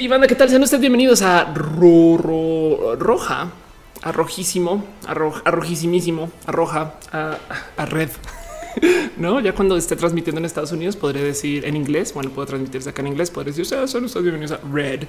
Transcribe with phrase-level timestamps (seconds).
[0.00, 0.48] Hey, banda, ¿qué tal?
[0.48, 3.50] Sean ustedes bienvenidos a Roja,
[4.00, 8.10] a Rojísimo, a, Rojísimísimo, a Roja, a, Red.
[9.16, 12.14] No, ya cuando esté transmitiendo en Estados Unidos podré decir en inglés.
[12.14, 13.32] Bueno, puedo transmitirse acá en inglés.
[13.32, 15.08] Podré decir, o son ustedes bienvenidos a Red.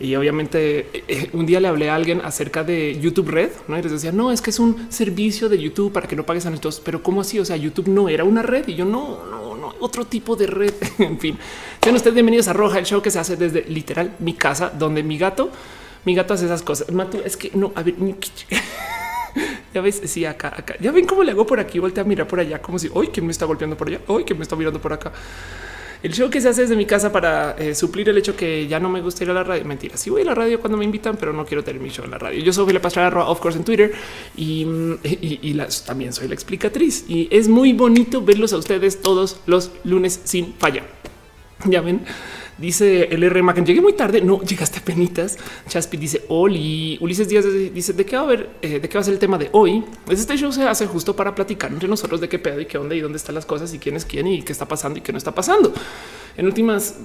[0.00, 3.78] Y obviamente eh, eh, un día le hablé a alguien acerca de YouTube Red, ¿no?
[3.78, 6.46] Y les decía, no, es que es un servicio de YouTube para que no pagues
[6.46, 6.80] anuncios.
[6.82, 7.38] Pero ¿cómo así?
[7.38, 8.66] O sea, YouTube no era una red.
[8.66, 10.72] Y yo, no, no, no, otro tipo de red.
[10.98, 11.38] en fin,
[11.82, 15.02] sean ustedes bienvenidos a Roja, el show que se hace desde literal mi casa, donde
[15.02, 15.50] mi gato,
[16.06, 16.90] mi gato hace esas cosas.
[16.90, 17.94] Matu, es que no, a ver,
[19.74, 20.76] ya ves, sí, acá, acá.
[20.80, 23.08] Ya ven cómo le hago por aquí, voltea a mirar por allá, como si hoy
[23.08, 25.12] que me está golpeando por allá, hoy que me está mirando por acá.
[26.02, 28.80] El show que se hace desde mi casa para eh, suplir el hecho que ya
[28.80, 29.64] no me gusta ir a la radio.
[29.66, 32.04] Mentira, sí voy a la radio cuando me invitan, pero no quiero tener mi show
[32.04, 32.42] en la radio.
[32.42, 33.92] Yo soy la pastora of course en Twitter
[34.36, 34.64] y,
[35.86, 37.04] también soy la explicatriz.
[37.06, 40.84] Y es muy bonito verlos a ustedes todos los lunes sin falla.
[41.66, 42.00] Ya ven,
[42.60, 43.42] Dice el R.
[43.42, 44.20] Macken, llegué muy tarde.
[44.20, 45.38] No llegaste a penitas.
[45.66, 46.98] Chaspi dice Oli.
[47.00, 49.18] Ulises Díaz dice de qué va a ver, eh, de qué va a ser el
[49.18, 49.82] tema de hoy.
[50.04, 52.76] Pues este show se hace justo para platicar entre nosotros de qué pedo y qué
[52.76, 55.02] onda y dónde están las cosas y quién es quién y qué está pasando y
[55.02, 55.72] qué no está pasando.
[56.36, 56.96] En últimas,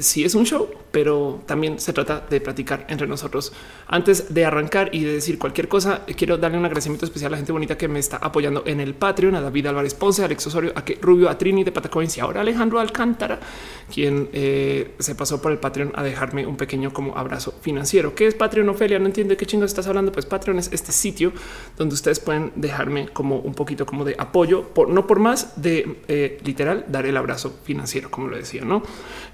[0.00, 3.52] sí es un show, pero también se trata de platicar entre nosotros.
[3.86, 7.36] Antes de arrancar y de decir cualquier cosa, quiero darle un agradecimiento especial a la
[7.36, 10.46] gente bonita que me está apoyando en el Patreon, a David Álvarez Ponce, a Alex
[10.46, 13.38] Osorio, a Rubio, a Trini de Patacoins y ahora Alejandro Alcántara,
[13.92, 18.14] quien eh, se pasó por el Patreon a dejarme un pequeño como abrazo financiero.
[18.14, 18.98] ¿Qué es Patreon, Ofelia?
[18.98, 20.12] No entiende qué chingo estás hablando.
[20.12, 21.32] Pues Patreon es este sitio
[21.76, 25.98] donde ustedes pueden dejarme como un poquito como de apoyo, por, no por más de
[26.08, 28.82] eh, literal dar el abrazo financiero, como lo decía, ¿no?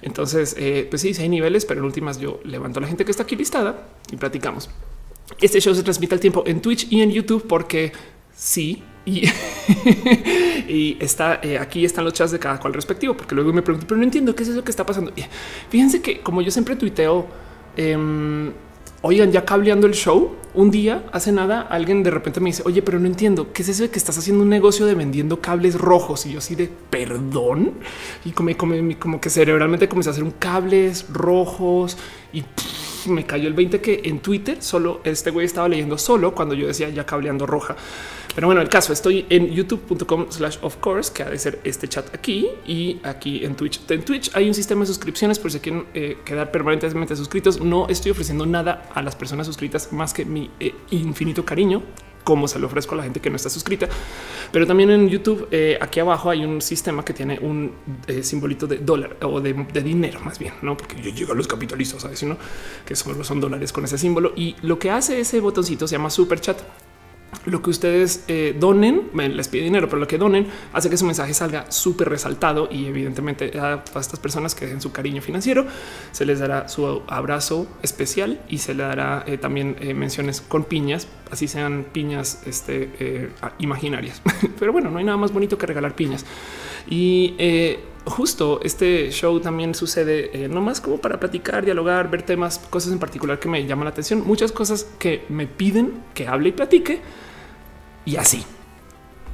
[0.03, 3.11] Entonces, eh, pues sí, hay niveles, pero en últimas yo levanto a la gente que
[3.11, 4.71] está aquí listada y platicamos.
[5.41, 7.93] Este show se transmite al tiempo en Twitch y en YouTube porque
[8.35, 8.83] sí,
[10.69, 13.87] y, está eh, aquí están los chats de cada cual respectivo, porque luego me pregunto,
[13.87, 15.13] pero no entiendo qué es eso que está pasando.
[15.71, 17.27] fíjense que como yo siempre tuiteo,
[17.77, 18.53] em,
[19.03, 22.83] oigan, ya cableando el show, un día hace nada, alguien de repente me dice, oye,
[22.83, 25.77] pero no entiendo qué es eso de que estás haciendo un negocio de vendiendo cables
[25.79, 27.75] rojos y yo así de perdón
[28.25, 31.97] y como, que cerebralmente comencé a hacer un cables rojos
[32.33, 32.43] y
[33.09, 36.67] me cayó el 20 que en Twitter solo este güey estaba leyendo solo cuando yo
[36.67, 37.77] decía ya cableando roja.
[38.35, 41.89] Pero bueno, el caso estoy en youtube.com slash of course, que ha de ser este
[41.89, 43.81] chat aquí y aquí en Twitch.
[43.91, 47.61] En Twitch hay un sistema de suscripciones por si quieren eh, quedar permanentemente suscritos.
[47.61, 51.83] No estoy ofreciendo nada a las personas suscritas más que mi eh, infinito cariño
[52.27, 53.89] como se lo ofrezco a la gente que no está suscrita.
[54.51, 57.71] Pero también en YouTube, eh, aquí abajo hay un sistema que tiene un
[58.23, 62.03] simbolito de dólar o de, dinero, más bien, no porque yo llego a los capitalistas,
[62.03, 62.37] sabes, ¿no?
[62.85, 64.33] que solo son dólares con ese símbolo.
[64.35, 66.59] Y lo que hace ese botoncito se llama super chat
[67.45, 71.05] lo que ustedes eh, donen, les pide dinero, pero lo que donen hace que su
[71.05, 75.67] mensaje salga súper resaltado y evidentemente a estas personas que den su cariño financiero
[76.13, 80.65] se les dará su abrazo especial y se le dará eh, también eh, menciones con
[80.65, 84.23] piñas, así sean piñas este, imaginarias.
[84.59, 86.25] pero bueno, no hay nada más bonito que regalar piñas.
[86.89, 87.35] Y
[88.07, 92.99] justo este show también sucede no más como para platicar, dialogar, ver temas, cosas en
[92.99, 97.01] particular que me llaman la atención, muchas cosas que me piden que hable y platique
[98.05, 98.47] y así.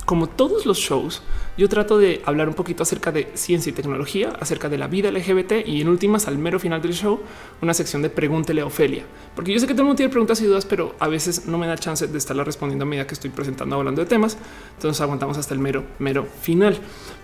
[0.05, 1.23] Como todos los shows,
[1.57, 5.13] yo trato de hablar un poquito acerca de ciencia y tecnología, acerca de la vida
[5.13, 7.21] LGBT y en últimas, al mero final del show,
[7.61, 9.05] una sección de pregúntele a Ofelia.
[9.37, 11.57] Porque yo sé que todo el mundo tiene preguntas y dudas, pero a veces no
[11.57, 14.37] me da chance de estarla respondiendo a medida que estoy presentando hablando de temas.
[14.75, 16.79] Entonces aguantamos hasta el mero, mero final.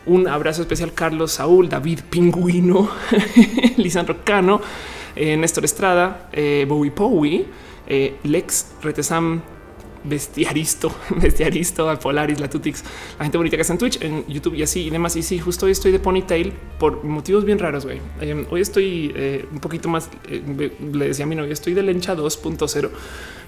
[0.06, 2.88] Un abrazo especial Carlos, Saúl, David Pingüino,
[3.76, 4.60] Lisandro Cano,
[5.16, 7.46] eh, Néstor Estrada, eh, Bowie Powie,
[7.88, 9.42] eh, Lex Retesam,
[10.04, 12.84] Bestiaristo, Bestiaristo, al Polaris, la Tutix,
[13.19, 15.16] la gente bonita que está en Twitch, en YouTube y así y demás.
[15.16, 17.84] Y sí, justo hoy estoy de ponytail por motivos bien raros.
[17.84, 18.00] güey.
[18.20, 21.82] Em, hoy estoy eh, un poquito más, eh, le decía a mi novia, estoy de
[21.82, 22.91] lencha 2.0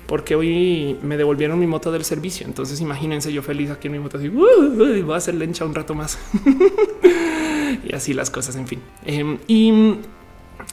[0.07, 2.47] porque hoy me devolvieron mi moto del servicio.
[2.47, 5.95] Entonces imagínense yo feliz aquí en mi moto así, voy a hacer lencha un rato
[5.95, 6.19] más.
[7.85, 8.81] y así las cosas, en fin.
[9.05, 9.99] Em, y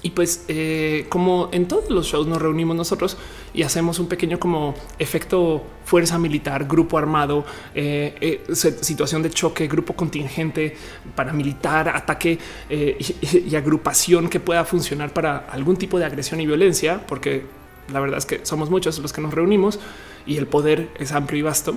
[0.04, 3.18] y pues eh, como en todos los shows nos reunimos nosotros
[3.54, 9.68] y hacemos un pequeño como efecto fuerza militar, grupo armado, eh, eh, situación de choque,
[9.68, 10.76] grupo contingente,
[11.16, 12.38] paramilitar, ataque
[12.70, 17.46] y, agrupación que pueda funcionar para algún tipo de agresión y violencia, porque
[17.92, 19.80] la verdad es que somos muchos los que nos reunimos
[20.28, 21.76] y el poder es amplio y vasto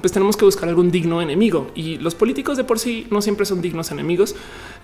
[0.00, 3.46] pues tenemos que buscar algún digno enemigo y los políticos de por sí no siempre
[3.46, 4.34] son dignos enemigos.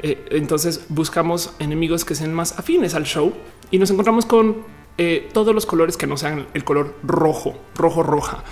[0.01, 3.33] Eh, entonces buscamos enemigos que sean más afines al show
[3.71, 4.65] y nos encontramos con
[4.99, 8.45] eh, todos los colores que no sean el color rojo, rojo, roja.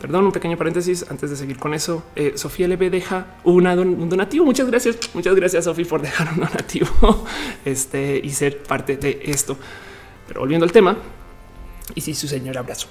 [0.00, 2.02] Perdón, un pequeño paréntesis antes de seguir con eso.
[2.16, 4.46] Eh, Sofía LB deja una un donativo.
[4.46, 4.96] Muchas gracias.
[5.12, 6.88] Muchas gracias, Sofía, por dejar un donativo
[7.66, 9.58] este, y ser parte de esto.
[10.26, 10.96] Pero volviendo al tema,
[11.94, 12.88] y si su señor abrazo.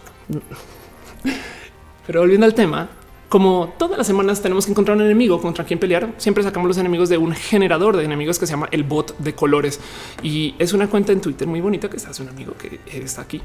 [2.09, 2.89] Pero volviendo al tema,
[3.29, 6.79] como todas las semanas tenemos que encontrar un enemigo contra quien pelear, siempre sacamos los
[6.79, 9.79] enemigos de un generador de enemigos que se llama el bot de colores.
[10.23, 13.21] Y es una cuenta en Twitter muy bonita que está hace un amigo que está
[13.21, 13.39] aquí.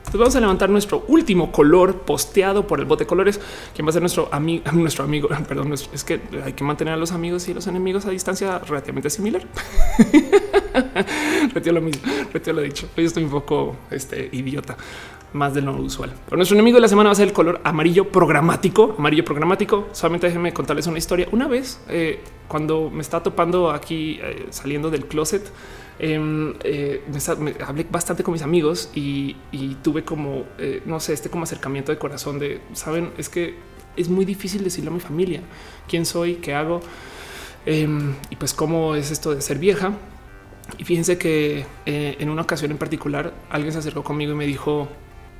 [0.00, 3.40] Entonces vamos a levantar nuestro último color posteado por el bot de colores,
[3.74, 5.30] quien va a ser nuestro amigo, nuestro amigo.
[5.48, 9.08] Perdón, es que hay que mantener a los amigos y los enemigos a distancia relativamente
[9.08, 9.40] similar.
[11.54, 12.90] retiro lo mismo, retiro lo dicho.
[12.94, 14.76] Hoy estoy un poco este, idiota
[15.32, 16.12] más de lo usual.
[16.24, 18.94] Pero nuestro enemigo de la semana va a ser el color amarillo programático.
[18.98, 19.88] Amarillo programático.
[19.92, 21.28] Solamente déjenme contarles una historia.
[21.32, 25.50] Una vez, eh, cuando me estaba topando aquí eh, saliendo del closet,
[25.98, 27.02] em, eh,
[27.66, 29.36] hablé bastante con mis amigos y,
[29.82, 30.44] tuve como,
[30.86, 33.56] no sé, este como acercamiento de corazón de, saben, es que
[33.96, 35.42] es muy difícil decirle a mi familia
[35.88, 36.80] quién soy, qué hago
[37.66, 39.92] em, y pues cómo es esto de ser vieja.
[40.78, 44.88] Y fíjense que en una ocasión en particular alguien se acercó conmigo y me dijo,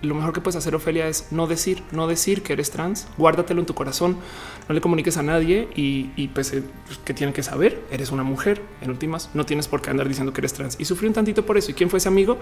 [0.03, 3.61] lo mejor que puedes hacer, Ofelia, es no decir, no decir que eres trans, guárdatelo
[3.61, 4.17] en tu corazón,
[4.69, 6.63] no le comuniques a nadie y, pues eh,
[7.05, 10.33] que tienen que saber, eres una mujer, en últimas, no tienes por qué andar diciendo
[10.33, 10.77] que eres trans.
[10.79, 11.71] Y sufrí un tantito por eso.
[11.71, 12.39] ¿Y quién fue ese amigo?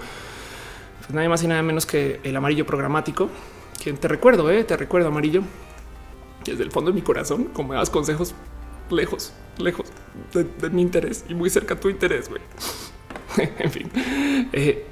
[1.01, 3.29] Pues nadie más y nada menos que el amarillo programático,
[3.83, 5.43] quien te recuerdo, eh, te recuerdo amarillo,
[6.45, 8.35] desde el fondo de mi corazón, como me das consejos
[8.91, 9.87] lejos, lejos
[10.33, 12.43] de, mi interés y muy cerca a tu interés, güey.
[13.59, 13.91] en fin.
[14.53, 14.87] Eh,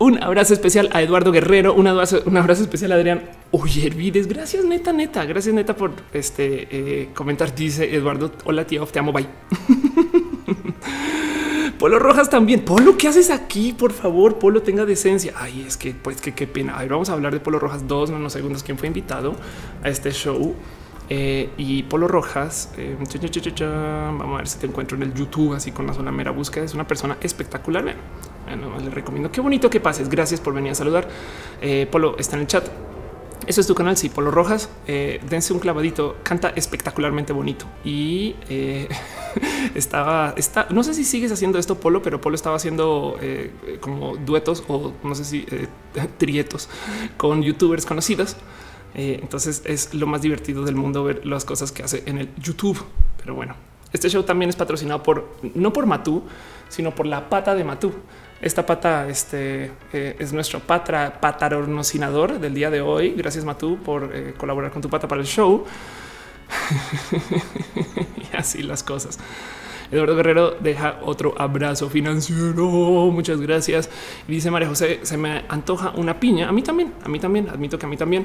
[0.00, 4.28] un abrazo especial a Eduardo Guerrero, un abrazo, un abrazo especial a Adrián Ollervides.
[4.28, 5.26] Gracias, neta, neta.
[5.26, 7.54] Gracias, neta, por este eh, comentar.
[7.54, 9.26] Dice Eduardo, hola, tío, te amo, bye.
[11.78, 12.64] Polo Rojas también.
[12.64, 13.74] Polo, ¿qué haces aquí?
[13.74, 15.34] Por favor, Polo, tenga decencia.
[15.36, 16.76] Ay, es que, pues, qué pena.
[16.76, 18.62] A ver, vamos a hablar de Polo Rojas dos unos segundos.
[18.62, 19.34] ¿Quién fue invitado
[19.82, 20.54] a este show?
[21.12, 25.72] Eh, y Polo Rojas, eh, vamos a ver si te encuentro en el YouTube, así
[25.72, 26.64] con la zona mera búsqueda.
[26.64, 27.96] Es una persona espectacular.
[28.56, 29.30] Bueno, les recomiendo.
[29.30, 30.08] Qué bonito que pases.
[30.08, 31.08] Gracias por venir a saludar.
[31.60, 32.68] Eh, Polo está en el chat.
[33.46, 33.96] Eso es tu canal.
[33.96, 34.68] Sí, Polo Rojas.
[34.86, 36.16] dense un clavadito.
[36.22, 38.36] Canta espectacularmente bonito y
[39.74, 43.18] estaba, está, no sé si sigues haciendo esto, Polo, pero Polo estaba haciendo
[43.80, 45.46] como duetos o no sé si
[46.18, 46.68] trietos
[47.16, 48.36] con youtubers conocidos.
[48.94, 52.34] Eh, entonces es lo más divertido del mundo ver las cosas que hace en el
[52.36, 52.82] YouTube.
[53.18, 53.54] Pero bueno,
[53.92, 56.22] este show también es patrocinado por no por Matú,
[56.68, 57.92] sino por la pata de Matú.
[58.40, 63.12] Esta pata este, eh, es nuestro patra, patrocinador del día de hoy.
[63.14, 65.64] Gracias, Matú, por eh, colaborar con tu pata para el show.
[68.32, 69.18] y así las cosas.
[69.92, 72.66] Eduardo Guerrero deja otro abrazo financiero.
[73.10, 73.90] Muchas gracias.
[74.26, 76.48] Dice María José, se me antoja una piña.
[76.48, 77.48] A mí también, a mí también.
[77.50, 78.24] Admito que a mí también.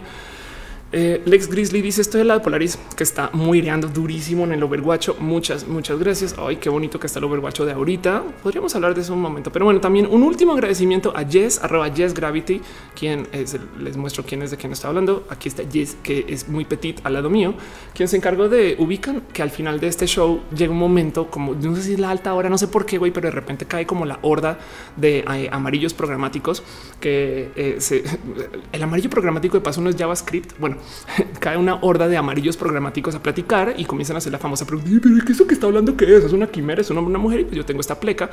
[0.91, 4.53] Eh, Lex Grizzly dice estoy del lado de Polaris que está muy reando durísimo en
[4.53, 5.09] el Overwatch.
[5.19, 6.35] Muchas, muchas gracias.
[6.37, 8.23] Ay, qué bonito que está el Overwatch de ahorita.
[8.43, 11.89] Podríamos hablar de eso un momento, pero bueno, también un último agradecimiento a Jess, arroba
[11.89, 12.61] Jess Gravity,
[12.93, 15.25] quien es les muestro quién es de quién está hablando.
[15.29, 17.55] Aquí está Jess, que es muy petit al lado mío,
[17.93, 21.55] quien se encargó de ubican que al final de este show llega un momento como
[21.55, 23.65] no sé si es la alta hora, no sé por qué, güey, pero de repente
[23.65, 24.59] cae como la horda
[24.95, 26.63] de eh, amarillos programáticos
[26.99, 27.79] que eh,
[28.71, 30.57] el amarillo programático de paso no es JavaScript.
[30.59, 30.74] Bueno,
[31.39, 34.89] cae una horda de amarillos programáticos a platicar y comienzan a hacer la famosa pregunta,
[35.01, 35.95] pero ¿qué es eso que está hablando?
[35.95, 36.23] ¿Qué es?
[36.23, 36.81] ¿Es una quimera?
[36.81, 37.41] ¿Es un hombre, una mujer?
[37.41, 38.29] Y pues yo tengo esta pleca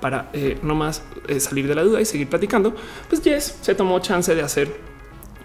[0.00, 2.74] para eh, no más eh, salir de la duda y seguir platicando.
[3.08, 4.74] Pues Jess se tomó chance de hacer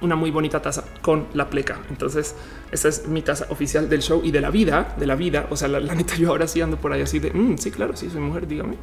[0.02, 1.80] una muy bonita taza con la pleca.
[1.90, 2.36] Entonces,
[2.72, 5.48] esta es mi taza oficial del show y de la vida, de la vida.
[5.50, 7.96] O sea, la, neta, yo ahora sí ando por ahí así de mm, sí, claro,
[7.96, 8.76] sí, soy mujer, dígame.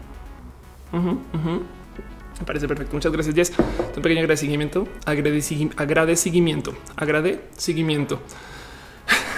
[2.40, 2.94] Me parece perfecto.
[2.94, 3.52] Muchas gracias, Jess.
[3.97, 8.20] Un pequeño agradecimiento, agradecimiento, agradecimiento.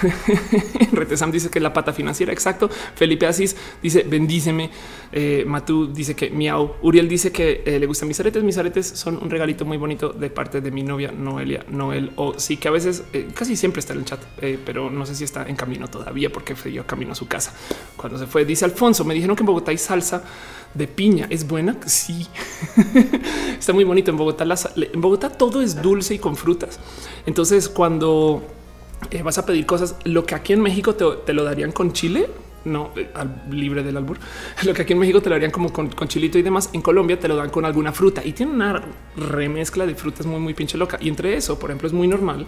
[0.93, 2.33] Retesam dice que la pata financiera.
[2.33, 2.69] Exacto.
[2.69, 4.71] Felipe Asís dice bendíceme.
[5.13, 6.77] Eh, Matú dice que miau.
[6.83, 8.43] Uriel dice que eh, le gustan mis aretes.
[8.43, 12.13] Mis aretes son un regalito muy bonito de parte de mi novia Noelia Noel.
[12.17, 14.21] O sí que a veces eh, casi siempre está en el chat,
[14.65, 17.55] pero no sé si está en camino todavía porque fue yo camino a su casa
[17.97, 18.45] cuando se fue.
[18.45, 19.05] Dice Alfonso.
[19.05, 20.25] Me dijeron que en Bogotá hay salsa
[20.75, 21.27] de piña.
[21.31, 21.77] ¿Es buena?
[21.87, 22.27] Sí.
[23.59, 24.11] Está muy bonito.
[24.11, 24.45] En Bogotá,
[24.77, 26.79] en Bogotá todo es dulce y con frutas.
[27.27, 28.43] Entonces cuando
[29.11, 32.29] eh, vas a pedir cosas, lo que aquí en México te, lo darían con chile,
[32.65, 33.09] no eh,
[33.51, 34.19] libre del albur.
[34.65, 36.71] Lo que aquí en México te lo darían como con, chilito y demás.
[36.73, 38.81] En Colombia te lo dan con alguna fruta y tiene una
[39.17, 40.97] remezcla de frutas muy, muy pinche loca.
[41.01, 42.47] Y entre eso, por ejemplo, es muy normal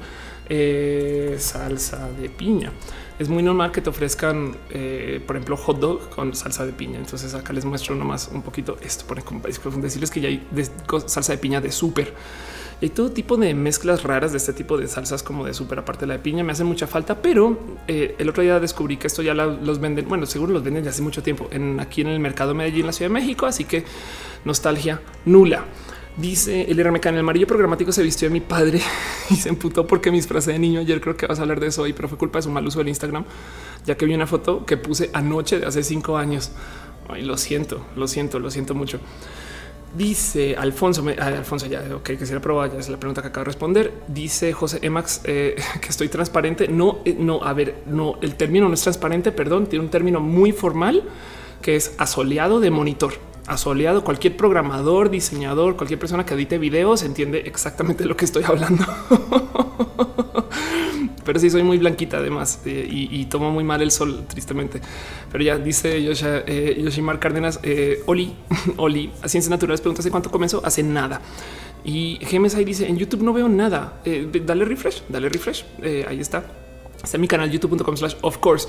[0.49, 2.71] eh, salsa de piña
[3.19, 4.57] es muy normal que te ofrezcan,
[5.25, 6.99] por ejemplo, hot dog con salsa de piña.
[6.99, 9.23] Entonces acá les muestro nomás un poquito esto, por
[9.81, 10.45] decirles que ya hay
[11.07, 12.13] salsa de piña de súper.
[12.83, 16.03] Hay todo tipo de mezclas raras de este tipo de salsas como de súper aparte
[16.03, 16.45] de la de piña.
[16.45, 20.09] Me hace mucha falta, pero eh, el otro día descubrí que esto ya los venden.
[20.09, 22.93] Bueno, seguro los venden desde hace mucho tiempo en aquí en el mercado Medellín, la
[22.93, 23.47] Ciudad de México.
[23.47, 23.85] Así que
[24.45, 25.65] nostalgia nula.
[26.17, 28.81] Dice el RMK en el amarillo programático se vistió de mi padre
[29.31, 30.81] y se emputó porque mis frases de niño.
[30.81, 32.65] Ayer creo que vas a hablar de eso hoy, pero fue culpa de su mal
[32.67, 33.25] uso del Instagram,
[33.85, 36.53] ya que vi una foto que puse anoche de hace cinco años.
[37.09, 39.01] Ay, lo siento, lo siento, lo siento mucho.
[39.97, 43.45] Dice Alfonso, ah, Alfonso ya, ok, que si la ya es la pregunta que acabo
[43.45, 43.93] de responder.
[44.09, 46.69] Dice José Emax eh, que estoy transparente.
[46.69, 50.21] No, eh, no, a ver, no, el término no es transparente, perdón, tiene un término
[50.21, 51.05] muy formal
[51.63, 53.15] que es asoleado de monitor
[53.47, 54.05] asoleado.
[54.05, 58.85] Cualquier programador, diseñador, cualquier persona que edite videos entiende exactamente lo que estoy hablando.
[61.25, 64.81] Pero sí soy muy blanquita además eh, y, tomo muy mal el sol, tristemente.
[65.33, 68.35] Pero ya dice eh, Yoshimar Cárdenas, eh, Oli,
[68.77, 71.21] Oli, a Ciencias Naturales pregunta hace cuánto comenzó, hace nada.
[71.83, 72.19] Y
[72.55, 74.01] ahí dice en YouTube no veo nada.
[74.45, 75.65] dale refresh, dale refresh.
[76.07, 76.45] ahí está.
[77.03, 78.69] Está en mi canal youtube.com slash of course.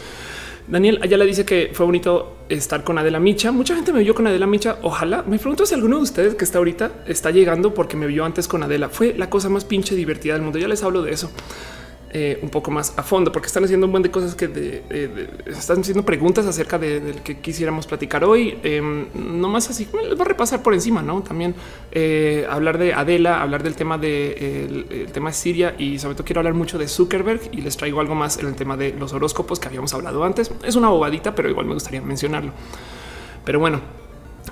[0.67, 3.51] Daniel Ayala dice que fue bonito estar con Adela Micha.
[3.51, 4.77] Mucha gente me vio con Adela Micha.
[4.81, 8.25] Ojalá me pregunto si alguno de ustedes que está ahorita está llegando porque me vio
[8.25, 8.89] antes con Adela.
[8.89, 10.57] Fue la cosa más pinche divertida del mundo.
[10.57, 11.29] Ya les hablo de eso.
[12.17, 14.45] Eh, un poco más a fondo, porque están haciendo un buen de cosas que
[15.47, 18.57] están haciendo preguntas acerca de, que quisiéramos platicar hoy.
[18.63, 18.81] Eh,
[19.13, 21.21] no más así, les voy a repasar por encima, no?
[21.23, 21.55] También
[21.91, 26.39] eh, hablar de Adela, hablar del tema de tema de Siria y sobre todo quiero
[26.39, 29.59] hablar mucho de Zuckerberg y les traigo algo más en el tema de los horóscopos
[29.59, 30.49] que habíamos hablado antes.
[30.63, 32.53] Es una bobadita, pero igual me gustaría mencionarlo.
[33.43, 33.81] Pero bueno,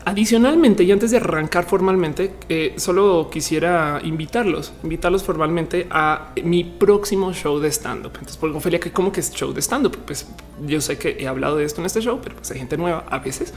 [0.05, 7.31] Adicionalmente, y antes de arrancar formalmente, eh, solo quisiera invitarlos, invitarlos formalmente a mi próximo
[7.33, 8.11] show de stand up.
[8.15, 10.27] Entonces, por Ophelia, que como que es show de stand up, pues
[10.65, 13.05] yo sé que he hablado de esto en este show, pero pues hay gente nueva
[13.09, 13.53] a veces.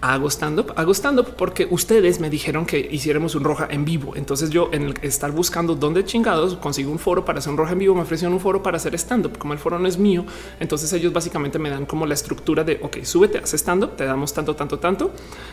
[0.00, 3.84] Hago stand up, hago stand up porque ustedes me dijeron que hiciéramos un roja en
[3.84, 4.14] vivo.
[4.16, 7.72] Entonces, yo en el estar buscando dónde chingados consigo un foro para hacer un roja
[7.72, 9.38] en vivo, me ofrecieron un foro para hacer stand up.
[9.38, 10.24] Como el foro no es mío,
[10.58, 14.04] entonces ellos básicamente me dan como la estructura de ok, súbete, haz stand up, te
[14.04, 15.12] damos tanto, tanto, tanto.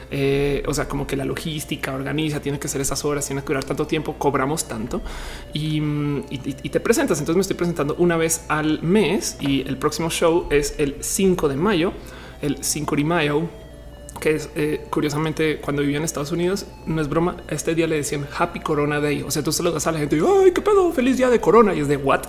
[0.10, 3.48] Eh, o sea, como que la logística organiza, tiene que ser esas horas, tiene que
[3.48, 5.02] durar tanto tiempo, cobramos tanto
[5.54, 5.82] y,
[6.70, 7.20] te presentas.
[7.20, 11.50] Entonces me estoy presentando una vez al mes y el próximo show es el 5
[11.50, 11.94] de mayo,
[12.42, 13.50] el 5 de mayo
[14.20, 17.38] que es eh, curiosamente cuando vivía en Estados Unidos, no es broma.
[17.50, 19.24] Este día le decían Happy Corona Day.
[19.24, 21.30] O sea, tú se lo das a la gente y ay, qué pedo, feliz día
[21.30, 21.74] de Corona.
[21.74, 22.22] Y es de what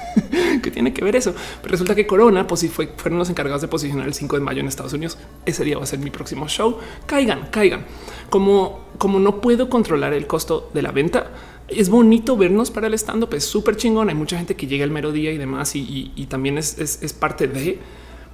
[0.62, 1.34] que tiene que ver eso.
[1.62, 4.42] Pero resulta que Corona, pues si fue, fueron los encargados de posicionar el 5 de
[4.42, 5.18] mayo en Estados Unidos.
[5.44, 6.78] Ese día va a ser mi próximo show.
[7.06, 7.84] Caigan, caigan.
[8.30, 11.30] Como, como no puedo controlar el costo de la venta,
[11.68, 13.34] es bonito vernos para el stand up.
[13.34, 14.08] Es súper chingón.
[14.08, 17.46] Hay mucha gente que llega el mero día y demás, y, también es, es parte
[17.46, 17.78] de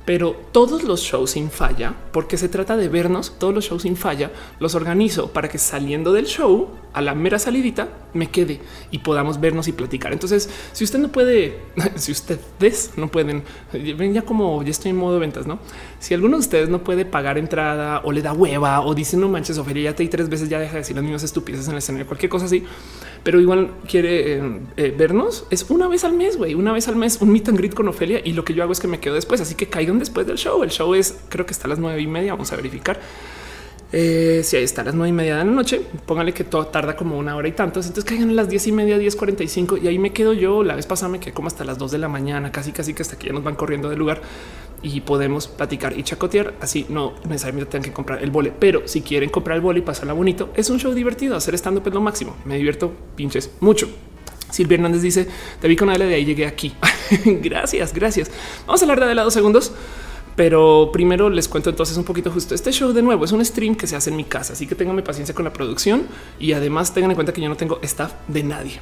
[0.05, 3.97] pero todos los shows sin falla, porque se trata de vernos, todos los shows sin
[3.97, 8.99] falla, los organizo para que saliendo del show a la mera salidita me quede y
[8.99, 10.13] podamos vernos y platicar.
[10.13, 11.61] Entonces, si usted no puede,
[11.97, 15.59] si ustedes no pueden, ven ya como ya estoy en modo ventas, no?
[16.01, 19.29] Si alguno de ustedes no puede pagar entrada o le da hueva o dice no
[19.29, 21.73] manches, Ofelia, ya te di tres veces, ya deja de decir las mismas estupideces en
[21.73, 22.65] el escenario, cualquier cosa así,
[23.23, 26.97] pero igual quiere eh, eh, vernos, es una vez al mes, güey, una vez al
[26.97, 29.01] mes, un meet and greet con Ofelia y lo que yo hago es que me
[29.01, 30.63] quedo después, así que caigan después del show.
[30.63, 33.01] El show es, creo que está a las nueve y media, vamos a verificar.
[33.95, 36.67] Eh, si ahí está a las nueve y media de la noche, póngale que todo
[36.67, 37.87] tarda como una hora y tantos.
[37.87, 39.77] Entonces caigan a las diez y media, diez cuarenta y cinco.
[39.77, 40.65] Y ahí me quedo yo.
[40.65, 43.03] La vez pasada me quedé como hasta las dos de la mañana, casi, casi que
[43.03, 44.23] hasta que ya nos van corriendo del lugar
[44.83, 46.55] y podemos platicar y chacotear.
[46.61, 49.83] Así no necesariamente tengan que comprar el vole, pero si quieren comprar el vole y
[49.83, 51.37] pasarla bonito, es un show divertido.
[51.37, 52.37] Hacer estando pues lo máximo.
[52.45, 53.89] Me divierto pinches mucho.
[54.51, 55.29] Silvia Hernández dice:
[55.61, 56.75] Te vi con Adela de ahí llegué aquí.
[57.25, 58.31] gracias, gracias.
[58.67, 59.73] Vamos a hablar de Adela dos segundos.
[60.35, 63.25] Pero primero les cuento entonces un poquito justo este show de nuevo.
[63.25, 65.53] Es un stream que se hace en mi casa, así que tengan paciencia con la
[65.53, 66.07] producción
[66.39, 68.81] y además tengan en cuenta que yo no tengo staff de nadie.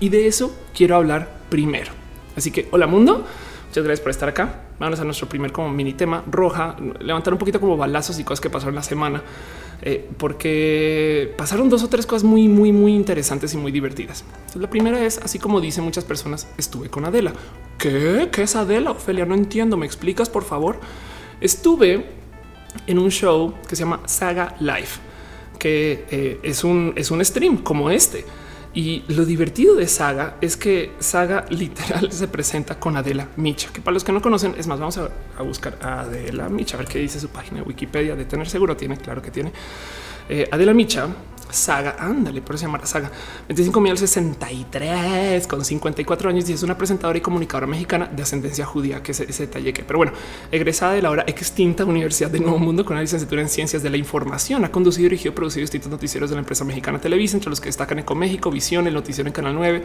[0.00, 1.92] Y de eso quiero hablar primero.
[2.34, 3.24] Así que hola mundo,
[3.70, 4.62] muchas gracias por estar acá.
[4.80, 8.40] Vamos a nuestro primer como mini tema roja, levantar un poquito como balazos y cosas
[8.40, 9.22] que pasaron la semana.
[9.82, 14.24] Eh, porque pasaron dos o tres cosas muy, muy, muy interesantes y muy divertidas.
[14.56, 17.32] la primera es, así como dicen muchas personas, estuve con Adela.
[17.78, 18.28] ¿Qué?
[18.32, 18.90] ¿Qué es Adela?
[18.90, 19.76] Ophelia, no entiendo.
[19.76, 20.80] ¿Me explicas, por favor?
[21.40, 22.06] Estuve
[22.88, 24.98] en un show que se llama Saga Life,
[25.60, 28.24] que eh, es, un, es un stream como este.
[28.72, 33.80] Y lo divertido de Saga es que Saga literal se presenta con Adela Micha, que
[33.80, 36.86] para los que no conocen, es más, vamos a, buscar a Adela Micha, a ver
[36.86, 39.52] qué dice su página de Wikipedia de tener seguro tiene, claro que tiene.
[40.30, 41.08] Eh, Adela Micha
[41.50, 43.10] Saga, ándale, por eso se llama Saga
[43.48, 48.64] 25 mil 63 con 54 años y es una presentadora y comunicadora mexicana de ascendencia
[48.64, 50.12] judía, que es ese detalle que, pero bueno,
[50.52, 53.90] egresada de la ahora extinta Universidad de Nuevo Mundo con una licenciatura en Ciencias de
[53.90, 57.60] la Información, ha conducido, dirigido, producido distintos noticieros de la empresa mexicana Televisa, entre los
[57.60, 59.82] que destacan Ecoméxico, Visión, el noticiero en Canal 9.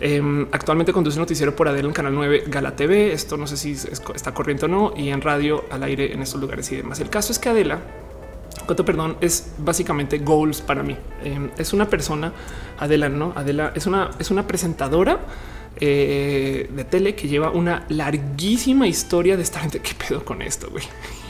[0.00, 3.14] Em, actualmente conduce un noticiero por Adela en Canal 9 Gala TV.
[3.14, 3.72] Esto no sé si
[4.14, 7.00] está corriente o no, y en radio al aire en estos lugares y demás.
[7.00, 7.80] El caso es que Adela
[8.66, 10.96] Coto, perdón, es básicamente goals para mí.
[11.22, 12.32] Em, es una persona,
[12.78, 15.20] Adela, no Adela es una, es una presentadora
[15.80, 19.80] eh, de tele que lleva una larguísima historia de esta gente.
[19.80, 20.70] ¿Qué pedo con esto?
[20.70, 20.84] Güey?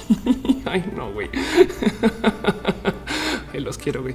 [0.64, 1.30] Ay, no, güey.
[3.60, 4.14] los quiero, güey.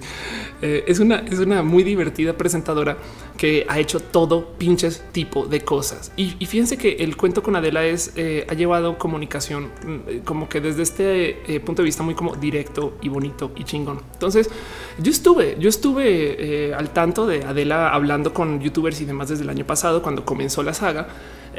[0.61, 2.97] Eh, es una, es una muy divertida presentadora
[3.37, 6.11] que ha hecho todo pinches tipo de cosas.
[6.15, 10.61] Y, fíjense que el cuento con Adela es eh, ha llevado comunicación mm, como que
[10.61, 14.01] desde este eh, punto de vista muy como directo y bonito y chingón.
[14.13, 14.49] Entonces
[14.97, 19.49] yo estuve, yo estuve al tanto de Adela hablando con youtubers y demás desde el
[19.49, 21.07] año pasado cuando comenzó la saga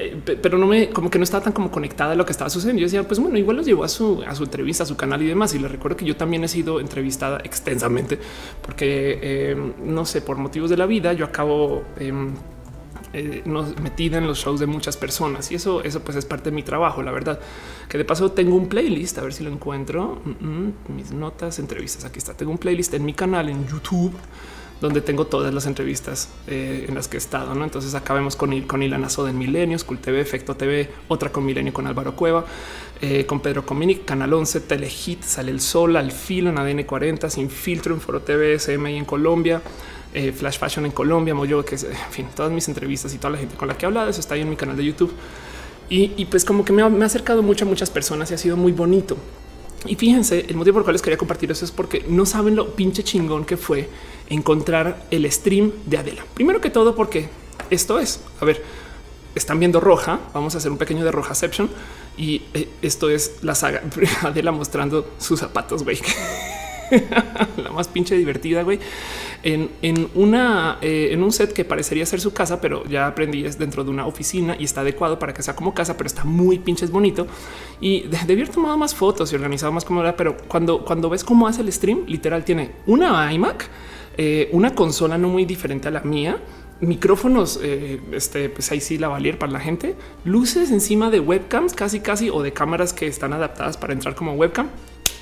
[0.01, 2.49] eh, pero no me como que no estaba tan como conectada a lo que estaba
[2.49, 2.81] sucediendo.
[2.81, 5.21] Yo decía, pues bueno, igual los llevó a su, a su entrevista, a su canal
[5.23, 5.55] y demás.
[5.55, 8.19] Y le recuerdo que yo también he sido entrevistada extensamente
[8.63, 12.33] porque eh, no sé, por motivos de la vida, yo acabo em,
[13.13, 13.43] eh,
[13.83, 16.63] metida en los shows de muchas personas y eso, eso pues es parte de mi
[16.63, 17.03] trabajo.
[17.03, 17.39] La verdad
[17.89, 20.23] que de paso tengo un playlist, a ver si lo encuentro.
[20.25, 22.05] Mm, mm, mis notas, entrevistas.
[22.05, 22.35] Aquí está.
[22.35, 24.15] Tengo un playlist en mi canal en YouTube
[24.81, 27.55] donde tengo todas las entrevistas eh, en las que he estado.
[27.55, 27.65] ¿no?
[27.65, 31.73] Entonces acabemos con, con Ilana Soda en Milenios, Cult TV, Efecto TV, otra con Milenio
[31.73, 32.45] con Álvaro Cueva,
[33.01, 37.29] eh, con Pedro Cominic, Canal 11, Telehit, Sale el Sol, Al Filo en ADN 40,
[37.29, 39.63] Sin Filtro en Foro TV, CMI en Colombia.
[40.13, 43.31] Eh, Flash Fashion en Colombia, Moyo, que es, en fin, todas mis entrevistas y toda
[43.31, 45.13] la gente con la que he hablado, eso está ahí en mi canal de YouTube.
[45.89, 48.57] Y, pues como que me ha, me acercado mucho a muchas personas y ha sido
[48.57, 49.17] muy bonito.
[49.87, 52.55] Y fíjense, el motivo por el cual les quería compartir eso es porque no saben
[52.55, 53.89] lo pinche chingón que fue
[54.31, 56.25] encontrar el stream de Adela.
[56.35, 57.29] Primero que todo, porque
[57.69, 58.63] esto es, a ver,
[59.35, 60.21] están viendo roja.
[60.33, 61.69] Vamos a hacer un pequeño de rojaception
[62.17, 63.83] y eh, esto es la saga
[64.23, 65.99] Adela mostrando sus zapatos, güey.
[67.57, 68.81] la más pinche divertida, güey.
[69.43, 69.71] En,
[70.15, 73.85] una eh, en un set que parecería ser su casa, pero ya aprendí es dentro
[73.85, 76.91] de una oficina y está adecuado para que sea como casa, pero está muy pinches
[76.91, 77.27] bonito
[77.81, 80.15] y debí haber tomado más fotos y organizado más como era.
[80.15, 83.71] Pero cuando, cuando ves cómo hace el stream, literal tiene una iMac
[84.23, 86.37] eh, una consola no muy diferente a la mía,
[86.83, 91.73] micrófonos, eh, este, pues ahí sí la valier para la gente, luces encima de webcams
[91.73, 94.69] casi casi o de cámaras que están adaptadas para entrar como webcam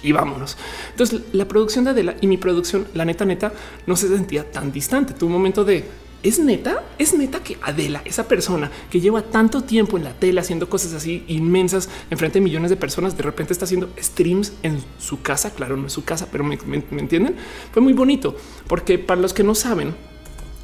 [0.03, 0.57] y vámonos.
[0.91, 3.53] Entonces la producción de Adela y mi producción, la neta neta,
[3.87, 5.15] no se sentía tan distante.
[5.25, 5.85] Un momento de
[6.23, 10.41] es neta, es neta que Adela, esa persona que lleva tanto tiempo en la tele
[10.41, 14.53] haciendo cosas así inmensas en frente de millones de personas, de repente está haciendo streams
[14.63, 15.55] en su casa.
[15.55, 16.59] Claro, no es su casa, pero me,
[16.99, 17.37] entienden.
[17.73, 19.95] Fue muy bonito porque para los que no saben,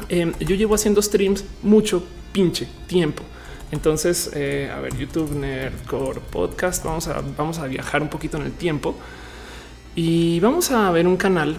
[0.09, 3.23] em, yo llevo haciendo streams mucho pinche tiempo.
[3.71, 6.85] Entonces, eh, a ver, YouTube Nerdcore Podcast.
[6.85, 8.97] Vamos a, vamos a viajar un poquito en el tiempo
[9.95, 11.59] y vamos a ver un canal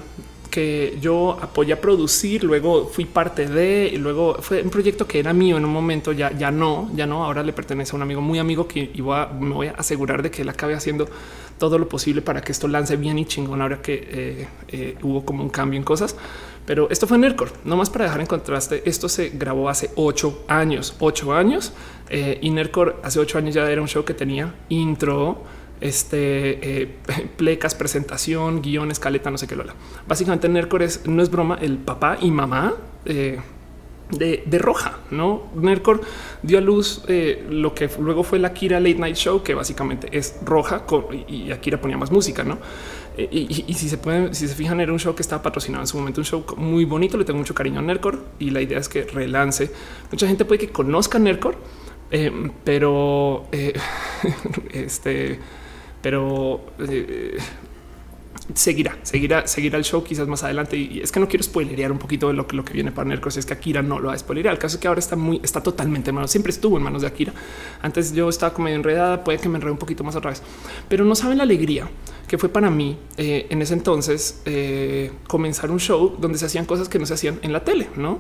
[0.55, 5.19] que yo apoyé a producir, luego fui parte de, y luego fue un proyecto que
[5.19, 8.03] era mío en un momento, ya, ya no, ya no, ahora le pertenece a un
[8.03, 11.09] amigo muy amigo que iba, me voy a asegurar de que él acabe haciendo
[11.57, 15.25] todo lo posible para que esto lance bien y chingón ahora que eh, eh, hubo
[15.25, 16.15] como un cambio en cosas.
[16.65, 18.81] Pero esto fue Nerdcore, no más para dejar en contraste.
[18.85, 21.73] Esto se grabó hace ocho años, ocho años
[22.09, 25.43] eh, y Nerdcore hace ocho años ya era un show que tenía intro,
[25.81, 26.95] este eh,
[27.37, 29.65] plecas, presentación, guion, escaleta, no sé qué lo
[30.07, 33.39] Básicamente, Nercor es no es broma, el papá y mamá eh,
[34.11, 34.99] de, Roja.
[35.11, 36.01] No Nercor
[36.43, 40.07] dio a luz eh, lo que luego fue la Kira Late Night Show, que básicamente
[40.11, 40.85] es roja
[41.27, 42.57] y Akira ponía más música, no?
[43.17, 45.97] Y, si se pueden, si se fijan, era un show que estaba patrocinado en su
[45.97, 47.17] momento, un show muy bonito.
[47.17, 49.71] Le tengo mucho cariño a Nercor y la idea es que relance.
[50.11, 51.55] Mucha gente puede que conozca Nercor,
[52.65, 53.47] pero
[54.73, 55.39] este
[56.05, 57.35] pero eh,
[58.53, 60.77] seguirá, seguirá, seguirá el show quizás más adelante.
[60.77, 63.09] Y es que no quiero spoilerear un poquito de lo que, lo que viene para
[63.09, 63.37] Nercos.
[63.37, 64.53] Es que Akira no lo va a spoilerear.
[64.53, 66.29] El caso es que ahora está muy, está totalmente en manos.
[66.29, 67.33] Siempre estuvo en manos de Akira.
[67.81, 69.23] Antes yo estaba como medio enredada.
[69.23, 70.43] Puede que me enrede un poquito más otra vez,
[70.87, 71.89] pero no saben la alegría
[72.27, 76.65] que fue para mí eh, en ese entonces eh, comenzar un show donde se hacían
[76.65, 78.19] cosas que no se hacían en la tele, no?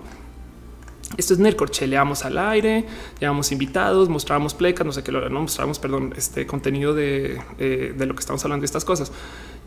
[1.17, 2.85] Esto es Nercor, cheleamos al aire,
[3.19, 8.05] llevamos invitados, mostrábamos plecas, no sé qué, no mostrábamos, perdón, este contenido de, eh, de,
[8.05, 9.11] lo que estamos hablando de estas cosas.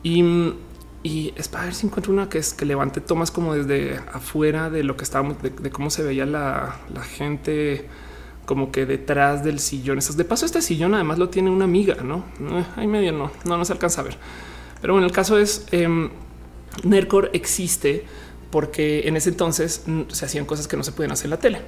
[0.02, 0.22] Y,
[1.02, 4.68] y es para ver si encuentro una que es que levante tomas como desde afuera
[4.68, 7.86] de lo que estábamos, de, cómo se veía la, la, gente
[8.44, 9.98] como que detrás del sillón.
[9.98, 12.24] Esas de paso, este sillón además lo tiene una amiga, no?
[12.76, 14.18] Eh, medio no, no, no se alcanza a ver.
[14.80, 16.10] Pero bueno, el caso es eh,
[16.82, 18.04] Nercor existe
[18.50, 21.60] porque en ese entonces se hacían cosas que no se pueden hacer en la tele.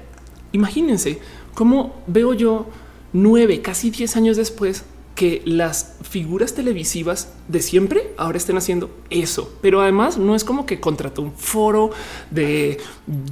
[0.51, 1.19] Imagínense
[1.53, 2.67] cómo veo yo
[3.13, 4.83] nueve, casi diez años después
[5.15, 9.53] que las figuras televisivas de siempre ahora estén haciendo eso.
[9.61, 11.91] Pero además no es como que contrató un foro
[12.29, 12.79] de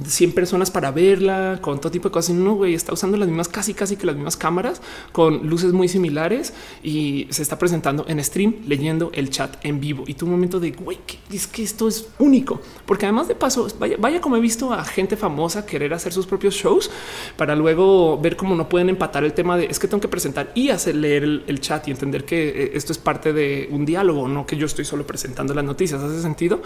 [0.06, 2.34] 100 personas para verla con todo tipo de cosas.
[2.34, 5.88] No, güey, está usando las mismas, casi, casi que las mismas cámaras con luces muy
[5.88, 10.04] similares y se está presentando en stream leyendo el chat en vivo.
[10.06, 10.98] Y tu momento de güey,
[11.32, 14.84] es que esto es único, porque además de paso, vaya, vaya como he visto a
[14.84, 16.90] gente famosa querer hacer sus propios shows
[17.36, 20.50] para luego ver cómo no pueden empatar el tema de es que tengo que presentar
[20.54, 24.26] y hacer leer el, chat y entender que eh, esto es parte de un diálogo,
[24.28, 26.02] no que yo estoy solo presentando las noticias.
[26.02, 26.60] Hace sentido.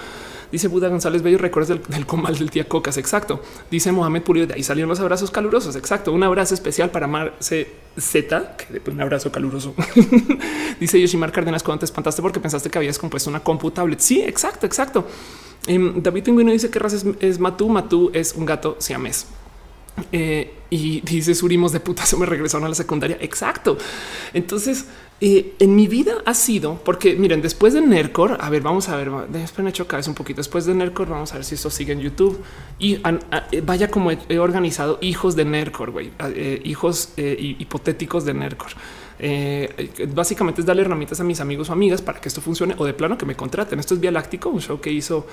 [0.51, 2.97] Dice Buda González Bello, recuerdas del, comal del tía Cocas.
[2.97, 3.43] Exacto.
[3.71, 5.77] Dice Mohamed Purio, de ahí salieron los abrazos calurosos.
[5.77, 6.12] Exacto.
[6.12, 9.75] Un abrazo especial para Marce Z, que un abrazo caluroso.
[10.81, 14.01] Dice Yoshimar Cárdenas, cuando te espantaste porque pensaste que habías compuesto una compu tablet.
[14.01, 15.07] Sí, exacto, exacto.
[15.67, 17.69] Em, David Pingüino dice que raza es, es Matú.
[17.69, 19.27] Matú es un gato siamés.
[20.11, 23.16] Eh, y dice Surimos de puta se me regresaron a la secundaria.
[23.20, 23.78] Exacto.
[24.33, 24.87] Entonces,
[25.20, 28.96] eh, en mi vida ha sido porque miren, después de Nercor, a ver, vamos a
[28.96, 30.38] ver, después me hecho cabeza un poquito.
[30.38, 32.42] Después de Nercor, vamos a ver si esto sigue en YouTube
[32.78, 36.11] y eh, vaya como he, organizado hijos de Nercor, güey,
[36.64, 38.70] hijos hipotéticos de Nercor.
[40.09, 42.94] básicamente es darle herramientas a mis amigos o amigas para que esto funcione o de
[42.94, 43.78] plano que me contraten.
[43.78, 45.26] Esto es Vía Láctico, un show que hizo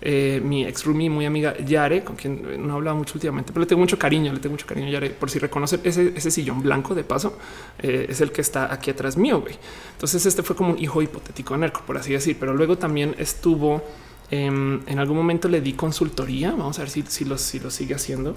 [0.00, 3.66] eh, mi ex roomie, muy amiga Yare, con quien no hablaba mucho últimamente, pero le
[3.66, 5.10] tengo mucho cariño, le tengo mucho cariño Yare.
[5.10, 7.36] Por si reconoce ese, sillón blanco de paso,
[7.80, 9.40] eh, es el que está aquí atrás mío.
[9.40, 9.56] Güey.
[9.92, 13.14] Entonces, este fue como un hijo hipotético de Nerco, por así decir, pero luego también
[13.18, 13.82] estuvo
[14.30, 16.52] em, en algún momento le di consultoría.
[16.52, 18.36] Vamos a ver si, si, lo, si lo sigue haciendo.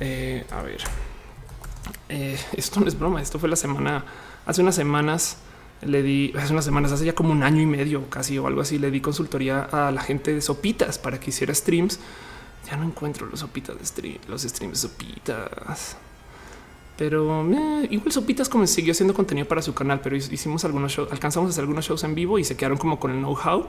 [0.00, 0.82] Eh, a ver,
[2.56, 3.22] esto no es broma.
[3.22, 4.04] Esto fue la semana
[4.46, 5.36] hace unas semanas
[5.82, 8.60] le di hace unas semanas, hace ya como un año y medio casi o algo
[8.60, 12.00] así, le di consultoría a la gente de Sopitas para que hiciera streams.
[12.66, 15.96] Ya no encuentro los Sopitas de stream, los streams de Sopitas.
[16.96, 21.12] Pero eh, igual Sopitas como siguió haciendo contenido para su canal, pero hicimos algunos shows,
[21.12, 23.68] alcanzamos a hacer algunos shows en vivo y se quedaron como con el know-how.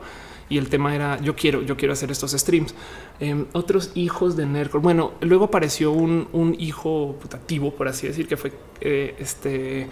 [0.50, 2.74] Y el tema era yo quiero, yo quiero hacer estos streams.
[3.20, 4.82] Em, otros hijos de Nerdcore.
[4.82, 9.88] Bueno, luego apareció un, un hijo putativo, por así decir, que fue eh, este.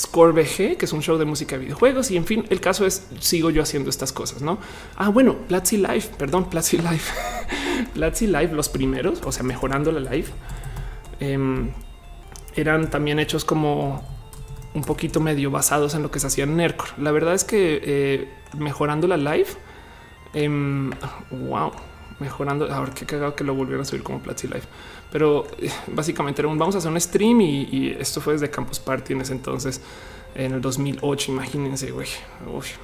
[0.00, 2.10] Score VG, que es un show de música de videojuegos.
[2.10, 4.58] Y en fin, el caso es sigo yo haciendo estas cosas, no?
[4.96, 7.02] Ah, bueno, Platzi Live, perdón, Platzi Live,
[7.94, 10.28] Platzi Live, los primeros, o sea, mejorando la live,
[11.20, 11.70] em,
[12.56, 14.02] eran también hechos como
[14.72, 16.88] un poquito medio basados en lo que se hacía en Nercor.
[16.96, 19.48] La verdad es que eh, mejorando la live,
[20.32, 20.92] em,
[21.30, 21.72] wow,
[22.20, 22.72] mejorando.
[22.72, 24.62] Ahora qué cagado que lo volvieron a subir como Platzi Live
[25.10, 28.78] pero eh, básicamente era un vamos a hacer un stream y, esto fue desde Campus
[28.78, 29.80] Party en ese entonces
[30.34, 31.32] en el 2008.
[31.32, 32.06] Imagínense, güey.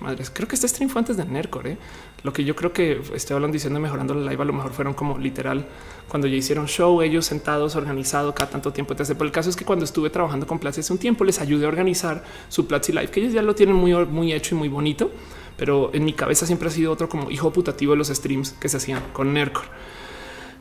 [0.00, 0.30] madres.
[0.30, 1.68] Creo que este stream fue antes de Nercor.
[1.68, 1.78] ¿eh?
[2.24, 4.94] Lo que yo creo que estoy hablando diciendo mejorando la live, a lo mejor fueron
[4.94, 5.64] como literal
[6.08, 8.92] cuando ya hicieron show, ellos sentados, organizado cada tanto tiempo.
[8.92, 11.40] Entonces, pero el caso es que cuando estuve trabajando con Platzi hace un tiempo, les
[11.40, 14.58] ayudé a organizar su Platzi Live, que ellos ya lo tienen muy, muy hecho y
[14.58, 15.10] muy bonito.
[15.56, 18.68] Pero en mi cabeza siempre ha sido otro como hijo putativo de los streams que
[18.68, 19.64] se hacían con Nercor.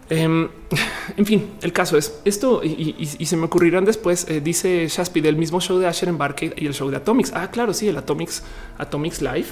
[0.09, 0.49] Em,
[1.17, 4.27] en fin, el caso es esto y, se me ocurrirán después.
[4.29, 7.31] Eh, dice Shaspi del mismo show de Asher en Barcade y el show de Atomics.
[7.33, 8.43] Ah, claro, sí, el Atomics,
[8.77, 9.47] Atomics Live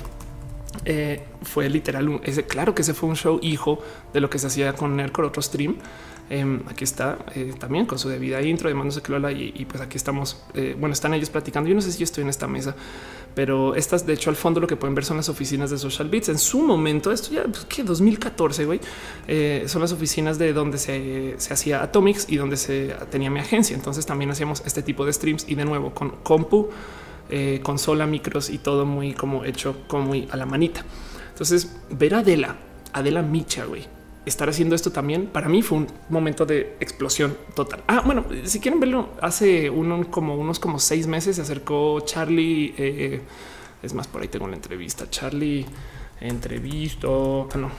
[0.86, 2.08] eh, fue literal.
[2.08, 3.80] Un, ese, claro que ese fue un show hijo
[4.14, 5.78] de lo que se hacía con Nercor, otro stream.
[6.30, 9.82] Em, aquí está eh, también con su debida intro de Mando Clola y, y pues
[9.82, 10.44] aquí estamos.
[10.78, 11.68] bueno, están ellos platicando.
[11.68, 12.76] Yo no sé si yo estoy en esta mesa,
[13.36, 16.10] pero estas de hecho al fondo lo que pueden ver son las oficinas de Social
[16.10, 16.30] Beats.
[16.30, 18.80] En su momento, esto ya pues, que 2014, güey,
[19.28, 23.76] eh, son las oficinas de donde se, hacía Atomics y donde se tenía mi agencia.
[23.76, 26.70] Entonces también hacíamos este tipo de streams y de nuevo con compu,
[27.30, 30.86] eh, consola, micros y todo muy como hecho como muy a la manita.
[31.30, 32.58] Entonces ver a Adela,
[32.94, 33.88] Adela Micha, güey,
[34.26, 37.84] estar haciendo esto también para mí fue un momento de explosión total.
[37.88, 39.72] Ah, bueno, si quieren verlo, hace
[40.10, 42.74] como unos como seis meses se acercó Charlie.
[42.78, 43.22] Eh,
[43.82, 45.10] es más, por ahí tengo la entrevista.
[45.10, 45.66] Charlie
[46.22, 47.50] entrevisto.
[47.54, 47.72] Ah, no,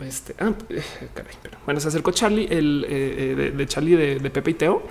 [0.00, 0.34] este.
[0.38, 0.82] Ah, eh,
[1.14, 4.82] caray, pero bueno, se acercó Charlie, el eh, de, Charlie de Pepe y Teo.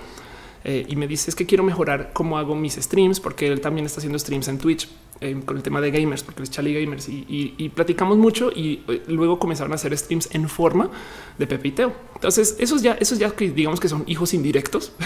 [0.64, 4.00] y me dice es que quiero mejorar cómo hago mis streams porque él también está
[4.00, 4.88] haciendo streams en Twitch
[5.20, 9.04] Em, con el tema de gamers, porque es Charlie Gamers y, platicamos mucho y eh,
[9.06, 10.90] luego comenzaron a hacer streams en forma
[11.38, 11.92] de Pepe y Teo.
[12.16, 14.92] Entonces, esos ya, esos ya que digamos que son hijos indirectos.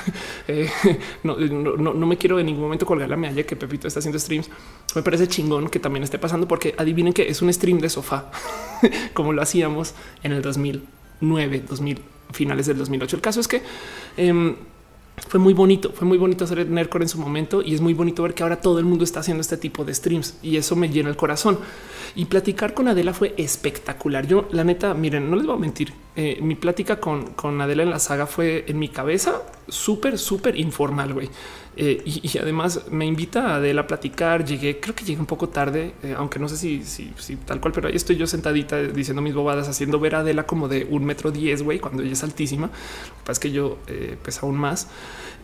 [0.50, 0.70] Eh,
[1.24, 4.48] no, me quiero en ningún momento colgar la medalla que Pepito está haciendo streams.
[4.94, 8.30] Me parece chingón que también esté pasando porque adivinen que es un stream de sofá,
[9.12, 12.00] como lo hacíamos en el 2009, 2000
[12.32, 13.16] finales del 2008.
[13.16, 13.62] El caso es que
[14.16, 14.56] em,
[15.26, 18.22] fue muy bonito, fue muy bonito hacer Nerdcore en su momento y es muy bonito
[18.22, 20.88] ver que ahora todo el mundo está haciendo este tipo de streams y eso me
[20.88, 21.58] llena el corazón.
[22.14, 24.26] Y platicar con Adela fue espectacular.
[24.26, 25.92] Yo, la neta, miren, no les voy a mentir.
[26.16, 30.58] Eh, mi plática con, con Adela en la saga fue en mi cabeza súper, súper
[30.58, 31.28] informal, güey.
[31.80, 34.44] Eh, y, además me invita a Adela a platicar.
[34.44, 37.72] Llegué, creo que llegué un poco tarde, eh, aunque no sé si, si, tal cual,
[37.72, 41.04] pero ahí estoy yo sentadita diciendo mis bobadas, haciendo ver a Adela como de un
[41.04, 42.66] metro diez, güey, cuando ella es altísima.
[42.66, 44.88] Lo pasa es que yo eh, pesa aún más.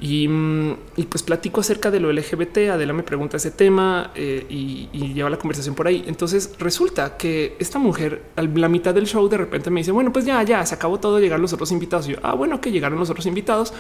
[0.01, 2.71] Y, mm, y, pues platico acerca de lo LGBT.
[2.73, 6.03] Adela me pregunta ese tema y, y, lleva la conversación por ahí.
[6.09, 10.13] Entonces resulta que esta mujer, a la mitad del show, de repente me dice, bueno,
[10.13, 12.09] pues ya, ya se acabó todo, llegar los otros invitados.
[12.09, 13.73] Y yo, ah, bueno, que llegaron los otros invitados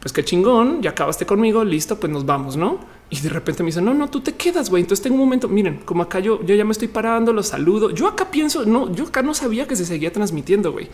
[0.00, 2.78] pues qué chingón, ya acabaste conmigo, listo, pues nos vamos, ¿no?
[3.08, 4.82] Y de repente me dice, no, no, tú te quedas, güey.
[4.82, 7.90] Entonces tengo un momento, miren, como acá yo, yo ya me estoy parando, los saludo.
[7.90, 10.88] Yo acá pienso, no, yo acá no sabía que se seguía transmitiendo, güey.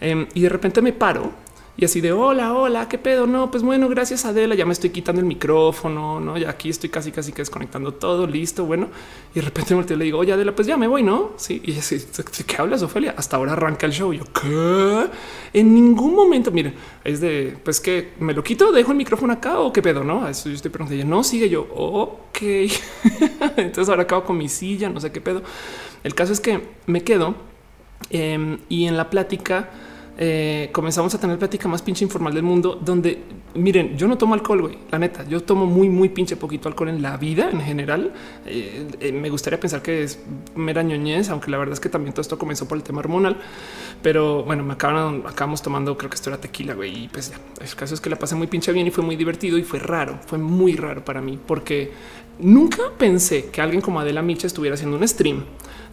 [0.00, 1.32] Em, y de repente me paro
[1.76, 3.26] y así de hola, hola, qué pedo.
[3.26, 4.54] No, pues bueno, gracias Adela.
[4.54, 6.38] Ya me estoy quitando el micrófono, no?
[6.38, 8.64] Ya aquí estoy casi, casi que desconectando todo listo.
[8.64, 8.90] Bueno,
[9.32, 11.32] y de repente me le digo, oye Adela, pues ya me voy, no?
[11.36, 11.60] Sí.
[11.64, 11.98] Y así,
[12.46, 13.14] ¿qué hablas, Ofelia?
[13.16, 14.12] Hasta ahora arranca el show.
[14.12, 15.08] yo, ¿qué?
[15.52, 19.58] En ningún momento, miren, es de pues que me lo quito, dejo el micrófono acá
[19.58, 20.28] o qué pedo, no?
[20.28, 21.04] Eso yo estoy preguntando.
[21.04, 21.66] No sigue yo.
[21.72, 22.38] Ok.
[23.56, 25.42] Entonces ahora acabo con mi silla, no sé qué pedo.
[26.04, 27.34] El caso es que me quedo
[28.10, 29.70] em, y en la plática
[30.16, 33.22] eh, comenzamos a tener plática más pinche informal del mundo, donde
[33.54, 36.88] miren, yo no tomo alcohol, güey, la neta, yo tomo muy, muy pinche poquito alcohol
[36.88, 38.12] en la vida en general.
[38.46, 40.20] Eh, eh, me gustaría pensar que es
[40.54, 43.36] mera ñoñez, aunque la verdad es que también todo esto comenzó por el tema hormonal.
[44.02, 47.36] Pero bueno, me acaban, acabamos tomando, creo que esto era tequila, güey, y pues ya,
[47.60, 49.78] el caso es que la pasé muy pinche bien y fue muy divertido y fue
[49.78, 51.92] raro, fue muy raro para mí, porque
[52.38, 55.44] nunca pensé que alguien como Adela Micha estuviera haciendo un stream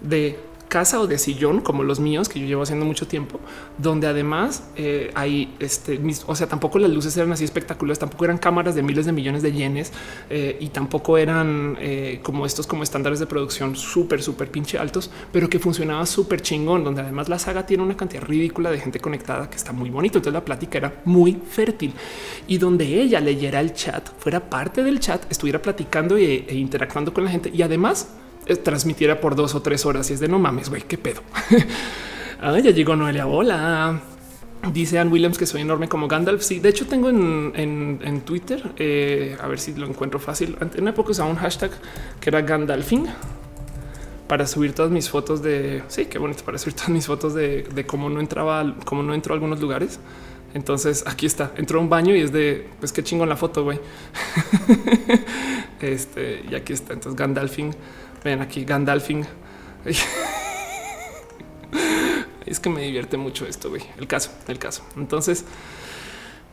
[0.01, 0.37] de
[0.71, 3.41] casa o de sillón como los míos que yo llevo haciendo mucho tiempo,
[3.77, 8.37] donde además eh, hay este, o sea, tampoco las luces eran así espectaculares, tampoco eran
[8.37, 9.91] cámaras de miles de millones de yenes
[10.29, 15.11] eh, y tampoco eran eh, como estos como estándares de producción súper, súper pinche altos,
[15.33, 19.01] pero que funcionaba súper chingón, donde además la saga tiene una cantidad ridícula de gente
[19.01, 20.19] conectada que está muy bonito.
[20.19, 21.93] Entonces la plática era muy fértil
[22.47, 27.25] y donde ella leyera el chat, fuera parte del chat, estuviera platicando e, interactuando con
[27.25, 28.07] la gente y además
[28.63, 31.21] transmitiera por dos o tres horas y es de no mames, güey, qué pedo.
[32.41, 33.27] ah, ya llegó Noelia.
[33.27, 34.01] Hola.
[34.73, 36.43] Dice Ann Williams que soy enorme como Gandalf.
[36.43, 40.55] Sí, de hecho tengo en, Twitter, eh, a ver si lo encuentro fácil.
[40.59, 41.71] En una época usaba un hashtag
[42.19, 43.07] que era Gandalfing
[44.27, 47.85] para subir todas mis fotos de sí, qué bonito para subir todas mis fotos de,
[47.87, 49.99] cómo no entraba, cómo no entró a algunos lugares.
[50.53, 53.37] Entonces aquí está, entró a un baño y es de pues qué chingo en la
[53.37, 53.79] foto, güey.
[55.81, 56.93] este y aquí está.
[56.93, 57.73] Entonces Gandalfing
[58.23, 59.25] Ven aquí Gandalfing.
[62.45, 63.81] es que me divierte mucho esto, güey.
[63.97, 64.83] El caso, el caso.
[64.95, 65.43] Entonces,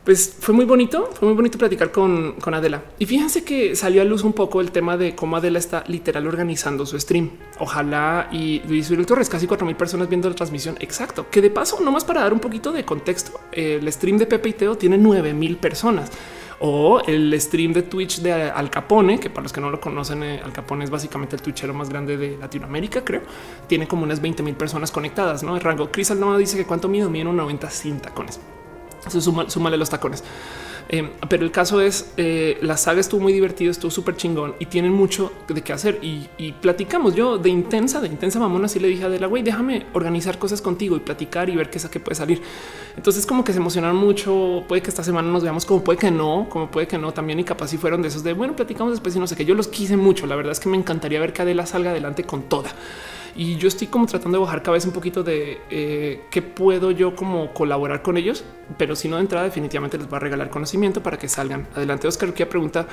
[0.03, 2.83] pues fue muy bonito, fue muy bonito platicar con, con, Adela.
[2.97, 6.25] Y fíjense que salió a luz un poco el tema de cómo Adela está literal
[6.25, 7.29] organizando su stream.
[7.59, 10.75] Ojalá y Luis Torres, casi cuatro mil personas viendo la transmisión.
[10.79, 11.29] Exacto.
[11.29, 14.53] Que de paso, nomás para dar un poquito de contexto, el stream de Pepe y
[14.53, 16.09] Teo tiene nueve mil personas
[16.59, 20.23] o el stream de Twitch de Al Capone, que para los que no lo conocen,
[20.23, 23.21] eh, Al Capone es básicamente el twitchero más grande de Latinoamérica, creo.
[23.67, 25.55] Tiene como unas 20 mil personas conectadas, ¿no?
[25.55, 25.89] El rango.
[25.91, 28.39] Chris Aldama dice que cuánto mido, mide un 90 sin tacones.
[29.05, 30.23] Eso suma, súmale los tacones.
[30.91, 34.65] Em, pero el caso es, eh, la saga estuvo muy divertida, estuvo súper chingón y
[34.65, 35.99] tienen mucho de qué hacer.
[36.01, 36.27] Y,
[36.61, 38.65] platicamos yo de intensa, de intensa mamona.
[38.65, 41.77] Así le dije a la güey, déjame organizar cosas contigo y platicar y ver qué
[41.77, 42.41] es que puede salir.
[42.97, 44.63] Entonces, como que se emocionaron mucho.
[44.67, 47.39] Puede que esta semana nos veamos, como puede que no, como puede que no también.
[47.39, 49.45] Y capaz si fueron de esos de bueno, platicamos después y no sé qué.
[49.45, 50.25] Yo los quise mucho.
[50.25, 52.73] La verdad es que me encantaría ver que Adela salga adelante con toda.
[53.35, 57.15] Y yo estoy como tratando de bajar cabeza un poquito de eh, qué puedo yo
[57.15, 58.43] como colaborar con ellos,
[58.77, 62.07] pero si no de entrada definitivamente les va a regalar conocimiento para que salgan adelante.
[62.07, 62.87] Oscar que pregunta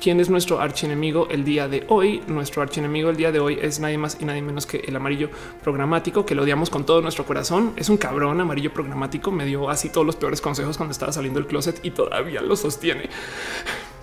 [0.00, 2.22] quién es nuestro archienemigo el día de hoy.
[2.26, 5.30] Nuestro archienemigo el día de hoy es nadie más y nadie menos que el amarillo
[5.62, 7.72] programático que lo odiamos con todo nuestro corazón.
[7.76, 9.30] Es un cabrón amarillo programático.
[9.30, 12.56] Me dio así todos los peores consejos cuando estaba saliendo del closet y todavía lo
[12.56, 13.08] sostiene.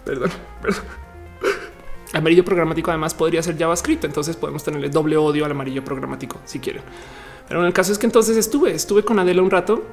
[0.06, 1.03] Perdón, perdón.
[2.14, 6.60] Amarillo programático además podría ser JavaScript, entonces podemos tenerle doble odio al amarillo programático si
[6.60, 6.84] quieren.
[7.48, 9.84] Pero en el caso es que entonces estuve, estuve con Adela un rato,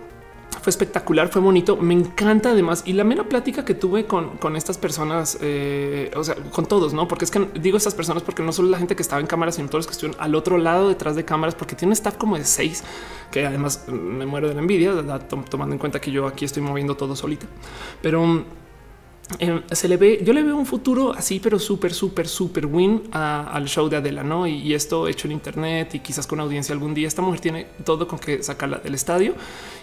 [0.63, 4.57] fue espectacular, fue bonito, me encanta además y la mera plática que tuve con, con
[4.57, 7.09] estas personas, eh, o sea, con todos, no?
[7.09, 9.55] Porque es que digo estas personas porque no solo la gente que estaba en cámaras,
[9.55, 12.37] sino todos los que estuvieron al otro lado detrás de cámaras, porque tiene staff como
[12.37, 12.85] de seis
[13.31, 14.93] que además me muero de la envidia,
[15.29, 17.47] tomando en cuenta que yo aquí estoy moviendo todo solita,
[18.03, 18.45] pero
[19.39, 23.03] Em, se le ve, yo le veo un futuro así, pero súper, súper, súper win
[23.13, 24.47] al show de Adela, ¿no?
[24.47, 27.07] Y, esto hecho en internet y quizás con audiencia algún día.
[27.07, 29.35] Esta mujer tiene todo con que sacarla del estadio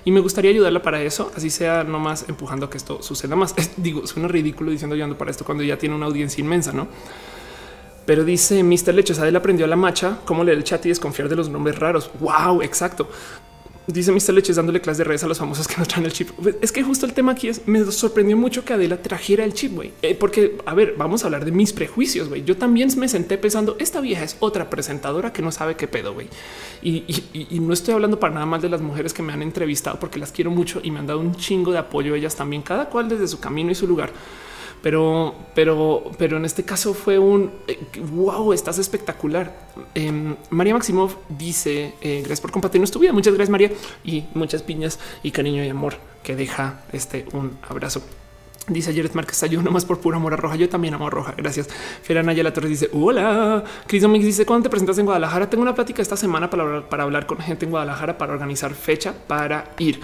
[0.03, 3.55] y me gustaría ayudarla para eso, así sea nomás empujando a que esto suceda más.
[3.77, 6.87] digo, suena ridículo diciendo yo ando para esto cuando ya tiene una audiencia inmensa, ¿no?
[8.05, 8.93] Pero dice Mr.
[8.93, 11.77] Lechos, Adela aprendió a la macha cómo leer el chat y desconfiar de los nombres
[11.77, 12.09] raros.
[12.21, 13.09] Wow, exacto.
[13.87, 14.33] Dice Mr.
[14.33, 16.29] Leches dándole clase de redes a los famosos que no traen el chip.
[16.61, 19.75] Es que justo el tema aquí es me sorprendió mucho que Adela trajera el chip,
[19.75, 22.27] güey, eh, porque a ver, vamos a hablar de mis prejuicios.
[22.27, 22.43] güey.
[22.43, 26.13] Yo también me senté pensando esta vieja es otra presentadora que no sabe qué pedo,
[26.13, 26.27] güey.
[26.81, 29.99] Y, y, no estoy hablando para nada mal de las mujeres que me han entrevistado
[29.99, 32.89] porque las quiero mucho y me han dado un chingo de apoyo ellas también, cada
[32.89, 34.11] cual desde su camino y su lugar
[34.81, 37.51] pero, pero, pero en este caso fue un
[38.11, 39.53] wow, estás espectacular.
[39.95, 43.13] Em, María Maximov dice eh, gracias por compartirnos tu vida.
[43.13, 43.71] Muchas gracias, María,
[44.03, 48.01] y muchas piñas y cariño y amor que deja este un abrazo.
[48.69, 50.57] Dice Jared Márquez, yo nomás por puro amor a roja.
[50.57, 51.33] Yo también amo roja.
[51.37, 51.69] Gracias.
[52.01, 53.63] Ferana la Torres dice: Hola.
[54.01, 55.49] Domínguez dice: ¿Cuándo te presentas en Guadalajara?
[55.49, 58.73] Tengo una plática esta semana para hablar, para hablar con gente en Guadalajara para organizar
[58.73, 60.01] fecha para ir.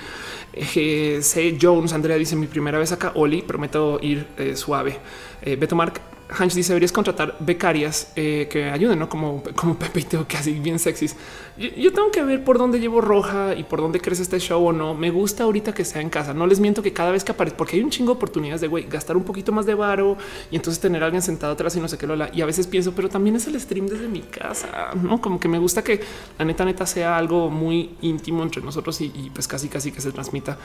[0.54, 1.58] C.
[1.62, 3.12] Jones, Andrea dice: Mi primera vez acá.
[3.16, 4.98] Oli, prometo ir eh, suave.
[5.42, 10.00] Eh, Beto Mark Hans dice deberías contratar becarias eh, que ayuden, no como, como Pepe
[10.00, 11.16] y Teo, que así bien sexys.
[11.58, 14.74] Yo, tengo que ver por dónde llevo roja y por dónde crece este show o
[14.74, 14.96] no.
[14.96, 16.34] Me gusta ahorita que sea en casa.
[16.34, 18.68] No les miento que cada vez que aparece, porque hay un chingo de oportunidades de
[18.68, 20.18] güey, gastar un poquito más de varo
[20.50, 22.68] y entonces tener a alguien sentado atrás y no sé qué lo Y a veces
[22.68, 26.00] pienso, pero también es el stream desde mi casa, no como que me gusta que
[26.40, 30.12] la neta, neta sea algo muy íntimo entre nosotros y, pues casi, casi que se
[30.12, 30.58] transmita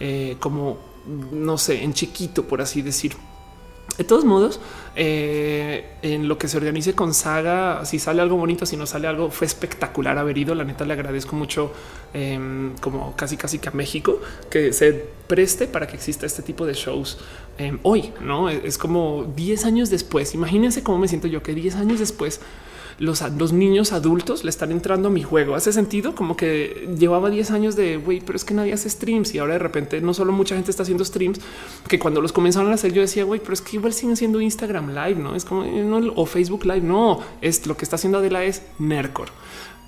[0.00, 0.94] eh, como
[1.32, 3.14] no sé, en chiquito, por así decir.
[3.98, 4.58] De todos modos,
[4.96, 9.06] eh, en lo que se organice con Saga, si sale algo bonito, si no sale
[9.06, 10.54] algo, fue espectacular haber ido.
[10.54, 11.72] La neta le agradezco mucho,
[12.12, 16.66] em, como casi casi que a México, que se preste para que exista este tipo
[16.66, 17.18] de shows
[17.56, 18.12] em, hoy.
[18.20, 20.34] No es como 10 años después.
[20.34, 22.40] Imagínense cómo me siento yo que 10 años después
[22.98, 25.54] los, niños adultos le están entrando a mi juego.
[25.54, 29.34] Hace sentido como que llevaba 10 años de güey, pero es que nadie hace streams
[29.34, 31.40] y ahora de repente no solo mucha gente está haciendo streams
[31.88, 34.40] que cuando los comenzaron a hacer yo decía güey, pero es que igual siguen siendo
[34.40, 36.82] Instagram Live, no es como no, o Facebook Live.
[36.82, 39.28] No es lo que está haciendo Adela es Nercor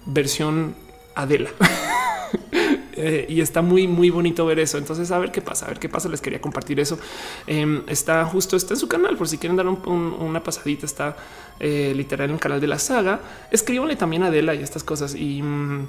[0.07, 0.75] versión
[1.15, 1.51] Adela.
[2.97, 4.79] Eh, y está muy, muy bonito ver eso.
[4.79, 6.09] Entonces, a ver qué pasa, a ver qué pasa.
[6.09, 6.99] Les quería compartir eso.
[7.47, 10.87] Em, está justo, está en su canal por si quieren dar una pasadita.
[10.87, 11.17] Está
[11.61, 13.21] eh, literal en el canal de la saga.
[13.51, 15.15] Escríbanle también a Adela y estas cosas.
[15.15, 15.85] Mm,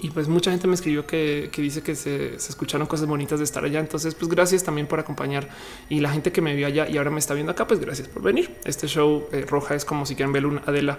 [0.00, 3.64] y pues mucha gente me escribió que, dice que se, escucharon cosas bonitas de estar
[3.64, 3.80] allá.
[3.80, 5.48] Entonces, pues gracias también por acompañar
[5.88, 8.08] y la gente que me vio allá y ahora me está viendo acá, pues gracias
[8.08, 8.50] por venir.
[8.64, 10.98] Este show eh, roja es como si quieren ver una Adela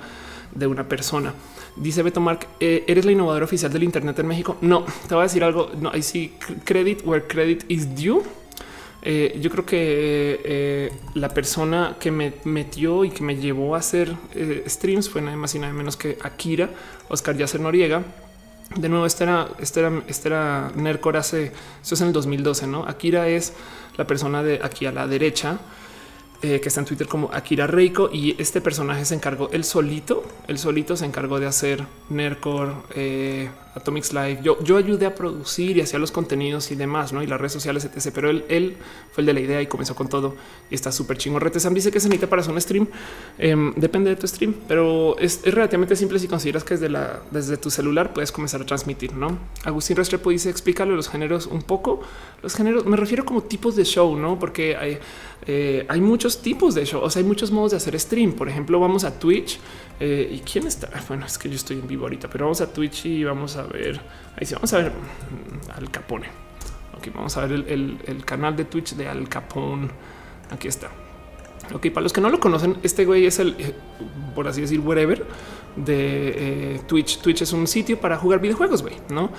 [0.54, 1.34] de una persona.
[1.76, 4.58] Dice Beto Mark, eh, ¿eres la innovadora oficial del Internet en México?
[4.62, 5.72] No, te voy a decir algo.
[5.80, 8.22] No, hay sí credit where credit is due.
[9.06, 14.16] Eh, yo creo que la persona que me metió y que me llevó a hacer
[14.66, 16.70] streams fue nada más y nada menos que Akira,
[17.10, 18.04] Oscar Yacer Noriega.
[18.76, 22.68] De nuevo, este era, este era, este era Nercor hace, eso es en el 2012,
[22.68, 22.86] ¿no?
[22.86, 23.54] Akira es
[23.98, 25.60] la persona de aquí a la derecha,
[26.44, 30.26] eh, que está en Twitter como Akira Reiko y este personaje se encargó el solito,
[30.50, 34.40] el solito se encargó de hacer Nercor, eh, Atomics Live.
[34.44, 37.24] Yo, yo ayudé a producir y hacía los contenidos y demás, ¿no?
[37.24, 38.12] Y las redes sociales, etc.
[38.14, 38.78] Pero él, él
[39.12, 40.36] fue el de la idea y comenzó con todo.
[40.70, 41.40] Y está súper chingo.
[41.40, 42.88] Retesam dice que se necesita para hacer un stream.
[43.38, 47.58] Em, depende de tu stream, pero es, relativamente simple si consideras que desde, la, desde
[47.58, 49.40] tu celular puedes comenzar a transmitir, ¿no?
[49.64, 52.02] Agustín Restrepo dice, explícalo los géneros un poco.
[52.42, 54.38] Los géneros, me refiero como tipos de show, ¿no?
[54.38, 55.00] Porque hay,
[55.48, 58.34] eh, hay muchos tipos de show, o sea, hay muchos modos de hacer stream.
[58.34, 59.60] Por ejemplo, vamos a Twitch.
[60.00, 60.90] Eh, ¿Y quién está?
[61.08, 63.64] Bueno, es que yo estoy en vivo ahorita, pero vamos a Twitch y vamos a
[63.64, 64.00] ver.
[64.38, 66.28] Ahí sí, vamos a ver mm, Al Capone.
[66.98, 69.90] Ok, vamos a ver el, canal de Twitch de Al Capone.
[70.50, 70.90] Aquí está.
[71.74, 73.74] Ok, para los que no lo conocen, este güey es el, eh,
[74.36, 75.26] por así decir, whatever
[75.76, 77.20] de eh, Twitch.
[77.20, 79.30] Twitch es un sitio para jugar videojuegos, güey, ¿no?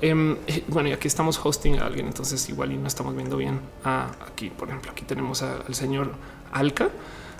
[0.00, 0.36] Em,
[0.68, 3.60] bueno, y aquí estamos hosting a alguien, entonces igual y no estamos viendo bien.
[3.84, 6.12] Ah, aquí, por ejemplo, aquí tenemos al señor
[6.54, 6.88] Alca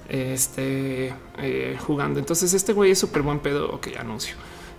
[0.09, 1.15] este,
[1.87, 2.21] jugando.
[2.21, 3.71] Entonces este güey es súper buen pedo.
[3.73, 4.35] Ok, anuncio.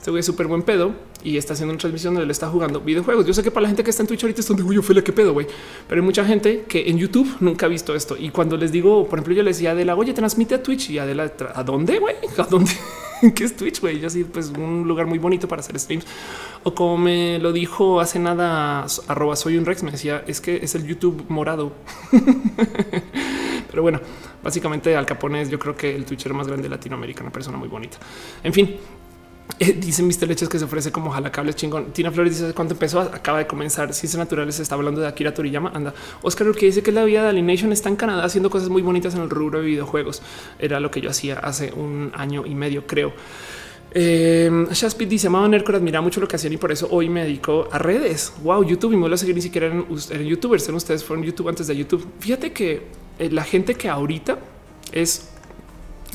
[0.06, 0.93] Este güey es súper buen pedo
[1.24, 3.26] y está haciendo una transmisión donde él está jugando videojuegos.
[3.26, 5.04] Yo sé que para la gente que está en Twitch ahorita están de yo fue
[5.04, 5.48] qué pedo, güey.
[5.88, 8.15] Pero hay mucha gente que en YouTube nunca ha visto esto.
[8.15, 10.91] Y cuando les digo, por ejemplo, yo les decía a Adela, oye, transmite a Twitch
[10.91, 12.13] y Adela, ¿a dónde, güey?
[12.38, 12.71] ¿A dónde?
[13.34, 14.00] ¿Qué es Twitch, güey?
[14.00, 16.06] Yo así, pues un lugar muy bonito para hacer streams.
[16.62, 20.58] O como me lo dijo hace nada, arroba soy un Rex, me decía, es que
[20.58, 21.71] es el YouTube morado.
[23.69, 23.99] Pero bueno,
[24.43, 27.58] básicamente Al Capone es yo creo que el Twitcher más grande de Latinoamérica, una persona
[27.58, 27.97] muy bonita.
[28.43, 28.78] En fin,
[29.60, 30.28] eh, dice Mr.
[30.28, 31.93] Leches que se ofrece como jalacables chingón.
[31.93, 33.93] Tina Flores dice cuánto empezó, acaba de comenzar.
[33.93, 35.71] Ciencias naturales está hablando de Akira Toriyama.
[35.73, 38.82] Anda, Oscar que dice que la vida de Alienation está en Canadá haciendo cosas muy
[38.82, 40.21] bonitas en el rubro de videojuegos.
[40.60, 43.13] Era lo que yo hacía hace un año y medio, creo.
[43.98, 47.23] Eh, Shaspit dice Amado Nercor admira mucho lo que hacían y por eso hoy me
[47.23, 48.33] dedico a redes.
[48.44, 50.67] Wow, YouTube y me voy a seguir ni siquiera en, en youtubers.
[50.67, 52.06] Ustedes fueron YouTube antes de YouTube.
[52.19, 54.38] Fíjate que la gente que ahorita
[54.92, 55.30] es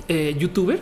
[0.08, 0.80] eh, youtuber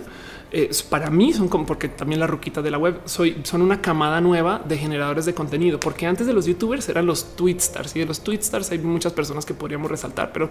[0.51, 3.82] eh, para mí son como porque también la ruquita de la web soy, son una
[3.82, 8.01] camada nueva de generadores de contenido, porque antes de los youtubers eran los tweetstars y
[8.01, 10.49] de los tweetstars hay muchas personas que podríamos resaltar, pero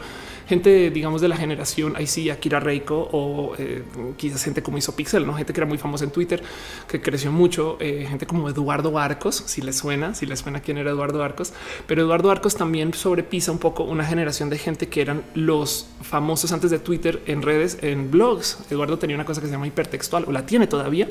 [0.47, 3.83] gente, digamos, de la generación, ahí sí, Akira Reiko o eh,
[4.17, 6.43] quizás gente como hizo Pixel, no gente que era muy famosa en Twitter,
[6.87, 10.77] que creció mucho, eh, gente como Eduardo Arcos, si les suena, si les suena quién
[10.77, 11.53] era Eduardo Arcos,
[11.87, 16.51] pero Eduardo Arcos también sobrepisa un poco una generación de gente que eran los famosos
[16.51, 18.59] antes de Twitter en redes, en blogs.
[18.69, 21.07] Eduardo tenía una cosa que se llama hiper textual o la tiene todavía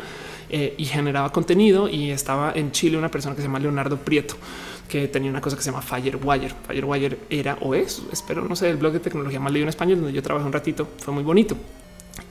[0.49, 4.37] eh, y generaba contenido y estaba en Chile una persona que se llama Leonardo Prieto
[4.89, 6.55] que tenía una cosa que se llama Firewire.
[6.67, 9.99] Firewire era o es, espero, no sé, el blog de tecnología más leído en español
[9.99, 10.89] donde yo trabajé un ratito.
[10.99, 11.57] Fue muy bonito.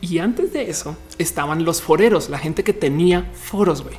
[0.02, 3.84] Y antes de eso estaban los foreros, la gente que tenía foros.
[3.84, 3.96] güey.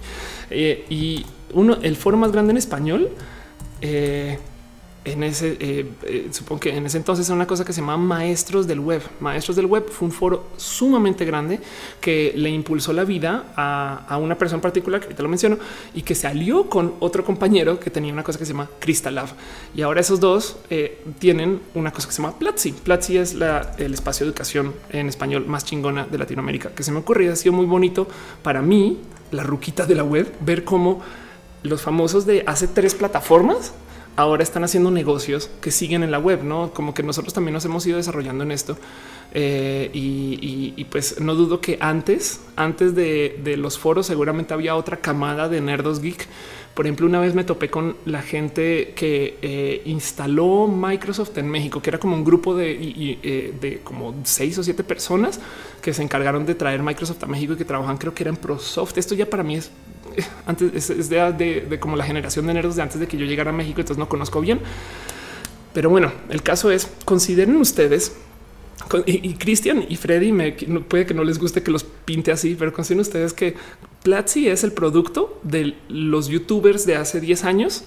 [0.51, 3.11] Eh, y uno, el foro más grande en español
[3.81, 4.39] eh,
[5.07, 7.97] en ese, eh, eh, supongo que en ese entonces era una cosa que se llama
[7.97, 9.03] Maestros del Web.
[9.21, 11.61] Maestros del Web fue un foro sumamente grande
[12.01, 15.59] que le impulsó la vida a, una persona particular, que ahorita lo menciono,
[15.95, 19.17] y que se alió con otro compañero que tenía una cosa que se llama Crystal
[19.77, 22.73] Y ahora esos dos eh, tienen una cosa que se llama Platzi.
[22.73, 23.37] Platzi es
[23.79, 27.33] el espacio de educación en español más chingona de Latinoamérica, que se me ocurrió.
[27.33, 28.09] Ha sido muy bonito
[28.43, 28.99] para mí,
[29.31, 31.01] la ruquita de la web, ver cómo
[31.63, 33.73] los famosos de hace tres plataformas
[34.17, 37.65] ahora están haciendo negocios que siguen en la web, no como que nosotros también nos
[37.65, 38.77] hemos ido desarrollando en esto.
[39.33, 45.49] Eh, y, pues no dudo que antes, antes de, los foros, seguramente había otra camada
[45.49, 46.27] de nerdos geek.
[46.77, 51.81] Por ejemplo, una vez me topé con la gente que eh, instaló Microsoft en México,
[51.81, 52.71] que era como un grupo de,
[53.23, 55.41] eh, de como seis o siete personas
[55.81, 58.37] que se encargaron de traer Microsoft a México y que trabajan, creo que era en
[58.37, 58.99] ProSoft.
[58.99, 59.71] Esto ya para mí es
[60.47, 63.55] antes es de, como la generación de nerds de antes de que yo llegara a
[63.55, 64.61] México, entonces no conozco bien.
[65.73, 68.15] Pero bueno, el caso es consideren ustedes
[69.07, 72.73] y, Cristian y Freddy me puede que no les guste que los pinte así, pero
[72.73, 73.55] consideren ustedes que
[74.03, 77.85] Platzi es el producto de los youtubers de hace 10 años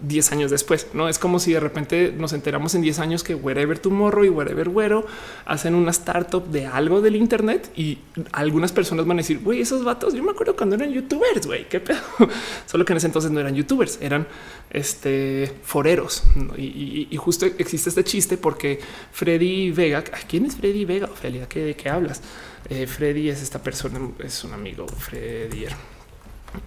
[0.00, 0.88] 10 años después.
[0.92, 4.28] No es como si de repente nos enteramos en 10 años que Wherever Tomorrow y
[4.28, 5.06] Wherever Güero
[5.44, 7.98] hacen una startup de algo del Internet y
[8.32, 10.14] algunas personas van a decir, güey, esos vatos.
[10.14, 11.98] Yo me acuerdo cuando eran youtubers, güey, qué pedo.
[12.66, 14.26] Solo que en ese entonces no eran youtubers, eran
[14.70, 16.22] este foreros.
[16.56, 18.78] Y, justo existe este chiste porque
[19.12, 21.06] Freddy Vega, ¿quién es Freddy Vega?
[21.06, 22.22] Ophelia, ¿de qué hablas?
[22.68, 25.66] Eh, Freddy es esta persona, es un amigo Freddy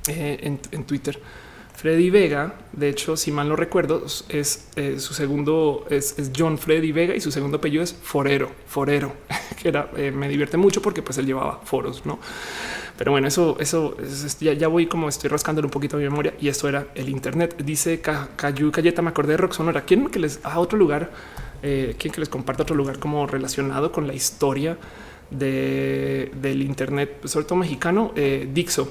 [0.08, 1.20] eh, en Twitter.
[1.82, 6.92] Freddy Vega, de hecho, si mal no recuerdo, es eh, su segundo es, John Freddy
[6.92, 9.14] Vega y su segundo apellido es Forero, Forero,
[9.60, 12.20] que era eh, me divierte mucho porque pues él llevaba foros, no?
[13.00, 13.98] Pero bueno, eso, eso
[14.40, 17.56] ya, voy como estoy rascándole un poquito mi memoria y esto era el Internet.
[17.66, 19.84] Dice Cayu Cayeta, me acordé de Rock Sonora.
[19.84, 21.10] ¿Quién que les a otro lugar?
[21.64, 24.78] Eh, ¿Quién que les comparte otro lugar como relacionado con la historia
[25.32, 28.14] de, del Internet, sobre todo mexicano?
[28.54, 28.88] Dixo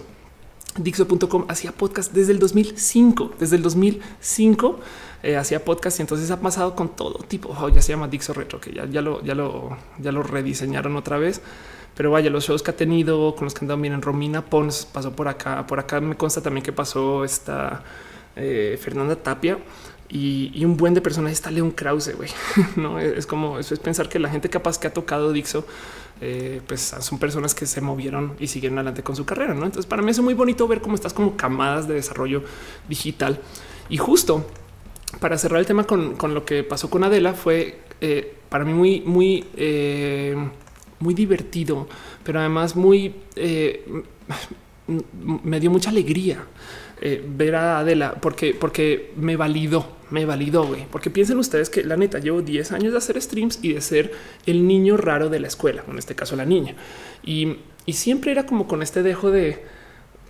[0.77, 4.81] Dixo.com hacía podcast desde el 2005, desde el 2005
[5.23, 7.55] eh, hacía podcast y entonces ha pasado con todo tipo.
[7.61, 11.19] Oh, ya se llama Dixo Retro, que ya, lo, ya, lo, ya lo rediseñaron otra
[11.19, 11.43] vez.
[11.97, 14.87] Pero vaya, los shows que ha tenido con los que andan bien en Romina Pons
[14.87, 15.67] pasó por acá.
[15.67, 17.83] Por acá me consta también que pasó esta
[18.37, 19.59] eh, Fernanda Tapia
[20.13, 22.17] y, un buen de personajes está León Krause.
[22.17, 22.31] güey.
[22.77, 25.65] no es como eso es pensar que la gente capaz que ha tocado Dixo
[26.21, 29.55] eh, pues son personas que se movieron y siguieron adelante con su carrera.
[29.55, 29.65] ¿no?
[29.65, 32.43] Entonces, para mí es muy bonito ver cómo estás como camadas de desarrollo
[32.89, 33.41] digital.
[33.89, 34.47] Y justo
[35.21, 39.01] para cerrar el tema con, lo que pasó con Adela, fue eh, para mí muy,
[39.01, 40.37] muy, eh,
[40.99, 41.89] muy divertido,
[42.23, 43.15] pero además muy
[45.45, 46.45] me dio mucha alegría
[47.03, 50.87] eh, ver a Adela porque, porque me validó, me validó, güey.
[50.91, 54.13] Porque piensen ustedes que la neta llevo 10 años de hacer streams y de ser
[54.45, 56.75] el niño raro de la escuela, en este caso la niña.
[57.25, 59.63] Y, y siempre era como con este dejo de,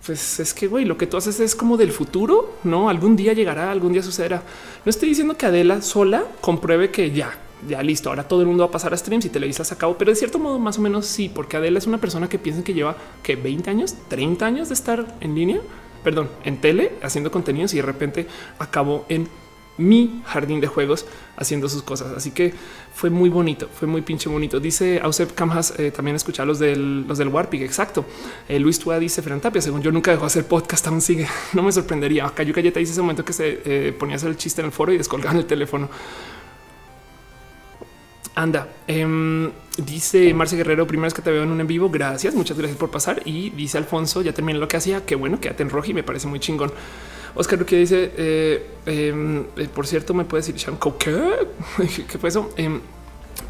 [0.05, 2.89] pues es que, güey, lo que tú haces es como del futuro, ¿no?
[2.89, 4.41] Algún día llegará, algún día sucederá.
[4.85, 8.63] No estoy diciendo que Adela sola compruebe que ya, ya listo, ahora todo el mundo
[8.63, 10.81] va a pasar a streams y televisas a cabo, pero de cierto modo más o
[10.81, 14.45] menos sí, porque Adela es una persona que piensa que lleva que 20 años, 30
[14.45, 15.59] años de estar en línea
[16.03, 18.27] perdón, en tele haciendo contenidos y de repente
[18.59, 19.27] acabó en
[19.77, 21.05] mi jardín de juegos
[21.37, 22.15] haciendo sus cosas.
[22.15, 22.53] Así que
[22.93, 24.59] fue muy bonito, fue muy pinche bonito.
[24.59, 27.63] Dice Ausep Camjas, eh, también escuchar los del, los del Warpig.
[27.63, 28.05] Exacto.
[28.47, 31.27] Eh, Luis Tua dice Fran Tapia, según yo nunca dejó hacer podcast, aún sigue.
[31.53, 32.29] No me sorprendería.
[32.33, 34.71] Cayu Cayeta dice ese momento que se eh, ponía a hacer el chiste en el
[34.71, 35.89] foro y descolgaban el teléfono.
[38.35, 41.89] Anda, em, dice Marcia Guerrero, primera vez que te veo en un en vivo.
[41.89, 43.21] Gracias, muchas gracias por pasar.
[43.25, 45.05] Y dice Alfonso, ya terminé lo que hacía.
[45.05, 46.71] Qué bueno, quédate en rojo y me parece muy chingón.
[47.35, 51.47] Oscar que dice, eh, em, eh, por cierto, me puede decir Shanko, ¿qué?
[52.09, 52.49] ¿Qué fue eso?
[52.57, 52.81] Em,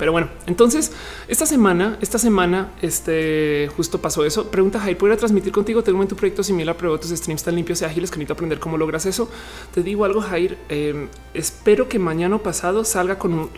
[0.01, 0.91] Pero bueno, entonces
[1.27, 4.49] esta semana, esta semana, este justo pasó eso.
[4.49, 5.83] Pregunta Jair, ¿puedo transmitir contigo?
[5.83, 8.59] Tengo en tu proyecto similar, pero tus streams tan limpios y ágiles que necesito aprender
[8.59, 9.29] cómo logras eso.
[9.71, 10.57] Te digo algo, Jair.
[10.69, 13.51] Em, espero que mañana pasado salga con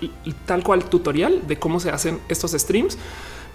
[0.46, 2.98] tal cual tutorial de cómo se hacen estos streams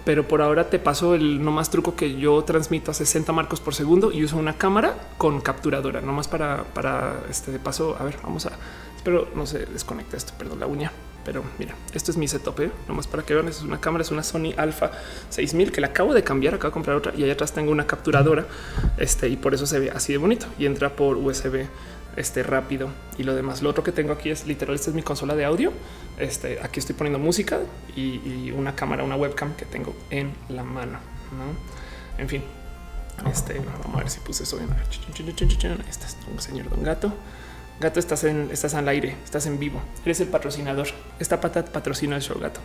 [0.07, 3.61] pero por ahora te paso el no más truco que yo transmito a 60 marcos
[3.61, 7.97] por segundo y uso una cámara con capturadora, no más para, para este de paso.
[8.01, 8.53] A ver, vamos a
[8.97, 10.91] espero no se desconecta esto, perdón, la uña.
[11.29, 12.71] Pero mira, esto es mi setup, ¿eh?
[12.89, 13.49] nomás para que vean.
[13.49, 14.93] Es una cámara, es una Sony Alpha
[15.29, 16.55] 6000 que la acabo de cambiar.
[16.55, 18.47] Acabo de comprar otra y allá atrás tengo una capturadora.
[18.97, 21.67] Este y por eso se ve así de bonito y entra por USB
[22.17, 23.61] este rápido y lo demás.
[23.61, 24.75] Lo otro que tengo aquí es literal.
[24.75, 25.71] Esta es mi consola de audio.
[26.19, 27.59] Este aquí estoy poniendo música
[27.95, 30.99] y, una cámara, una webcam que tengo en la mano.
[31.37, 32.23] ¿no?
[32.23, 32.43] En fin,
[33.31, 34.71] este vamos a ver si puse eso bien.
[35.91, 37.13] Este es un señor Don Gato.
[37.81, 39.81] Gato, estás en, estás al aire, estás en vivo.
[40.05, 40.89] Eres el patrocinador.
[41.21, 42.61] Esta pata patrocina el show, gato,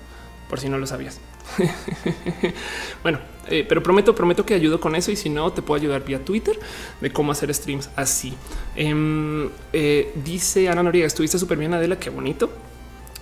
[0.49, 1.19] por si no lo sabías.
[3.03, 6.03] bueno, eh, pero prometo, prometo que ayudo con eso y si no, te puedo ayudar
[6.03, 6.59] vía Twitter
[6.99, 8.33] de cómo hacer streams así.
[8.75, 12.49] Em, eh, dice Ana Noriega, estuviste súper bien, Adela, qué bonito.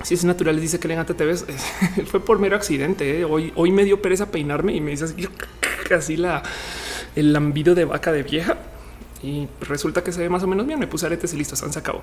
[0.01, 1.45] Si es natural, dice que elegante te ves.
[2.05, 3.19] Fue por mero accidente.
[3.19, 3.25] ¿eh?
[3.25, 5.27] Hoy, hoy me dio pereza peinarme y me dice así,
[5.89, 6.41] casi la
[7.17, 8.57] el lambido de vaca de vieja
[9.23, 10.79] y resulta que se ve más o menos bien.
[10.79, 12.01] Me puse aretes y listo, se acabó.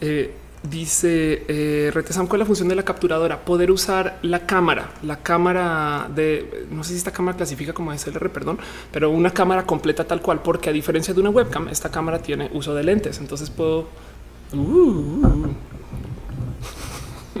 [0.00, 0.32] Eh,
[0.62, 3.44] dice eh, Retesam, ¿cuál es la función de la capturadora?
[3.44, 8.30] Poder usar la cámara, la cámara de no sé si esta cámara clasifica como SLR,
[8.30, 8.58] perdón,
[8.92, 12.50] pero una cámara completa tal cual, porque a diferencia de una webcam, esta cámara tiene
[12.52, 13.18] uso de lentes.
[13.18, 13.88] Entonces puedo,
[14.52, 15.48] uh,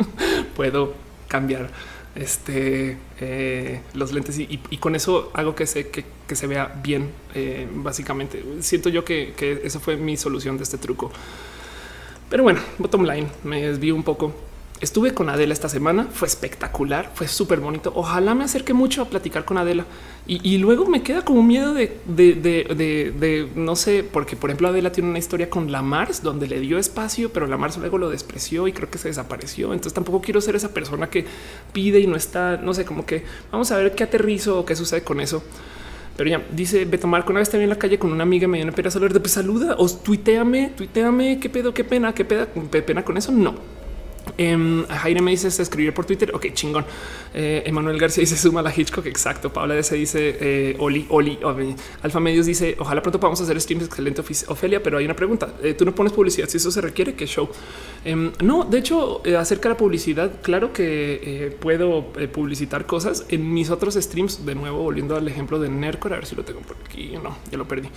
[0.56, 0.94] puedo
[1.26, 1.70] cambiar
[2.18, 6.04] este, eh, los lentes y, con eso hago que se, que,
[6.34, 7.10] se vea bien.
[7.34, 11.10] Eh, básicamente siento yo que, que eso fue mi solución de este truco.
[12.28, 14.34] Pero bueno, bottom line, me desvío un poco
[14.80, 17.92] Estuve con Adela esta semana, fue espectacular, fue súper bonito.
[17.96, 19.84] Ojalá me acerque mucho a platicar con Adela
[20.24, 25.18] y, luego me queda como miedo de, no sé, porque por ejemplo Adela tiene una
[25.18, 28.72] historia con la Mars donde le dio espacio, pero la Mars luego lo despreció y
[28.72, 29.72] creo que se desapareció.
[29.72, 31.24] Entonces tampoco quiero ser esa persona que
[31.72, 34.76] pide y no está, no sé, como que vamos a ver qué aterrizo o qué
[34.76, 35.42] sucede con eso.
[36.16, 38.58] Pero ya dice Beto Marco, una vez te en la calle con una amiga, me
[38.58, 42.26] dio una pena salir de pues saluda o tuiteame, tuiteame, qué pedo, qué pena, qué
[42.70, 43.32] qué pena con eso.
[43.32, 43.54] No,
[44.36, 46.32] eh, Jaime me dice escribir por Twitter.
[46.34, 46.84] Ok, chingón.
[47.34, 49.06] Eh, Emanuel García dice suma la Hitchcock.
[49.06, 49.52] Exacto.
[49.52, 51.38] Paula de ese dice eh, Oli, Oli,
[52.02, 54.22] Alfa Medios dice ojalá pronto podamos hacer streams excelente.
[54.48, 55.54] Ofelia, pero hay una pregunta.
[55.62, 57.14] Eh, Tú no pones publicidad si eso se requiere.
[57.14, 57.48] ¿Qué show?
[58.04, 63.70] Em, no, de hecho, acerca de la publicidad, claro que puedo publicitar cosas en mis
[63.70, 64.44] otros streams.
[64.44, 67.14] De nuevo, volviendo al ejemplo de Nercor, a ver si lo tengo por aquí.
[67.22, 67.88] No, ya lo perdí.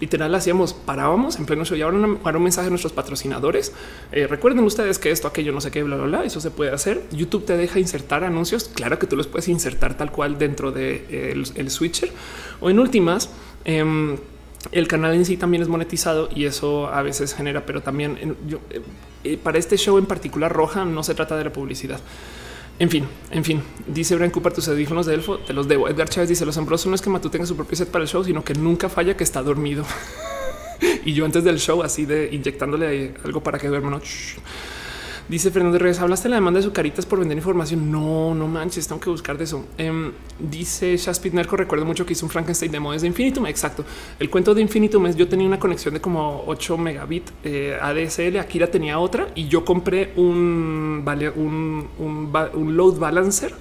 [0.00, 3.72] Literal, hacíamos, parábamos en pleno show y ahora un mensaje a nuestros patrocinadores.
[4.12, 6.24] recuerden ustedes que esto, aquello, no sé qué, bla, bla, bla.
[6.24, 7.02] Eso se puede hacer.
[7.12, 8.70] YouTube te deja insertar anuncios.
[8.80, 12.10] Claro que tú los puedes insertar tal cual dentro de eh, el, switcher
[12.62, 13.28] o en últimas.
[13.66, 14.16] Em,
[14.72, 18.60] el canal en sí también es monetizado y eso a veces genera, pero también yo,
[18.70, 18.80] eh,
[19.24, 22.00] eh, para este show en particular roja no se trata de la publicidad.
[22.78, 25.86] En fin, en fin, dice Brian Cooper, tus audífonos de Elfo, te los debo.
[25.86, 28.08] Edgar Chávez dice, los asombrosos no es que Matú tenga su propio set para el
[28.08, 29.84] show, sino que nunca falla que está dormido.
[31.04, 33.90] y yo antes del show así de inyectándole algo para que duerma.
[33.90, 34.00] ¿no?
[35.30, 37.88] Dice Fernando Reyes, hablaste de la demanda de su caritas por vender información.
[37.88, 39.64] No, no manches, tengo que buscar de eso.
[39.78, 40.10] Em,
[40.40, 43.46] dice Shaspit Nerco, recuerdo mucho que hizo un Frankenstein demo desde Infinitum.
[43.46, 43.84] Exacto.
[44.18, 48.38] El cuento de Infinitum es yo tenía una conexión de como 8 megabit eh, ADSL.
[48.38, 53.54] Akira tenía otra y yo compré un, load balancer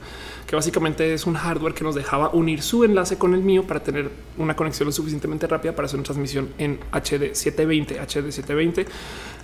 [0.47, 3.84] que básicamente es un hardware que nos dejaba unir su enlace con el mío para
[3.84, 4.09] tener
[4.39, 7.99] una conexión lo suficientemente rápida para hacer una transmisión en HD 720.
[7.99, 8.88] HD 720.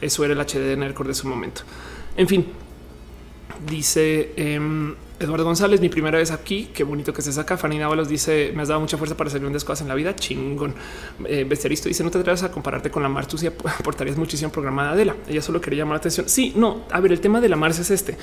[0.02, 1.62] Eso era el HD de Nercor de su momento.
[2.18, 2.46] En fin,
[3.70, 6.70] dice em, Eduardo González, mi primera vez aquí.
[6.74, 7.58] Qué bonito que estés acá.
[7.58, 10.16] Fanny Návalos dice: Me has dado mucha fuerza para hacer grandes cosas en la vida.
[10.16, 10.76] Chingón.
[11.26, 13.28] Eh, Besteristo dice: No te atrevas a compararte con la Mars.
[13.28, 13.48] Tú sí
[13.80, 15.16] aportarías muchísimo programa de Adela.
[15.28, 16.28] Ella solo quería llamar la atención.
[16.28, 16.84] Sí, no.
[16.92, 18.18] A ver, el tema de la Mars es este.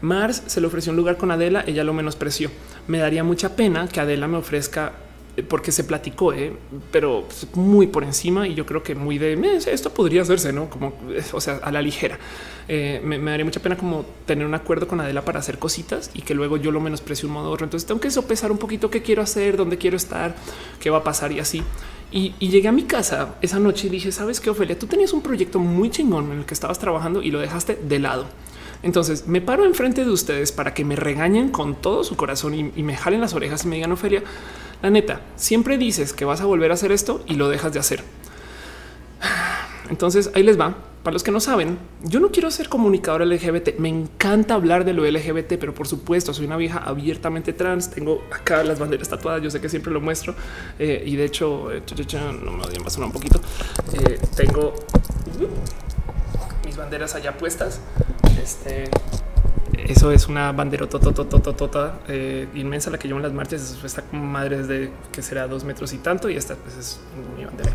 [0.00, 1.64] Mars se le ofreció un lugar con Adela.
[1.66, 2.50] Ella lo menospreció.
[2.86, 4.92] Me daría mucha pena que Adela me ofrezca
[5.42, 6.52] porque se platicó, ¿eh?
[6.90, 10.94] pero muy por encima y yo creo que muy de esto podría hacerse, no como
[11.10, 12.18] eh, o sea, a la ligera.
[12.68, 16.34] me, daría mucha pena como tener un acuerdo con Adela para hacer cositas y que
[16.34, 17.64] luego yo lo menosprecio un modo otro.
[17.64, 20.34] Entonces tengo que sopesar un poquito qué quiero hacer, dónde quiero estar,
[20.80, 21.62] qué va a pasar y así.
[22.10, 25.12] Y, y, llegué a mi casa esa noche y dije, sabes qué, Ofelia, tú tenías
[25.12, 28.26] un proyecto muy chingón en el que estabas trabajando y lo dejaste de lado.
[28.82, 32.82] Entonces me paro enfrente de ustedes para que me regañen con todo su corazón y,
[32.82, 34.22] me jalen las orejas y me digan, Ofelia,
[34.82, 37.80] la neta, siempre dices que vas a volver a hacer esto y lo dejas de
[37.80, 38.04] hacer.
[39.90, 40.76] Entonces ahí les va.
[41.02, 43.78] Para los que no saben, yo no quiero ser comunicador LGBT.
[43.78, 47.90] Me encanta hablar de lo LGBT, pero por supuesto soy una vieja abiertamente trans.
[47.90, 49.40] Tengo acá las banderas tatuadas.
[49.42, 50.34] Yo sé que siempre lo muestro
[50.78, 51.82] eh, y de hecho, eh,
[52.42, 53.40] no me odien, va un poquito.
[53.94, 54.74] Eh, tengo
[56.66, 57.80] mis banderas allá puestas.
[58.48, 58.88] Este
[59.86, 62.00] eso es una bandera tota
[62.54, 63.78] inmensa la que llevo en las marchas.
[63.84, 66.30] Está como madre desde que será dos metros y tanto.
[66.30, 66.98] Y esta pues, es
[67.36, 67.70] mi bandera.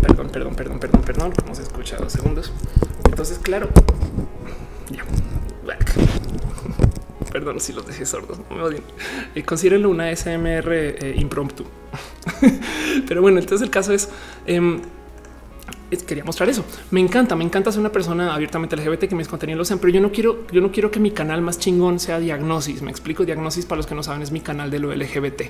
[0.00, 1.32] Perdón, perdón, perdón, perdón, perdón.
[1.32, 2.50] Como se escucha dos segundos.
[3.04, 3.68] Entonces, claro,
[4.88, 5.04] ya.
[7.30, 8.82] Perdón si los dejé sordos, no me odien.
[9.34, 9.44] Eh,
[9.86, 11.66] una SMR eh, impromptu.
[13.08, 14.08] Pero bueno, entonces el caso es
[14.46, 14.80] eh,
[16.06, 16.64] quería mostrar eso.
[16.90, 19.92] Me encanta, me encanta ser una persona abiertamente LGBT que mis contenidos lo sean, pero
[19.92, 22.82] yo no quiero, yo no quiero que mi canal más chingón sea diagnosis.
[22.82, 23.24] Me explico.
[23.24, 25.42] Diagnosis para los que no saben es mi canal de lo LGBT.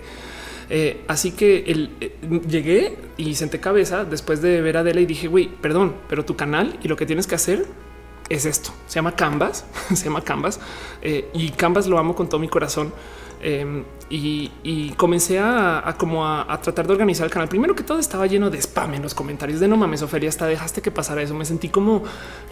[0.70, 2.14] Eh, así que el, eh,
[2.46, 6.36] llegué y senté cabeza después de ver a Adela y dije, güey, perdón, pero tu
[6.36, 7.66] canal y lo que tienes que hacer
[8.28, 8.70] es esto.
[8.86, 10.60] Se llama Canvas, se llama Canvas
[11.02, 12.92] eh, y Canvas lo amo con todo mi corazón.
[13.40, 17.48] Em, y, comencé a, como a, tratar de organizar el canal.
[17.48, 20.46] Primero que todo estaba lleno de spam en los comentarios de no mames, Ofelia, hasta
[20.46, 21.34] dejaste que pasara eso.
[21.34, 22.02] Me sentí como,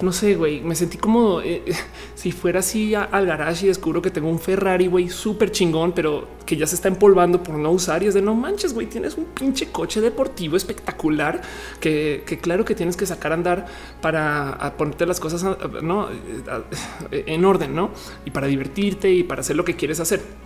[0.03, 1.63] no sé, güey, me sentí como eh,
[2.15, 6.29] si fuera así al garage y descubro que tengo un Ferrari, güey, súper chingón, pero
[6.45, 9.17] que ya se está empolvando por no usar y es de no manches, güey, tienes
[9.17, 11.41] un pinche coche deportivo espectacular
[11.81, 13.67] que, claro que tienes que sacar a andar
[14.01, 15.45] para ponerte las cosas
[15.83, 16.09] ¿no?
[17.11, 17.91] en orden, ¿no?
[18.25, 20.46] Y para divertirte y para hacer lo que quieres hacer.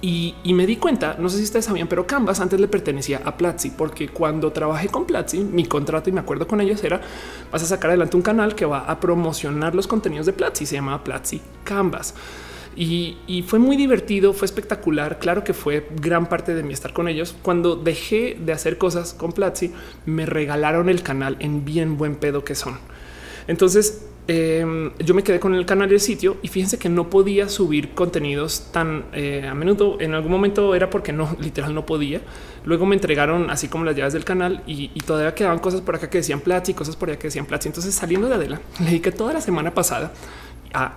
[0.00, 3.36] Y, me di cuenta, no sé si ustedes sabían, pero Canvas antes le pertenecía a
[3.36, 7.00] Platzi, porque cuando trabajé con Platzi, mi contrato y me acuerdo con ellos era
[7.50, 10.76] vas a sacar adelante un canal que va a promocionar los contenidos de Platzi, se
[10.76, 12.14] llama Platzi Canvas.
[12.76, 15.18] Y, y, fue muy divertido, fue espectacular.
[15.18, 17.34] Claro que fue gran parte de mi estar con ellos.
[17.40, 19.72] Cuando dejé de hacer cosas con Platzi,
[20.04, 22.78] me regalaron el canal en bien buen pedo que son.
[23.48, 27.48] Entonces Em, yo me quedé con el canal del sitio y fíjense que no podía
[27.48, 29.98] subir contenidos tan eh, a menudo.
[30.00, 32.20] En algún momento era porque no, literal no podía.
[32.64, 36.10] Luego me entregaron así como las llaves del canal y, todavía quedaban cosas por acá
[36.10, 37.68] que decían Platzi y cosas por allá que decían Platzi.
[37.68, 40.12] Entonces saliendo de Adela, le dije que toda la semana pasada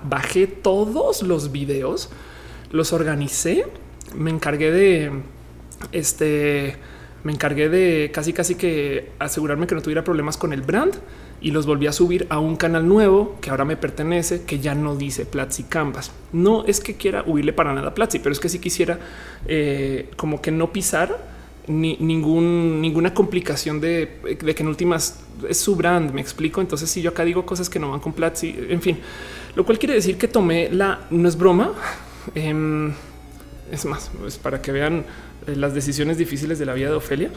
[0.03, 2.09] bajé todos los videos,
[2.71, 3.65] los organicé,
[4.15, 5.11] me encargué de
[5.93, 6.75] este,
[7.23, 10.95] me encargué de casi casi que asegurarme que no tuviera problemas con el brand
[11.41, 14.75] y los volví a subir a un canal nuevo que ahora me pertenece, que ya
[14.75, 16.11] no dice Platzi Canvas.
[16.33, 18.99] No es que quiera huirle para nada a Platzi, pero es que si quisiera
[19.47, 21.17] eh, como que no pisar
[21.67, 26.11] ni, ningún, ninguna complicación de, que en últimas es su brand.
[26.11, 26.59] Me explico.
[26.61, 28.97] Entonces, si yo acá digo cosas que no van con Platzi, en fin,
[29.55, 31.73] lo cual quiere decir que tomé la no es broma.
[32.35, 32.91] Em,
[33.71, 35.05] es más, es para que vean
[35.47, 37.29] eh, las decisiones difíciles de la vida de Ofelia.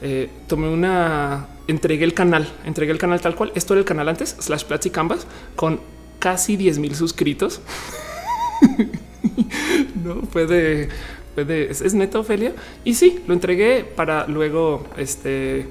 [0.00, 3.52] Eh, tomé una, entregué el canal, entregué el canal tal cual.
[3.54, 5.26] Esto era el canal antes, slash Platzi Canvas,
[5.56, 5.80] con
[6.18, 7.60] casi 10 mil suscritos.
[10.04, 10.88] no puede,
[11.34, 12.52] puede, es, neta Ofelia.
[12.84, 15.66] Y sí, lo entregué para luego este,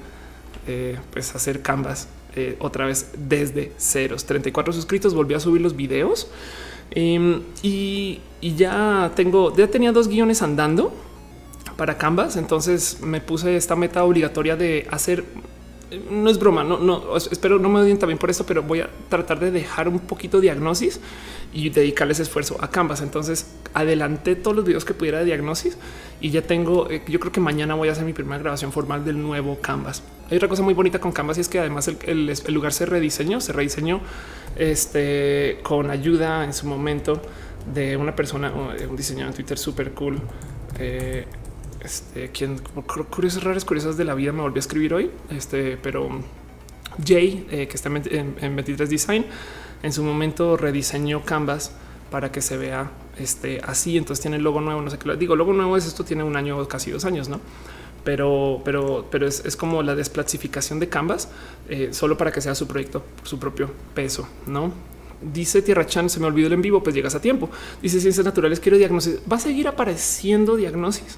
[0.68, 4.26] eh, pues hacer Canvas eh, otra vez desde ceros.
[4.26, 6.30] 34 suscritos, volví a subir los videos
[6.92, 10.94] em, y, y ya tengo, ya tenía dos guiones andando
[11.78, 12.36] para Canvas.
[12.36, 15.24] Entonces me puse esta meta obligatoria de hacer.
[16.12, 18.90] No es broma, no, no espero no me odien también por esto, pero voy a
[19.08, 21.00] tratar de dejar un poquito de diagnosis
[21.54, 23.02] y dedicarles esfuerzo a Canvas.
[23.02, 25.78] Entonces adelanté todos los videos que pudiera de diagnosis
[26.20, 26.90] y ya tengo.
[26.90, 30.04] Eh, yo creo que mañana voy a hacer mi primera grabación formal del nuevo Canvas.
[30.30, 33.40] Hay otra cosa muy bonita con Canvas y es que además el, lugar se rediseñó,
[33.40, 34.02] se rediseñó
[34.58, 37.22] este, con ayuda en su momento
[37.74, 40.20] de una persona, un diseñador en Twitter súper cool.
[40.80, 41.26] Eh,
[41.84, 42.60] este, quien
[43.10, 45.12] curiosas raras, curiosas de la vida me volvió a escribir hoy.
[45.30, 46.10] Este, pero
[47.06, 49.26] Jay, eh, que está en, 23 Design,
[49.84, 51.72] en su momento rediseñó Canvas
[52.12, 53.98] para que se vea este, así.
[53.98, 54.82] Entonces tiene el logo nuevo.
[54.82, 55.36] No sé qué lo digo.
[55.36, 57.40] Logo nuevo es esto, tiene un año, casi dos años, no?
[58.04, 61.30] Pero, pero, pero es, como la desplasificación de Canvas
[61.68, 64.72] eh, solo para que sea su proyecto, su propio peso, no?
[65.20, 67.50] Dice Tierra Chan, se me olvidó el en vivo, pues llegas a tiempo.
[67.82, 69.20] Dice ciencias naturales, quiero diagnosis.
[69.30, 71.18] Va a seguir apareciendo diagnosis.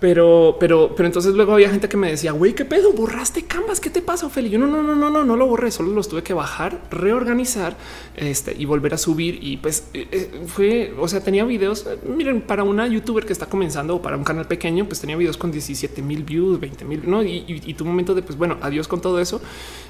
[0.00, 3.80] Pero, pero, pero entonces luego había gente que me decía, güey, qué pedo, borraste Canvas,
[3.80, 4.52] ¿qué te pasa, Ophelia?
[4.52, 7.76] Yo no, no, no, no, no, no lo borré, solo los tuve que bajar, reorganizar
[8.14, 9.40] este, y volver a subir.
[9.42, 11.86] Y pues eh, eh, fue, o sea, tenía videos.
[12.06, 15.36] Miren, para una youtuber que está comenzando o para un canal pequeño, pues tenía videos
[15.36, 17.24] con 17 mil views, 20 mil, no?
[17.24, 19.40] Y, y, tu momento de, pues bueno, adiós con todo eso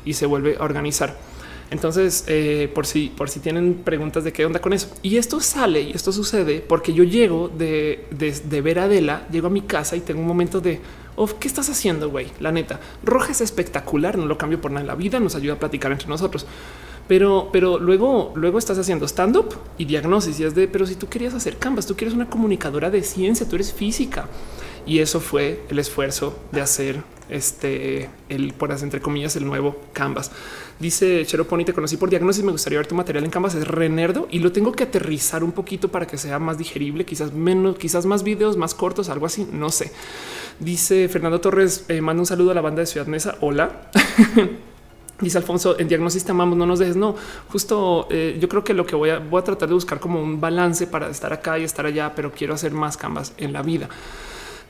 [0.04, 1.16] y se vuelve a organizar.
[1.70, 4.88] Entonces, eh, por si por si tienen preguntas de qué onda con eso.
[5.02, 9.50] Y esto sale y esto sucede porque yo llego de, de, ver Adela, llego a
[9.50, 10.80] mi casa y tengo un momento de
[11.38, 12.28] qué estás haciendo, güey.
[12.40, 15.54] La neta, Roja es espectacular, no lo cambio por nada en la vida, nos ayuda
[15.54, 16.46] a platicar entre nosotros.
[17.06, 20.94] Pero, pero luego, luego estás haciendo stand up y diagnosis y es de, pero si
[20.94, 24.28] tú querías hacer Canvas, tú quieres una comunicadora de ciencia, tú eres física.
[24.86, 30.30] Y eso fue el esfuerzo de hacer este, el, por entre comillas, el nuevo Canvas.
[30.78, 32.44] Dice Cheroponi, te conocí por diagnosis.
[32.44, 33.54] Me gustaría ver tu material en Canvas.
[33.54, 37.32] Es renerdo y lo tengo que aterrizar un poquito para que sea más digerible, quizás
[37.32, 39.48] menos, quizás más videos más cortos, algo así.
[39.52, 39.90] No sé.
[40.60, 43.36] Dice Fernando Torres, eh, manda un saludo a la banda de Ciudad Mesa.
[43.40, 43.90] Hola.
[45.20, 46.94] Dice Alfonso, en diagnóstico te amamos, no nos dejes.
[46.94, 47.16] No,
[47.50, 50.22] justo eh, yo creo que lo que voy a, voy a tratar de buscar como
[50.22, 53.62] un balance para estar acá y estar allá, pero quiero hacer más canvas en la
[53.62, 53.88] vida.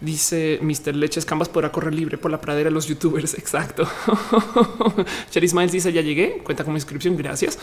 [0.01, 0.95] Dice Mr.
[0.95, 3.35] Leches Canvas podrá correr libre por la pradera de los youtubers.
[3.39, 3.89] Exacto.
[5.31, 6.39] Cherry Smiles dice ya llegué.
[6.45, 7.17] Cuenta con mi inscripción.
[7.17, 7.59] Gracias.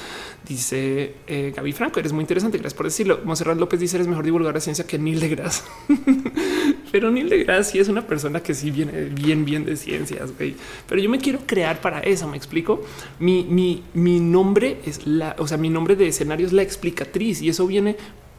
[0.47, 1.99] Dice eh, Gaby Franco.
[1.99, 2.57] Eres muy interesante.
[2.57, 3.21] Gracias por decirlo.
[3.23, 5.63] Monserrat López dice eres mejor divulgador de ciencia que Neil deGrasse.
[6.91, 10.31] Pero Neil deGrasse sí es una persona que sí viene bien, bien de ciencias.
[10.37, 12.27] Pero yo me quiero crear para eso.
[12.27, 12.83] Me explico.
[13.19, 17.41] Mi, mi, mi nombre es la, o sea, mi nombre de escenario es la explicatriz
[17.41, 17.95] y eso viene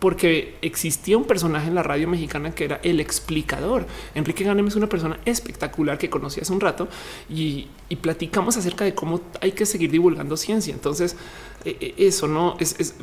[0.07, 3.88] porque existía un personaje en la radio mexicana que era el explicador.
[4.14, 6.86] Enrique Ganem es una persona espectacular que conocí hace un rato
[7.28, 7.66] y,
[8.02, 10.72] platicamos acerca de cómo hay que seguir divulgando ciencia.
[10.72, 11.16] Entonces,
[11.64, 12.94] e, e, eso no es,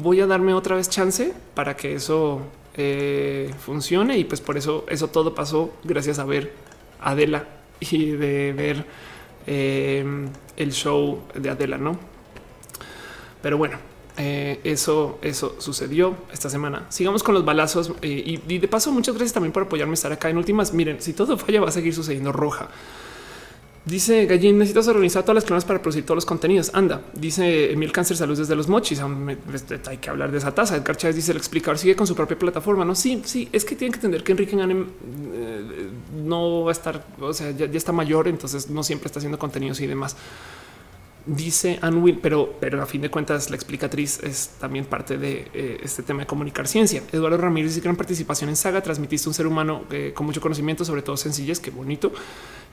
[0.00, 2.40] voy a darme otra vez chance para que eso
[2.74, 6.54] eh, funcione y pues por eso eso todo pasó gracias a ver
[7.02, 7.44] Adela
[7.80, 8.86] y de ver
[9.46, 10.26] eh,
[10.56, 11.98] el show de Adela, no?
[13.42, 13.89] Pero bueno,
[14.22, 16.84] eh, eso, eso sucedió esta semana.
[16.90, 20.28] Sigamos con los balazos eh, y, de paso, muchas gracias también por apoyarme estar acá
[20.28, 20.74] en últimas.
[20.74, 22.68] Miren, si todo falla, va a seguir sucediendo roja.
[23.86, 26.70] Dice Gallín, necesitas organizar todas las clonas para producir todos los contenidos.
[26.74, 29.00] Anda, dice Emil Cáncer Salud desde los mochis.
[29.54, 30.76] Este, hay que hablar de esa tasa.
[30.76, 32.84] Edgar Chávez dice el explicador sigue con su propia plataforma.
[32.84, 34.86] No, sí, sí, es que tienen que entender que Enrique Ganem
[35.32, 35.88] eh,
[36.22, 39.80] no va a estar, o sea, ya, está mayor, entonces no siempre está haciendo contenidos
[39.80, 40.14] y demás.
[41.26, 45.78] Dice Anwin, pero, pero a fin de cuentas la explicatriz es también parte de eh,
[45.82, 47.02] este tema de comunicar ciencia.
[47.12, 50.82] Eduardo Ramírez dice gran participación en Saga, transmitiste un ser humano eh, con mucho conocimiento,
[50.84, 52.10] sobre todo sencillas, qué bonito.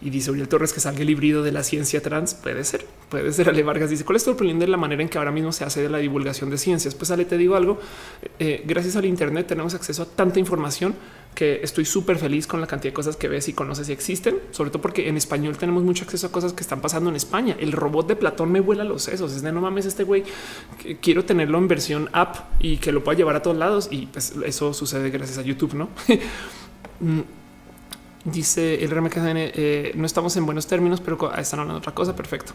[0.02, 2.36] Y dice Uriel Torres que salga el híbrido de la ciencia trans.
[2.36, 3.50] Puede ser, puede ser.
[3.50, 5.66] Ale Vargas dice cuál es tu opinión de la manera en que ahora mismo se
[5.66, 6.96] hace de la divulgación de ciencias.
[6.96, 7.80] Pues Ale, te digo algo.
[8.40, 10.96] Eh, gracias al Internet tenemos acceso a tanta información
[11.38, 14.40] que estoy súper feliz con la cantidad de cosas que ves y conoces y existen,
[14.50, 17.56] sobre todo porque en español tenemos mucho acceso a cosas que están pasando en España.
[17.60, 19.32] El robot de Platón me vuela los sesos.
[19.34, 20.24] Es de no mames, este güey
[21.00, 23.88] quiero tenerlo en versión app y que lo pueda llevar a todos lados.
[23.92, 25.90] Y pues eso sucede gracias a YouTube, no?
[27.00, 27.22] Mm,
[28.24, 32.16] dice el RMKN, eh, no estamos en buenos términos, pero están hablando de otra cosa.
[32.16, 32.54] Perfecto.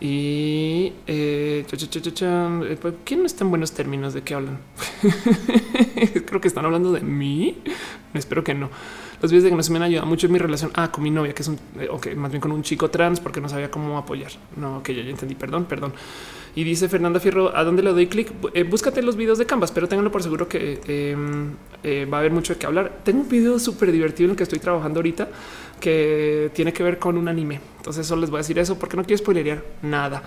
[0.00, 4.12] Y eh, eh pues, ¿quién no está en buenos términos?
[4.12, 4.58] ¿De qué hablan?
[6.26, 7.58] Creo que están hablando de mí.
[8.12, 8.70] Espero que no.
[9.22, 11.02] Los videos de que no se me han ayudado mucho en mi relación ah, con
[11.02, 13.48] mi novia, que es un, eh, ok, más bien con un chico trans, porque no
[13.48, 14.32] sabía cómo apoyar.
[14.56, 15.34] No, que yo ya entendí.
[15.34, 15.94] Perdón, perdón.
[16.54, 18.32] Y dice Fernanda Fierro, ¿a dónde le doy clic?
[18.54, 22.20] Eh, búscate los videos de Canvas, pero ténganlo por seguro que em, eh, va a
[22.20, 23.00] haber mucho de qué hablar.
[23.04, 25.28] Tengo un video súper divertido en el que estoy trabajando ahorita
[25.80, 27.60] que tiene que ver con un anime.
[27.78, 30.22] Entonces solo les voy a decir eso porque no quiero spoilerear nada.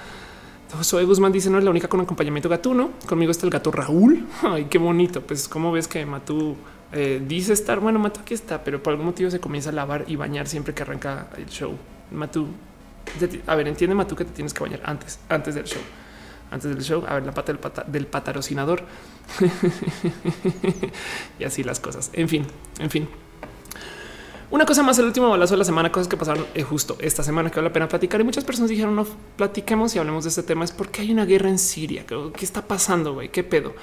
[0.81, 2.91] Soy Guzmán dice no es la única con acompañamiento gatuno.
[3.07, 4.25] Conmigo está el gato Raúl.
[4.43, 5.21] Ay, qué bonito.
[5.21, 6.55] Pues como ves que Matú
[6.91, 10.05] eh, dice estar bueno, Matú aquí está, pero por algún motivo se comienza a lavar
[10.07, 11.75] y bañar siempre que arranca el show.
[12.11, 12.47] Matú,
[13.47, 15.81] a ver, entiende Matú que te tienes que bañar antes, antes del show
[16.51, 18.83] antes del show, a ver la pata del, del patarocinador
[21.39, 22.09] y así las cosas.
[22.13, 22.45] En fin,
[22.79, 23.09] en fin.
[24.51, 27.21] Una cosa más, el último balazo de la semana, cosas que pasaron eh, justo esta
[27.21, 28.19] semana que vale la pena platicar.
[28.19, 29.05] Y muchas personas dijeron no
[29.37, 30.65] platiquemos y hablemos de este tema.
[30.65, 32.03] Es porque hay una guerra en Siria.
[32.07, 33.13] ¿Qué está pasando?
[33.13, 33.29] Güey?
[33.29, 33.75] ¿Qué pedo?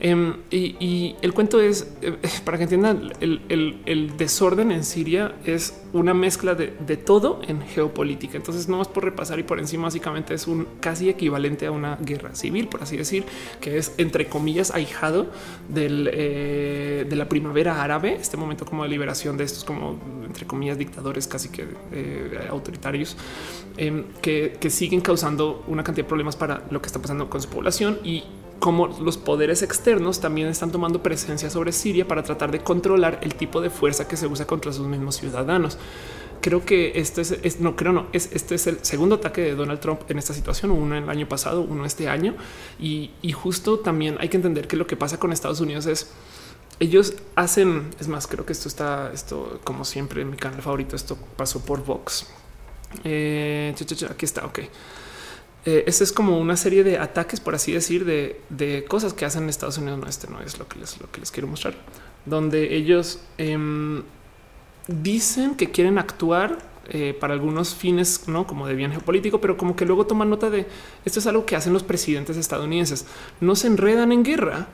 [0.00, 6.14] Em, y, el cuento es, eh, para que entiendan, el, desorden en Siria es una
[6.14, 8.36] mezcla de, todo en geopolítica.
[8.36, 11.96] Entonces, no es por repasar y por encima, básicamente es un casi equivalente a una
[11.96, 13.24] guerra civil, por así decir,
[13.60, 15.28] que es entre comillas ahijado
[15.68, 20.46] del, eh, de la primavera árabe, este momento como de liberación de estos como entre
[20.46, 23.16] comillas dictadores casi que eh, autoritarios
[23.76, 27.40] em, que, que siguen causando una cantidad de problemas para lo que está pasando con
[27.40, 28.24] su población y
[28.62, 33.34] como los poderes externos también están tomando presencia sobre Siria para tratar de controlar el
[33.34, 35.78] tipo de fuerza que se usa contra sus mismos ciudadanos.
[36.40, 39.80] Creo que este es, no creo, no es este es el segundo ataque de Donald
[39.80, 42.36] Trump en esta situación, uno el año pasado, uno este año.
[42.78, 46.12] Y, justo también hay que entender que lo que pasa con Estados Unidos es
[46.78, 50.94] ellos hacen, es más, creo que esto está, esto como siempre en mi canal favorito,
[50.94, 52.28] esto pasó por Vox.
[53.02, 53.74] Eh,
[54.08, 54.60] aquí está, ok
[55.64, 59.44] eh, esta es como una serie de ataques, por así decir, de, cosas que hacen
[59.44, 60.00] en Estados Unidos.
[60.00, 61.74] No, este no es lo que les, lo que les quiero mostrar,
[62.26, 64.02] donde ellos em,
[64.88, 66.58] dicen que quieren actuar
[66.88, 70.50] eh, para algunos fines, no como de bien geopolítico, pero como que luego toman nota
[70.50, 70.66] de
[71.04, 73.06] esto es algo que hacen los presidentes estadounidenses.
[73.40, 74.66] No se enredan en guerra,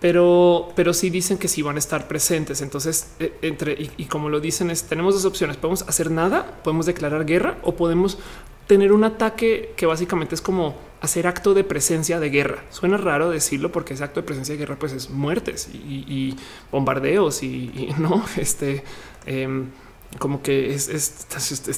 [0.00, 2.62] pero, pero sí dicen que sí van a estar presentes.
[2.62, 6.86] Entonces, eh, entre y, como lo dicen, es tenemos dos opciones: podemos hacer nada, podemos
[6.86, 8.18] declarar guerra o podemos
[8.66, 12.64] tener un ataque que básicamente es como hacer acto de presencia de guerra.
[12.70, 16.34] Suena raro decirlo porque ese acto de presencia de guerra pues es muertes y,
[16.70, 18.82] bombardeos y, no este.
[19.26, 19.66] Em,
[20.18, 21.26] como que es,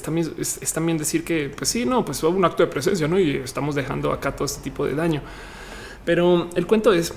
[0.03, 3.19] también decir que, pues sí, no, pues fue un acto de presencia, ¿no?
[3.19, 5.23] Y estamos dejando acá todo este tipo de daño.
[6.05, 7.13] Pero el cuento es,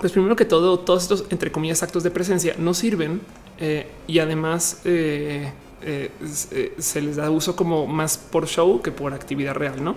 [0.00, 3.20] pues primero que todo, todos estos, entre comillas, actos de presencia no sirven
[3.58, 5.52] eh, y además eh,
[5.84, 9.96] eh, se les da uso como más por show que por actividad real, ¿no?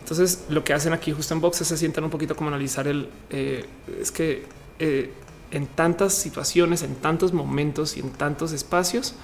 [0.00, 2.88] Entonces lo que hacen aquí justo en Vox es se sientan un poquito como analizar
[2.88, 4.46] el, es que
[5.52, 9.14] en tantas situaciones, en tantos momentos y en tantos espacios,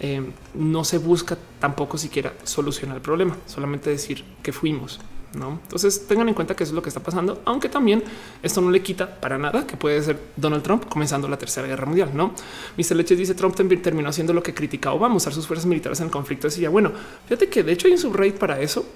[0.00, 0.22] eh,
[0.54, 5.00] no se busca tampoco siquiera solucionar el problema, solamente decir que fuimos.
[5.34, 8.02] No, entonces tengan en cuenta que eso es lo que está pasando, aunque también
[8.42, 11.84] esto no le quita para nada que puede ser Donald Trump comenzando la tercera guerra
[11.84, 12.10] mundial.
[12.14, 12.32] No,
[12.78, 12.96] Mr.
[12.96, 16.10] Leches dice Trump terminó haciendo lo que criticaba Obama, usar sus fuerzas militares en el
[16.10, 16.46] conflicto.
[16.46, 16.92] Decía, bueno,
[17.26, 18.86] fíjate que de hecho hay un subreddit para eso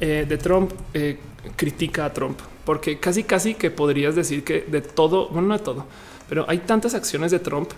[0.00, 1.18] eh, de Trump eh,
[1.56, 5.64] critica a Trump, porque casi, casi que podrías decir que de todo, bueno, no de
[5.64, 5.86] todo,
[6.28, 7.70] pero hay tantas acciones de Trump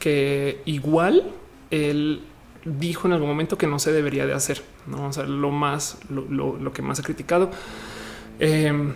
[0.00, 1.30] que igual
[1.70, 2.22] él
[2.64, 4.62] dijo en algún momento que no se debería de hacer.
[4.86, 7.50] No o sea, lo más, lo, que más ha criticado.
[8.38, 8.92] Em,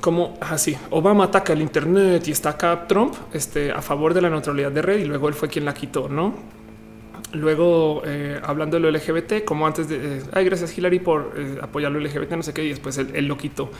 [0.00, 4.22] como así ah, Obama ataca el Internet y está acá Trump este, a favor de
[4.22, 6.34] la neutralidad de red y luego él fue quien la quitó, no?
[7.32, 11.58] Luego eh, hablando de lo LGBT, como antes de eh, ay, gracias Hillary por eh,
[11.60, 13.70] apoyar lo LGBT, no sé qué, y después él, él, lo quitó.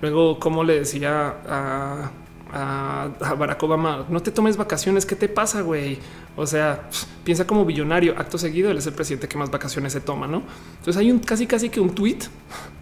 [0.00, 2.10] Luego, como le decía a
[2.52, 5.98] a, Barack Obama, no te tomes vacaciones, ¿qué te pasa, güey?
[6.36, 6.88] O sea,
[7.24, 10.42] piensa como billonario, acto seguido, él es el presidente que más vacaciones se toma, ¿no?
[10.78, 12.18] Entonces hay un casi casi que un tweet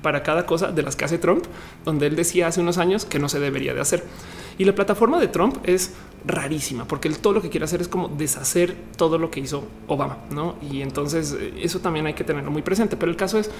[0.02, 1.44] para cada cosa de las que hace Trump,
[1.84, 4.04] donde él decía hace unos años que no se debería de hacer.
[4.58, 5.94] Y la plataforma de Trump es
[6.26, 9.64] rarísima, porque él todo lo que quiere hacer es como deshacer todo lo que hizo
[9.86, 10.56] Obama, ¿no?
[10.70, 12.96] Y entonces eh, eso también hay que tenerlo muy presente.
[12.96, 13.50] Pero el caso es,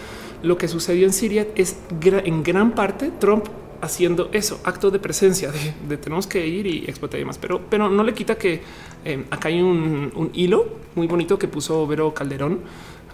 [0.43, 3.47] lo que sucedió en Siria es en gran parte Trump
[3.81, 5.51] haciendo eso, acto de presencia
[5.89, 8.63] de, tenemos que ir y explotar y demás, pero, pero no le quita que
[9.05, 12.61] eh, acá hay un, hilo muy bonito que puso Vero Calderón.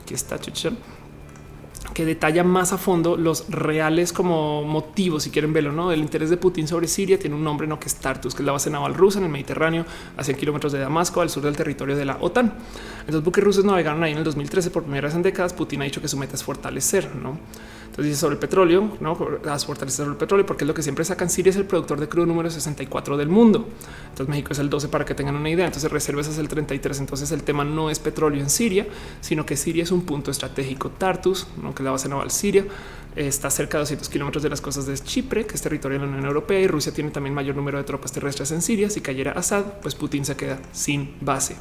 [0.00, 0.76] Aquí está Chichel
[1.94, 5.92] que detalla más a fondo los reales como motivos, si quieren verlo, no?
[5.92, 8.46] El interés de Putin sobre Siria tiene un nombre no que es Tartus, que es
[8.46, 9.86] la base naval rusa en el Mediterráneo,
[10.16, 12.52] a 100 kilómetros de Damasco, al sur del territorio de la OTAN.
[13.06, 15.52] Los buques rusos navegaron ahí en el 2013 por primera vez en décadas.
[15.52, 17.38] Putin ha dicho que su meta es fortalecer, no?
[17.94, 20.82] Entonces dice sobre el petróleo, no las fortalezas sobre el petróleo, porque es lo que
[20.82, 21.30] siempre sacan.
[21.30, 23.68] Siria es el productor de crudo número 64 del mundo.
[24.08, 25.64] Entonces México es el 12 para que tengan una idea.
[25.64, 26.98] Entonces reservas es el 33.
[26.98, 28.88] Entonces el tema no es petróleo en Siria,
[29.20, 30.90] sino que Siria es un punto estratégico.
[30.90, 31.72] Tartus, ¿no?
[31.72, 32.64] que es la base naval Siria,
[33.14, 36.10] está cerca de 200 kilómetros de las costas de Chipre, que es territorio de la
[36.10, 38.90] Unión Europea y Rusia tiene también mayor número de tropas terrestres en Siria.
[38.90, 41.54] Si cayera Assad, pues Putin se queda sin base.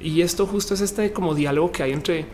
[0.00, 2.26] Y esto justo es este como diálogo que hay entre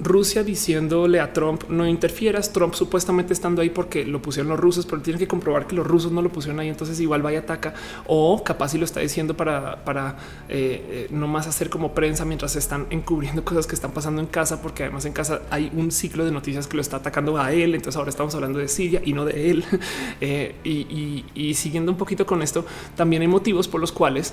[0.00, 2.52] Rusia diciéndole a Trump no interfieras.
[2.52, 5.86] Trump supuestamente estando ahí porque lo pusieron los rusos, pero tiene que comprobar que los
[5.86, 6.68] rusos no lo pusieron ahí.
[6.68, 7.74] Entonces igual vaya ataca
[8.06, 10.16] o capaz si lo está diciendo para, para
[10.48, 14.26] eh, eh, no más hacer como prensa mientras están encubriendo cosas que están pasando en
[14.26, 17.52] casa, porque además en casa hay un ciclo de noticias que lo está atacando a
[17.52, 17.74] él.
[17.74, 19.64] Entonces ahora estamos hablando de Siria y no de él.
[20.20, 22.64] Eh, y, siguiendo un poquito con esto,
[22.96, 24.32] también hay motivos por los cuales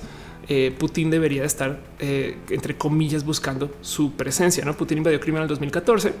[0.78, 4.64] Putin debería estar, entre comillas, buscando su presencia.
[4.64, 6.12] No Putin invadió Crimea 2014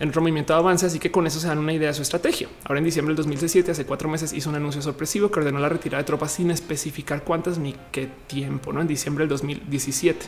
[0.00, 2.02] en otro movimiento de avance, así que con eso se dan una idea de su
[2.02, 2.48] estrategia.
[2.64, 5.68] Ahora en diciembre del 2017, hace cuatro meses, hizo un anuncio sorpresivo que ordenó la
[5.68, 8.80] retirada de tropas sin especificar cuántas ni qué tiempo, ¿no?
[8.80, 10.26] En diciembre del 2017.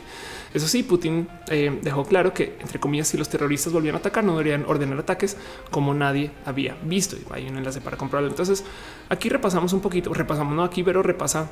[0.53, 4.23] Eso sí, Putin eh, dejó claro que, entre comillas, si los terroristas volvían a atacar,
[4.23, 5.35] no deberían ordenar ataques
[5.71, 7.17] como nadie había visto.
[7.17, 8.29] Y hay un enlace para comprarlo.
[8.29, 8.63] Entonces,
[9.09, 11.49] aquí repasamos un poquito, repasamos, no aquí, pero repasa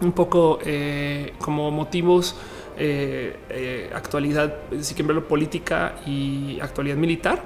[0.00, 2.36] un poco eh, como motivos
[2.78, 7.42] eh, eh, actualidad, si quieren verlo, política y actualidad militar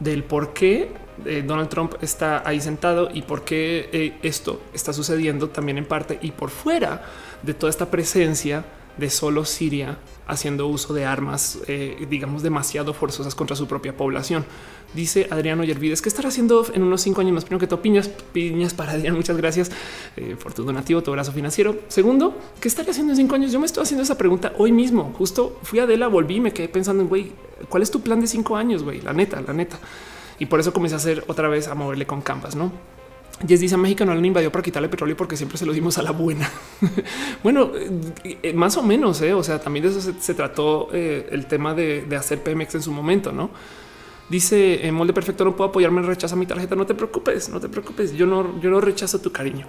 [0.00, 1.06] del por qué
[1.46, 6.32] Donald Trump está ahí sentado y por qué esto está sucediendo también en parte y
[6.32, 7.02] por fuera
[7.42, 8.66] de toda esta presencia
[8.98, 9.96] de solo Siria
[10.26, 11.58] haciendo uso de armas,
[12.08, 14.44] digamos, demasiado forzosas contra su propia población.
[14.94, 17.44] Dice Adriano Yervides que estará haciendo en unos cinco años más.
[17.44, 19.14] Primero que todo, piñas, piñas para Adrián.
[19.14, 19.70] Muchas gracias
[20.16, 21.76] eh, por tu donativo, tu brazo financiero.
[21.88, 23.52] Segundo, ¿qué estaría haciendo en cinco años?
[23.52, 25.12] Yo me estoy haciendo esa pregunta hoy mismo.
[25.18, 27.32] Justo fui a Adela, volví, me quedé pensando en güey,
[27.68, 28.84] ¿cuál es tu plan de cinco años?
[28.84, 29.78] Güey, la neta, la neta.
[30.38, 32.72] y por eso comencé a hacer otra vez a moverle con Canvas, no?
[33.46, 35.98] Jess dice a México no le invadió para quitarle petróleo porque siempre se lo dimos
[35.98, 36.50] a la buena.
[37.42, 37.70] bueno,
[38.24, 39.34] eh, más o menos, ¿eh?
[39.34, 42.92] o sea, también de eso se, trató eh, el tema de, hacer Pemex en su
[42.92, 43.50] momento, ¿no?
[44.28, 46.74] Dice en molde perfecto, no puedo apoyarme, rechaza mi tarjeta.
[46.74, 48.12] No te preocupes, no te preocupes.
[48.12, 49.68] Yo no, yo no rechazo tu cariño.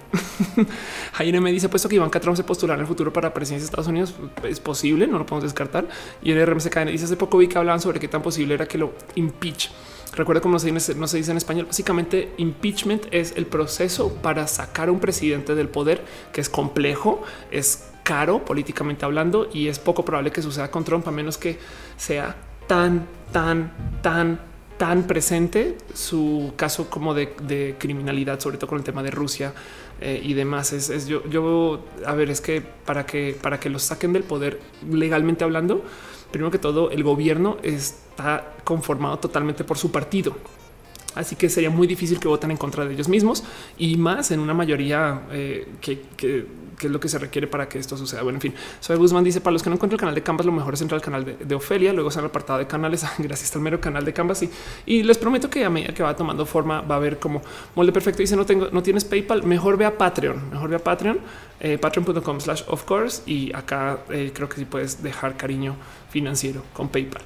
[1.12, 3.66] Jaime me dice puesto que Iván Trump se postular en el futuro para presidencia de
[3.66, 4.16] Estados Unidos.
[4.42, 5.86] Es posible, no lo podemos descartar.
[6.22, 8.78] Y el RMCK dice hace poco vi que hablaban sobre qué tan posible era que
[8.78, 9.70] lo impeach.
[10.18, 11.66] Recuerda cómo se, dice, no se dice en español.
[11.66, 16.02] Básicamente, impeachment es el proceso para sacar a un presidente del poder,
[16.32, 21.06] que es complejo, es caro políticamente hablando y es poco probable que suceda con Trump
[21.06, 21.58] a menos que
[21.96, 22.34] sea
[22.66, 23.70] tan, tan,
[24.02, 24.40] tan,
[24.76, 29.52] tan presente su caso como de, criminalidad, sobre todo con el tema de Rusia
[30.00, 30.72] eh, y demás.
[30.72, 34.58] Es, yo, yo, a ver, es que para que para que los saquen del poder
[34.90, 35.84] legalmente hablando,
[36.30, 40.36] primero que todo, el gobierno está conformado totalmente por su partido.
[41.18, 43.42] Así que sería muy difícil que voten en contra de ellos mismos
[43.76, 46.02] y más en una mayoría eh, que,
[46.80, 48.22] es lo que se requiere para que esto suceda.
[48.22, 50.46] Bueno, en fin, soy Guzmán dice para los que no encuentran el canal de Canvas,
[50.46, 53.56] lo mejor es entrar al canal de, Ofelia, luego se han apartado de canales gracias
[53.56, 54.50] al mero canal de Canvas y,
[54.86, 57.42] y, les prometo que a medida que va tomando forma va a haber como
[57.74, 58.20] molde perfecto.
[58.22, 61.18] Dice no tengo, no tienes PayPal, mejor ve a Patreon, mejor ve a Patreon,
[61.58, 65.74] eh, patreon.com slash of course y acá eh, creo que sí puedes dejar cariño
[66.10, 67.22] financiero con PayPal.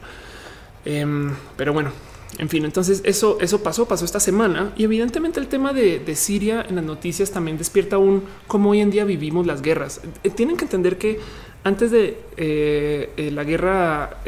[0.85, 1.93] Em, pero bueno,
[2.39, 6.64] en fin, entonces eso, eso pasó, pasó esta semana y evidentemente el tema de, Siria
[6.66, 10.01] en las noticias también despierta un cómo hoy en día vivimos las guerras.
[10.24, 11.20] Eh, tienen que entender que
[11.64, 14.18] antes de eh, eh, la guerra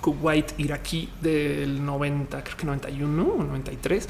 [0.00, 4.08] Kuwait iraquí del 90, creo que 91 o 93,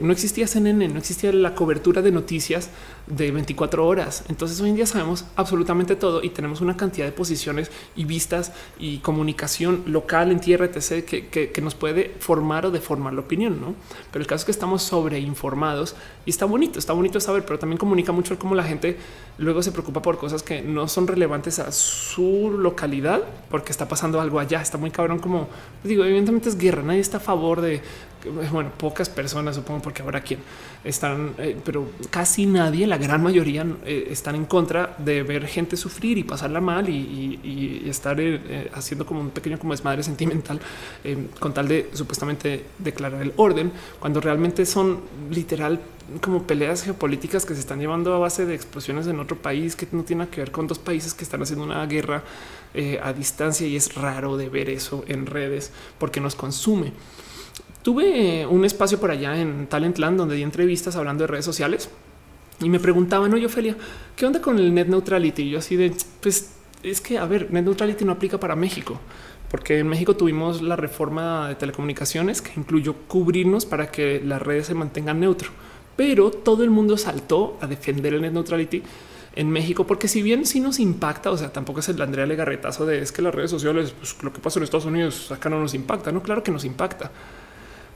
[0.00, 2.70] no existía CNN, no existía la cobertura de noticias
[3.06, 4.24] de 24 horas.
[4.28, 8.52] Entonces hoy en día sabemos absolutamente todo y tenemos una cantidad de posiciones y vistas
[8.78, 13.60] y comunicación local en tierra, etc., que, nos puede formar o deformar la opinión.
[13.60, 13.74] ¿no?
[14.10, 15.96] Pero el caso es que estamos sobreinformados
[16.26, 18.96] y está bonito, está bonito saber, pero también comunica mucho cómo la gente
[19.38, 24.20] luego se preocupa por cosas que no son relevantes a su localidad porque está pasando
[24.20, 24.60] algo allá.
[24.60, 25.48] Está muy cabrón, como
[25.82, 27.82] digo, evidentemente es guerra, nadie está a favor de
[28.52, 30.40] bueno, pocas personas, supongo, porque ahora quién
[30.82, 36.18] están, eh, pero casi nadie, gran mayoría eh, están en contra de ver gente sufrir
[36.18, 40.60] y pasarla mal y, estar eh, haciendo como un pequeño como desmadre sentimental
[41.38, 43.70] con tal de supuestamente declarar el orden,
[44.00, 45.80] cuando realmente son literal
[46.20, 49.86] como peleas geopolíticas que se están llevando a base de explosiones en otro país que
[49.92, 52.22] no tiene que ver con dos países que están haciendo una guerra
[53.02, 56.92] a distancia y es raro de ver eso en redes porque nos consume.
[57.82, 61.90] Tuve un espacio por allá en Talentland donde di entrevistas hablando de redes sociales
[62.60, 63.76] y me preguntaban, oye, Ophelia,
[64.16, 65.42] ¿qué onda con el net neutrality?
[65.42, 66.52] Y yo así de, pues
[66.82, 69.00] es que, a ver, net neutrality no aplica para México,
[69.50, 74.66] porque en México tuvimos la reforma de telecomunicaciones que incluyó cubrirnos para que las redes
[74.66, 75.50] se mantengan neutro,
[75.96, 78.82] pero todo el mundo saltó a defender el net neutrality
[79.36, 82.86] en México, porque si bien sí nos impacta, o sea, tampoco es el Andrea Legarretazo
[82.86, 85.58] de es que las redes sociales, pues lo que pasa en Estados Unidos acá no
[85.58, 87.10] nos impacta, no, claro que nos impacta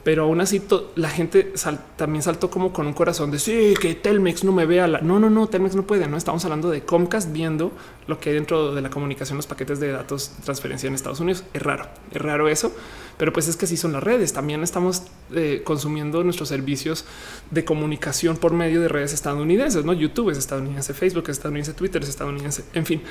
[0.04, 0.62] pero aún así
[0.94, 1.52] la gente
[1.96, 4.86] también saltó como con un corazón de sí, que Telmex no me vea.
[4.86, 5.00] La...
[5.00, 6.06] No, no, no, Telmex no puede.
[6.06, 7.72] No estamos hablando de Comcast viendo
[8.06, 11.44] lo que hay dentro de la comunicación, los paquetes de datos, transferencia en Estados Unidos.
[11.52, 12.72] Es raro, es raro eso,
[13.18, 14.32] pero pues es que sí son las redes.
[14.32, 15.02] También estamos
[15.34, 17.04] eh, consumiendo nuestros servicios
[17.50, 19.84] de comunicación por medio de redes estadounidenses.
[19.84, 22.64] No YouTube es estadounidense, Facebook es estadounidense, Twitter es estadounidense.
[22.72, 23.02] En fin,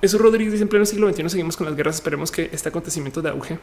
[0.00, 1.96] eso Rodríguez dice en pleno siglo XXI seguimos con las guerras.
[1.96, 3.58] Esperemos que este acontecimiento de auge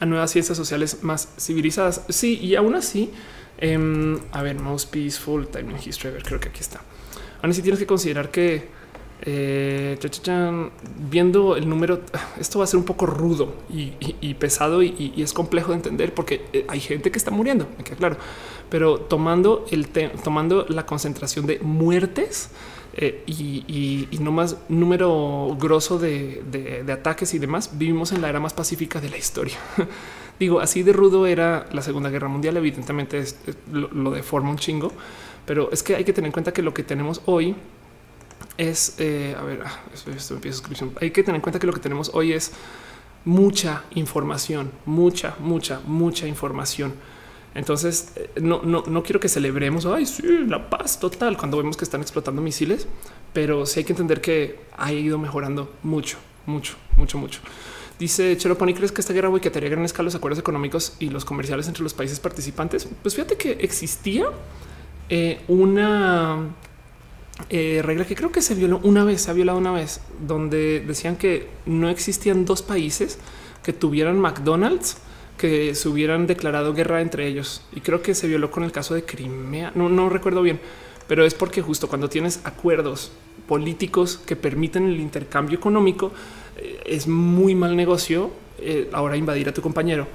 [0.00, 2.02] a nuevas ciencias sociales más civilizadas.
[2.08, 3.10] Sí, y aún así,
[3.58, 6.10] em, a ver, most peaceful time in history.
[6.10, 6.80] A ver, creo que aquí está.
[7.42, 8.78] Aún así tienes que considerar que
[9.22, 9.98] eh,
[11.10, 12.00] viendo el número,
[12.40, 16.44] esto va a ser un poco rudo y, pesado y, es complejo de entender porque
[16.52, 18.16] eh, hay gente que está muriendo, me queda claro.
[18.70, 22.50] Pero tomando el tomando la concentración de muertes,
[22.94, 28.52] eh, y, no más número grosso de, ataques y demás, vivimos en la era más
[28.52, 29.56] pacífica de la historia.
[30.40, 33.24] Digo, así de rudo era la Segunda Guerra Mundial, evidentemente
[33.72, 34.92] lo, deforma un chingo,
[35.46, 37.56] pero es que hay que tener en cuenta que lo que tenemos hoy
[38.56, 40.92] es, eh, a ver, ah, esto, suscripción.
[41.00, 42.52] Hay que tener en cuenta que lo que tenemos hoy es
[43.24, 46.94] mucha información, mucha, mucha, mucha información
[47.58, 51.76] entonces, eh, no, no, no quiero que celebremos Ay, sí, la paz total cuando vemos
[51.76, 52.86] que están explotando misiles,
[53.32, 57.40] pero sí hay que entender que ha ido mejorando mucho, mucho, mucho, mucho.
[57.98, 61.66] Dice Cheroponi, ¿crees que esta guerra boicotearía gran escala los acuerdos económicos y los comerciales
[61.66, 62.86] entre los países participantes?
[63.02, 64.26] Pues fíjate que existía
[65.08, 66.38] eh, una
[67.50, 70.78] eh, regla que creo que se violó una vez, se ha violado una vez, donde
[70.86, 73.18] decían que no existían dos países
[73.64, 74.98] que tuvieran McDonald's
[75.38, 77.62] que se hubieran declarado guerra entre ellos.
[77.72, 79.72] Y creo que se violó con el caso de Crimea.
[79.74, 80.60] No, no recuerdo bien,
[81.06, 83.12] pero es porque justo cuando tienes acuerdos
[83.46, 86.12] políticos que permiten el intercambio económico,
[86.58, 90.06] eh, es muy mal negocio eh, ahora invadir a tu compañero.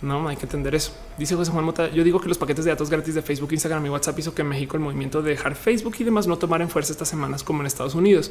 [0.00, 0.92] No hay que entender eso.
[1.18, 1.90] Dice José Juan Mota.
[1.90, 4.42] Yo digo que los paquetes de datos gratis de Facebook, Instagram y WhatsApp hizo que
[4.42, 7.42] en México el movimiento de dejar Facebook y demás no tomar en fuerza estas semanas
[7.42, 8.30] como en Estados Unidos.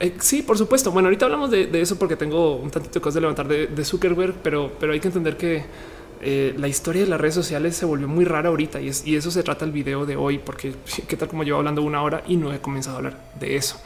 [0.00, 0.90] Eh, sí, por supuesto.
[0.90, 4.72] Bueno, ahorita hablamos de, eso porque tengo un tantito cosas de levantar de, Zuckerberg, pero,
[4.80, 5.64] pero hay que entender que
[6.22, 9.16] eh, la historia de las redes sociales se volvió muy rara ahorita y, es, y
[9.16, 10.74] eso se trata el video de hoy, porque
[11.08, 13.78] qué tal como llevo hablando una hora y no he comenzado a hablar de eso.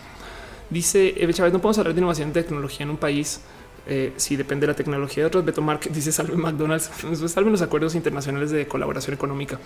[0.71, 3.41] Dice Eve Chávez, no podemos hablar de innovación de tecnología en un país
[3.87, 5.45] eh, si depende de la tecnología de otros.
[5.45, 6.91] Beto Mark dice salve McDonald's,
[7.27, 9.59] salve los acuerdos internacionales de colaboración económica.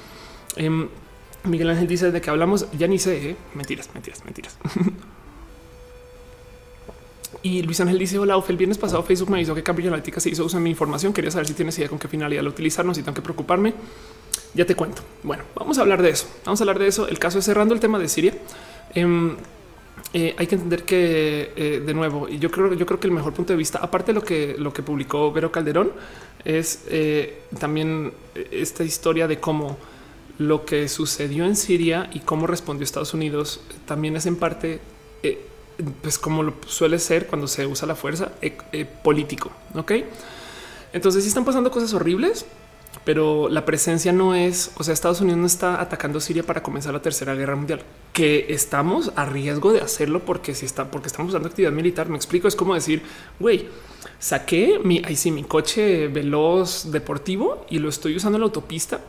[0.57, 0.89] Em,
[1.45, 4.59] Miguel Ángel dice de que hablamos, ya ni sé, mentiras, mentiras, mentiras.
[7.49, 10.29] Y Luis Ángel dice: Hola, el viernes pasado Facebook me avisó que Cambridge Analytica se
[10.29, 11.15] hizo uso de mi información.
[11.15, 13.73] Quería saber si tienes idea con qué finalidad lo utilizar, si tengo que preocuparme.
[14.53, 15.01] Ya te cuento.
[15.23, 16.27] Bueno, vamos a hablar de eso.
[16.45, 17.09] Vamos a hablar de eso.
[17.09, 18.35] El caso es cerrando el tema de Siria.
[18.95, 19.35] Em,
[20.13, 23.33] eh, hay que entender que eh, de nuevo, yo creo, yo creo que el mejor
[23.33, 25.93] punto de vista, aparte de lo que lo que publicó Vero Calderón,
[26.45, 28.13] es eh, también
[28.51, 29.79] esta historia de cómo
[30.37, 34.81] lo que sucedió en Siria y cómo respondió Estados Unidos también es en parte
[36.03, 39.51] pues como lo suele ser cuando se usa la fuerza eh, eh, político.
[39.75, 39.93] Ok.
[40.93, 42.47] Entonces, si están pasando cosas horribles,
[43.05, 46.93] pero la presencia no es, o sea, Estados Unidos no está atacando Siria para comenzar
[46.93, 51.31] la tercera guerra mundial, que estamos a riesgo de hacerlo porque si está, porque estamos
[51.31, 52.09] usando actividad militar.
[52.09, 52.49] Me explico.
[52.49, 53.03] Es como decir,
[53.39, 53.69] güey,
[54.19, 59.01] saqué mi, ahí sí, mi coche veloz deportivo y lo estoy usando en la autopista.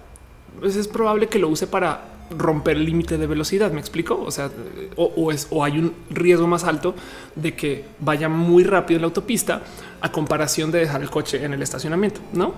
[0.60, 3.72] Pues es probable que lo use para romper el límite de velocidad.
[3.72, 4.22] Me explico.
[4.22, 4.50] O sea,
[4.96, 6.96] o, es o hay un riesgo más alto
[7.36, 9.62] de que vaya muy rápido en la autopista
[10.02, 12.54] a comparación de dejar el coche en el estacionamiento, no?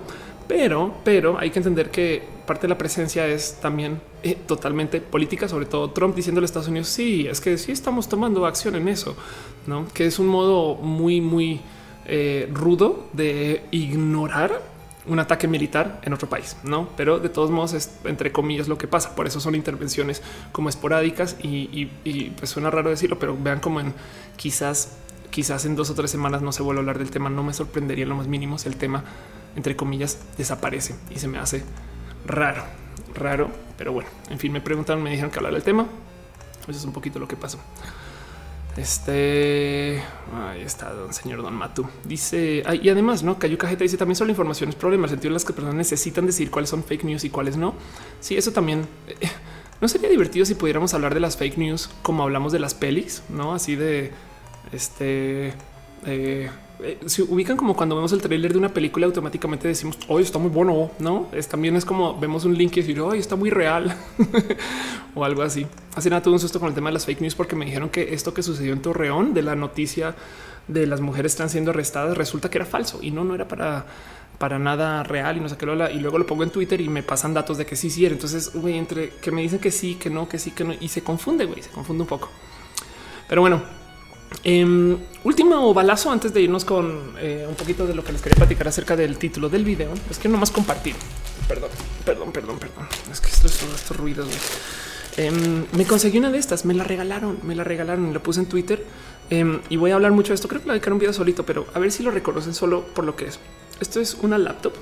[0.48, 5.48] Pero, pero hay que entender que parte de la presencia es también eh, totalmente política,
[5.48, 6.88] sobre todo Trump diciendo a Estados Unidos.
[6.88, 9.16] Sí, es que sí estamos tomando acción en eso,
[9.66, 9.86] no?
[9.94, 11.60] Que es un modo muy, muy
[12.04, 14.60] eh, rudo de ignorar
[15.06, 16.88] un ataque militar en otro país, no?
[16.96, 19.14] Pero de todos modos es entre comillas lo que pasa.
[19.14, 20.22] Por eso son intervenciones
[20.52, 21.86] como esporádicas y,
[22.38, 23.94] pues suena raro decirlo, pero vean como en
[24.36, 24.96] quizás,
[25.30, 27.30] quizás en dos o tres semanas no se vuelve a hablar del tema.
[27.30, 29.04] No me sorprendería en lo más mínimo si el tema
[29.56, 31.64] entre comillas desaparece y se me hace
[32.26, 32.62] raro,
[33.14, 33.50] raro.
[33.76, 35.86] Pero bueno, en fin, me preguntaron, me dijeron que hablar del tema.
[36.62, 37.58] Eso es un poquito lo que pasó.
[38.76, 40.02] Este
[40.34, 41.86] ahí está, don señor Don Matu.
[42.04, 43.84] Dice y además, no cayó cajeta.
[43.84, 46.50] Dice también son la información es problema, el sentido en las que personas necesitan decir
[46.50, 47.74] cuáles son fake news y cuáles no.
[48.20, 49.28] Sí, eso también eh,
[49.80, 53.22] no sería divertido si pudiéramos hablar de las fake news como hablamos de las pelis,
[53.28, 54.12] no así de
[54.72, 55.52] este.
[56.06, 56.50] Eh,
[56.82, 60.38] eh, se ubican como cuando vemos el tráiler de una película automáticamente decimos hoy está
[60.38, 63.50] muy bueno, no es también es como vemos un link y decir hoy está muy
[63.50, 63.96] real
[65.14, 65.66] o algo así.
[65.94, 67.88] Hace nada tuve un susto con el tema de las fake news porque me dijeron
[67.88, 70.14] que esto que sucedió en Torreón de la noticia
[70.68, 73.86] de las mujeres están siendo arrestadas resulta que era falso y no, no era para
[74.42, 77.04] para nada real y no sé qué y luego lo pongo en Twitter y me
[77.04, 78.04] pasan datos de que sí, sí.
[78.06, 80.88] Entonces, güey, entre que me dicen que sí, que no, que sí, que no, y
[80.88, 82.28] se confunde, güey, se confunde un poco.
[83.28, 83.62] Pero bueno,
[84.44, 88.36] eh, último balazo antes de irnos con eh, un poquito de lo que les quería
[88.36, 89.92] platicar acerca del título del video.
[90.10, 90.94] Es que nomás compartir.
[91.48, 91.70] Perdón,
[92.04, 92.88] perdón, perdón, perdón.
[93.10, 94.28] Es que esto es todo estos ruidos.
[95.16, 98.46] Em, me conseguí una de estas, me la regalaron, me la regalaron la puse en
[98.46, 98.84] Twitter.
[99.30, 100.48] Em, y voy a hablar mucho de esto.
[100.48, 103.04] Creo que la a un video solito, pero a ver si lo reconocen solo por
[103.04, 103.38] lo que es.
[103.80, 104.74] Esto es una laptop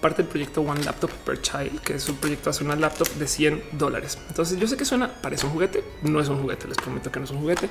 [0.00, 3.26] parte del proyecto One Laptop per Child, que es un proyecto hace una laptop de
[3.26, 4.18] 100 dólares.
[4.28, 7.20] Entonces yo sé que suena, parece un juguete, no es un juguete, les prometo que
[7.20, 7.68] no es un juguete.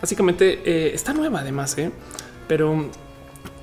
[0.00, 1.90] Básicamente eh, está nueva además, ¿eh?
[2.46, 2.90] pero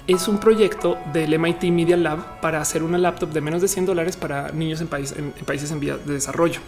[0.07, 3.85] es un proyecto del MIT Media Lab para hacer una laptop de menos de 100
[3.85, 6.59] dólares para niños en, países en vía de desarrollo.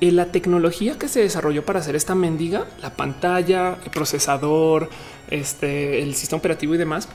[0.00, 4.88] Eh, la tecnología que se desarrolló para hacer esta mendiga, la pantalla, el procesador,
[5.28, 7.08] este, el sistema operativo y demás,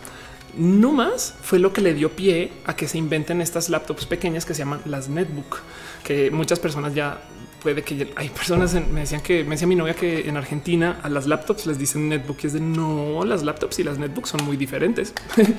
[0.56, 4.46] no más fue lo que le dio pie a que se inventen estas laptops pequeñas
[4.46, 5.60] que se llaman las netbook,
[6.04, 7.22] que muchas personas ya
[7.64, 11.10] puede que hay personas me decían que me decía mi novia que en Argentina a
[11.10, 14.44] las laptops les dicen netbook y es de no, las laptops y las netbooks son
[14.44, 15.14] muy diferentes.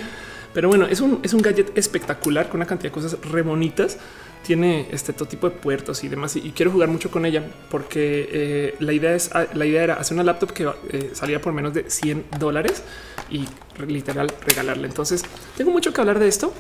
[0.55, 3.99] Pero bueno, es un, es un gadget espectacular con una cantidad de cosas re bonitas.
[4.45, 6.37] Tiene este todo tipo de puertos y demás.
[6.37, 9.95] Y, quiero jugar mucho con ella porque eh, la idea es ah, la idea era
[9.95, 12.85] hacer una laptop que eh, salía por menos de 100 dólares
[13.31, 13.47] y
[13.89, 14.87] literal regalarle.
[14.87, 15.24] Entonces
[15.57, 16.53] tengo mucho que hablar de esto,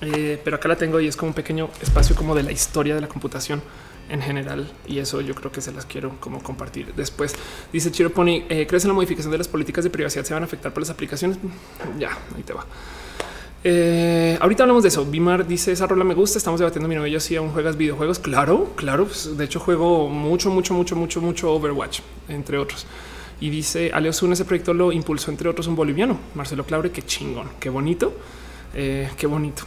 [0.00, 2.96] eh, pero acá la tengo y es como un pequeño espacio como de la historia
[2.96, 3.62] de la computación
[4.08, 7.34] en general y eso yo creo que se las quiero como compartir después.
[7.72, 10.42] Dice Chiro Pony, eh, ¿crees en la modificación de las políticas de privacidad se van
[10.42, 11.38] a afectar por las aplicaciones?
[11.98, 12.66] Ya, ahí te va.
[13.66, 15.06] Eh, ahorita hablamos de eso.
[15.06, 16.36] Bimar dice esa rola me gusta.
[16.36, 18.18] Estamos debatiendo mi novio si aún juegas videojuegos.
[18.18, 19.06] Claro, claro.
[19.06, 22.86] Pues, de hecho, juego mucho, mucho, mucho, mucho, mucho Overwatch, entre otros.
[23.40, 26.90] Y dice Ale Osuna, ese proyecto lo impulsó entre otros un boliviano, Marcelo Claure.
[26.90, 28.12] Qué chingón, qué bonito,
[28.74, 29.64] eh, qué bonito.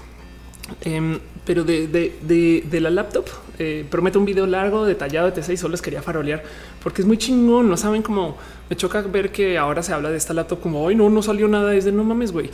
[0.82, 3.26] Em, pero de, la laptop
[3.60, 5.58] eh, prometo un video largo, detallado de T6.
[5.58, 6.44] Solo les quería farolear
[6.84, 7.70] porque es muy chingón.
[7.70, 8.38] No saben cómo
[8.70, 11.48] me choca ver que ahora se habla de esta laptop como hoy no, no salió
[11.48, 11.74] nada.
[11.76, 12.50] Es de no mames, güey.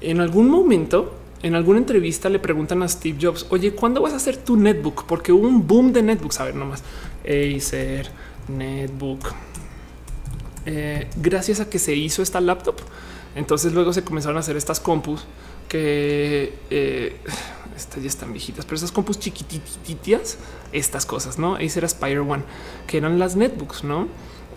[0.00, 4.16] En algún momento, en alguna entrevista, le preguntan a Steve Jobs, oye, ¿cuándo vas a
[4.16, 5.04] hacer tu netbook?
[5.06, 6.40] Porque hubo un boom de netbooks.
[6.40, 6.82] A ver, nomás
[7.24, 8.08] Acer
[8.48, 9.32] Netbook.
[10.66, 12.76] Eh, gracias a que se hizo esta laptop,
[13.34, 15.24] entonces luego se comenzaron a hacer estas compus
[15.68, 17.16] que eh,
[17.76, 20.38] estas ya están viejitas, pero esas compus chiquititas,
[20.72, 21.56] estas cosas, no?
[21.56, 22.42] Acer Aspire One,
[22.86, 24.08] que eran las netbooks, no?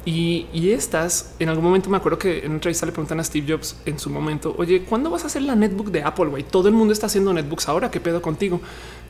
[0.03, 3.45] Y, estas, en algún momento me acuerdo que en una entrevista le preguntan a Steve
[3.53, 6.43] Jobs en su momento, oye, ¿cuándo vas a hacer la netbook de Apple?
[6.49, 8.61] Todo el mundo está haciendo netbooks ahora, ¿qué pedo contigo?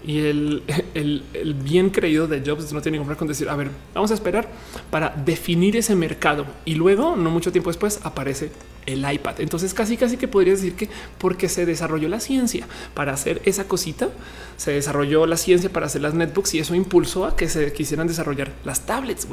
[0.05, 0.63] Y el,
[0.93, 4.15] el, bien creído de Jobs no tiene ningún problema con decir, a ver, vamos a
[4.15, 4.49] esperar
[4.89, 6.45] para definir ese mercado.
[6.65, 8.51] Y luego, no mucho tiempo después, aparece
[8.85, 9.39] el iPad.
[9.39, 10.89] Entonces casi casi que podrías decir que
[11.19, 14.09] porque se desarrolló la ciencia para hacer esa cosita,
[14.57, 18.07] se desarrolló la ciencia para hacer las netbooks y eso impulsó a que se quisieran
[18.07, 19.27] desarrollar las tablets.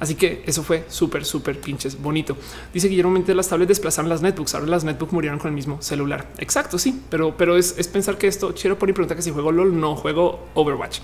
[0.00, 2.36] Así que eso fue súper, súper pinches bonito.
[2.72, 4.54] Dice Guillermo Mente, las tablets desplazaron las netbooks.
[4.54, 6.26] Ahora las netbooks murieron con el mismo celular.
[6.38, 9.78] Exacto, sí, pero, pero es, pensar que esto quiero poner pregunta que si juego LOL,
[9.78, 11.00] no juego Overwatch.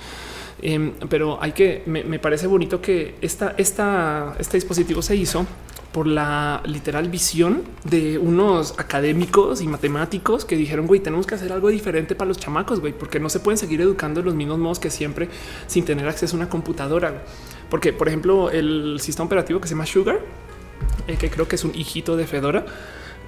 [0.62, 5.46] Em, pero hay que me, parece bonito que esta, esta, este dispositivo se hizo
[5.92, 11.52] por la literal visión de unos académicos y matemáticos que dijeron, güey, tenemos que hacer
[11.52, 14.58] algo diferente para los chamacos, güey, porque no se pueden seguir educando de los mismos
[14.58, 15.28] modos que siempre
[15.66, 17.22] sin tener acceso a una computadora.
[17.70, 20.20] Porque, por ejemplo, el sistema operativo que se llama Sugar,
[21.08, 22.64] eh, que creo que es un hijito de Fedora,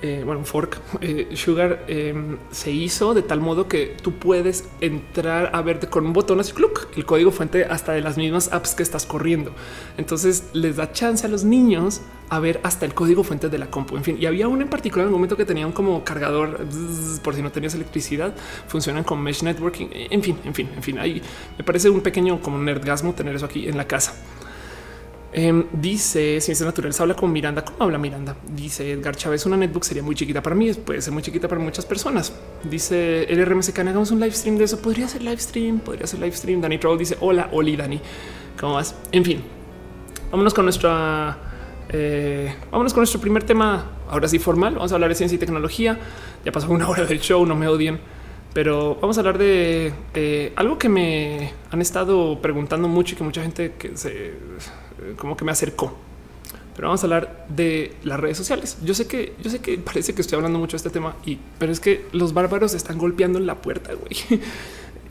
[0.00, 5.50] eh, bueno, fork eh, Sugar em, se hizo de tal modo que tú puedes entrar
[5.52, 6.52] a verte con un botón así,
[6.96, 9.52] el código fuente hasta de las mismas apps que estás corriendo.
[9.96, 13.70] Entonces les da chance a los niños a ver hasta el código fuente de la
[13.70, 13.96] compu.
[13.96, 16.64] En fin, y había uno en particular en un momento que tenía un como cargador
[17.22, 18.34] por si no tenías electricidad,
[18.66, 19.88] funcionan con mesh networking.
[19.92, 21.20] En fin, en fin, en fin, ahí
[21.56, 24.14] me parece un pequeño como nerdgasmo tener eso aquí en la casa.
[25.30, 27.64] Em, dice Ciencias Naturales habla con Miranda.
[27.64, 28.36] ¿Cómo habla Miranda?
[28.54, 29.44] Dice Edgar Chávez.
[29.46, 30.72] Una netbook sería muy chiquita para mí.
[30.72, 32.32] Puede ser muy chiquita para muchas personas.
[32.64, 33.78] Dice el RMSK.
[33.78, 34.80] Hagamos un live stream de eso.
[34.80, 35.80] Podría ser live stream.
[35.80, 36.60] Podría ser live stream.
[36.60, 38.00] Dani Troll dice hola, Oli, Dani.
[38.58, 38.94] ¿Cómo vas?
[39.12, 39.42] En fin,
[40.30, 41.36] vámonos con nuestra.
[41.90, 43.92] Eh, vámonos con nuestro primer tema.
[44.08, 44.74] Ahora sí, formal.
[44.74, 45.98] Vamos a hablar de ciencia y tecnología.
[46.44, 47.44] Ya pasó una hora del show.
[47.44, 48.00] No me odien
[48.54, 53.22] pero vamos a hablar de eh, algo que me han estado preguntando mucho y que
[53.22, 54.32] mucha gente que se
[55.16, 55.96] como que me acercó.
[56.74, 58.78] Pero vamos a hablar de las redes sociales.
[58.84, 61.38] Yo sé que yo sé que parece que estoy hablando mucho de este tema y
[61.58, 63.92] pero es que los bárbaros están golpeando en la puerta.
[63.94, 64.40] Güey.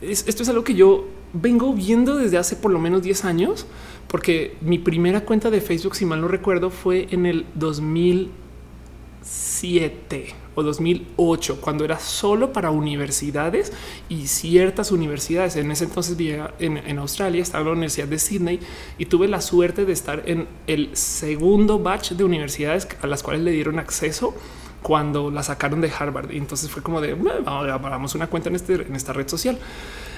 [0.00, 3.66] Esto es algo que yo vengo viendo desde hace por lo menos 10 años,
[4.06, 10.62] porque mi primera cuenta de Facebook, si mal no recuerdo, fue en el 2007 o
[10.62, 13.72] 2008, cuando era solo para universidades
[14.08, 15.56] y ciertas universidades.
[15.56, 18.60] En ese entonces vivía en, Australia, estaba en la Universidad de Sydney
[18.98, 23.42] y tuve la suerte de estar en el segundo batch de universidades a las cuales
[23.42, 24.34] le dieron acceso
[24.82, 26.32] cuando la sacaron de Harvard.
[26.32, 29.58] Y entonces fue como de vamos una cuenta en, este, en esta red social.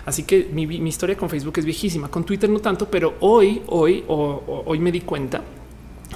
[0.07, 4.05] Así que mi, historia con Facebook es viejísima, con Twitter no tanto, pero hoy, hoy,
[4.09, 5.43] hoy me di cuenta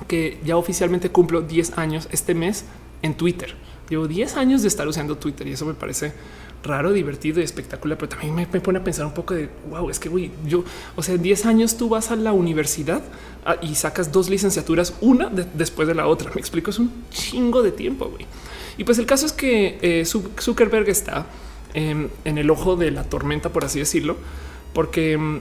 [0.08, 2.64] que ya oficialmente cumplo 10 años este mes
[3.02, 3.54] en Twitter.
[3.88, 6.12] Llevo 10 años de estar usando Twitter y eso me parece
[6.62, 9.98] raro, divertido y espectacular, pero también me, pone a pensar un poco de wow, es
[9.98, 10.64] que güey, yo,
[10.96, 13.02] o sea, en 10 años tú vas a la universidad
[13.44, 16.30] ah, y sacas dos licenciaturas, una después de la otra.
[16.34, 18.06] Me explico, es un chingo de tiempo.
[18.06, 18.26] Güey.
[18.78, 21.26] Y pues el caso es que eh, Zuckerberg está
[21.74, 24.16] em, en el ojo de la tormenta, por así decirlo,
[24.72, 25.40] porque em,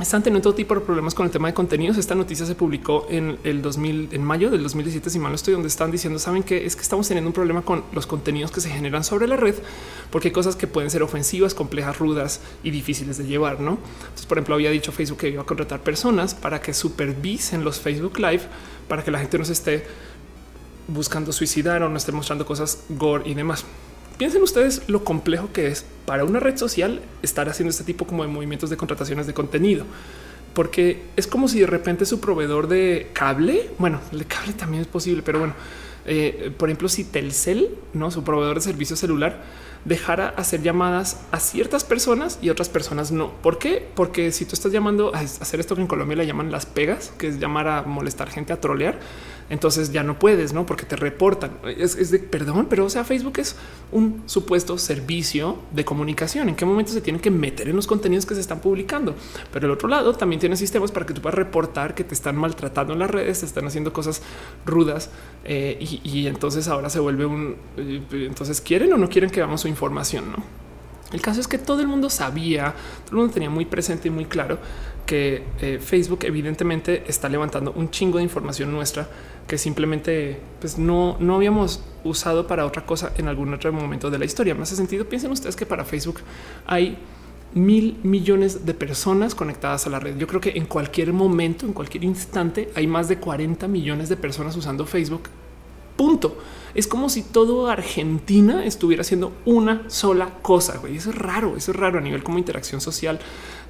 [0.00, 1.98] están teniendo todo tipo de problemas con el tema de contenidos.
[1.98, 5.54] Esta noticia se publicó en el 2000, en mayo del 2017, si mal no estoy,
[5.54, 8.60] donde están diciendo, saben que es que estamos teniendo un problema con los contenidos que
[8.60, 9.54] se generan sobre la red,
[10.10, 13.60] porque hay cosas que pueden ser ofensivas, complejas, rudas y difíciles de llevar.
[13.60, 17.62] No, entonces, por ejemplo, había dicho Facebook que iba a contratar personas para que supervisen
[17.62, 18.42] los Facebook Live
[18.88, 19.86] para que la gente no se esté
[20.88, 23.64] buscando suicidar o no esté mostrando cosas gore y demás.
[24.18, 28.22] Piensen ustedes lo complejo que es para una red social estar haciendo este tipo como
[28.22, 29.84] de movimientos de contrataciones de contenido,
[30.52, 34.86] porque es como si de repente su proveedor de cable, bueno, el cable también es
[34.86, 35.54] posible, pero bueno,
[36.06, 39.42] eh, por ejemplo, si Telcel, no su proveedor de servicio celular,
[39.84, 43.32] dejara hacer llamadas a ciertas personas y otras personas no.
[43.42, 43.86] ¿Por qué?
[43.94, 47.12] Porque si tú estás llamando a hacer esto que en Colombia le llaman las pegas,
[47.18, 48.98] que es llamar a molestar gente, a trolear,
[49.50, 51.52] entonces ya no puedes, no porque te reportan.
[51.64, 53.56] Es, de perdón, pero o sea, Facebook es
[53.92, 56.48] un supuesto servicio de comunicación.
[56.48, 59.14] En qué momento se tienen que meter en los contenidos que se están publicando.
[59.52, 62.36] Pero el otro lado también tiene sistemas para que tú puedas reportar que te están
[62.36, 64.22] maltratando en las redes, te están haciendo cosas
[64.64, 65.10] rudas
[65.44, 67.56] eh, y, entonces ahora se vuelve un.
[67.76, 70.64] Eh, entonces quieren o no quieren que vamos su información, no?
[71.12, 74.10] El caso es que todo el mundo sabía, todo el mundo tenía muy presente y
[74.10, 74.58] muy claro
[75.06, 79.08] que eh, Facebook evidentemente está levantando un chingo de información nuestra
[79.46, 84.18] que simplemente pues no, no habíamos usado para otra cosa en algún otro momento de
[84.18, 84.54] la historia.
[84.54, 86.20] Más hace sentido, piensen ustedes que para Facebook
[86.66, 86.98] hay
[87.54, 90.16] mil millones de personas conectadas a la red.
[90.18, 94.16] Yo creo que en cualquier momento, en cualquier instante, hay más de 40 millones de
[94.16, 95.28] personas usando Facebook.
[95.96, 96.36] Punto.
[96.74, 100.78] Es como si todo Argentina estuviera haciendo una sola cosa.
[100.78, 100.96] Güey.
[100.96, 103.20] Eso es raro, eso es raro a nivel como interacción social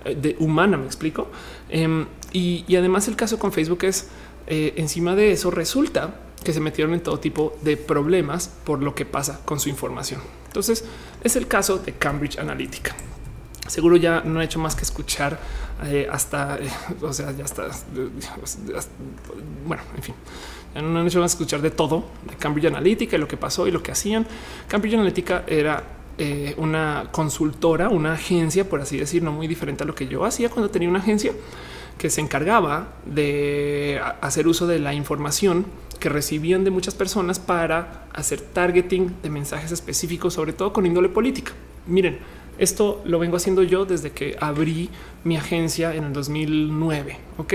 [0.07, 0.79] eh, de humana.
[0.79, 1.29] Me explico.
[1.69, 4.09] Em, y, y además el caso con Facebook es
[4.47, 8.95] eh, encima de eso resulta que se metieron en todo tipo de problemas por lo
[8.95, 10.21] que pasa con su información.
[10.47, 10.85] Entonces
[11.23, 12.95] es el caso de Cambridge Analytica.
[13.66, 15.39] Seguro ya no he hecho más que escuchar
[15.85, 16.69] eh, hasta, eh,
[17.01, 17.69] o sea, ya está.
[19.66, 20.15] bueno, en fin,
[20.75, 23.66] ya no han hecho más escuchar de todo de Cambridge Analytica y lo que pasó
[23.66, 24.27] y lo que hacían.
[24.69, 25.83] Cambridge Analytica era
[26.59, 30.49] una consultora, una agencia, por así decir, no muy diferente a lo que yo hacía
[30.49, 31.33] cuando tenía una agencia
[31.99, 35.66] que se encargaba de hacer uso de la información
[36.01, 41.09] que recibían de muchas personas para hacer targeting de mensajes específicos, sobre todo con índole
[41.09, 41.53] política.
[41.87, 42.19] Miren,
[42.59, 44.91] esto lo vengo haciendo yo desde que abrí
[45.25, 47.19] mi agencia en el 2009.
[47.37, 47.55] Ok,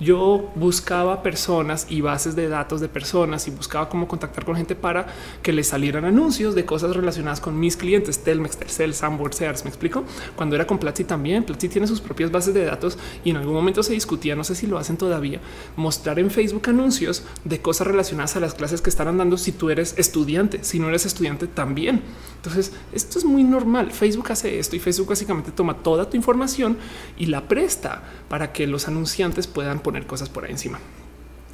[0.00, 4.74] yo buscaba personas y bases de datos de personas y buscaba cómo contactar con gente
[4.74, 5.06] para
[5.42, 9.64] que le salieran anuncios de cosas relacionadas con mis clientes, Telmex, Telcel, Sanborn, Sears.
[9.64, 10.04] Me explico
[10.34, 11.44] cuando era con Platzi también.
[11.44, 14.54] Platzi tiene sus propias bases de datos y en algún momento se discutía, no sé
[14.54, 15.40] si lo hacen todavía,
[15.76, 19.68] mostrar en Facebook anuncios de cosas relacionadas a las clases que están dando si tú
[19.68, 22.00] eres estudiante, si no eres estudiante también.
[22.36, 23.92] Entonces, esto es muy normal.
[23.92, 26.78] Facebook hace esto y Facebook básicamente toma toda tu información
[27.16, 30.78] y la presta para que los anunciantes puedan poner cosas por ahí encima.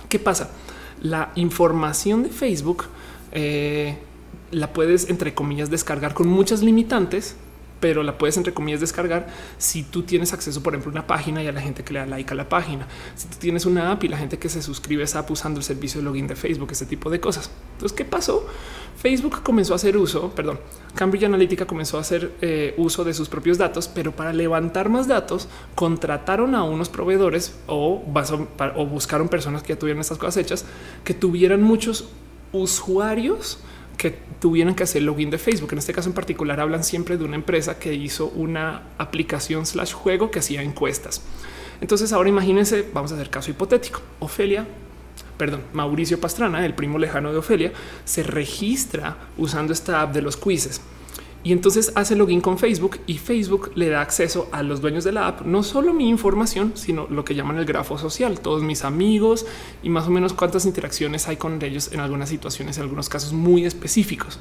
[0.09, 0.51] ¿Qué pasa?
[1.01, 2.85] La información de Facebook
[3.32, 3.98] eh,
[4.51, 7.36] la puedes, entre comillas, descargar con muchas limitantes
[7.80, 9.28] pero la puedes entre comillas descargar
[9.59, 12.01] si tú tienes acceso, por ejemplo, a una página y a la gente que le
[12.01, 12.86] da like a la página.
[13.14, 15.60] Si tú tienes una app y la gente que se suscribe a esa app usando
[15.60, 17.51] el servicio de login de Facebook, ese tipo de cosas.
[17.72, 18.46] Entonces, ¿qué pasó?
[18.96, 20.60] Facebook comenzó a hacer uso, perdón,
[20.94, 25.09] Cambridge Analytica comenzó a hacer eh, uso de sus propios datos, pero para levantar más
[25.09, 28.02] datos contrataron a unos proveedores o,
[28.76, 30.64] o buscaron personas que ya tuvieran estas cosas hechas,
[31.05, 32.09] que tuvieran muchos
[32.52, 33.59] usuarios
[33.96, 35.72] que tuvieran que hacer login de Facebook.
[35.72, 39.92] En este caso en particular hablan siempre de una empresa que hizo una aplicación slash
[39.92, 41.22] juego que hacía encuestas.
[41.80, 44.00] Entonces ahora imagínense, vamos a hacer caso hipotético.
[44.20, 44.66] Ofelia,
[45.36, 47.72] perdón, Mauricio Pastrana, el primo lejano de Ofelia,
[48.04, 50.80] se registra usando esta app de los quizzes
[51.44, 55.12] y entonces hace login con Facebook y Facebook le da acceso a los dueños de
[55.12, 58.82] la app, no solo mi información, sino lo que llaman el grafo social, todos mis
[58.82, 59.44] amigos
[59.82, 63.34] y más o menos cuántas interacciones hay con ellos en algunas situaciones, en algunos casos
[63.34, 64.38] muy específicos.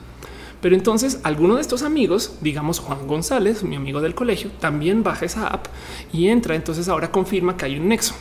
[0.61, 5.25] Pero entonces alguno de estos amigos, digamos Juan González, mi amigo del colegio, también baja
[5.25, 5.67] esa app
[6.13, 6.55] y entra.
[6.55, 8.15] Entonces ahora confirma que hay un nexo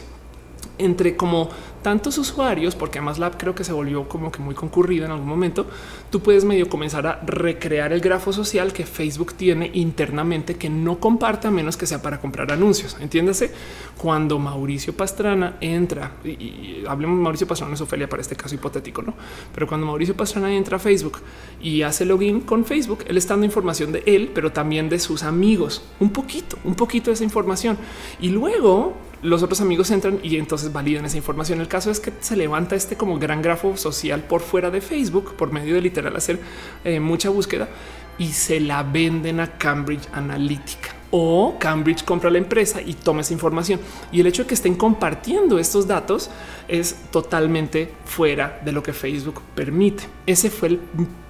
[0.85, 1.49] entre como
[1.83, 5.29] tantos usuarios, porque además la creo que se volvió como que muy concurrida en algún
[5.29, 5.67] momento,
[6.11, 10.99] tú puedes medio comenzar a recrear el grafo social que Facebook tiene internamente que no
[10.99, 12.97] comparte a menos que sea para comprar anuncios.
[13.01, 13.53] Entiéndase,
[13.97, 19.03] cuando Mauricio Pastrana entra, y, hablemos de Mauricio Pastrana, es Ofelia para este caso hipotético,
[19.03, 19.15] ¿no?
[19.55, 21.19] Pero cuando Mauricio Pastrana entra a Facebook
[21.61, 25.23] y hace login con Facebook, él está dando información de él, pero también de sus
[25.23, 27.77] amigos, un poquito, un poquito de esa información.
[28.21, 31.61] Y luego los otros amigos entran y entonces validan esa información.
[31.61, 35.37] El caso es que se levanta este como gran grafo social por fuera de Facebook
[35.37, 36.41] por medio de literal hacer
[36.85, 37.69] eh, mucha búsqueda
[38.19, 43.35] y se la venden a Cambridge Analytica o Cambridge compra la empresa y toma esa
[43.35, 43.79] información.
[44.11, 46.31] Y el hecho de que estén compartiendo estos datos
[46.69, 50.05] es totalmente fuera de lo que Facebook permite.
[50.27, 50.81] Ese fue el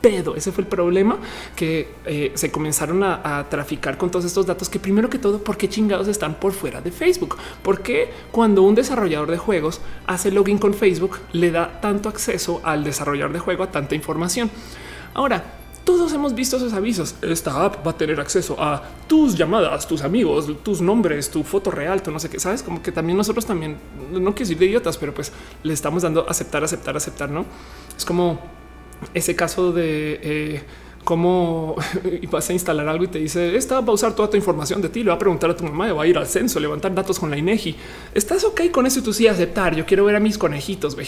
[0.01, 1.19] pedo, ese fue el problema
[1.57, 5.57] que eh, se comenzaron a, traficar con todos estos datos que primero que todo, ¿por
[5.57, 7.37] qué chingados están por fuera de Facebook?
[7.63, 12.85] Porque cuando un desarrollador de juegos hace login con Facebook, le da tanto acceso al
[12.85, 14.49] desarrollador de juego a tanta información.
[15.13, 17.15] Ahora, todos hemos visto esos avisos.
[17.23, 21.71] Esta app va a tener acceso a tus llamadas, tus amigos, tus nombres, tu foto
[21.71, 22.39] real, tu no sé qué.
[22.39, 23.77] Sabes como que también nosotros también
[24.11, 25.33] no quiero decir de idiotas, pero pues
[25.63, 27.31] le estamos dando aceptar, aceptar, aceptar.
[27.31, 27.45] No
[27.97, 28.41] es como
[29.15, 30.63] ese caso de eh,
[31.05, 31.77] cómo
[32.31, 34.89] vas a instalar algo y te dice esta va a usar toda tu información de
[34.89, 37.19] ti, le va a preguntar a tu mamá, va a ir al censo, levantar datos
[37.19, 37.77] con la INEGI.
[38.15, 39.01] ¿Estás ok con eso?
[39.01, 39.75] Y tú sí aceptar.
[39.75, 40.97] Yo quiero ver a mis conejitos.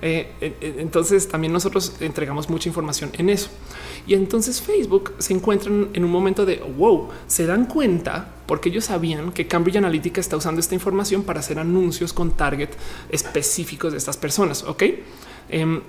[0.00, 0.30] Eh,
[0.78, 3.48] entonces también nosotros entregamos mucha información en eso.
[4.06, 8.84] Y entonces Facebook se encuentran en un momento de wow, se dan cuenta porque ellos
[8.84, 12.70] sabían que Cambridge Analytica está usando esta información para hacer anuncios con target
[13.10, 14.62] específicos de estas personas.
[14.62, 14.84] Ok.
[15.50, 15.80] Em,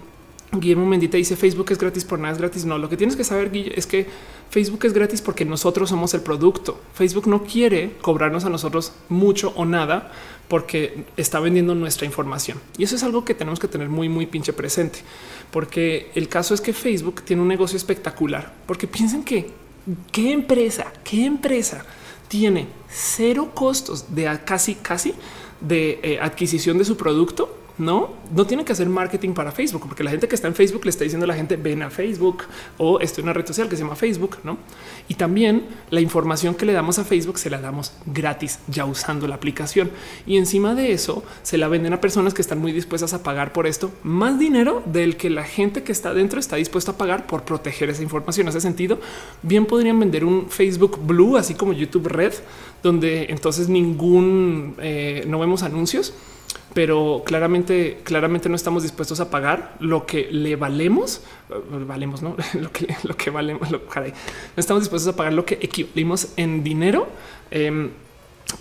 [0.52, 2.66] Guillermo Mendita dice Facebook es gratis por nada es gratis.
[2.66, 4.08] No, lo que tienes que saber Guille, es que
[4.50, 6.80] Facebook es gratis porque nosotros somos el producto.
[6.94, 10.12] Facebook no quiere cobrarnos a nosotros mucho o nada
[10.48, 12.60] porque está vendiendo nuestra información.
[12.78, 15.00] Y eso es algo que tenemos que tener muy, muy pinche presente,
[15.52, 19.52] porque el caso es que Facebook tiene un negocio espectacular, porque piensen que
[20.12, 21.86] qué empresa, qué empresa
[22.28, 25.14] tiene cero costos de casi, casi
[25.62, 30.03] de eh, adquisición de su producto no, no tiene que hacer marketing para Facebook, porque
[30.03, 32.43] la gente que está en Facebook le está diciendo a la gente ven a Facebook
[32.77, 34.57] o estoy en una red social que se llama Facebook, no?
[35.07, 39.27] Y también la información que le damos a Facebook se la damos gratis ya usando
[39.27, 39.89] la aplicación.
[40.27, 43.53] Y encima de eso se la venden a personas que están muy dispuestas a pagar
[43.53, 47.27] por esto más dinero del que la gente que está dentro está dispuesta a pagar
[47.27, 48.47] por proteger esa información.
[48.49, 48.99] Ese sentido,
[49.41, 52.34] bien podrían vender un Facebook Blue, así como YouTube Red,
[52.84, 56.14] donde entonces ningún eh, no vemos anuncios
[56.74, 61.54] pero claramente, claramente no estamos dispuestos a pagar lo que le valemos, eh,
[61.86, 63.80] valemos, no lo que lo que valemos, no
[64.56, 67.08] estamos dispuestos a pagar lo que equivalimos en dinero.
[67.52, 67.90] Em,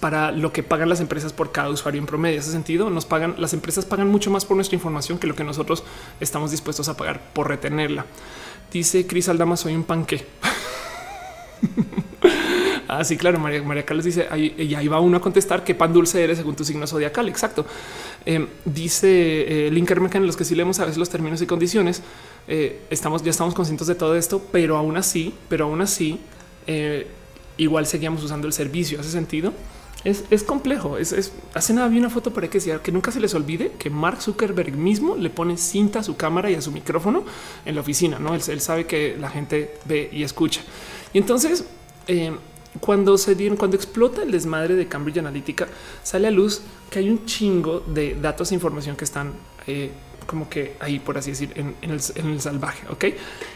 [0.00, 2.34] para lo que pagan las empresas por cada usuario en promedio.
[2.34, 5.34] En ese sentido, nos pagan, las empresas pagan mucho más por nuestra información que lo
[5.34, 5.82] que nosotros
[6.20, 8.04] estamos dispuestos a pagar por retenerla.
[8.70, 10.26] Dice Cris Aldama, soy un panque.
[12.88, 13.38] Ah, sí, claro.
[13.38, 16.38] María, María Carlos dice ahí, y ahí va uno a contestar qué pan dulce eres
[16.38, 17.28] según tu signo zodiacal.
[17.28, 17.66] Exacto.
[18.24, 22.02] Em, dice eh, Linker en los que sí leemos a veces los términos y condiciones.
[22.48, 26.18] Eh, estamos ya estamos conscientes de todo esto, pero aún así, pero aún así,
[26.66, 27.06] eh,
[27.58, 28.98] igual seguíamos usando el servicio.
[28.98, 29.52] Hace sentido.
[30.04, 30.96] Es, es complejo.
[30.96, 33.72] Es, hace nada vi una foto por ahí que decía que nunca se les olvide
[33.78, 37.24] que Mark Zuckerberg mismo le pone cinta a su cámara y a su micrófono
[37.66, 38.18] en la oficina.
[38.18, 40.62] No, él, él sabe que la gente ve y escucha.
[41.12, 41.64] Y entonces
[42.06, 42.38] em,
[42.80, 45.68] cuando se dieron, cuando explota el desmadre de Cambridge Analytica,
[46.02, 49.32] sale a luz que hay un chingo de datos e información que están
[49.66, 49.90] eh,
[50.26, 52.86] como que ahí, por así decir, en, el, salvaje.
[52.90, 53.04] Ok.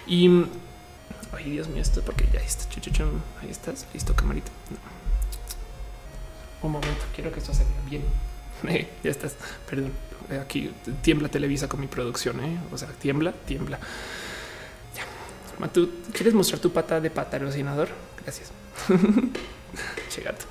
[0.06, 0.44] Y
[1.32, 2.66] ay, Dios mío, esto porque ya está.
[3.42, 4.50] Ahí estás listo, camarita.
[6.62, 8.02] Un momento, quiero que esto se vea bien.
[9.04, 9.36] ya estás.
[9.68, 9.92] Perdón.
[10.30, 10.72] Eh, aquí
[11.02, 12.40] tiembla Televisa con mi producción.
[12.40, 12.58] ¿eh?
[12.72, 13.78] O sea, tiembla, tiembla.
[14.96, 15.68] Ya.
[15.68, 17.88] ¿Tú quieres mostrar tu pata de patrocinador?
[18.22, 18.52] Gracias.
[20.08, 20.46] Chegato.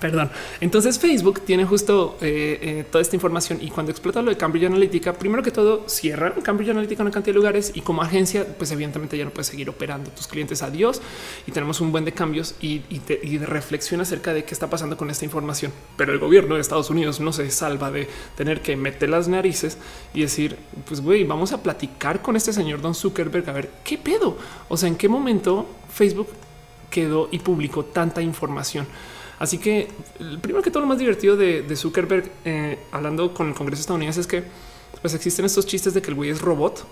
[0.00, 0.30] Perdón.
[0.60, 4.66] Entonces Facebook tiene justo eh, eh, toda esta información y cuando explota lo de Cambridge
[4.66, 8.46] Analytica, primero que todo cierran Cambridge Analytica en una cantidad de lugares y como agencia,
[8.58, 10.62] pues evidentemente ya no puedes seguir operando tus clientes.
[10.62, 11.00] Adiós
[11.46, 15.10] y tenemos un buen de cambios y, de reflexión acerca de qué está pasando con
[15.10, 15.72] esta información.
[15.96, 19.78] Pero el gobierno de Estados Unidos no se salva de tener que meter las narices
[20.12, 20.56] y decir,
[20.86, 24.36] pues güey, vamos a platicar con este señor Don Zuckerberg a ver qué pedo.
[24.68, 26.28] O sea, en qué momento Facebook
[26.90, 28.86] quedó y publicó tanta información.
[29.38, 29.88] Así que
[30.40, 34.26] primero que todo lo más divertido de, Zuckerberg eh, hablando con el Congreso estadounidense es
[34.26, 34.44] que
[35.02, 36.86] pues existen estos chistes de que el güey es robot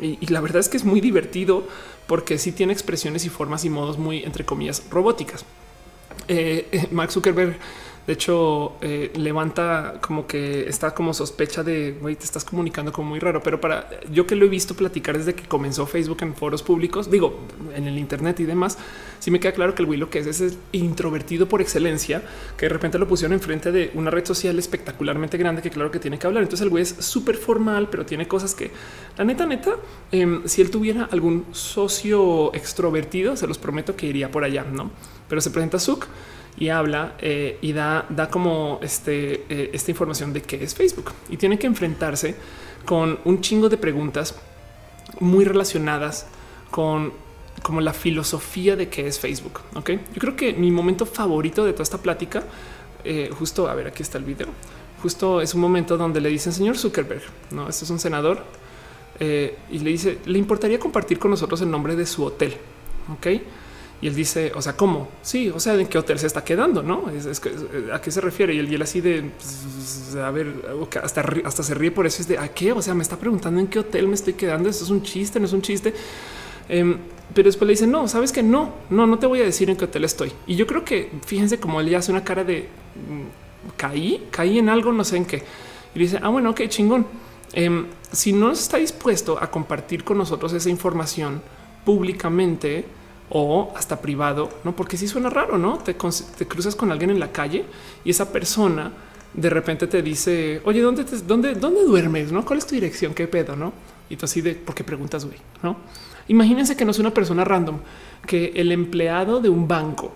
[0.00, 1.66] y, la verdad es que es muy divertido
[2.06, 5.44] porque sí tiene expresiones y formas y modos muy entre comillas robóticas.
[6.28, 7.56] Eh, Mark Zuckerberg
[8.06, 13.10] de hecho, eh, levanta como que está como sospecha de güey, te estás comunicando como
[13.10, 16.34] muy raro, pero para yo que lo he visto platicar desde que comenzó Facebook en
[16.34, 17.38] foros públicos, digo
[17.76, 18.76] en el Internet y demás,
[19.20, 22.22] sí me queda claro que el güey lo que es es introvertido por excelencia,
[22.56, 26.00] que de repente lo pusieron enfrente de una red social espectacularmente grande que claro que
[26.00, 26.42] tiene que hablar.
[26.42, 28.72] Entonces el güey es súper formal, pero tiene cosas que
[29.16, 29.76] la neta, neta,
[30.10, 34.90] em, si él tuviera algún socio extrovertido, se los prometo que iría por allá, no?
[35.28, 36.08] Pero se presenta Zuck
[36.62, 41.10] y habla eh, y da, da como este, eh, esta información de qué es Facebook
[41.28, 42.36] y tiene que enfrentarse
[42.84, 44.36] con un chingo de preguntas
[45.18, 46.28] muy relacionadas
[46.70, 47.12] con
[47.64, 49.58] como la filosofía de qué es Facebook.
[49.74, 52.44] Ok, yo creo que mi momento favorito de toda esta plática,
[53.02, 54.46] eh, justo a ver, aquí está el video.
[55.02, 58.44] Justo es un momento donde le dicen señor Zuckerberg, no, este es un senador
[59.18, 62.56] y le dice, le importaría compartir con nosotros el nombre de su hotel.
[63.12, 63.26] Ok,
[64.02, 65.08] y él dice, o sea, ¿cómo?
[65.22, 66.82] Sí, o sea, ¿en qué hotel se está quedando?
[66.82, 67.52] No es, que,
[67.92, 68.52] a qué se refiere.
[68.52, 70.54] Y él, y él así de pues, a ver,
[71.00, 72.20] hasta, hasta se ríe por eso.
[72.20, 72.72] Es de a qué?
[72.72, 74.68] O sea, me está preguntando en qué hotel me estoy quedando.
[74.68, 75.94] Eso es un chiste, no es un chiste.
[76.68, 76.98] Em,
[77.32, 79.76] pero después le dice, no, sabes que no, no, no te voy a decir en
[79.76, 80.32] qué hotel estoy.
[80.48, 82.62] Y yo creo que fíjense cómo él ya hace una cara de
[82.96, 85.44] mm, caí, caí en algo, no sé en qué.
[85.94, 87.06] Y dice, ah, bueno, ok, chingón.
[87.52, 91.40] Em, si no está dispuesto a compartir con nosotros esa información
[91.84, 92.84] públicamente
[93.34, 94.76] o hasta privado, no?
[94.76, 97.64] Porque si suena raro, no te, cruzas con alguien en la calle
[98.04, 98.92] y esa persona
[99.32, 102.30] de repente te dice, oye, ¿dónde, dónde, dónde duermes?
[102.30, 102.44] ¿No?
[102.44, 103.14] ¿Cuál es tu dirección?
[103.14, 103.56] ¿Qué pedo?
[103.56, 103.72] No?
[104.10, 105.78] Y tú así de por qué preguntas, güey, no?
[106.28, 107.78] Imagínense que no es una persona random,
[108.26, 110.12] que el empleado de un banco,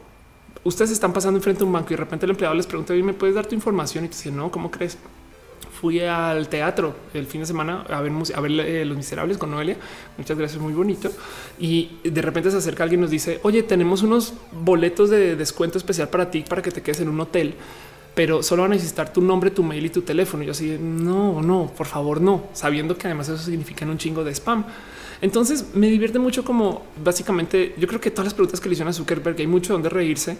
[0.62, 3.14] ustedes están pasando enfrente de un banco y de repente el empleado les pregunta, ¿me
[3.14, 4.04] puedes dar tu información?
[4.04, 4.98] Y te dice, no, ¿cómo crees?
[5.80, 9.50] Fui al teatro el fin de semana a ver, a ver eh, Los Miserables con
[9.50, 9.76] Noelia.
[10.16, 11.10] Muchas gracias, muy bonito.
[11.58, 15.76] Y de repente se acerca alguien y nos dice, oye, tenemos unos boletos de descuento
[15.78, 17.54] especial para ti, para que te quedes en un hotel,
[18.14, 20.42] pero solo van a necesitar tu nombre, tu mail y tu teléfono.
[20.42, 24.24] Y yo así, no, no, por favor, no, sabiendo que además eso significa un chingo
[24.24, 24.64] de spam.
[25.20, 28.90] Entonces me divierte mucho como básicamente yo creo que todas las preguntas que le hicieron
[28.90, 30.36] a Zuckerberg hay mucho donde reírse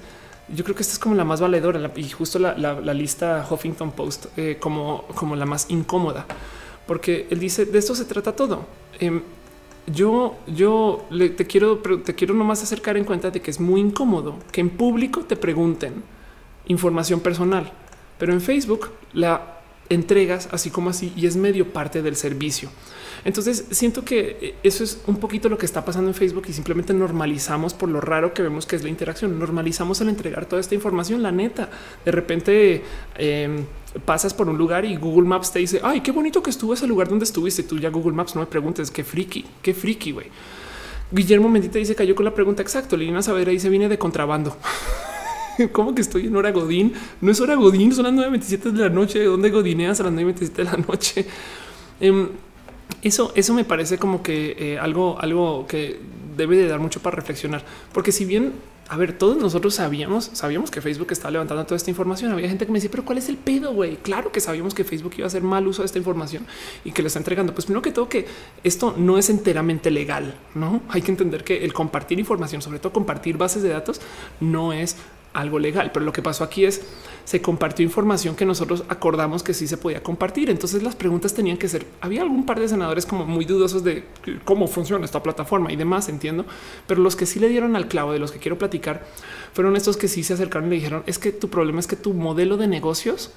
[0.48, 4.27] yo creo que esta es como la más valedora y justo la, lista Huffington Post
[4.36, 6.27] eh, como, como la más incómoda,
[6.86, 8.66] porque él dice de esto se trata todo.
[8.98, 9.23] Em,
[9.86, 11.06] yo, yo
[11.36, 14.70] te quiero, te quiero nomás acercar en cuenta de que es muy incómodo que en
[14.70, 16.02] público te pregunten
[16.66, 17.73] información personal,
[18.18, 19.56] pero en Facebook la
[19.89, 22.71] entregas así como así y es medio parte del servicio.
[23.25, 26.53] Entonces siento que eh, eso es un poquito lo que está pasando en Facebook y
[26.53, 29.39] simplemente normalizamos por lo raro que vemos que es la interacción.
[29.39, 31.23] Normalizamos el entregar toda esta información.
[31.23, 31.69] La neta,
[32.05, 32.83] de repente
[33.17, 33.65] em,
[34.05, 36.87] pasas por un lugar y Google Maps te dice, ay, qué bonito que estuvo ese
[36.87, 37.63] lugar donde estuviste.
[37.63, 40.27] Tú ya Google Maps no me preguntes qué friki, qué friki, güey.
[41.11, 42.97] Guillermo Mendita dice cayó con la pregunta exacto.
[42.97, 44.57] Lina Saavedra dice viene de contrabando.
[45.73, 46.93] ¿Cómo que estoy en hora Godín?
[47.20, 49.24] No es hora Godín, son las 9.27 de la noche.
[49.24, 51.27] ¿Dónde godineas a las 9.27 de la noche?
[51.99, 52.28] Em,
[53.01, 55.99] eso, eso me parece como que eh, algo, algo que
[56.37, 57.65] debe de dar mucho para reflexionar,
[57.95, 58.53] porque si bien
[58.89, 62.31] a ver, todos nosotros sabíamos, sabíamos que Facebook estaba levantando toda esta información.
[62.31, 63.97] Había gente que me decía, pero ¿cuál es el pedo, güey?
[63.97, 66.47] Claro que sabíamos que Facebook iba a hacer mal uso de esta información
[66.85, 67.53] y que le está entregando.
[67.53, 68.27] Pues primero que todo que
[68.62, 70.83] esto no es enteramente legal, ¿no?
[70.89, 74.01] Hay que entender que el compartir información, sobre todo compartir bases de datos,
[74.39, 74.97] no es
[75.37, 75.91] algo legal.
[75.93, 76.83] Pero lo que pasó aquí es
[77.25, 80.51] se compartió información que nosotros acordamos que sí se podía compartir.
[80.51, 81.87] Entonces las preguntas tenían que ser.
[82.01, 84.05] Había algún par de senadores como muy dudosos de
[84.45, 86.47] cómo funciona esta plataforma y demás, entiendo.
[86.87, 89.07] Pero los que sí le dieron al clavo de los que quiero platicar
[89.53, 91.97] fueron estos que sí se acercaron y le dijeron es que tu problema es que
[91.97, 93.33] tu modelo de negocios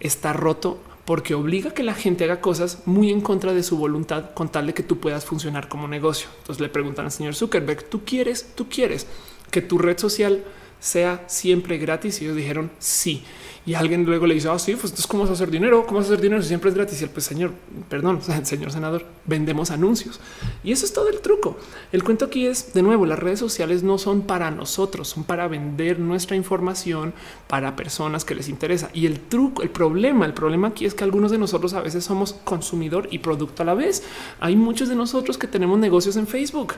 [0.00, 3.78] está roto porque obliga a que la gente haga cosas muy en contra de su
[3.78, 6.28] voluntad con tal de que tú puedas funcionar como negocio.
[6.40, 9.06] Entonces le preguntan al señor Zuckerberg, tú quieres, tú quieres
[9.50, 10.44] que tu red social
[10.80, 12.20] sea siempre gratis?
[12.20, 13.22] Y ellos dijeron sí.
[13.66, 15.84] Y alguien luego le dice, ah, sí, pues entonces, ¿cómo vas a hacer dinero?
[15.86, 17.00] ¿Cómo vas a hacer dinero si siempre es gratis?
[17.00, 17.52] Y el pues, señor,
[17.88, 20.20] perdón, señor senador, vendemos anuncios.
[20.64, 21.56] Y eso es todo el truco.
[21.92, 25.48] El cuento aquí es, de nuevo, las redes sociales no son para nosotros, son para
[25.48, 27.12] vender nuestra información
[27.46, 28.90] para personas que les interesa.
[28.94, 32.04] Y el truco, el problema, el problema aquí es que algunos de nosotros a veces
[32.04, 34.02] somos consumidor y producto a la vez.
[34.40, 36.74] Hay muchos de nosotros que tenemos negocios en Facebook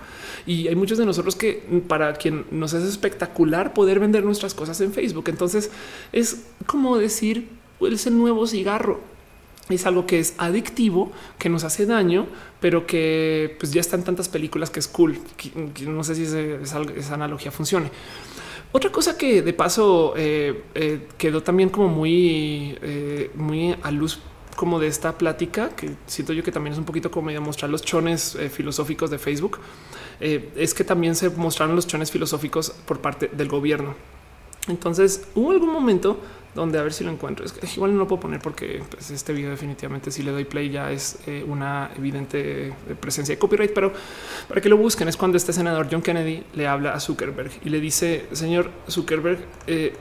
[0.46, 4.80] y hay muchos de nosotros que para quien nos es espectacular poder vender nuestras cosas
[4.80, 5.28] en Facebook.
[5.28, 5.70] Entonces
[6.12, 7.46] es como como decir,
[7.78, 9.00] pues el nuevo cigarro.
[9.68, 12.26] Es algo que es adictivo, que nos hace daño,
[12.58, 15.18] pero que pues ya está en tantas películas que es cool.
[15.86, 17.90] No sé si esa analogía funcione.
[18.72, 24.20] Otra cosa que de paso eh, eh, quedó también como muy, eh, muy a luz
[24.56, 27.82] como de esta plática, que siento yo que también es un poquito como mostrar los
[27.82, 29.58] chones filosóficos de Facebook,
[30.20, 33.94] es que también se mostraron los chones filosóficos por parte del gobierno.
[34.68, 36.18] Entonces hubo algún momento
[36.54, 37.44] donde a ver si lo encuentro.
[37.44, 40.70] Es igual no lo puedo poner porque pues, este video definitivamente si le doy play
[40.70, 43.92] ya es eh, una evidente eh, presencia de copyright, pero
[44.48, 47.68] para que lo busquen es cuando este senador John Kennedy le habla a Zuckerberg y
[47.68, 49.94] le dice, señor Zuckerberg, eh,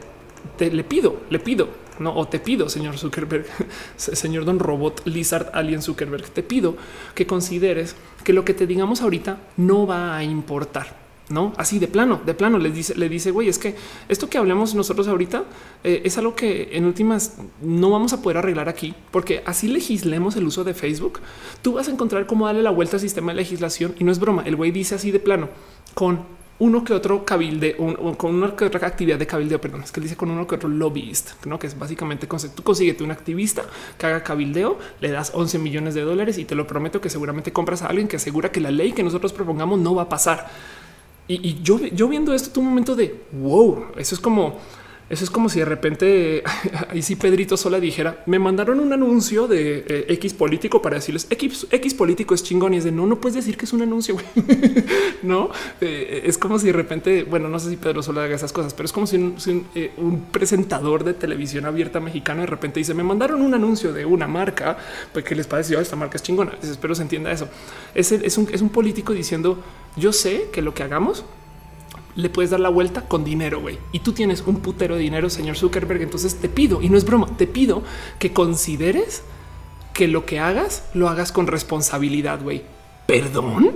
[0.57, 1.69] te le pido, le pido,
[1.99, 3.45] no, o te pido, señor Zuckerberg,
[3.97, 6.77] señor Don Robot Lizard Alien Zuckerberg, te pido
[7.13, 11.87] que consideres que lo que te digamos ahorita no va a importar no así de
[11.87, 13.75] plano, de plano le dice, le dice, güey, es que
[14.07, 15.43] esto que hablemos nosotros ahorita
[15.83, 20.35] eh, es algo que en últimas no vamos a poder arreglar aquí, porque así legislemos
[20.35, 21.19] el uso de Facebook.
[21.61, 24.19] Tú vas a encontrar cómo darle la vuelta al sistema de legislación y no es
[24.19, 24.43] broma.
[24.45, 25.49] El güey dice así de plano
[25.93, 27.75] con uno que otro cabilde,
[28.17, 30.67] con una que otra actividad de cabildeo, perdón, es que dice con uno que otro
[30.67, 31.57] lobbyist, ¿no?
[31.57, 33.63] que es básicamente tú consíguete un activista
[33.97, 37.53] que haga cabildeo, le das 11 millones de dólares y te lo prometo que seguramente
[37.53, 40.47] compras a alguien que asegura que la ley que nosotros propongamos no va a pasar.
[41.31, 44.57] Y, yo, yo viendo esto, tu momento de wow, eso es como
[45.09, 46.43] Eso es como si de repente
[46.89, 51.27] ahí sí Pedrito Sola dijera me mandaron un anuncio de eh, X político para decirles
[51.29, 53.81] X, X político es chingón y es de no, no puedes decir que es un
[53.81, 54.15] anuncio.
[55.23, 55.49] no
[55.81, 58.73] eh, es como si de repente, bueno, no sé si Pedro Sola haga esas cosas,
[58.73, 59.35] pero es como si un,
[59.75, 59.91] eh,
[60.31, 64.77] presentador de televisión abierta mexicano de repente dice me mandaron un anuncio de una marca
[65.11, 66.53] pues que les pareció esta marca es chingona.
[66.61, 67.49] espero se entienda eso.
[67.95, 69.63] Es, es, un, es un político diciendo
[69.95, 71.25] yo sé que lo que hagamos
[72.19, 73.77] le puedes dar la vuelta con dinero, güey.
[73.91, 76.01] Y tú tienes un putero de dinero, señor Zuckerberg.
[76.01, 77.83] Entonces te pido, y no es broma, te pido
[78.19, 79.23] que consideres
[79.93, 82.63] que lo que hagas lo hagas con responsabilidad, güey.
[83.05, 83.71] Perdón.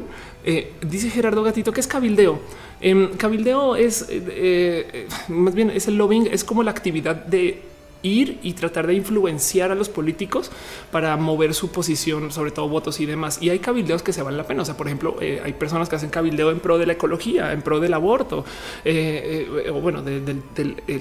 [0.45, 2.40] Eh, dice Gerardo Gatito que es cabildeo.
[2.82, 7.61] Em, cabildeo es eh, eh, más bien es el lobbying, es como la actividad de
[8.03, 10.51] ir y tratar de influenciar a los políticos
[10.91, 13.41] para mover su posición, sobre todo votos y demás.
[13.41, 14.61] Y hay cabildeos que se valen la pena.
[14.61, 17.53] O sea, por ejemplo, eh, hay personas que hacen cabildeo en pro de la ecología,
[17.53, 18.45] en pro del aborto,
[18.84, 20.43] eh, eh, o bueno, del,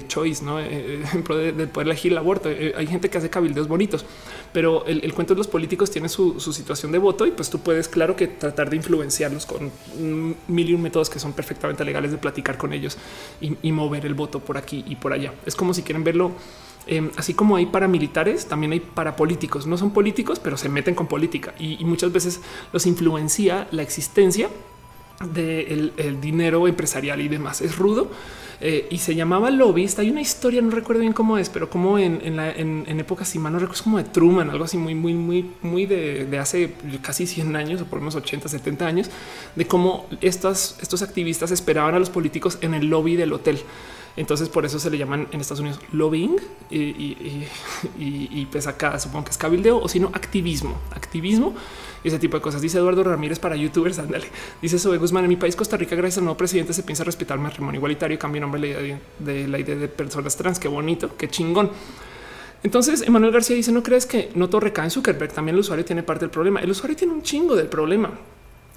[0.07, 0.59] choice, ¿no?
[0.59, 2.49] en pro de, poder elegir el aborto.
[2.49, 4.05] hay gente que hace cabildeos bonitos,
[4.53, 7.87] pero el, cuento de los políticos tiene su, situación de voto y pues tú puedes,
[7.87, 9.71] claro que tratar de influenciarlos con
[10.47, 12.97] mil y un métodos que son perfectamente legales de platicar con ellos
[13.41, 15.33] y mover el voto por aquí y por allá.
[15.45, 16.31] Es como si quieren verlo
[16.85, 19.67] Em, así como hay paramilitares, también hay parapolíticos.
[19.67, 22.41] No son políticos, pero se meten con política y, muchas veces
[22.71, 24.49] los influencia la existencia
[25.33, 27.61] del dinero empresarial y demás.
[27.61, 28.09] Es rudo
[28.59, 30.01] eh, y se llamaba lobbyista.
[30.01, 33.29] Hay una historia, no recuerdo bien cómo es, pero como en, en, la, en, épocas,
[33.29, 36.39] si mal no recuerdo, como de Truman, algo así muy, muy, muy, muy de, de,
[36.39, 39.09] hace casi 100 años o por menos 80, 70 años,
[39.55, 43.59] de cómo estos activistas esperaban a los políticos en el lobby del hotel.
[44.15, 46.35] Entonces por eso se le llaman en Estados Unidos lobbying
[46.69, 47.47] y,
[47.97, 51.55] y, pues acá supongo que es cabildeo o sino activismo, activismo
[52.03, 52.61] y ese tipo de cosas.
[52.61, 53.97] Dice Eduardo Ramírez para youtubers.
[53.97, 54.27] Ándale.
[54.61, 57.37] Dice Sobe Guzmán en mi país, Costa Rica, gracias al nuevo presidente se piensa respetar
[57.37, 58.19] el matrimonio igualitario.
[58.19, 60.59] Cambia nombre de, de la idea de personas trans.
[60.59, 61.71] Qué bonito, qué chingón.
[62.63, 65.33] Entonces, Emanuel García dice: No crees que no todo recae en Zuckerberg?
[65.33, 66.59] También el usuario tiene parte del problema.
[66.61, 68.11] El usuario tiene un chingo del problema.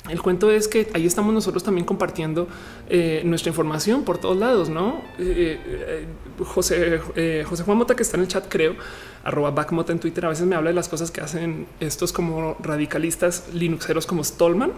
[0.09, 2.47] El cuento es que ahí estamos nosotros también compartiendo
[2.89, 5.03] eh, nuestra información por todos lados, ¿no?
[5.19, 6.07] Eh, eh,
[6.45, 7.01] José,
[7.45, 8.75] José Juan Mota, que está en el chat, creo,
[9.25, 12.57] arroba backmota en Twitter, a veces me habla de las cosas que hacen estos como
[12.61, 14.73] radicalistas linuxeros como Stallman,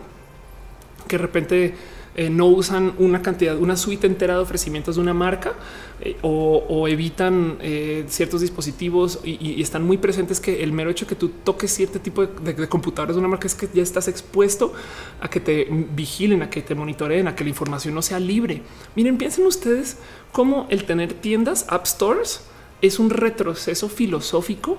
[1.06, 1.74] que de repente
[2.18, 5.52] eh, no usan una cantidad, una suite entera de ofrecimientos de una marca
[6.00, 11.14] eh, o, evitan eh, ciertos dispositivos y, están muy presentes que el mero hecho que
[11.14, 14.72] tú toques cierto tipo de, computadoras de una marca es que ya estás expuesto
[15.20, 18.62] a que te vigilen, a que te monitoreen, a que la información no sea libre.
[18.96, 19.98] Miren, piensen ustedes
[20.32, 22.40] cómo el tener tiendas, app stores,
[22.82, 24.78] es un retroceso filosófico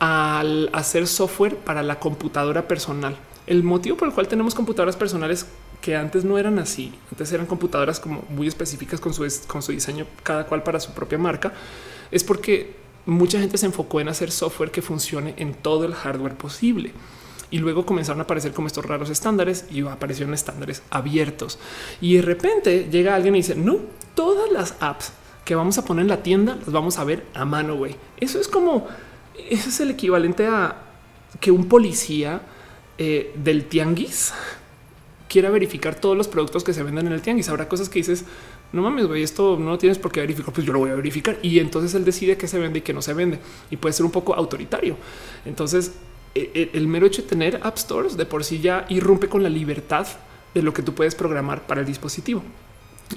[0.00, 3.16] al hacer software para la computadora personal.
[3.46, 5.46] El motivo por el cual tenemos computadoras personales
[5.80, 6.94] que antes no eran así.
[7.10, 10.92] Antes eran computadoras como muy específicas con su, con su diseño, cada cual para su
[10.92, 11.52] propia marca.
[12.10, 16.36] Es porque mucha gente se enfocó en hacer software que funcione en todo el hardware
[16.36, 16.92] posible.
[17.50, 21.58] Y luego comenzaron a aparecer como estos raros estándares y aparecieron estándares abiertos.
[22.00, 23.78] Y de repente llega alguien y dice, no,
[24.14, 25.12] todas las apps
[25.44, 27.96] que vamos a poner en la tienda las vamos a ver a mano, güey.
[28.16, 28.88] Eso es como,
[29.50, 30.76] eso es el equivalente a
[31.40, 32.40] que un policía
[32.98, 34.32] eh, del tianguis
[35.28, 37.48] quiera verificar todos los productos que se venden en el tianguis.
[37.48, 38.24] Habrá cosas que dices,
[38.72, 41.38] no mames, güey, esto no tienes por qué verificar, pues yo lo voy a verificar.
[41.42, 43.40] Y entonces él decide qué se vende y qué no se vende.
[43.70, 44.96] Y puede ser un poco autoritario.
[45.44, 45.92] Entonces,
[46.36, 49.42] e, e, el mero hecho de tener app stores de por sí ya irrumpe con
[49.42, 50.06] la libertad
[50.54, 52.42] de lo que tú puedes programar para el dispositivo.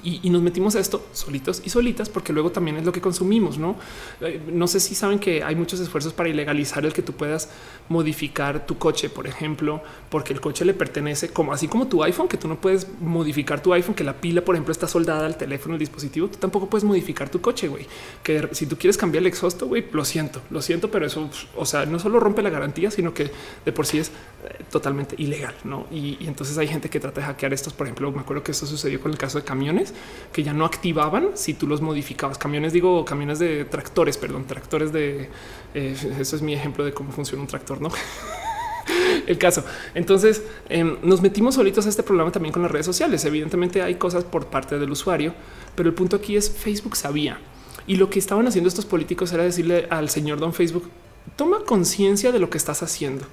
[0.02, 3.58] Y, nos metimos a esto solitos y solitas porque luego también es lo que consumimos.
[3.58, 3.76] No,
[4.20, 7.48] eh, no sé si saben que hay muchos esfuerzos para ilegalizar el que tú puedas
[7.88, 12.28] modificar tu coche, por ejemplo, porque el coche le pertenece como así como tu iPhone,
[12.28, 15.36] que tú no puedes modificar tu iPhone, que la pila, por ejemplo, está soldada al
[15.36, 16.28] teléfono, el dispositivo.
[16.28, 17.86] Tú tampoco puedes modificar tu coche, güey.
[18.22, 21.66] Que si tú quieres cambiar el exhausto, güey, lo siento, lo siento, pero eso, o
[21.66, 23.30] sea, no solo rompe la garantía, sino que
[23.64, 25.54] de por sí es eh, totalmente ilegal.
[25.64, 27.72] No, y, y entonces hay gente que trata de hackear estos.
[27.72, 29.87] Por ejemplo, me acuerdo que esto sucedió con el caso de camiones
[30.32, 32.38] que ya no activaban si tú los modificabas.
[32.38, 35.28] Camiones, digo, camiones de tractores, perdón, tractores de
[35.74, 37.90] eh, eso es mi ejemplo de cómo funciona un tractor, no?
[39.26, 39.64] el caso.
[39.94, 43.24] Entonces em, nos metimos solitos a este problema también con las redes sociales.
[43.24, 45.34] Evidentemente hay cosas por parte del usuario,
[45.74, 47.38] pero el punto aquí es Facebook sabía
[47.88, 50.88] y lo que estaban haciendo estos políticos era decirle al señor don Facebook,
[51.36, 53.24] toma conciencia de lo que estás haciendo.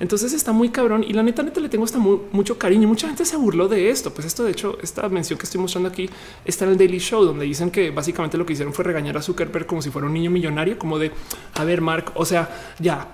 [0.00, 2.88] Entonces está muy cabrón y la neta, neta le tengo hasta mucho cariño.
[2.88, 4.12] Mucha gente se burló de esto.
[4.12, 6.08] Pues esto, de hecho, esta mención que estoy mostrando aquí
[6.44, 9.22] está en el Daily Show, donde dicen que básicamente lo que hicieron fue regañar a
[9.22, 11.12] Zuckerberg como si fuera un niño millonario, como de
[11.54, 13.08] a ver, Mark, o sea, ya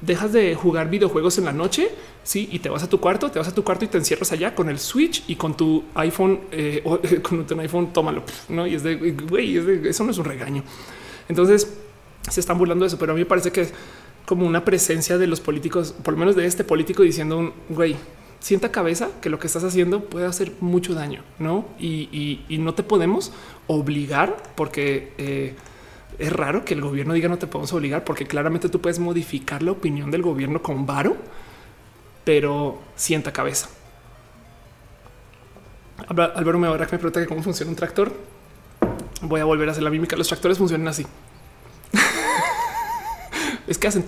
[0.00, 1.88] dejas de jugar videojuegos en la noche,
[2.22, 4.30] sí, y te vas a tu cuarto, te vas a tu cuarto y te encierras
[4.32, 8.66] allá con el Switch y con tu iPhone, eh, o, con tu iPhone, tómalo, no?
[8.66, 9.56] Y es de güey,
[9.88, 10.62] eso no es un regaño.
[11.28, 11.76] Entonces
[12.28, 13.68] se están burlando de eso, pero a mí me parece que
[14.26, 17.96] como una presencia de los políticos, por lo menos de este político diciendo un güey,
[18.40, 21.64] sienta cabeza que lo que estás haciendo puede hacer mucho daño, no?
[21.78, 23.32] Y, no te podemos
[23.68, 25.54] obligar porque eh,
[26.18, 29.62] es raro que el gobierno diga no te podemos obligar, porque claramente tú puedes modificar
[29.62, 31.16] la opinión del gobierno con varo,
[32.24, 33.68] pero sienta cabeza.
[36.08, 38.12] Álvaro me me pregunta que cómo funciona un tractor.
[39.22, 40.16] Voy a volver a hacer la mímica.
[40.16, 41.06] Los tractores funcionan así
[43.66, 44.04] es que hacen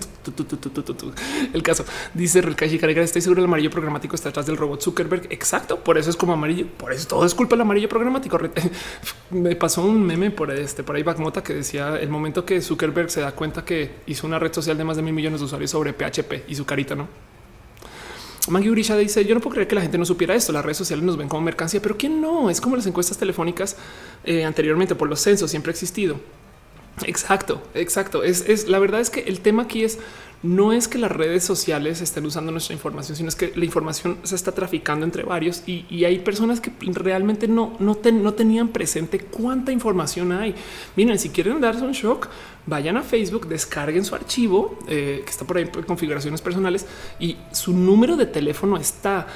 [1.53, 1.85] el caso.
[2.13, 5.27] Dice Relkashi Carega, estoy seguro el amarillo programático está atrás del robot Zuckerberg.
[5.29, 8.39] Exacto, por eso es como amarillo, por eso todo es culpa del amarillo programático.
[9.31, 13.09] Me pasó un meme por este, por ahí Backmota que decía el momento que Zuckerberg
[13.09, 15.71] se da cuenta que hizo una red social de más de mil millones de usuarios
[15.71, 17.07] sobre PHP y su carita, ¿no?
[18.47, 20.51] Maggie Urisha dice: Yo no puedo creer que la gente no supiera esto.
[20.51, 22.49] Las redes sociales nos ven como mercancía, pero quién no?
[22.49, 23.75] Es como las encuestas telefónicas
[24.23, 26.19] eh, anteriormente por los censos, siempre ha existido.
[27.05, 28.23] Exacto, exacto.
[28.23, 29.99] Es, la verdad es que el tema aquí es
[30.41, 34.19] no es que las redes sociales estén usando nuestra información, sino es que la información
[34.23, 39.19] se está traficando entre varios y, hay personas que realmente no, no, no, tenían presente
[39.19, 40.55] cuánta información hay.
[40.95, 42.29] Miren, si quieren darse un shock,
[42.65, 46.85] vayan a Facebook, descarguen su archivo eh, que está por ahí en configuraciones personales
[47.19, 49.27] y su número de teléfono está.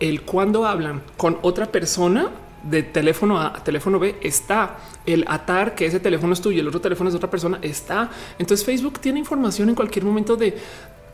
[0.00, 2.30] El cuando hablan con otra persona
[2.62, 6.60] de teléfono A a teléfono B está el atar que ese teléfono es tuyo y
[6.60, 8.10] el otro teléfono es de otra persona está.
[8.38, 10.56] Entonces Facebook tiene información en cualquier momento de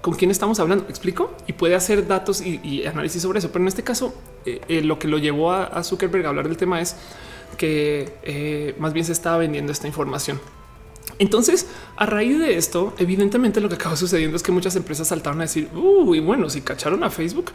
[0.06, 0.86] con quién estamos hablando.
[0.88, 3.50] explico y puede hacer datos y, análisis sobre eso.
[3.50, 4.14] Pero en este caso,
[4.44, 6.94] eh, eh, lo que lo llevó a, Zuckerberg a hablar del tema es
[7.58, 10.40] que eh, más bien se estaba vendiendo esta información.
[11.18, 11.66] Entonces,
[11.96, 15.42] a raíz de esto, evidentemente lo que acaba sucediendo es que muchas empresas saltaron a
[15.42, 17.50] decir, uy, bueno, si cacharon a Facebook,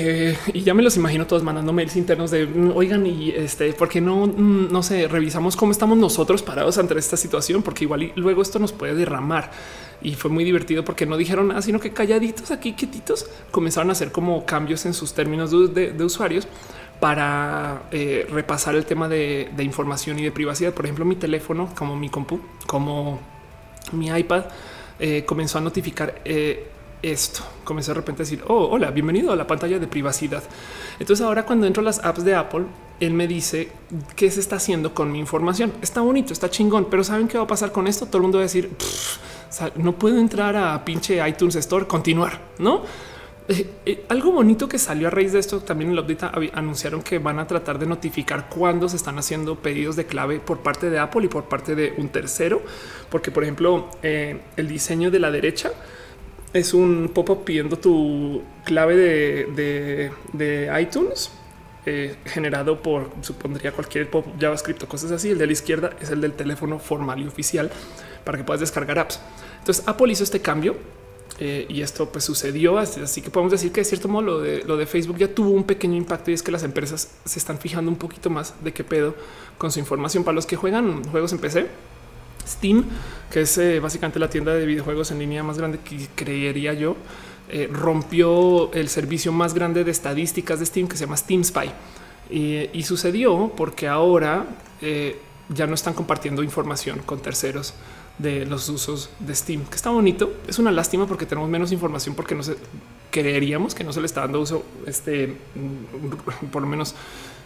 [0.00, 3.72] eh, y ya me los imagino todos mandando mails internos de mm, oigan y este,
[3.72, 7.64] ¿por qué no, mm, no sé, revisamos cómo estamos nosotros parados ante esta situación?
[7.64, 9.50] Porque igual luego esto nos puede derramar.
[10.00, 13.92] Y fue muy divertido porque no dijeron nada, sino que calladitos aquí, quietitos, comenzaron a
[13.92, 16.46] hacer como cambios en sus términos de, usuarios
[17.00, 20.72] para eh, repasar el tema de, información y de privacidad.
[20.74, 22.38] Por ejemplo, mi teléfono, como mi compu,
[22.68, 23.18] como
[23.90, 24.44] mi iPad,
[25.00, 26.22] eh, comenzó a notificar
[27.02, 27.40] esto.
[27.64, 30.42] Comencé de repente a decir, oh, hola, bienvenido a la pantalla de privacidad.
[30.98, 32.64] Entonces ahora cuando entro a las apps de Apple,
[33.00, 33.70] él me dice
[34.16, 35.72] qué se está haciendo con mi información.
[35.82, 38.06] Está bonito, está chingón, pero ¿saben qué va a pasar con esto?
[38.06, 38.70] Todo el mundo va a decir,
[39.76, 42.82] no puedo entrar a pinche iTunes Store, continuar, ¿no?
[43.50, 47.00] Eh, eh, algo bonito que salió a raíz de esto también en la update anunciaron
[47.00, 50.90] que van a tratar de notificar cuándo se están haciendo pedidos de clave por parte
[50.90, 52.60] de Apple y por parte de un tercero,
[53.08, 55.72] porque por ejemplo eh, el diseño de la derecha
[56.52, 61.30] es un pop-up pidiendo tu clave de, iTunes
[61.86, 65.30] eh, generado por supondría cualquier pop JavaScript o cosas así.
[65.30, 67.70] El de la izquierda es el del teléfono formal y oficial
[68.24, 69.20] para que puedas descargar apps.
[69.58, 70.76] Entonces Apple hizo este cambio
[71.38, 72.78] eh, y esto pues sucedió.
[72.78, 75.50] Así que podemos decir que de cierto modo lo de, lo de Facebook ya tuvo
[75.50, 78.72] un pequeño impacto y es que las empresas se están fijando un poquito más de
[78.72, 79.14] qué pedo
[79.56, 81.66] con su información para los que juegan juegos en PC
[82.48, 82.84] Steam,
[83.30, 86.96] que es eh, básicamente la tienda de videojuegos en línea más grande que creería yo,
[87.50, 91.70] eh, rompió el servicio más grande de estadísticas de Steam que se llama Steam Spy.
[92.30, 94.44] Y, sucedió porque ahora
[94.82, 95.18] eh,
[95.48, 97.72] ya no están compartiendo información con terceros
[98.18, 100.34] de los usos de Steam, que está bonito.
[100.46, 102.56] Es una lástima porque tenemos menos información porque no se
[103.10, 105.36] creeríamos que no se le está dando uso, este,
[106.52, 106.94] por lo menos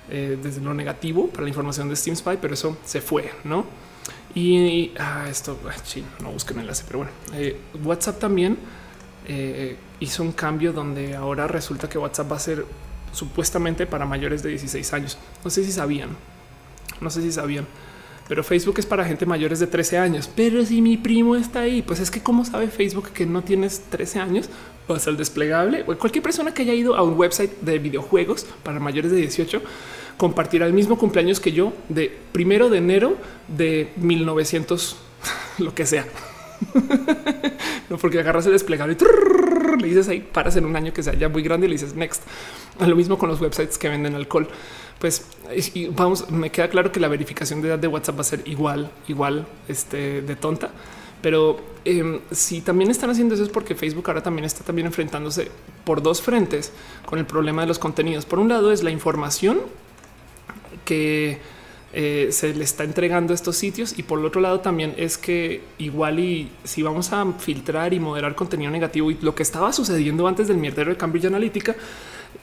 [0.09, 3.65] desde lo negativo para la información de Steam Spy, pero eso se fue, no?
[4.35, 8.57] Y ah, esto sí, no busquen enlace, pero bueno, eh, WhatsApp también
[9.27, 12.65] eh, hizo un cambio donde ahora resulta que WhatsApp va a ser
[13.13, 15.19] supuestamente para mayores de 16 años.
[15.45, 16.11] No sé si sabían,
[17.01, 17.67] no sé si sabían,
[18.27, 20.31] pero Facebook es para gente mayores de 13 años.
[20.35, 23.83] Pero si mi primo está ahí, pues es que cómo sabe Facebook que no tienes
[23.91, 24.49] 13 años,
[24.89, 28.81] vas al desplegable o cualquier persona que haya ido a un website de videojuegos para
[28.81, 29.63] mayores de 18
[30.23, 33.17] compartirá el mismo cumpleaños que yo de primero de enero
[33.49, 34.97] de 1900,
[35.59, 36.07] lo que sea.
[37.91, 41.15] no, porque agarras el desplegable y le dices ahí, paras en un año que sea
[41.15, 42.23] ya muy grande y le dices next.
[42.79, 44.47] Lo mismo con los websites que venden alcohol.
[45.01, 45.27] Pues
[45.91, 48.93] vamos, me queda claro que la verificación de edad de WhatsApp va a ser igual,
[49.09, 50.71] igual este, de tonta.
[51.21, 55.51] Pero em, si también están haciendo eso es porque Facebook ahora también está también enfrentándose
[55.85, 56.71] por dos frentes
[57.07, 58.25] con el problema de los contenidos.
[58.25, 59.63] Por un lado es la información
[60.85, 61.39] que
[61.95, 65.63] eh, se le está entregando estos sitios y por el otro lado también es que
[65.77, 70.27] igual y si vamos a filtrar y moderar contenido negativo y lo que estaba sucediendo
[70.27, 71.77] antes del mierdero de Cambridge Analytica,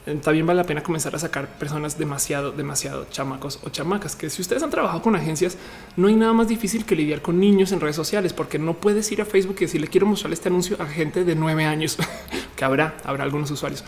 [0.06, 4.16] eh, también vale la pena comenzar a sacar personas demasiado, demasiado chamacos o chamacas.
[4.16, 5.58] Que si ustedes han trabajado con agencias,
[5.98, 9.12] no hay nada más difícil que lidiar con niños en redes sociales, porque no puedes
[9.12, 11.98] ir a Facebook y decirle quiero mostrar este anuncio a gente de nueve años,
[12.56, 13.84] que habrá, habrá algunos usuarios.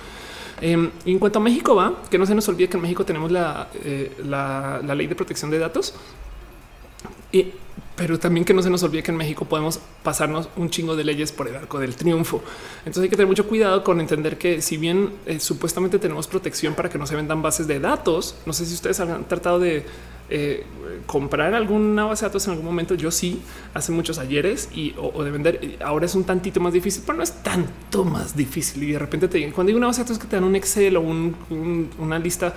[0.61, 3.31] Em, en cuanto a México va, que no se nos olvide que en México tenemos
[3.31, 5.95] la, eh, la, ley de protección de datos.
[7.31, 7.51] Y,
[7.95, 11.03] pero también que no se nos olvide que en México podemos pasarnos un chingo de
[11.03, 12.41] leyes por el arco del triunfo.
[12.79, 16.73] Entonces hay que tener mucho cuidado con entender que si bien eh, supuestamente tenemos protección
[16.73, 19.85] para que no se vendan bases de datos, no sé si ustedes han tratado de
[20.33, 20.63] eh,
[21.05, 22.95] comprar alguna base de datos en algún momento.
[22.95, 23.41] Yo sí,
[23.73, 25.77] hace muchos ayeres y o, de vender.
[25.83, 28.81] Ahora es un tantito más difícil, pero no es tanto más difícil.
[28.83, 30.55] Y de repente te digan cuando hay una base de datos que te dan un
[30.55, 32.53] Excel o una lista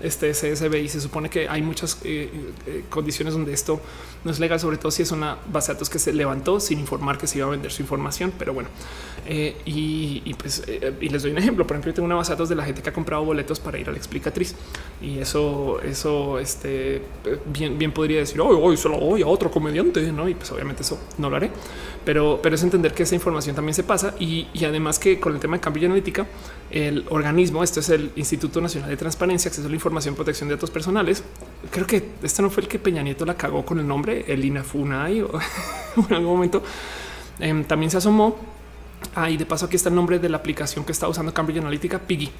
[0.00, 2.30] este CSV y se supone que hay muchas eh,
[2.66, 3.80] eh, condiciones donde esto
[4.24, 6.78] no es legal, sobre todo si es una base de datos que se levantó sin
[6.78, 8.32] informar que se iba a vender su información.
[8.38, 8.68] Pero bueno,
[9.64, 10.62] y, pues
[11.00, 11.66] y les doy un ejemplo.
[11.66, 13.60] Por ejemplo, yo tengo una base de datos de la gente que ha comprado boletos
[13.60, 14.54] para ir a la explicatriz
[15.00, 17.02] y eso, eso, este
[17.46, 20.28] bien, bien podría decir hoy, hoy solo voy a otro comediante, no?
[20.28, 21.52] Y pues obviamente eso no lo haré,
[22.04, 25.40] pero, pero es entender que esa información también se pasa y, además que con el
[25.40, 26.26] tema de cambio analítica,
[26.70, 30.56] el organismo, esto es el Instituto Nacional de Transparencia, Acceso a la Información, Protección de
[30.56, 31.22] Datos Personales.
[31.70, 34.44] Creo que este no fue el que Peña Nieto la cagó con el nombre, el
[34.44, 35.30] INAFUNAI o
[36.08, 36.62] en algún momento
[37.38, 38.36] em, también se asomó.
[39.14, 42.00] Ahí de paso aquí está el nombre de la aplicación que está usando Cambridge Analytica,
[42.00, 42.30] Piggy.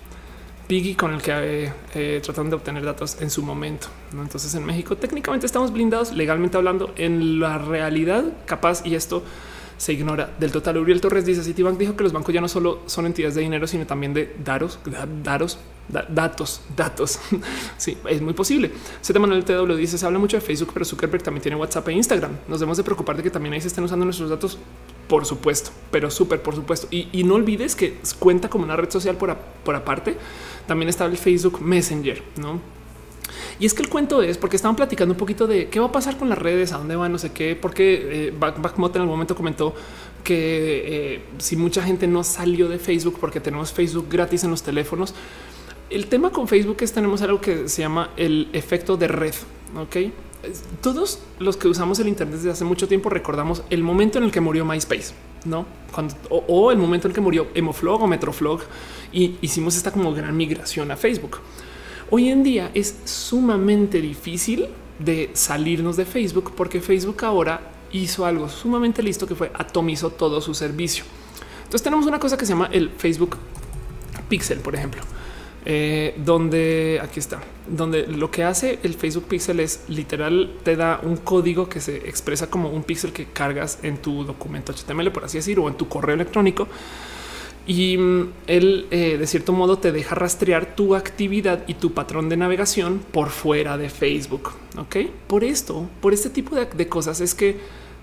[0.69, 3.89] Piggy con el que eh, eh, tratan de obtener datos en su momento.
[4.13, 9.25] Entonces en México técnicamente estamos blindados legalmente hablando en la realidad capaz y esto
[9.79, 10.77] se ignora del total.
[10.77, 13.67] Uriel Torres dice Citibank dijo que los bancos ya no solo son entidades de dinero,
[13.67, 14.79] sino también de daros,
[15.23, 15.59] daros,
[15.89, 17.19] datos, datos.
[17.79, 18.71] sí, es muy posible.
[19.01, 21.93] Z Manuel TW dice se habla mucho de Facebook, pero Zuckerberg también tiene WhatsApp e
[21.93, 22.33] Instagram.
[22.47, 24.59] Nos debemos de preocupar de que también ahí se estén usando nuestros datos
[25.09, 26.87] por supuesto, pero súper por supuesto.
[26.91, 29.31] Y, no olvides que cuenta como una red social por,
[29.75, 30.17] aparte.
[30.67, 32.61] También está el Facebook Messenger, no?
[33.59, 35.93] Y es que el cuento es porque estaban platicando un poquito de qué va a
[35.93, 39.15] pasar con las redes, a dónde van, no sé qué, porque eh, Backmot en algún
[39.15, 39.75] momento comentó
[40.23, 44.63] que eh, si mucha gente no salió de Facebook porque tenemos Facebook gratis en los
[44.63, 45.15] teléfonos,
[45.91, 49.35] el tema con Facebook es tenemos algo que se llama el efecto de red.
[49.77, 49.97] Ok,
[50.81, 54.31] todos los que usamos el Internet desde hace mucho tiempo recordamos el momento en el
[54.31, 55.13] que murió MySpace,
[55.45, 55.67] no?
[56.31, 58.61] O, el momento en el que murió Emoflog o Metroflog
[59.13, 61.39] y hicimos esta como gran migración a Facebook.
[62.11, 67.61] Hoy en día es sumamente difícil de salirnos de Facebook porque Facebook ahora
[67.93, 71.05] hizo algo sumamente listo que fue atomizó todo su servicio.
[71.59, 73.37] Entonces tenemos una cosa que se llama el Facebook
[74.29, 75.03] Pixel, por ejemplo.
[75.71, 80.99] Eh, donde aquí está, donde lo que hace el Facebook Pixel es literal te da
[81.03, 85.27] un código que se expresa como un pixel que cargas en tu documento HTML, por
[85.27, 86.69] así decir, o en tu correo electrónico.
[87.67, 92.31] Y mm, él eh, de cierto modo te deja rastrear tu actividad y tu patrón
[92.31, 94.53] de navegación por fuera de Facebook.
[94.79, 94.97] Ok,
[95.27, 97.59] por esto, por este tipo de, cosas es que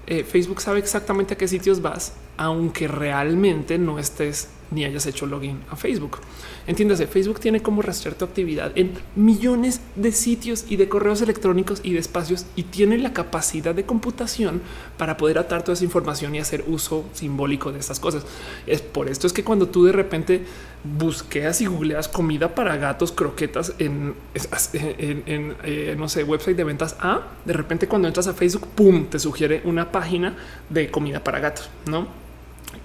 [0.05, 5.25] eh, Facebook sabe exactamente a qué sitios vas, aunque realmente no estés ni hayas hecho
[5.25, 6.19] login a Facebook.
[6.67, 11.79] Entiéndase, Facebook tiene como rastrear tu actividad en millones de sitios y de correos electrónicos
[11.83, 14.61] y de espacios y tiene la capacidad de computación
[14.97, 18.25] para poder atar toda esa información y hacer uso simbólico de estas cosas.
[18.65, 20.43] Es por esto es que cuando tú de repente
[20.83, 27.21] busqueas y googleas comida para gatos, croquetas en, eh, no sé, website de ventas A,
[27.45, 30.35] de repente cuando entras a Facebook, pum, te sugiere una página
[30.69, 32.24] de comida para gatos, no?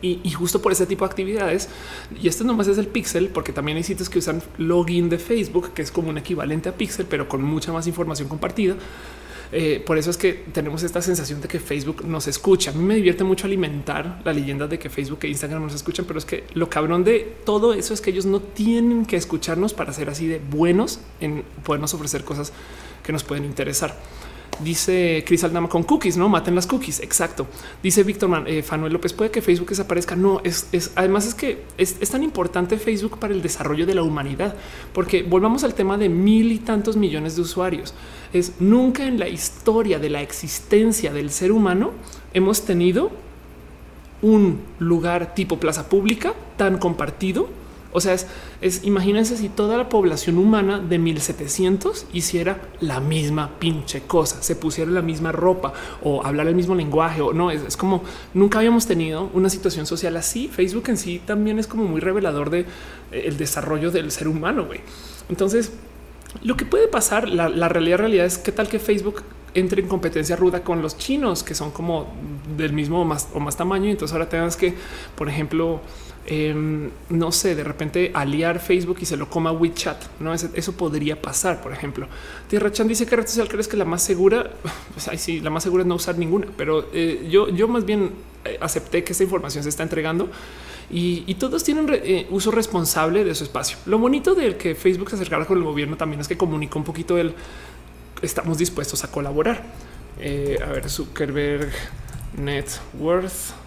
[0.03, 1.69] Y, justo por ese tipo de actividades,
[2.21, 5.73] y esto nomás es el Pixel, porque también hay sitios que usan login de Facebook,
[5.75, 8.77] que es como un equivalente a Pixel, pero con mucha más información compartida.
[9.53, 12.71] Eh, por eso es que tenemos esta sensación de que Facebook nos escucha.
[12.71, 16.05] A mí me divierte mucho alimentar la leyenda de que Facebook e Instagram nos escuchan,
[16.07, 19.75] pero es que lo cabrón de todo eso es que ellos no tienen que escucharnos
[19.75, 22.53] para ser así de buenos en podernos ofrecer cosas
[23.03, 23.97] que nos pueden interesar.
[24.63, 27.01] Dice Cris Aldama con cookies, no maten las cookies.
[27.01, 27.47] Exacto.
[27.83, 30.17] Dice Víctor eh, Fanuel López, puede que Facebook desaparezca.
[30.17, 34.55] No es, además es que es, tan importante Facebook para el desarrollo de la humanidad,
[34.93, 37.95] porque volvamos al tema de mil y tantos millones de usuarios.
[38.33, 41.93] Es nunca en la historia de la existencia del ser humano
[42.35, 43.11] hemos tenido
[44.23, 47.49] un lugar tipo plaza pública tan compartido
[47.93, 48.15] o sea,
[48.61, 54.55] es, imagínense si toda la población humana de 1700 hiciera la misma pinche cosa, se
[54.55, 55.73] pusiera la misma ropa
[56.03, 57.51] o hablar el mismo lenguaje o no.
[57.51, 58.03] Es, como
[58.33, 60.49] nunca habíamos tenido una situación social así.
[60.49, 62.67] Facebook en sí también es como muy revelador de eh,
[63.27, 64.69] el desarrollo del ser humano.
[65.29, 65.73] Entonces,
[66.43, 69.89] lo que puede pasar, la, la realidad, realidad es qué tal que Facebook entre en
[69.89, 72.07] competencia ruda con los chinos, que son como
[72.57, 73.87] del mismo o más, o más tamaño.
[73.87, 74.75] Y entonces ahora tengas que,
[75.17, 75.81] por ejemplo,
[76.27, 80.21] Em, no sé, de repente aliar Facebook y se lo coma WeChat.
[80.21, 81.63] No, eso, podría pasar.
[81.63, 82.07] Por ejemplo,
[82.49, 84.51] Tierra Chan dice que red social crees que la más segura,
[84.95, 88.13] pues sí, la más segura es no usar ninguna, pero eh, yo, yo más bien
[88.45, 90.29] eh, acepté que esta información se está entregando
[90.91, 93.79] y, todos tienen eh, uso responsable de su espacio.
[93.87, 96.85] Lo bonito de que Facebook se acercara con el gobierno también es que comunicó un
[96.85, 97.35] poquito el
[98.23, 99.65] estamos dispuestos a colaborar.
[100.19, 101.71] a ver, Zuckerberg
[102.37, 102.67] Net
[102.99, 103.60] Worth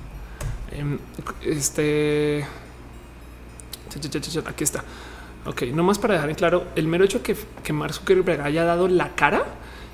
[1.41, 2.45] este
[4.45, 4.84] aquí está.
[5.45, 8.64] Ok, no más para dejar en claro el mero hecho que, que Mark Zuckerberg haya
[8.64, 9.44] dado la cara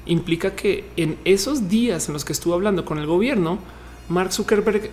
[0.06, 3.60] implica que en esos días en los que estuvo hablando con el gobierno,
[4.10, 4.90] Mark Zuckerberg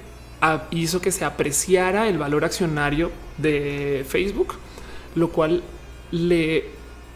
[0.71, 4.55] hizo que se apreciara el valor accionario de Facebook,
[5.15, 5.63] lo cual
[6.11, 6.65] le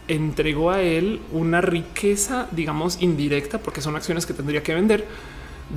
[0.07, 5.05] entregó a él una riqueza, digamos, indirecta, porque son acciones que tendría que vender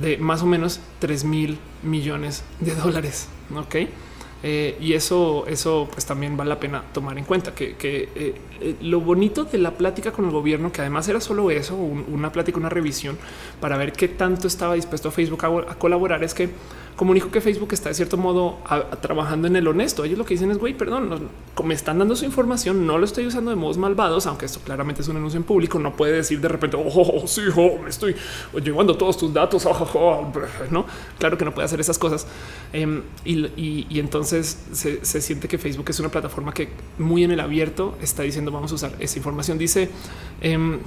[0.01, 3.27] de más o menos 3 mil millones de dólares.
[3.55, 3.75] Ok.
[4.47, 8.75] Eh, y eso, eso pues también vale la pena tomar en cuenta que, eh, eh,
[8.81, 12.59] lo bonito de la plática con el gobierno, que además era solo eso, una plática,
[12.59, 13.17] una revisión
[13.59, 16.49] para ver qué tanto estaba dispuesto Facebook a colaborar, es que
[16.95, 18.57] comunico que Facebook está de cierto modo
[19.01, 20.03] trabajando en el honesto.
[20.05, 21.29] Ellos lo que dicen es, güey, perdón,
[21.63, 25.01] me están dando su información, no lo estoy usando de modos malvados, aunque esto claramente
[25.01, 27.79] es un anuncio en público, no puede decir de repente, oh, oh, oh sí, oh,
[27.81, 28.15] me estoy
[28.63, 29.65] llevando todos tus datos,
[30.71, 30.85] no,
[31.19, 32.27] claro que no puede hacer esas cosas.
[32.71, 37.95] Em, y, entonces se, siente que Facebook es una plataforma que muy en el abierto
[38.01, 39.57] está diciendo, vamos a usar esa información.
[39.57, 39.89] Dice,
[40.41, 40.79] em,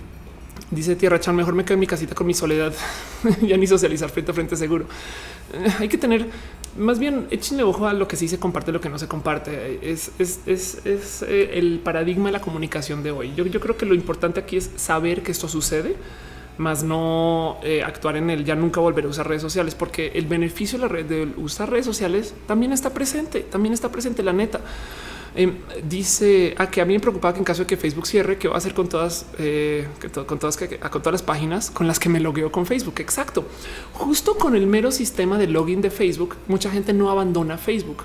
[0.71, 2.75] Dice Tierra Chan, mejor me quedo en mi casita con mi soledad.
[3.41, 4.85] ya ni socializar frente a frente seguro.
[5.79, 6.27] Hay que tener
[6.77, 9.81] más bien échenle ojo a lo que sí se comparte, lo que no se comparte.
[9.83, 10.13] Es,
[10.47, 13.33] eh, el paradigma de la comunicación de hoy.
[13.35, 15.97] Yo, creo que lo importante aquí es saber que esto sucede,
[16.57, 20.27] más no eh, actuar en el ya nunca volver a usar redes sociales, porque el
[20.27, 24.33] beneficio de la red de usar redes sociales también está presente, también está presente la
[24.33, 24.61] neta.
[25.35, 25.55] Em,
[25.89, 28.39] dice a ah, que a mí me preocupaba que en caso de que Facebook cierre,
[28.39, 31.99] ¿qué va a hacer con todas, eh, con todas, con todas las páginas con las
[31.99, 32.95] que me logueo con Facebook?
[32.99, 33.45] Exacto.
[33.93, 38.05] Justo con el mero sistema de login de Facebook, mucha gente no abandona Facebook.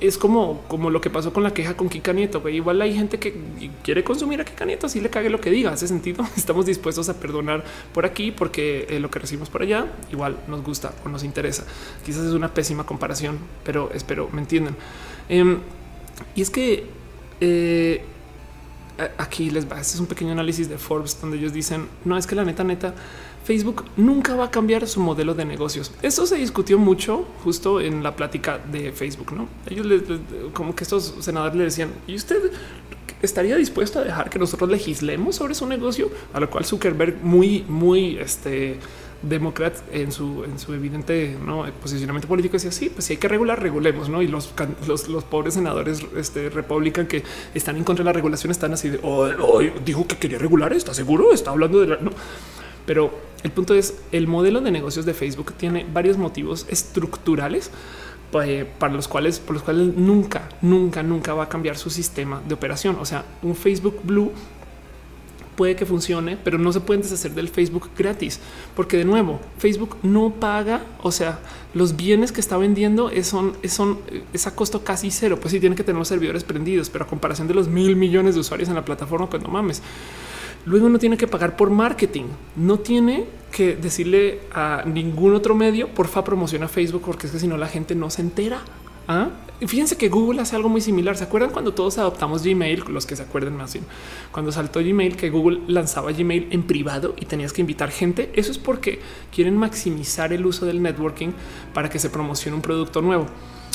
[0.00, 2.46] Es como, como lo que pasó con la queja con Kika Nieto.
[2.48, 3.34] Igual hay gente que
[3.82, 5.72] quiere consumir a Kika Nieto, así le cague lo que diga.
[5.72, 6.26] Hace sentido.
[6.36, 7.64] Estamos dispuestos a perdonar
[7.94, 11.64] por aquí porque eh, lo que recibimos por allá igual nos gusta o nos interesa.
[12.04, 14.76] Quizás es una pésima comparación, pero espero me entiendan.
[15.28, 15.58] Em,
[16.34, 16.86] y es que
[17.40, 18.02] eh,
[19.16, 19.80] aquí les va.
[19.80, 22.64] Este es un pequeño análisis de Forbes donde ellos dicen no es que la neta,
[22.64, 22.94] neta,
[23.44, 25.92] Facebook nunca va a cambiar su modelo de negocios.
[26.02, 29.32] Eso se discutió mucho justo en la plática de Facebook.
[29.32, 29.86] No, ellos
[30.52, 32.52] como que estos senadores le decían y usted
[33.22, 37.64] estaría dispuesto a dejar que nosotros legislemos sobre su negocio, a lo cual Zuckerberg muy,
[37.68, 38.78] muy este
[39.22, 41.36] demócrata en su, en su evidente
[41.82, 44.22] posicionamiento político decía sí, pues si hay que regular, regulemos, ¿no?
[44.22, 44.54] Y los,
[44.86, 47.24] los, pobres senadores este, republican que
[47.54, 49.00] están en contra de la regulación están así de,
[49.84, 51.32] dijo que quería regular, ¿está seguro?
[51.32, 51.96] Está hablando de la...
[51.96, 52.10] No.
[52.86, 53.12] Pero
[53.42, 57.70] el punto es, el modelo de negocios de Facebook tiene varios motivos estructurales
[58.44, 62.40] eh, para los cuales, por los cuales nunca, nunca, nunca va a cambiar su sistema
[62.46, 62.96] de operación.
[63.00, 64.32] O sea, un Facebook Blue
[65.58, 68.38] puede que funcione, pero no se pueden deshacer del Facebook gratis,
[68.76, 71.40] porque de nuevo, Facebook no paga, o sea,
[71.74, 73.98] los bienes que está vendiendo son, son
[74.32, 77.08] es a costo casi cero, pues sí tiene que tener los servidores prendidos, pero a
[77.08, 79.82] comparación de los mil millones de usuarios en la plataforma, pues no mames.
[80.64, 85.88] Luego no tiene que pagar por marketing, no tiene que decirle a ningún otro medio,
[85.88, 88.60] porfa, promociona Facebook, porque es que si no la gente no se entera.
[89.08, 89.30] ¿Ah?
[89.66, 91.16] Fíjense que Google hace algo muy similar.
[91.16, 92.84] ¿Se acuerdan cuando todos adoptamos Gmail?
[92.88, 93.84] Los que se acuerden más bien.
[94.30, 98.30] Cuando saltó Gmail, que Google lanzaba Gmail en privado y tenías que invitar gente.
[98.34, 99.00] Eso es porque
[99.34, 101.30] quieren maximizar el uso del networking
[101.74, 103.26] para que se promocione un producto nuevo.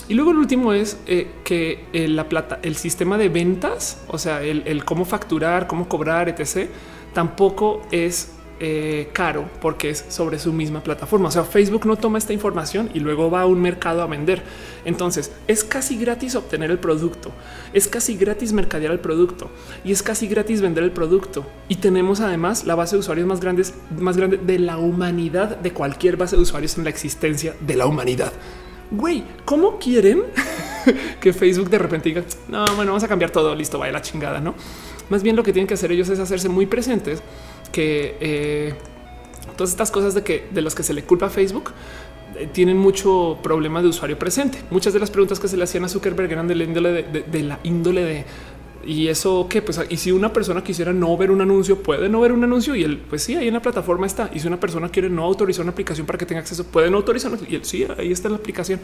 [0.07, 4.17] Y luego el último es eh, que eh, la plata, el sistema de ventas, o
[4.17, 6.69] sea, el cómo facturar, cómo cobrar, etc.,
[7.13, 11.29] tampoco es eh, caro porque es sobre su misma plataforma.
[11.29, 14.43] O sea, Facebook no toma esta información y luego va a un mercado a vender.
[14.85, 17.31] Entonces es casi gratis obtener el producto,
[17.73, 19.49] es casi gratis mercadear el producto
[19.83, 21.45] y es casi gratis vender el producto.
[21.67, 25.73] Y tenemos además la base de usuarios más grandes, más grande de la humanidad, de
[25.73, 28.33] cualquier base de usuarios en la existencia de la humanidad.
[28.91, 30.23] Güey, ¿cómo quieren
[31.19, 34.39] que Facebook de repente diga, no, bueno, vamos a cambiar todo, listo, vaya la chingada,
[34.39, 34.53] ¿no?
[35.09, 37.21] Más bien lo que tienen que hacer ellos es hacerse muy presentes
[37.73, 38.73] que eh,
[39.57, 41.71] todas estas cosas de que de los que se le culpa a Facebook
[42.37, 44.59] eh, tienen mucho problema de usuario presente.
[44.69, 47.43] Muchas de las preguntas que se le hacían a Zuckerberg eran de la índole de,
[47.43, 48.25] la índole de
[48.85, 52.21] y eso que pues y si una persona quisiera no ver un anuncio, puede no
[52.21, 54.29] ver un anuncio y él pues sí, ahí en la plataforma está.
[54.33, 56.97] Y si una persona quiere no autorizar una aplicación para que tenga acceso, puede no
[56.97, 58.79] autorizarlo y él sí, ahí está la aplicación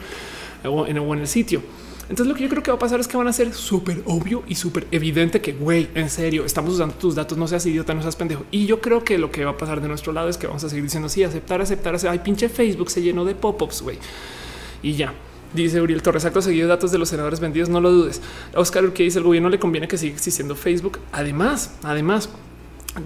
[0.63, 1.61] en, o en el sitio.
[2.09, 4.01] Entonces lo que yo creo que va a pasar es que van a ser súper
[4.05, 7.93] obvio y súper evidente que, güey, en serio, estamos usando tus datos, no seas idiota,
[7.93, 8.45] no seas pendejo.
[8.49, 10.63] Y yo creo que lo que va a pasar de nuestro lado es que vamos
[10.63, 12.13] a seguir diciendo, sí, aceptar, aceptar, aceptar.
[12.13, 13.99] Ay, pinche Facebook se llenó de pop-ups, güey.
[14.81, 15.13] Y ya.
[15.53, 18.21] Dice Uriel Torres, acto seguido datos de los senadores vendidos, no lo dudes.
[18.55, 20.99] Oscar, que dice el gobierno le conviene que siga existiendo Facebook.
[21.11, 22.29] Además, además,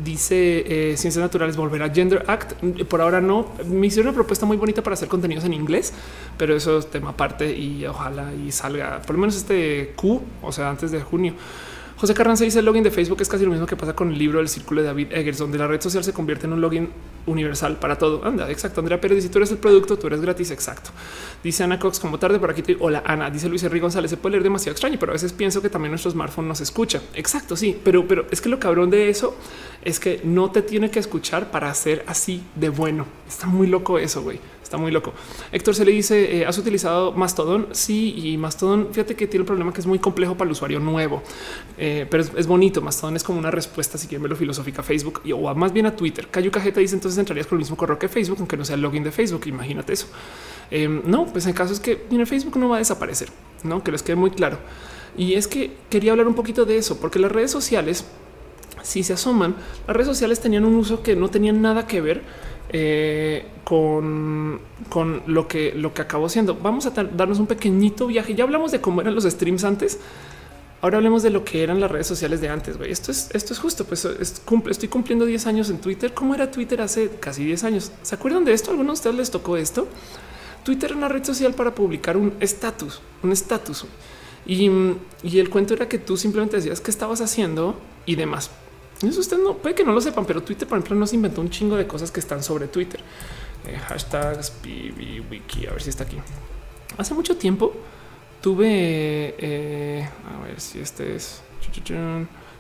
[0.03, 2.53] Dice eh, Ciencias Naturales volverá Gender Act.
[2.85, 3.47] Por ahora no.
[3.65, 5.93] Me hicieron una propuesta muy bonita para hacer contenidos en inglés,
[6.37, 10.51] pero eso es tema aparte y ojalá y salga por lo menos este Q, o
[10.51, 11.33] sea, antes de junio.
[12.03, 14.19] José Carranza dice el login de Facebook es casi lo mismo que pasa con el
[14.19, 16.89] libro del círculo de David Eggers, donde la red social se convierte en un login
[17.25, 18.25] universal para todo.
[18.25, 18.81] Anda, exacto.
[18.81, 20.51] Andrea Pérez, si tú eres el producto, tú eres gratis.
[20.51, 20.89] Exacto.
[21.41, 22.61] Dice Ana Cox, como tarde por aquí.
[22.81, 23.29] Hola, Ana.
[23.29, 25.91] Dice Luis Henry González, se puede leer demasiado extraño, pero a veces pienso que también
[25.91, 27.01] nuestro smartphone nos escucha.
[27.13, 29.37] Exacto, sí, pero, pero es que lo cabrón de eso
[29.85, 33.05] es que no te tiene que escuchar para ser así de bueno.
[33.29, 34.41] Está muy loco eso, güey.
[34.63, 35.13] Está muy loco.
[35.51, 37.67] Héctor se le dice, eh, ¿has utilizado Mastodon?
[37.73, 40.79] Sí, y Mastodon, fíjate que tiene un problema que es muy complejo para el usuario
[40.79, 41.21] nuevo,
[41.77, 42.81] eh, pero es, bonito.
[42.81, 45.85] Mastodon es como una respuesta, si quieren verlo filosófica a Facebook y, o más bien
[45.85, 46.27] a Twitter.
[46.29, 48.81] Cayu Cajeta dice, entonces entrarías con el mismo correo que Facebook, aunque no sea el
[48.81, 49.43] login de Facebook.
[49.45, 50.07] Imagínate eso.
[50.71, 53.27] Eh, no, pues en caso es que mira, Facebook no va a desaparecer,
[53.63, 54.57] no que les quede muy claro.
[55.17, 58.05] Y es que quería hablar un poquito de eso, porque las redes sociales,
[58.81, 59.55] si se asoman,
[59.87, 62.23] las redes sociales tenían un uso que no tenían nada que ver
[62.75, 64.59] eh, con,
[64.89, 66.55] con lo que lo que acabó siendo.
[66.55, 68.33] Vamos a darnos un pequeñito viaje.
[68.33, 69.99] Ya hablamos de cómo eran los streams antes.
[70.81, 72.75] Ahora hablemos de lo que eran las redes sociales de antes.
[72.85, 73.85] Esto es, esto es justo.
[73.85, 76.13] Pues estoy cumpliendo 10 años en Twitter.
[76.13, 77.91] ¿Cómo era Twitter hace casi 10 años?
[78.01, 78.71] ¿Se acuerdan de esto?
[78.71, 79.87] ¿Alguno de ustedes les tocó esto?
[80.65, 83.85] Twitter era una red social para publicar un estatus, un estatus.
[84.45, 84.69] Y,
[85.23, 88.49] y el cuento era que tú simplemente decías qué estabas haciendo y demás.
[89.01, 91.49] Eso usted no puede que no lo sepan, pero Twitter, por ejemplo, nos inventó un
[91.49, 92.99] chingo de cosas que están sobre Twitter.
[93.65, 96.17] Eh, hashtags, PB, wiki, a ver si está aquí.
[96.97, 97.73] Hace mucho tiempo
[98.41, 101.41] tuve, eh, a ver si este es.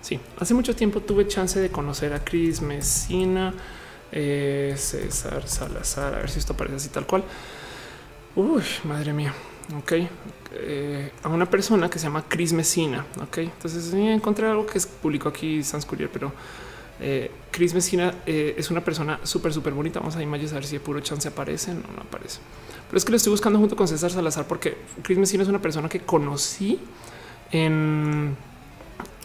[0.01, 3.53] Sí, hace mucho tiempo tuve chance de conocer a Chris Messina,
[4.11, 7.23] eh, César Salazar, a ver si esto parece así tal cual.
[8.35, 9.33] Uy, madre mía.
[9.77, 9.93] Ok,
[10.53, 13.05] eh, a una persona que se llama Chris Messina.
[13.21, 16.31] Ok, entonces encontré algo que publicó aquí Sans Courier, pero
[16.99, 19.99] eh, Chris Messina eh, es una persona súper, súper bonita.
[19.99, 21.73] Vamos a imágenes a ver si de puro chance aparece.
[21.73, 22.39] No, no aparece,
[22.87, 25.61] pero es que lo estoy buscando junto con César Salazar porque Chris Messina es una
[25.61, 26.79] persona que conocí
[27.51, 28.35] en,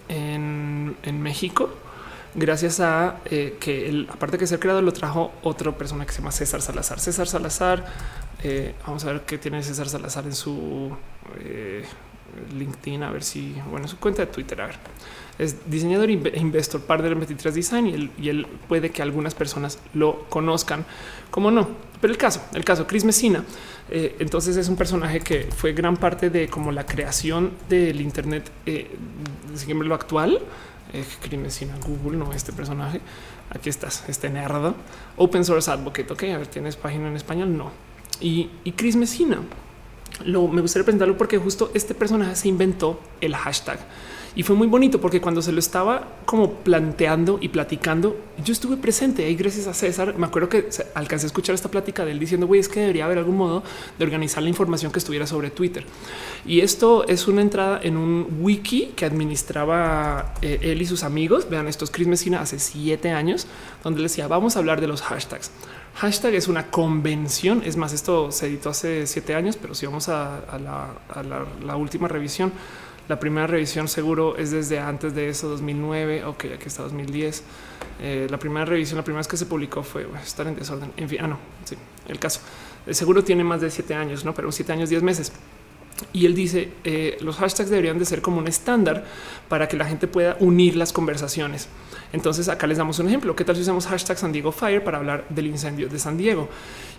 [0.09, 1.71] en, en México
[2.35, 6.33] gracias a que él, aparte de ser creador, lo trajo otra persona que se llama
[6.33, 7.01] César Salazar.
[7.01, 7.85] César Salazar
[8.43, 10.91] eh, vamos a ver qué tiene César Salazar en su
[11.41, 11.85] eh,
[12.57, 14.77] LinkedIn, a ver si, bueno, su cuenta de Twitter, a ver.
[15.39, 19.35] Es diseñador e investor partner en 23 Design y él, y él, puede que algunas
[19.35, 20.85] personas lo conozcan,
[21.31, 21.69] como no.
[22.01, 23.45] Pero el caso, el caso, Chris Messina,
[23.91, 28.51] eh, entonces es un personaje que fue gran parte de como la creación del Internet,
[28.67, 28.97] eh,
[29.69, 30.41] lo actual.
[30.93, 33.01] Eh, Chris Messina, Google, no este personaje.
[33.51, 34.75] Aquí estás, este nerd,
[35.17, 36.13] open source advocate.
[36.13, 37.57] Ok, a ver, tienes página en español?
[37.57, 37.71] No,
[38.21, 39.39] y, Chris Messina.
[40.25, 43.79] Lo, me gustaría presentarlo porque justo este personaje se inventó el hashtag
[44.37, 48.77] y fue muy bonito porque cuando se lo estaba como planteando y platicando, yo estuve
[48.77, 52.19] presente y gracias a César me acuerdo que alcancé a escuchar esta plática de él
[52.19, 53.63] diciendo güey, es que debería haber algún modo
[53.99, 55.85] de organizar la información que estuviera sobre Twitter.
[56.47, 61.49] Y esto es una entrada en un wiki que administraba eh, él y sus amigos.
[61.49, 63.47] Vean, estos Chris Messina hace siete años,
[63.83, 65.51] donde decía vamos a hablar de los hashtags.
[65.99, 67.63] Hashtag es una convención.
[67.65, 72.53] Es más, esto se editó hace siete años, pero si vamos a, la, última revisión,
[73.09, 76.25] la primera revisión seguro es desde antes de eso, 2009.
[76.25, 77.43] Ok, aquí está 2010.
[78.01, 80.93] Eh, la primera revisión, la primera vez que se publicó fue estar en desorden.
[80.97, 81.77] En fin, ah, no, sí,
[82.07, 82.41] el caso.
[82.87, 85.33] El seguro tiene más de siete años, no, pero siete años, diez meses.
[86.13, 89.05] Y él dice eh, los hashtags deberían de ser como un estándar
[89.49, 91.69] para que la gente pueda unir las conversaciones.
[92.13, 93.35] Entonces acá les damos un ejemplo.
[93.35, 96.49] ¿Qué tal si usamos hashtag San Diego Fire para hablar del incendio de San Diego?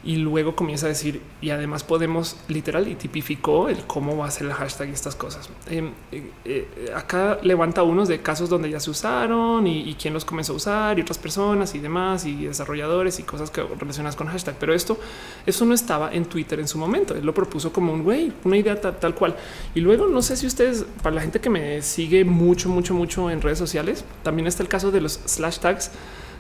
[0.04, 4.32] Y luego comienza a decir y además podemos literal y tipificó el cómo va a
[4.32, 5.50] ser el hashtag y estas cosas.
[5.68, 10.24] Em, eh, eh, acá levanta unos de casos donde ya se usaron y, quién los
[10.24, 14.28] comenzó a usar y otras personas y demás y desarrolladores y cosas que relacionadas con
[14.28, 14.56] hashtag.
[14.58, 14.98] Pero esto,
[15.46, 17.16] eso no estaba en Twitter en su momento.
[17.16, 19.36] Él lo propuso como un güey, una idea tal cual.
[19.76, 23.30] Y luego no sé si ustedes, para la gente que me sigue mucho, mucho, mucho
[23.30, 25.92] en redes sociales, también está el caso de los slash tags.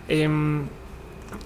[0.07, 0.63] Em,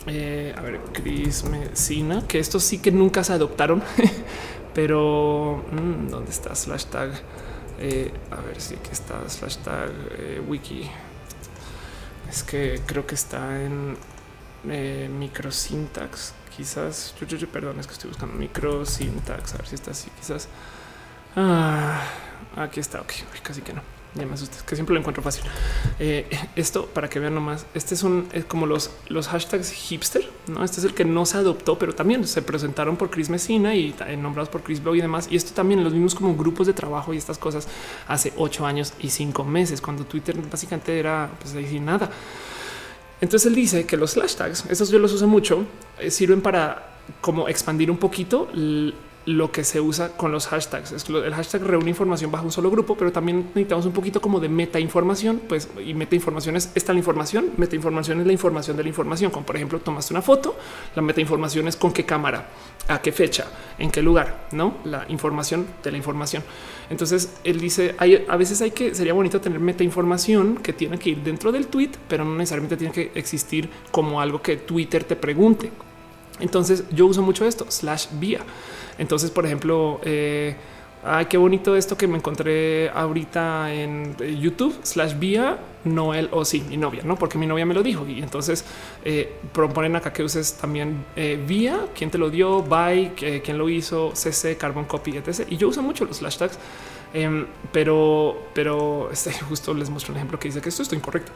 [0.07, 3.81] eh, a ver, Chris Messina, que estos sí que nunca se adoptaron,
[4.73, 7.11] pero mm, ¿dónde está slash tag?
[7.79, 10.89] Eh, a ver si aquí está hashtag eh, wiki.
[12.29, 13.97] Es que creo que está en
[15.19, 16.33] microsyntax.
[16.55, 17.15] Quizás,
[17.51, 19.55] perdón, es que estoy buscando microsyntax.
[19.55, 20.09] A ver si está así.
[20.19, 20.47] Quizás.
[21.35, 22.01] Ah,
[22.55, 23.01] aquí está.
[23.01, 25.43] Ok, casi que no ya me asusté, que siempre lo encuentro fácil.
[25.99, 30.29] Eh, esto para que vean nomás, este es un es como los, los hashtags hipster,
[30.47, 30.63] no?
[30.63, 33.95] Este es el que no se adoptó, pero también se presentaron por Chris Messina y
[34.17, 35.27] nombrados por Chris Blog y demás.
[35.31, 37.67] Y esto también los vimos como grupos de trabajo y estas cosas
[38.07, 42.09] hace ocho años y cinco meses, cuando Twitter básicamente era pues ahí sin nada.
[43.21, 45.65] Entonces él dice que los hashtags, esos yo los uso mucho,
[45.99, 46.89] eh, sirven para
[47.21, 48.49] como expandir un poquito
[49.25, 50.91] lo que se usa con los hashtags.
[50.91, 54.21] Es que el hashtag reúne información bajo un solo grupo, pero también necesitamos un poquito
[54.21, 58.27] como de meta información, pues y meta información es esta la información, meta información es
[58.27, 60.57] la información de la información, como por ejemplo tomaste una foto,
[60.95, 62.49] la meta información es con qué cámara,
[62.87, 63.45] a qué fecha,
[63.79, 66.43] en qué lugar, no la información de la información.
[66.89, 70.99] Entonces él dice hay, a veces hay que sería bonito tener meta información que tiene
[70.99, 75.03] que ir dentro del tweet, pero no necesariamente tiene que existir como algo que Twitter
[75.03, 75.71] te pregunte.
[76.39, 78.41] Entonces yo uso mucho esto slash vía.
[78.97, 80.55] Entonces, por ejemplo, eh,
[81.29, 86.63] qué bonito esto que me encontré ahorita en eh, YouTube slash vía Noel o sí,
[86.69, 88.07] mi novia, no porque mi novia me lo dijo.
[88.07, 88.63] Y entonces
[89.03, 91.05] eh, proponen acá que uses también
[91.45, 95.45] vía, quién te lo dio, by, quién lo hizo, cc, carbon copy, etc.
[95.49, 96.57] Y yo uso mucho los hashtags,
[97.13, 101.31] em, pero, pero este, justo les muestro un ejemplo que dice que esto está incorrecto.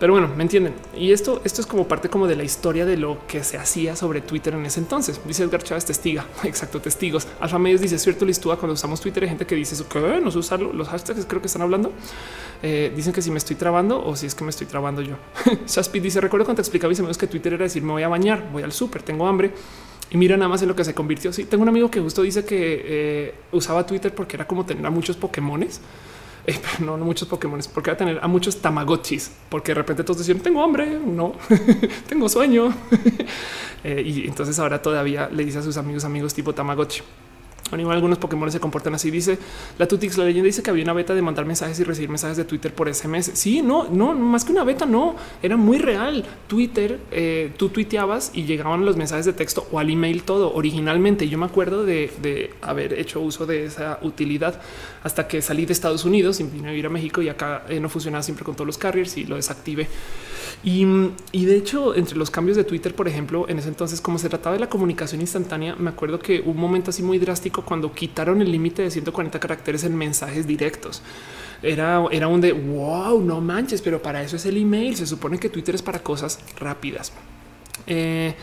[0.00, 0.72] Pero bueno, me entienden.
[0.96, 3.94] Y esto, esto es como parte como de la historia de lo que se hacía
[3.94, 5.20] sobre Twitter en ese entonces.
[5.26, 6.24] Dice Edgar Chávez testiga.
[6.42, 7.28] Exacto, testigos.
[7.38, 10.38] Alfa Medios dice cierto listúa cuando usamos Twitter hay gente que dice que no sé
[10.38, 10.72] usarlo.
[10.72, 11.92] Los hashtags creo que están hablando.
[12.62, 15.16] Eh, dicen que si me estoy trabando o si es que me estoy trabando yo.
[15.66, 18.08] Shaspi dice recuerdo cuando te explicaba mis amigos que Twitter era decir me voy a
[18.08, 19.52] bañar, voy al súper, tengo hambre.
[20.10, 21.30] Y mira nada más en lo que se convirtió.
[21.30, 24.84] Sí, tengo un amigo que justo dice que eh, usaba Twitter porque era como tener
[24.86, 25.80] a muchos Pokémones
[26.46, 30.04] eh, no, no muchos Pokémon, porque va a tener a muchos Tamagotchis, porque de repente
[30.04, 31.34] todos decían tengo hambre, no
[32.08, 32.74] tengo sueño.
[33.82, 37.00] Eh, y entonces ahora todavía le dice a sus amigos, amigos tipo Tamagotchi.
[37.70, 39.10] Bueno, algunos Pokémon se comportan así.
[39.10, 39.38] Dice
[39.78, 42.36] la Tutix, la leyenda dice que había una beta de mandar mensajes y recibir mensajes
[42.36, 43.30] de Twitter por SMS.
[43.34, 46.24] Sí, no, no, más que una beta, no era muy real.
[46.48, 51.28] Twitter, eh, tú tuiteabas y llegaban los mensajes de texto o al email todo originalmente.
[51.28, 54.60] Yo me acuerdo de, haber hecho uso de esa utilidad
[55.02, 57.80] hasta que salí de Estados Unidos y vine a vivir a México y acá eh,
[57.80, 59.88] no funcionaba siempre con todos los carriers y lo desactivé.
[60.62, 60.84] Y,
[61.32, 64.28] y, de hecho, entre los cambios de Twitter, por ejemplo, en ese entonces, como se
[64.28, 68.42] trataba de la comunicación instantánea, me acuerdo que un momento así muy drástico cuando quitaron
[68.42, 71.02] el límite de 140 caracteres en mensajes directos.
[71.62, 74.96] Era, era un de wow, no manches, pero para eso es el email.
[74.96, 77.12] Se supone que Twitter es para cosas rápidas.
[77.86, 78.34] Eh,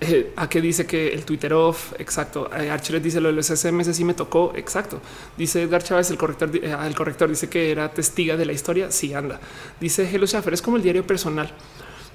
[0.00, 1.92] eh, a qué dice que el Twitter off.
[1.98, 2.50] Exacto.
[2.54, 3.94] Eh, Archer dice lo de los SMS.
[3.94, 4.52] Sí me tocó.
[4.56, 5.00] Exacto.
[5.36, 6.50] Dice Edgar Chávez, el corrector.
[6.54, 8.90] el corrector dice que era testiga de la historia.
[8.90, 9.40] Sí, anda.
[9.80, 11.52] Dice Hello Schaffer es como el diario personal.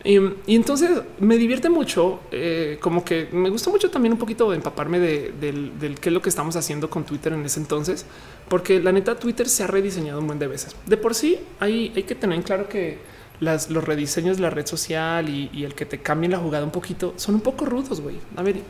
[0.05, 0.19] Y,
[0.55, 5.33] entonces me divierte mucho, eh, como que me gusta mucho también un poquito empaparme de,
[5.41, 8.05] del, qué es lo que estamos haciendo con Twitter en ese entonces,
[8.47, 10.75] porque la neta Twitter se ha rediseñado un buen de veces.
[10.85, 12.99] De por sí hay, hay que tener en claro que
[13.39, 16.63] las, los rediseños de la red social y, y el que te cambien la jugada
[16.65, 18.17] un poquito son un poco rudos, güey.
[18.35, 18.61] A ver,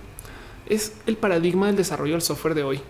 [0.67, 2.81] es el paradigma del desarrollo del software de hoy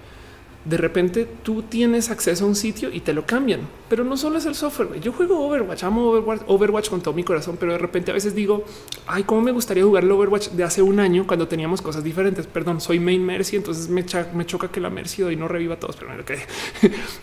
[0.66, 4.40] de repente tú tienes acceso a un sitio y te lo cambian, pero no solo
[4.40, 5.00] es el software.
[5.00, 6.10] Yo juego Overwatch, amo
[6.48, 8.66] Overwatch, con todo mi corazón, pero de repente a veces digo,
[9.06, 12.48] ay, cómo me gustaría jugar el Overwatch de hace un año cuando teníamos cosas diferentes.
[12.48, 15.98] Perdón, soy main Mercy, entonces me, choca que la Mercy hoy no reviva a todos,
[15.98, 16.40] pero que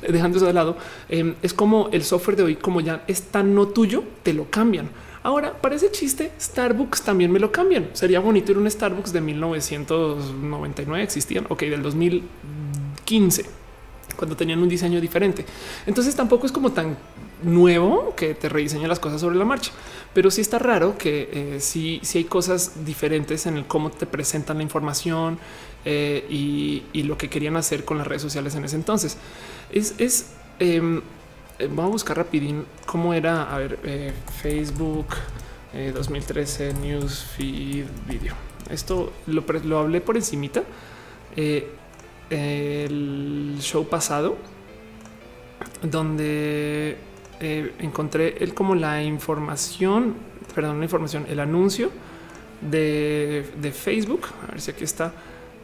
[0.08, 0.76] dejando eso de lado,
[1.08, 4.48] em, es como el software de hoy, como ya es tan no tuyo, te lo
[4.50, 4.88] cambian.
[5.24, 7.90] Ahora, parece chiste, Starbucks también me lo cambian.
[7.92, 12.22] Sería bonito ir a un Starbucks de 1999, existían, ok, del 2000
[13.12, 13.44] 15
[14.16, 15.44] cuando tenían un diseño diferente.
[15.84, 16.96] Entonces tampoco es como tan
[17.42, 19.70] nuevo que te rediseña las cosas sobre la marcha,
[20.14, 24.58] pero sí está raro que eh, sí, hay cosas diferentes en el cómo te presentan
[24.58, 25.38] la información
[25.84, 29.18] eh, y, lo que querían hacer con las redes sociales en ese entonces.
[29.70, 31.02] Es, em,
[31.58, 33.78] eh, vamos a buscar rapidín cómo era, a ver,
[34.40, 35.08] Facebook
[35.74, 38.34] 2013 News Feed Video.
[38.70, 40.62] Esto lo, lo hablé por encimita
[42.32, 44.36] el show pasado,
[45.82, 46.96] donde
[47.40, 50.14] eh, encontré el como la información,
[50.54, 51.90] perdón, la información, el anuncio
[52.62, 54.28] de, Facebook.
[54.48, 55.12] A ver si aquí está.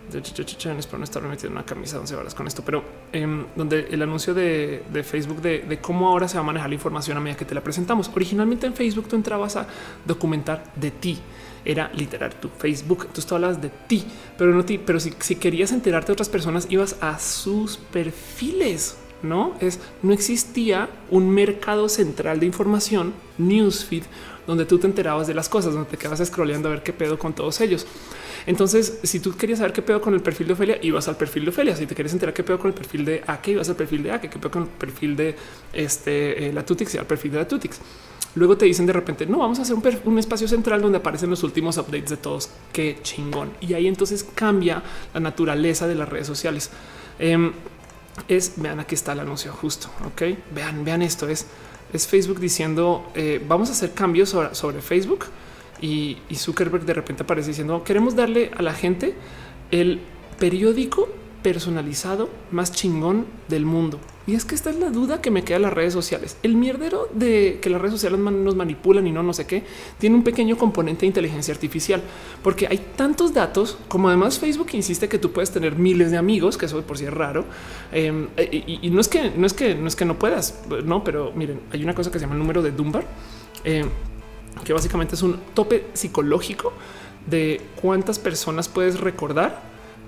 [0.08, 2.82] Espero no estar metiendo una camisa 11 horas con esto, pero
[3.12, 6.74] em, donde el anuncio de, Facebook de, de, cómo ahora se va a manejar la
[6.74, 8.10] información a medida que te la presentamos.
[8.14, 9.66] Originalmente en Facebook tú entrabas a
[10.06, 11.18] documentar de ti
[11.68, 13.02] era literal tu Facebook.
[13.02, 14.04] Entonces tú hablas de ti,
[14.36, 14.78] pero no ti.
[14.78, 18.96] Pero si, querías enterarte de otras personas, ibas a sus perfiles.
[19.22, 24.04] no es, no existía un mercado central de información, newsfeed,
[24.46, 27.18] donde tú te enterabas de las cosas, donde te quedabas scrolleando a ver qué pedo
[27.18, 27.86] con todos ellos.
[28.46, 31.44] Entonces, si tú querías saber qué pedo con el perfil de Ofelia, ibas al perfil
[31.44, 31.76] de Ofelia.
[31.76, 34.12] Si te querías enterar qué pedo con el perfil de Ake, ibas al perfil de
[34.12, 35.36] Ake, qué pedo con el perfil de
[35.74, 37.78] este, eh, la Tutix y al perfil de la Tutix.
[38.38, 41.42] Luego te dicen de repente, no, vamos a hacer un, espacio central donde aparecen los
[41.42, 42.50] últimos updates de todos.
[42.72, 43.50] Qué chingón.
[43.60, 44.82] Y ahí entonces cambia
[45.12, 46.70] la naturaleza de las redes sociales.
[47.18, 47.52] Em,
[48.28, 50.22] es, vean, aquí está el anuncio justo, ok.
[50.54, 51.46] Vean, vean esto, es,
[51.92, 55.26] es Facebook diciendo, eh, vamos a hacer cambios sobre Facebook
[55.80, 59.14] y, Zuckerberg de repente aparece diciendo queremos darle a la gente
[59.70, 60.00] el
[60.38, 61.08] periódico
[61.42, 63.98] personalizado más chingón del mundo.
[64.28, 66.36] Y es que esta es la duda que me queda en las redes sociales.
[66.42, 69.62] El mierdero de que las redes sociales nos manipulan y no no sé qué,
[69.96, 72.02] tiene un pequeño componente de inteligencia artificial,
[72.42, 76.58] porque hay tantos datos, como además Facebook insiste que tú puedes tener miles de amigos,
[76.58, 77.46] que eso por sí es raro.
[77.90, 81.32] Em, y, no es que no es que no es que no puedas, no, pero
[81.34, 83.06] miren, hay una cosa que se llama el número de Dunbar.
[83.64, 83.86] Eh,
[84.62, 86.74] que básicamente es un tope psicológico
[87.26, 89.62] de cuántas personas puedes recordar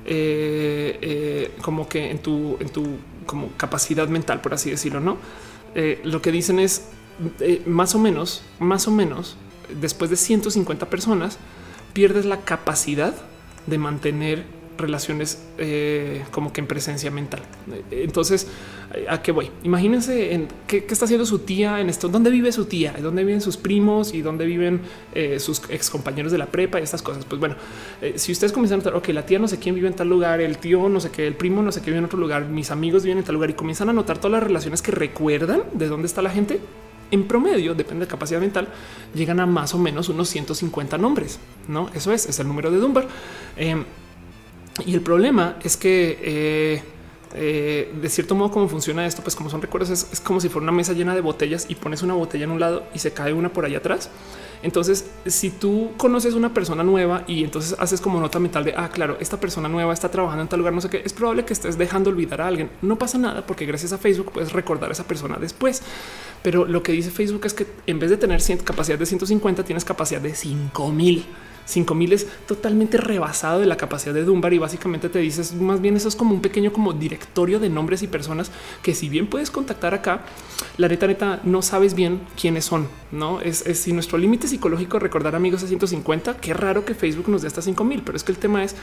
[0.05, 2.99] eh, eh, como que en tu, en tu
[3.31, 5.17] como capacidad mental, por así decirlo, no?
[5.77, 6.89] Eh, lo que dicen es
[7.65, 9.37] más o menos, más o menos,
[9.81, 11.39] después de 150 personas,
[11.93, 13.15] pierdes la capacidad
[13.69, 14.45] de mantener
[14.81, 17.43] relaciones eh, como que en presencia mental.
[17.91, 18.49] Entonces,
[19.09, 19.51] ¿a qué voy?
[19.63, 23.41] Imagínense en qué, está haciendo su tía en esto, dónde vive su tía, dónde viven
[23.41, 24.81] sus primos y dónde viven
[25.15, 27.25] eh, sus ex compañeros de la prepa y estas cosas.
[27.25, 27.57] Pues bueno,
[28.01, 30.09] eh, si ustedes comienzan a notar, ok, la tía no sé quién vive en tal
[30.09, 32.47] lugar, el tío no sé qué, el primo no sé qué vive en otro lugar,
[32.47, 35.63] mis amigos viven en tal lugar y comienzan a notar todas las relaciones que recuerdan
[35.73, 36.61] de dónde está la gente,
[37.11, 38.69] en promedio, depende de capacidad mental,
[39.15, 41.39] llegan a más o menos unos 150 nombres.
[41.69, 43.07] No, eso es, es el número de Dunbar.
[43.57, 43.85] Em,
[44.85, 46.83] y el problema es que eh,
[47.35, 50.65] eh, de cierto modo, cómo funciona esto, pues como son recuerdos, es, como si fuera
[50.65, 53.33] una mesa llena de botellas y pones una botella en un lado y se cae
[53.33, 54.11] una por allá atrás.
[54.63, 58.91] Entonces, si tú conoces una persona nueva y entonces haces como nota mental de, ah,
[58.91, 61.53] claro, esta persona nueva está trabajando en tal lugar, no sé qué, es probable que
[61.53, 62.69] estés dejando olvidar a alguien.
[62.83, 65.83] No pasa nada porque gracias a Facebook puedes recordar a esa persona después.
[66.43, 69.85] Pero lo que dice Facebook es que en vez de tener capacidad de 150, tienes
[69.85, 71.27] capacidad de 5000.
[71.71, 75.97] 5000 es totalmente rebasado de la capacidad de Dunbar y básicamente te dices más bien
[75.97, 78.51] eso es como un pequeño como directorio de nombres y personas
[78.83, 80.25] que si bien puedes contactar acá,
[80.77, 85.35] la neta neta no sabes bien quiénes son, no es, si nuestro límite psicológico recordar
[85.35, 88.39] amigos a 150, qué raro que Facebook nos dé hasta 5000, pero es que el
[88.39, 88.75] tema es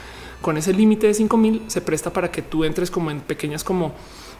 [0.41, 3.93] con ese límite de 5000 se presta para que tú entres como en pequeñas como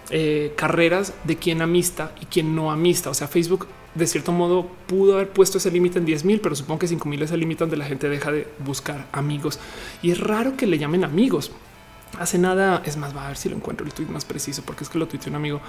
[0.09, 3.09] eh, carreras de quién amista y quién no amista.
[3.09, 6.55] O sea, Facebook de cierto modo pudo haber puesto ese límite en 10 mil, pero
[6.55, 9.59] supongo que 5 mil es el límite donde la gente deja de buscar amigos.
[10.01, 11.51] Y es raro que le llamen amigos.
[12.19, 14.85] Hace nada, es más, va a ver si lo encuentro el tweet más preciso, porque
[14.85, 15.59] es que lo tuiteó un amigo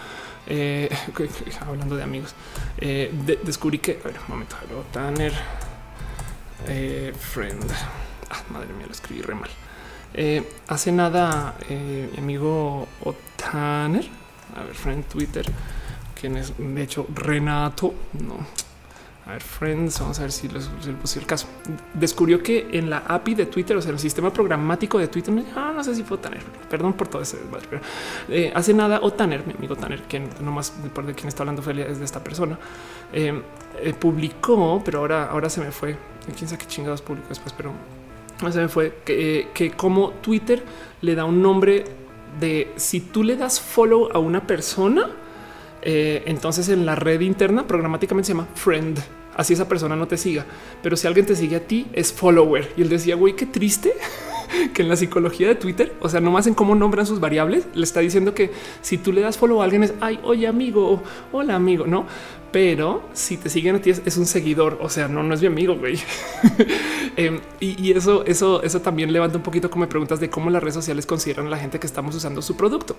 [0.46, 0.88] eh,
[1.66, 2.34] hablando de amigos.
[2.78, 3.12] Eh,
[3.42, 4.56] descubrí que, a ver, un momento,
[4.92, 5.32] Tanner,
[7.18, 7.64] friend.
[8.30, 9.50] Ah, madre mía, lo escribí re mal.
[10.68, 14.08] hace nada, mi amigo Otaner,
[14.58, 15.44] a ver, friend Twitter,
[16.18, 17.94] quien es de hecho Renato,
[18.24, 18.68] no.
[19.26, 20.70] A ver, friends, vamos a ver si les,
[21.02, 21.46] puse el caso.
[21.92, 25.70] Descubrió que en la API de Twitter, o sea, el sistema programático de Twitter, ah,
[25.76, 27.36] no sé si fue Tanner, perdón por todo ese
[27.68, 27.82] pero
[28.30, 31.60] eh, hace nada, o Tanner, mi amigo Tanner, quien nomás por de quien está hablando
[31.70, 32.58] es de esta persona,
[33.12, 33.42] eh,
[33.82, 35.96] eh, publicó, pero ahora, ahora se me fue.
[36.34, 37.72] Quién sabe qué chingados publicó después, pero
[38.50, 40.62] se me fue que, que como Twitter
[41.02, 41.84] le da un nombre
[42.40, 45.10] de si tú le das follow a una persona,
[45.82, 48.98] eh, entonces en la red interna programáticamente se llama friend.
[49.36, 50.44] Así esa persona no te siga,
[50.82, 52.72] pero si alguien te sigue a ti es follower.
[52.76, 53.92] Y él decía, güey, qué triste
[54.74, 57.84] que en la psicología de Twitter, o sea, nomás en cómo nombran sus variables, le
[57.84, 58.50] está diciendo que
[58.82, 61.02] si tú le das follow a alguien es, ay, oye amigo,
[61.32, 62.06] hola amigo, no,
[62.50, 65.46] pero si te siguen a ti es, un seguidor, o sea, no, no es mi
[65.46, 65.98] amigo, güey.
[67.16, 70.74] Em, y, eso, eso, eso también levanta un poquito como preguntas de cómo las redes
[70.74, 72.96] sociales consideran a la gente que estamos usando su producto.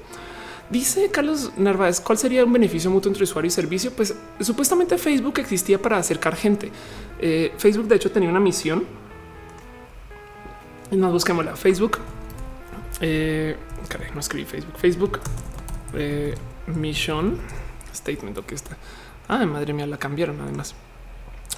[0.70, 3.92] Dice Carlos Narváez, ¿cuál sería un beneficio mutuo entre usuario y servicio?
[3.92, 6.70] Pues supuestamente Facebook existía para acercar gente.
[7.20, 8.84] Eh, Facebook de hecho tenía una misión.
[10.92, 12.00] Nos busquemos la Facebook.
[13.00, 13.56] Eh,
[14.14, 14.78] no escribí Facebook.
[14.78, 15.20] Facebook
[15.94, 16.36] eh,
[16.68, 17.38] Mission
[17.94, 18.40] Statement.
[18.46, 18.76] que está.
[19.28, 20.74] Ah, madre mía, la cambiaron además.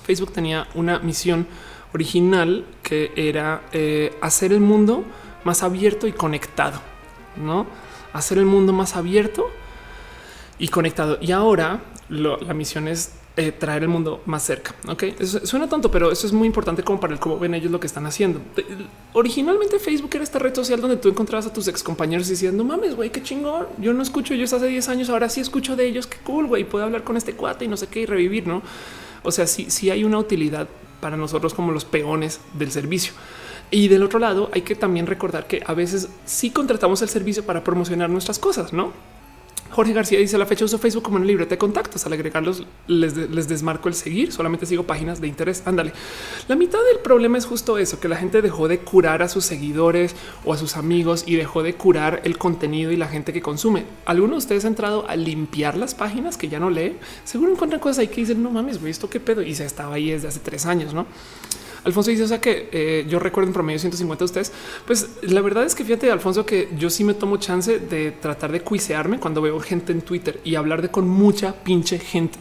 [0.04, 1.48] Facebook tenía una misión
[1.94, 5.06] original que era eh, hacer el mundo
[5.46, 6.80] más abierto y conectado,
[7.38, 7.66] no?
[8.14, 9.50] hacer el mundo más abierto
[10.60, 11.18] y conectado.
[11.22, 11.80] Y ahora
[12.10, 14.76] la misión es eh, traer el mundo más cerca.
[14.90, 17.80] Ok, suena tonto, pero eso es muy importante como para el cómo ven ellos lo
[17.80, 18.42] que están haciendo.
[19.14, 22.96] Originalmente Facebook era esta red social donde tú encontrabas a tus ex compañeros diciendo mames,
[22.96, 23.68] güey, qué chingón.
[23.78, 25.10] Yo no escucho ellos hace 10 años.
[25.10, 26.08] Ahora sí escucho de ellos.
[26.08, 26.66] Qué cool, güey.
[26.66, 28.62] Puedo hablar con este cuate y no sé qué y revivir, no?
[29.24, 30.68] O sea, sí, sí hay una utilidad
[31.00, 33.14] para nosotros como los peones del servicio.
[33.72, 37.46] Y del otro lado, hay que también recordar que a veces sí contratamos el servicio
[37.46, 38.92] para promocionar nuestras cosas, no?
[39.72, 42.06] Jorge García dice la fecha uso Facebook como una libreta de contactos.
[42.06, 44.32] Al agregarlos les, les, desmarco el seguir.
[44.32, 45.64] Solamente sigo páginas de interés.
[45.66, 45.94] Ándale.
[46.48, 49.46] La mitad del problema es justo eso, que la gente dejó de curar a sus
[49.46, 50.16] seguidores
[50.46, 53.86] o a sus amigos y dejó de curar el contenido y la gente que consume.
[54.06, 56.98] ¿Alguno de ustedes ha entrado a limpiar las páginas que ya no lee?
[57.24, 59.96] Seguro encuentran cosas ahí que dicen no mames, güey, esto qué pedo y se estaba
[59.96, 61.06] ahí desde hace tres años, no?
[61.84, 64.52] Alfonso dice, o sea que eh, yo recuerdo en promedio 150 de ustedes.
[64.86, 68.52] Pues la verdad es que fíjate, Alfonso, que yo sí me tomo chance de tratar
[68.52, 72.38] de cuisearme cuando veo gente en Twitter y hablar de con mucha pinche gente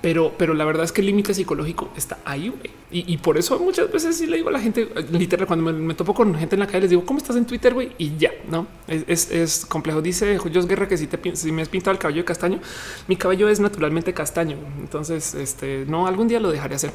[0.00, 2.52] pero, pero la verdad es que el límite psicológico está ahí
[2.90, 6.14] y, por eso muchas veces sí le digo a la gente literal cuando me, topo
[6.14, 8.66] con gente en la calle les digo cómo estás en Twitter güey y ya no
[8.88, 10.00] es, es, complejo.
[10.00, 12.60] Dice Julio Guerra que si te si me has pintado el cabello de castaño,
[13.06, 14.56] mi cabello es naturalmente castaño.
[14.80, 16.92] Entonces, este no algún día lo dejaré hacer.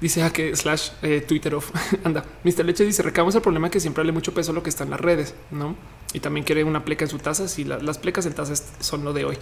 [0.00, 1.70] Dice a que slash eh, Twitter off
[2.04, 2.24] anda.
[2.44, 2.64] Mr.
[2.64, 4.90] Leche dice recabamos el problema que siempre le mucho peso a lo que está en
[4.90, 5.76] las redes, no?
[6.12, 7.46] Y también quiere una pleca en su taza.
[7.48, 9.38] Si las plecas en tazas son lo de hoy.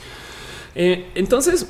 [0.75, 1.69] Eh, entonces,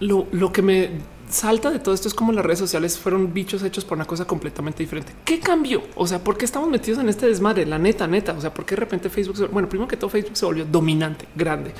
[0.00, 0.90] lo, que me
[1.28, 4.24] salta de todo esto es como las redes sociales fueron bichos hechos por una cosa
[4.24, 5.12] completamente diferente.
[5.24, 5.82] ¿Qué cambió?
[5.94, 7.66] O sea, ¿por qué estamos metidos en este desmadre?
[7.66, 8.32] La neta, neta.
[8.32, 9.50] O sea, ¿por qué de repente Facebook?
[9.50, 11.72] bueno, primero que todo Facebook se volvió dominante, grande.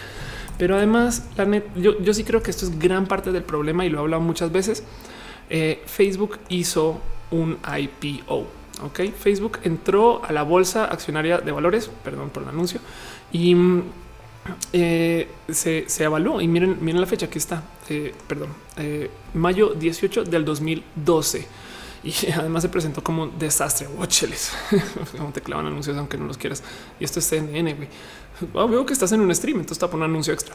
[0.59, 3.89] Pero además, la net, yo, sí creo que esto es gran parte del problema y
[3.89, 4.85] lo he hablado muchas veces.
[5.49, 7.01] Eh, Facebook hizo
[7.31, 8.47] un IPO.
[8.83, 12.81] Ok, Facebook entró a la bolsa accionaria de valores, perdón por el anuncio,
[13.33, 13.83] y mm,
[14.73, 19.75] eh, se, se, evaluó y miren, miren la fecha que está, eh, perdón, eh, mayo
[19.75, 21.47] 18 del 2012
[22.03, 23.89] y además se presentó como un desastre.
[23.89, 24.53] Watcheles,
[25.17, 26.63] como te clavan anuncios aunque no los quieras.
[26.99, 27.75] Y esto es CNN.
[27.75, 27.89] Güey.
[28.55, 30.55] Oh, veo que estás en un stream, entonces por un anuncio extra.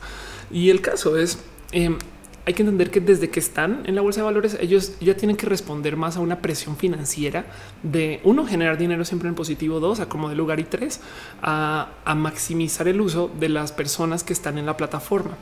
[0.50, 1.38] Y el caso es
[1.72, 1.98] em,
[2.46, 5.36] hay que entender que desde que están en la bolsa de valores, ellos ya tienen
[5.36, 7.46] que responder más a una presión financiera
[7.84, 11.02] de uno, generar dinero siempre en positivo, dos, a como de lugar y tres,
[11.42, 15.38] a maximizar el uso de las personas que están en la plataforma.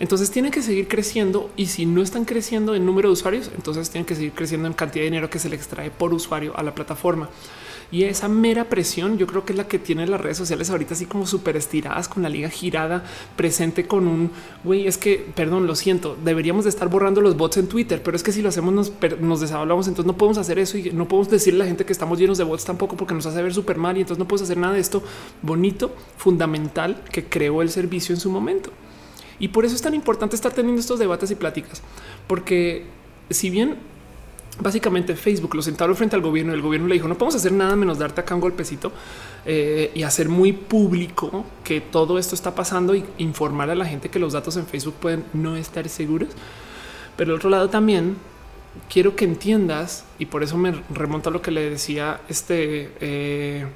[0.00, 3.90] Entonces tienen que seguir creciendo y si no están creciendo en número de usuarios, entonces
[3.90, 6.62] tienen que seguir creciendo en cantidad de dinero que se le extrae por usuario a
[6.62, 7.28] la plataforma.
[7.90, 10.92] Y esa mera presión yo creo que es la que tiene las redes sociales ahorita
[10.92, 13.02] así como súper estiradas con la liga girada
[13.34, 14.30] presente con un
[14.62, 18.14] güey es que perdón lo siento deberíamos de estar borrando los bots en Twitter pero
[18.14, 21.08] es que si lo hacemos nos, nos desablamos entonces no podemos hacer eso y no
[21.08, 23.54] podemos decirle a la gente que estamos llenos de bots tampoco porque nos hace ver
[23.54, 25.02] súper mal y entonces no podemos hacer nada de esto
[25.40, 28.70] bonito fundamental que creó el servicio en su momento.
[29.38, 31.82] Y por eso es tan importante estar teniendo estos debates y pláticas,
[32.26, 32.86] porque
[33.30, 33.76] si bien
[34.60, 36.52] básicamente Facebook lo sentaron frente al gobierno.
[36.52, 38.92] El gobierno le dijo no podemos hacer nada menos darte acá un golpecito
[39.46, 44.08] eh, y hacer muy público que todo esto está pasando y informar a la gente
[44.08, 46.30] que los datos en Facebook pueden no estar seguros.
[47.16, 48.16] Pero al otro lado también
[48.88, 53.66] quiero que entiendas y por eso me remonto a lo que le decía este, eh,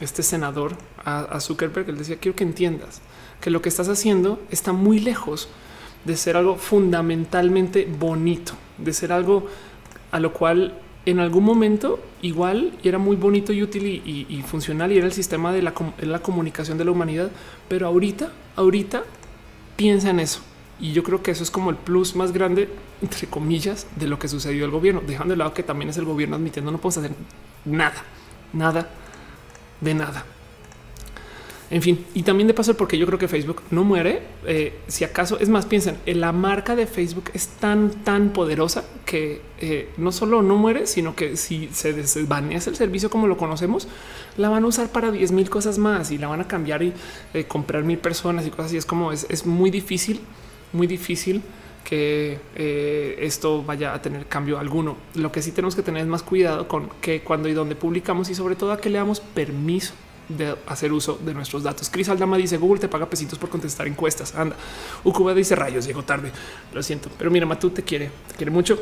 [0.00, 1.88] este senador a, a Zuckerberg.
[1.88, 3.00] Él decía quiero que entiendas
[3.42, 5.48] que lo que estás haciendo está muy lejos
[6.06, 9.46] de ser algo fundamentalmente bonito, de ser algo
[10.10, 14.98] a lo cual en algún momento igual era muy bonito y útil y, funcional y
[14.98, 17.30] era el sistema de la, la, comunicación de la humanidad.
[17.68, 19.02] Pero ahorita, ahorita
[19.76, 20.40] piensa en eso.
[20.78, 22.68] Y yo creo que eso es como el plus más grande,
[23.02, 26.04] entre comillas, de lo que sucedió al gobierno, dejando de lado que también es el
[26.04, 27.12] gobierno admitiendo no podemos hacer
[27.64, 28.04] nada,
[28.52, 28.88] nada
[29.80, 30.24] de nada.
[31.72, 34.20] En fin, y también de paso, porque yo creo que Facebook no muere.
[34.46, 38.84] Eh, si acaso es más, piensen, eh, la marca de Facebook es tan, tan poderosa
[39.06, 43.38] que eh, no solo no muere, sino que si se desvanece el servicio como lo
[43.38, 43.88] conocemos,
[44.36, 46.92] la van a usar para 10 mil cosas más y la van a cambiar y
[47.48, 48.76] comprar mil personas y cosas así.
[48.76, 50.20] Es como es, es muy difícil,
[50.74, 51.40] muy difícil
[51.84, 52.38] que
[53.18, 54.98] esto vaya a tener cambio alguno.
[55.14, 58.28] Lo que sí tenemos que tener es más cuidado con que cuando y dónde publicamos
[58.28, 59.94] y sobre todo a que le damos permiso
[60.36, 61.88] de hacer uso de nuestros datos.
[61.90, 64.34] Cris Aldama dice Google te paga pesitos por contestar encuestas.
[64.34, 64.56] Anda.
[65.04, 66.30] Ucuba dice rayos, llegó tarde.
[66.72, 68.78] Lo siento, pero mira, Matú te quiere, te quiere mucho.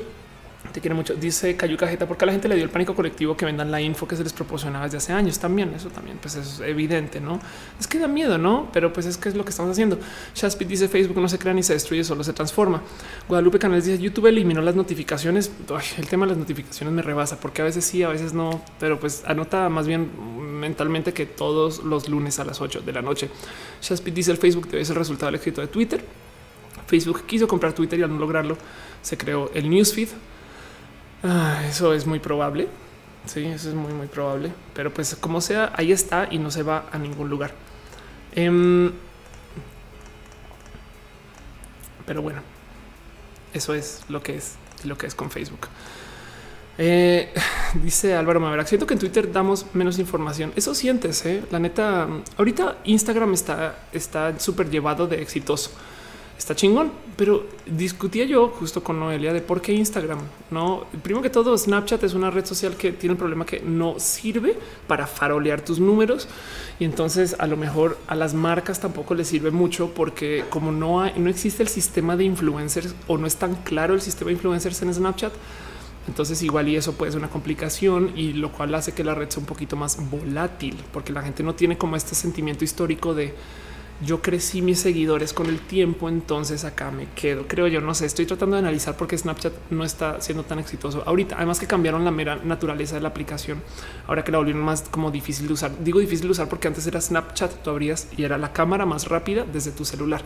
[0.72, 1.14] Te quiere mucho.
[1.14, 3.80] Dice Cayu Cajeta, porque a la gente le dio el pánico colectivo que vendan la
[3.80, 5.38] info que se les proporcionaba desde hace años.
[5.38, 7.40] También eso también pues es evidente, no
[7.78, 8.68] es que da miedo, no?
[8.72, 9.98] Pero pues es que es lo que estamos haciendo.
[10.34, 12.82] Shaspit dice Facebook no se crea ni se destruye, solo se transforma.
[13.28, 15.50] Guadalupe Canales dice YouTube eliminó las notificaciones.
[15.98, 19.00] el tema de las notificaciones me rebasa porque a veces sí, a veces no, pero
[19.00, 20.10] pues anota más bien
[20.60, 23.30] mentalmente que todos los lunes a las 8 de la noche.
[23.82, 26.04] Shaspit dice el Facebook debe ser el resultado del escrito de Twitter.
[26.86, 28.56] Facebook quiso comprar Twitter y al no lograrlo
[29.02, 30.08] se creó el newsfeed.
[31.22, 32.68] Ah, eso es muy probable.
[33.26, 34.52] Sí, eso es muy, muy probable.
[34.74, 37.52] Pero pues como sea, ahí está y no se va a ningún lugar.
[38.34, 38.92] Em,
[42.06, 42.40] pero bueno,
[43.52, 45.68] eso es lo que es lo que es con Facebook.
[46.78, 47.32] Eh,
[47.82, 50.52] dice Álvaro Maverack, siento que en Twitter damos menos información.
[50.56, 51.42] Eso sientes, ¿eh?
[51.50, 52.08] la neta.
[52.38, 55.70] Ahorita Instagram está está súper llevado de exitoso
[56.40, 60.20] está chingón, pero discutía yo justo con Noelia de por qué Instagram.
[60.50, 64.00] No, primero que todo, Snapchat es una red social que tiene el problema que no
[64.00, 64.56] sirve
[64.86, 66.28] para farolear tus números
[66.78, 71.02] y entonces a lo mejor a las marcas tampoco les sirve mucho porque como no
[71.02, 74.36] hay, no existe el sistema de influencers o no es tan claro el sistema de
[74.36, 75.34] influencers en Snapchat.
[76.08, 79.28] Entonces igual y eso puede ser una complicación y lo cual hace que la red
[79.28, 83.34] sea un poquito más volátil porque la gente no tiene como este sentimiento histórico de
[84.04, 87.46] yo crecí mis seguidores con el tiempo, entonces acá me quedo.
[87.46, 90.58] Creo yo, no sé, estoy tratando de analizar por qué Snapchat no está siendo tan
[90.58, 91.36] exitoso ahorita.
[91.36, 93.62] Además que cambiaron la mera naturaleza de la aplicación.
[94.06, 95.72] Ahora que la volvieron más como difícil de usar.
[95.84, 99.06] Digo difícil de usar porque antes era Snapchat, tú abrías y era la cámara más
[99.08, 100.22] rápida desde tu celular.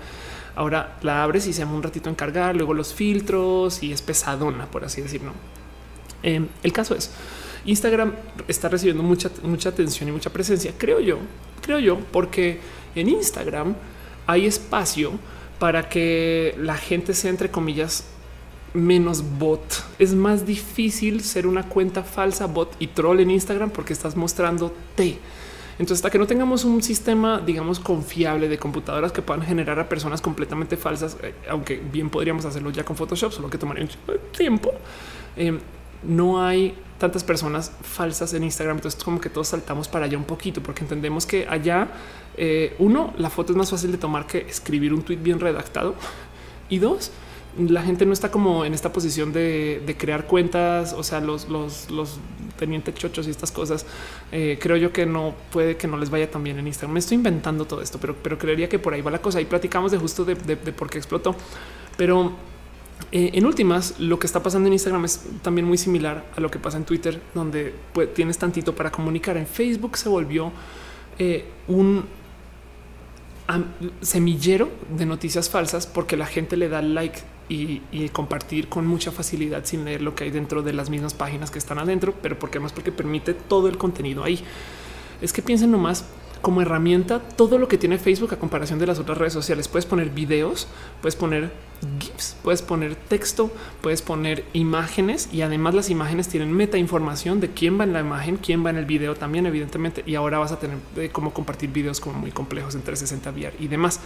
[0.54, 4.02] Ahora la abres y se llama un ratito en cargar, luego los filtros y es
[4.02, 5.32] pesadona, por así decirlo.
[6.22, 7.10] Eh, el caso es,
[7.66, 8.12] Instagram
[8.46, 11.18] está recibiendo mucha, mucha atención y mucha presencia, creo yo,
[11.60, 12.60] creo yo, porque
[12.94, 13.74] en Instagram
[14.26, 15.12] hay espacio
[15.58, 18.04] para que la gente sea, entre comillas,
[18.74, 19.84] menos bot.
[19.98, 24.74] Es más difícil ser una cuenta falsa bot y troll en Instagram porque estás mostrando
[24.96, 25.18] T.
[25.78, 29.88] Entonces, hasta que no tengamos un sistema, digamos, confiable de computadoras que puedan generar a
[29.88, 33.88] personas completamente falsas, eh, aunque bien podríamos hacerlo ya con Photoshop, solo que tomaría
[34.36, 34.72] tiempo.
[35.36, 35.58] Eh,
[36.04, 38.76] no hay tantas personas falsas en Instagram.
[38.76, 41.88] Entonces, como que todos saltamos para allá un poquito, porque entendemos que allá,
[42.36, 45.94] eh, uno, la foto es más fácil de tomar que escribir un tweet bien redactado.
[46.68, 47.10] Y dos,
[47.58, 51.90] la gente no está como en esta posición de, crear cuentas, o sea, los, los,
[51.90, 52.18] los
[52.58, 53.86] tenientes chochos y estas cosas.
[54.32, 56.94] Eh, creo yo que no puede que no les vaya tan bien en Instagram.
[56.94, 59.40] Me estoy inventando todo esto, pero, pero creería que por ahí va la cosa.
[59.40, 61.36] Y platicamos de justo de, por qué explotó.
[61.96, 62.32] Pero
[63.12, 66.50] eh, en últimas, lo que está pasando en Instagram es también muy similar a lo
[66.50, 69.36] que pasa en Twitter, donde pues, tienes tantito para comunicar.
[69.36, 70.50] En Facebook se volvió
[71.68, 72.04] un
[74.00, 79.64] semillero de noticias falsas porque la gente le da like y, compartir con mucha facilidad
[79.64, 82.58] sin leer lo que hay dentro de las mismas páginas que están adentro, pero porque
[82.58, 84.42] más porque permite todo el contenido ahí.
[85.20, 86.04] Es que piensen nomás
[86.44, 89.66] como herramienta todo lo que tiene Facebook a comparación de las otras redes sociales.
[89.66, 90.68] Puedes poner videos,
[91.00, 91.50] puedes poner
[91.98, 93.50] GIFs, puedes poner texto,
[93.80, 98.00] puedes poner imágenes y además las imágenes tienen meta información de quién va en la
[98.00, 100.04] imagen, quién va en el video también, evidentemente.
[100.06, 100.76] Y ahora vas a tener
[101.12, 104.00] cómo compartir videos como muy complejos en 360 VR y demás.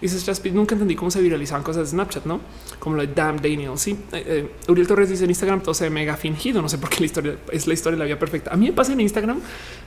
[0.00, 2.40] Dices Jasper, nunca entendí cómo se viralizaban cosas de Snapchat, no
[2.78, 3.72] como lo de Damn Daniel.
[3.76, 6.62] Sí, eh, eh, Uriel Torres dice en Instagram todo se mega fingido.
[6.62, 8.52] No sé por qué la historia es la historia de la vida perfecta.
[8.52, 9.40] A mí me pasa en Instagram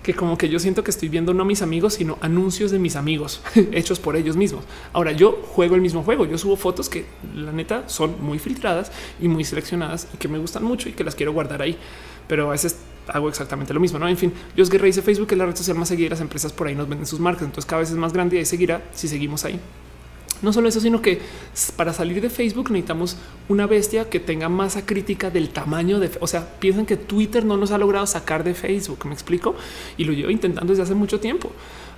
[0.04, 2.96] que como que yo siento que estoy viendo no mis amigos, sino anuncios de mis
[2.96, 3.42] amigos
[3.72, 4.64] hechos por ellos mismos.
[4.94, 6.26] Ahora yo juego el mismo juego.
[6.26, 10.38] Yo subo fotos que la neta son muy filtradas y muy seleccionadas y que me
[10.38, 11.78] gustan mucho y que las quiero guardar ahí.
[12.28, 12.78] Pero a veces
[13.08, 14.00] hago exactamente lo mismo.
[14.00, 16.10] No, en fin, yo Guerra dice Facebook es la red social más seguida.
[16.10, 17.44] Las empresas por ahí nos venden sus marcas.
[17.44, 19.60] Entonces cada vez es más grande y seguirá si seguimos ahí.
[20.42, 21.22] No solo eso, sino que
[21.76, 26.28] para salir de Facebook necesitamos una bestia que tenga masa crítica del tamaño de, o
[26.28, 29.06] sea, piensan que Twitter no nos ha logrado sacar de Facebook.
[29.06, 29.56] Me explico
[29.98, 31.52] y lo llevo intentando desde hace mucho tiempo.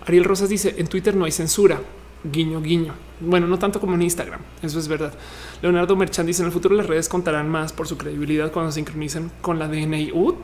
[0.05, 1.81] Ariel Rosas dice en Twitter no hay censura.
[2.23, 2.93] Guiño, guiño.
[3.19, 4.41] Bueno, no tanto como en Instagram.
[4.61, 5.13] Eso es verdad.
[5.61, 8.75] Leonardo Merchand dice en el futuro las redes contarán más por su credibilidad cuando se
[8.75, 10.11] sincronicen con la DNI.
[10.11, 10.35] Ut.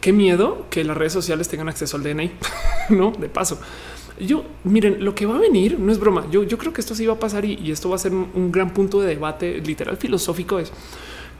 [0.00, 2.32] Qué miedo que las redes sociales tengan acceso al DNI.
[2.90, 3.58] no, de paso.
[4.18, 6.26] Yo miren lo que va a venir, no es broma.
[6.30, 8.52] Yo, yo creo que esto sí va a pasar y, esto va a ser un,
[8.52, 10.58] gran punto de debate literal filosófico.
[10.58, 10.72] Es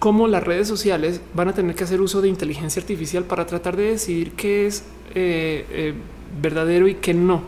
[0.00, 3.76] cómo las redes sociales van a tener que hacer uso de inteligencia artificial para tratar
[3.76, 4.84] de decidir qué es
[5.14, 5.94] eh, eh,
[6.42, 7.42] verdadero y qué no.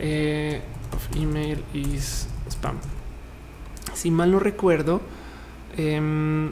[0.00, 0.60] Eh,
[1.14, 2.76] email is spam.
[3.94, 5.00] Si mal no recuerdo,
[5.76, 6.50] em,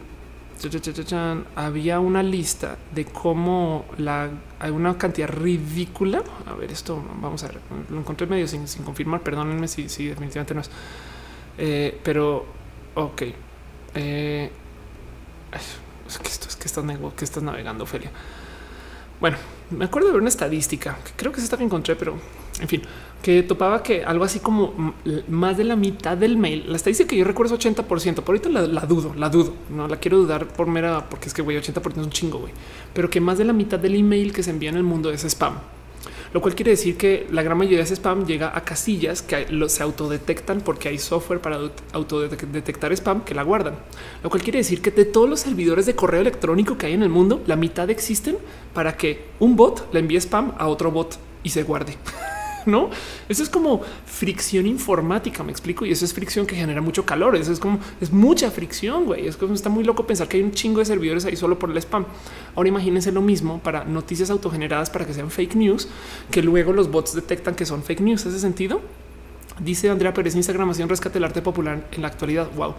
[1.56, 4.30] había una lista de cómo la
[4.64, 6.22] hay una cantidad ridícula.
[6.46, 7.60] A ver, esto vamos a ver,
[7.90, 9.20] lo encontré medio sin, confirmar.
[9.20, 10.70] Perdónenme si, si, definitivamente no es,
[11.58, 12.46] eh, pero
[12.94, 13.22] ok.
[13.94, 14.50] Eh,
[16.06, 16.84] es que esto es que estás,
[17.14, 18.10] que estás navegando, Ophelia.
[19.20, 19.36] Bueno,
[19.70, 22.18] me acuerdo de una estadística que creo que es esta que encontré, pero
[22.58, 22.82] en fin,
[23.24, 24.94] que topaba que algo así como
[25.28, 28.22] más de la mitad del mail, la estadística que yo recuerdo es 80 por ciento.
[28.22, 31.40] Por ahorita la, dudo, la dudo, no la quiero dudar por mera, porque es que
[31.40, 32.52] güey, 80 por ciento es un chingo, güey,
[32.92, 35.24] pero que más de la mitad del email que se envía en el mundo es
[35.24, 35.54] spam.
[36.34, 39.46] lo cual quiere decir que la gran mayoría de ese spam llega a casillas que
[39.68, 43.76] se autodetectan porque hay software para autodetectar spam que la guardan,
[44.22, 47.02] lo cual quiere decir que de todos los servidores de correo electrónico que hay en
[47.02, 48.36] el mundo, la mitad existen
[48.74, 51.96] para que un bot le envíe spam a otro bot y se guarde.
[52.66, 52.90] no?
[53.28, 55.86] Eso es como fricción informática, me explico.
[55.86, 57.36] Y eso es fricción que genera mucho calor.
[57.36, 59.04] Eso es como es mucha fricción.
[59.06, 59.26] güey.
[59.26, 61.70] Es como está muy loco pensar que hay un chingo de servidores ahí solo por
[61.70, 62.06] el spam.
[62.54, 65.88] Ahora imagínense lo mismo para noticias autogeneradas para que sean fake news,
[66.30, 68.26] que luego los bots detectan que son fake news.
[68.26, 68.80] ¿Ese sentido?
[69.60, 72.50] Dice Andrea Pérez, Instagram un rescate el arte popular en la actualidad.
[72.56, 72.74] Wow.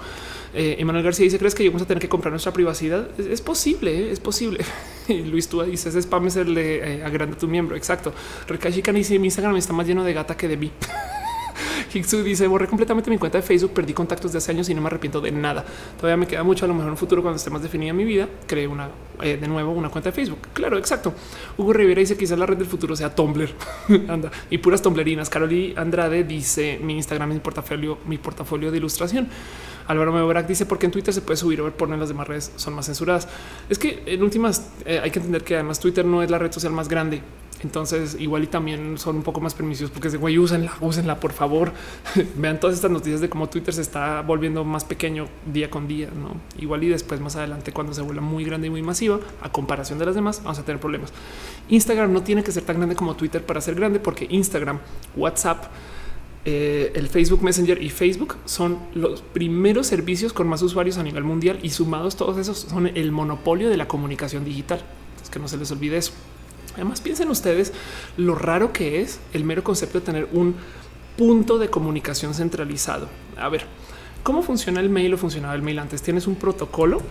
[0.53, 3.07] Eh, Emanuel García dice, ¿crees que vamos a tener que comprar nuestra privacidad?
[3.17, 4.11] Es, posible, ¿eh?
[4.11, 4.59] es posible.
[5.07, 7.77] Luis Túa dice, ese spam es el de eh, agranda tu miembro.
[7.77, 8.13] Exacto.
[8.47, 10.71] Recachi dice, mi Instagram está más lleno de gata que de mí.
[11.95, 14.81] Hiksu dice borré completamente mi cuenta de Facebook, perdí contactos de hace años y no
[14.81, 15.63] me arrepiento de nada.
[15.97, 18.03] Todavía me queda mucho a lo mejor en un futuro cuando esté más definida mi
[18.03, 18.27] vida.
[18.45, 18.89] Creé una
[19.21, 20.39] eh, de nuevo una cuenta de Facebook.
[20.53, 21.13] Claro, exacto.
[21.57, 23.49] Hugo Rivera dice quizás la red del futuro sea Tumblr.
[24.09, 25.29] Anda y puras tumblerinas.
[25.29, 29.27] Caroli Andrade dice mi Instagram es mi portafolio, mi portafolio de ilustración.
[29.87, 32.27] Álvaro Mebrac dice porque en Twitter se puede subir o ver porno en las demás
[32.27, 33.27] redes son más censuradas.
[33.69, 36.51] Es que en últimas eh, hay que entender que además Twitter no es la red
[36.51, 37.21] social más grande
[37.65, 41.19] entonces, igual y también son un poco más permisivos porque es de güey, úsenla, úsenla,
[41.19, 41.73] por favor.
[42.35, 46.09] Vean todas estas noticias de cómo Twitter se está volviendo más pequeño día con día.
[46.15, 49.51] No igual y después, más adelante, cuando se vuelva muy grande y muy masiva, a
[49.51, 51.11] comparación de las demás, vamos a tener problemas.
[51.69, 54.79] Instagram no tiene que ser tan grande como Twitter para ser grande, porque Instagram,
[55.15, 55.65] WhatsApp,
[56.45, 61.23] eh, el Facebook Messenger y Facebook son los primeros servicios con más usuarios a nivel
[61.23, 64.83] mundial y sumados todos esos son el monopolio de la comunicación digital.
[65.23, 66.11] Es que no se les olvide eso.
[66.75, 67.73] Además, piensen ustedes
[68.17, 70.55] lo raro que es el mero concepto de tener un
[71.17, 73.07] punto de comunicación centralizado.
[73.37, 73.65] A ver,
[74.23, 76.01] ¿cómo funciona el mail o funcionaba el mail antes?
[76.01, 77.01] Tienes un protocolo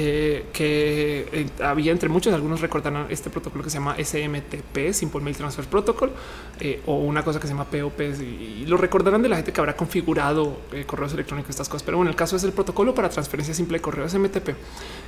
[0.00, 5.20] eh, que eh, había entre muchos, algunos recordarán este protocolo que se llama SMTP, Simple
[5.20, 6.12] Mail Transfer Protocol,
[6.60, 9.60] eh, o una cosa que se llama POP, y, lo recordarán de la gente que
[9.60, 11.82] habrá configurado correos electrónicos, estas cosas.
[11.82, 14.50] Pero bueno, el caso es el protocolo para transferencia simple de correo SMTP.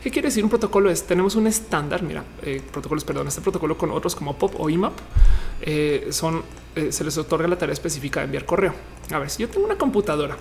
[0.03, 0.91] ¿Qué quiere decir un protocolo?
[0.91, 2.25] Es tenemos un estándar, mira,
[2.73, 4.99] protocolos, perdón, este protocolo con otros como POP o IMAP
[6.11, 6.43] son,
[6.75, 8.75] se les otorga la tarea específica de enviar correo.
[9.13, 10.37] A ver, si yo tengo una computadora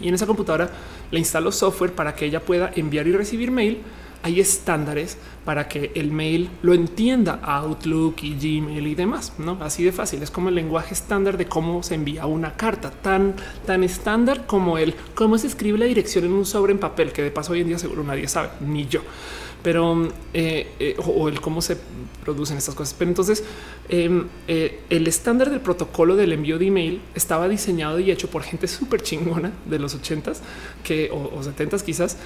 [0.00, 0.70] y en esa computadora
[1.10, 3.78] le instalo software para que ella pueda enviar y recibir mail.
[4.22, 5.16] Hay estándares
[5.46, 9.32] para que el mail lo entienda Outlook y Gmail y demás.
[9.38, 10.22] No así de fácil.
[10.22, 14.76] Es como el lenguaje estándar de cómo se envía una carta tan, tan estándar como
[14.76, 17.60] el cómo se escribe la dirección en un sobre en papel, que de paso hoy
[17.60, 19.00] en día seguro nadie sabe, ni yo
[19.62, 21.76] pero eh, eh, o, el cómo se
[22.24, 22.94] producen estas cosas.
[22.98, 23.44] Pero entonces
[23.88, 28.42] em, eh, el estándar del protocolo del envío de email estaba diseñado y hecho por
[28.42, 30.42] gente súper chingona de los ochentas
[30.84, 32.16] que o, setentas quizás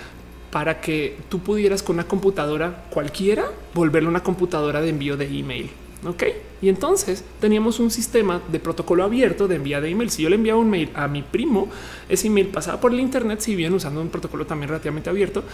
[0.51, 5.71] para que tú pudieras con una computadora cualquiera volverlo una computadora de envío de email.
[6.07, 6.25] Ok.
[6.61, 10.11] Y entonces teníamos un sistema de protocolo abierto de envía de email.
[10.11, 11.69] Si yo le enviaba un mail a mi primo,
[12.09, 15.45] ese email pasaba por el Internet, si bien usando un protocolo también relativamente abierto.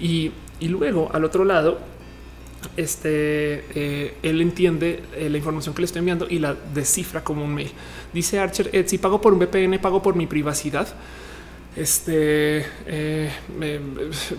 [0.00, 1.78] Y, luego al otro lado,
[2.76, 7.44] este eh, él entiende eh, la información que le estoy enviando y la descifra como
[7.44, 7.70] un mail.
[8.12, 10.88] Dice Archer: si pago por un VPN, pago por mi privacidad
[11.76, 13.30] este eh,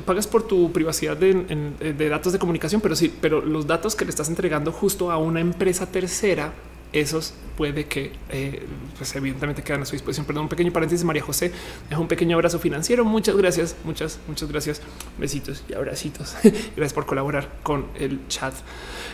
[0.06, 4.10] pagas por tu privacidad de, datos de comunicación, pero sí, pero los datos que le
[4.10, 6.54] estás entregando justo a una empresa tercera,
[6.92, 8.66] esos puede que eh,
[8.98, 10.26] pues evidentemente quedan a su disposición.
[10.26, 11.06] Perdón, un pequeño paréntesis.
[11.06, 11.52] María José
[11.90, 13.06] es un pequeño abrazo financiero.
[13.06, 14.82] Muchas gracias, muchas, muchas gracias.
[15.18, 16.36] Besitos y abracitos.
[16.44, 18.54] gracias por colaborar con el chat.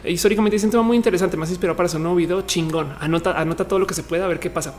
[0.03, 2.95] Históricamente es un tema muy interesante, más inspirado para un nuevo video chingón.
[2.99, 4.73] Anota, anota todo lo que se pueda, a ver qué pasa.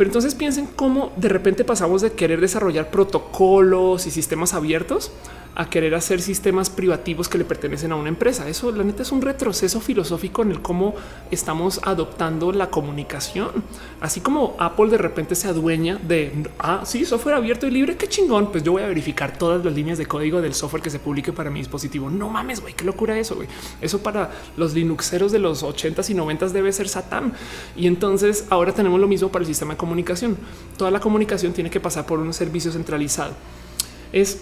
[0.00, 5.12] Pero entonces piensen cómo de repente pasamos de querer desarrollar protocolos y sistemas abiertos
[5.54, 8.48] a querer hacer sistemas privativos que le pertenecen a una empresa.
[8.48, 10.94] Eso la neta es un retroceso filosófico en el cómo
[11.30, 13.50] estamos adoptando la comunicación.
[14.00, 17.96] Así como Apple de repente se adueña de ah, sí, software abierto y libre.
[17.96, 18.50] Qué chingón.
[18.52, 21.32] Pues yo voy a verificar todas las líneas de código del software que se publique
[21.32, 22.10] para mi dispositivo.
[22.10, 23.36] No mames, güey, qué locura eso.
[23.36, 23.48] güey.
[23.80, 27.32] Eso para los Linuxeros de los 80s y 90s debe ser Satán.
[27.76, 30.36] Y entonces ahora tenemos lo mismo para el sistema de comunicación.
[30.76, 33.32] Toda la comunicación tiene que pasar por un servicio centralizado.
[34.12, 34.40] Es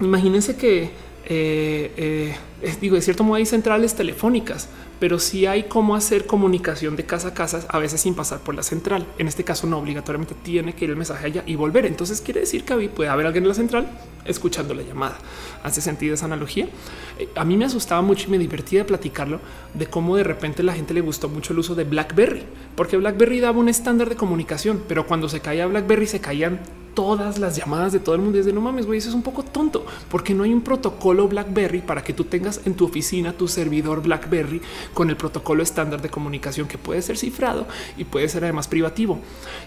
[0.00, 0.90] imagínense que
[1.26, 4.68] eh, eh, digo, de cierto modo hay centrales telefónicas,
[5.00, 8.54] pero sí hay cómo hacer comunicación de casa a casa, a veces sin pasar por
[8.54, 9.06] la central.
[9.18, 11.86] En este caso, no obligatoriamente tiene que ir el mensaje allá y volver.
[11.86, 13.90] Entonces quiere decir que puede haber alguien en la central
[14.24, 15.18] escuchando la llamada.
[15.62, 16.68] Hace sentido esa analogía.
[17.18, 19.40] Eh, a mí me asustaba mucho y me divertía de platicarlo
[19.72, 22.44] de cómo de repente la gente le gustó mucho el uso de BlackBerry,
[22.76, 26.60] porque BlackBerry daba un estándar de comunicación, pero cuando se caía BlackBerry se caían
[26.94, 28.38] todas las llamadas de todo el mundo.
[28.38, 30.62] Y es de no mames, güey, eso es un poco tonto porque no hay un
[30.62, 34.60] protocolo BlackBerry para que tú tengas en tu oficina tu servidor BlackBerry
[34.92, 37.66] con el protocolo estándar de comunicación que puede ser cifrado
[37.96, 39.18] y puede ser además privativo.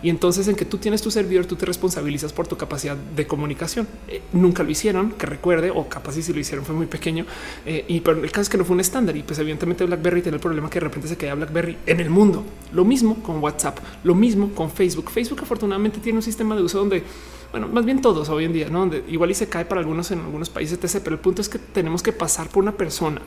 [0.01, 3.27] Y entonces en que tú tienes tu servidor, tú te responsabilizas por tu capacidad de
[3.27, 3.87] comunicación.
[4.07, 7.25] Eh, nunca lo hicieron, que recuerde, o capaz si lo hicieron fue muy pequeño.
[7.65, 10.21] Eh, y pero el caso es que no fue un estándar y pues evidentemente BlackBerry
[10.21, 12.43] tiene el problema que de repente se queda BlackBerry en el mundo.
[12.73, 15.09] Lo mismo con WhatsApp, lo mismo con Facebook.
[15.09, 17.03] Facebook afortunadamente tiene un sistema de uso donde
[17.51, 18.79] bueno, más bien todos hoy en día, ¿no?
[18.79, 21.01] Donde igual y se cae para algunos en algunos países, etc.
[21.03, 23.21] Pero el punto es que tenemos que pasar por una persona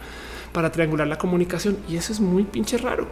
[0.53, 3.07] para triangular la comunicación y eso es muy pinche raro.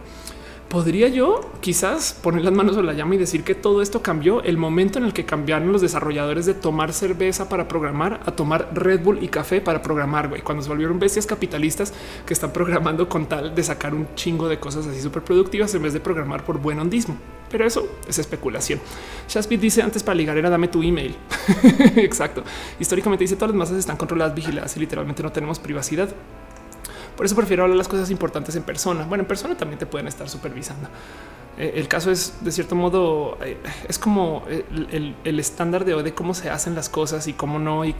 [0.69, 4.43] Podría yo quizás poner las manos en la llama y decir que todo esto cambió
[4.43, 8.69] el momento en el que cambiaron los desarrolladores de tomar cerveza para programar a tomar
[8.75, 11.91] Red Bull y café para programar, güey, cuando se volvieron bestias capitalistas
[12.23, 15.81] que están programando con tal de sacar un chingo de cosas así súper productivas en
[15.81, 17.17] vez de programar por buen hondismo.
[17.49, 18.79] Pero eso es especulación.
[19.27, 21.15] Shaspit dice antes para ligar era dame tu email.
[21.95, 22.43] Exacto.
[22.79, 26.09] Históricamente dice todas las masas están controladas, vigiladas y literalmente no tenemos privacidad.
[27.17, 29.03] Por eso prefiero hablar las cosas importantes en persona.
[29.05, 30.87] Bueno, en persona también te pueden estar supervisando.
[31.57, 33.57] Eh, el caso es, de cierto modo, eh,
[33.89, 37.93] es como el, estándar de, de cómo se hacen las cosas y cómo no, y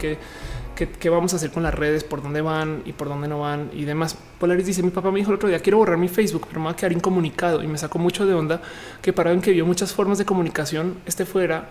[0.88, 3.70] qué, vamos a hacer con las redes, por dónde van y por dónde no van
[3.72, 4.16] y demás.
[4.38, 6.66] Polaris dice: Mi papá me dijo el otro día, quiero borrar mi Facebook, pero me
[6.66, 8.60] va a quedar incomunicado y me sacó mucho de onda
[9.02, 11.70] que para en que vio muchas formas de comunicación, este fuera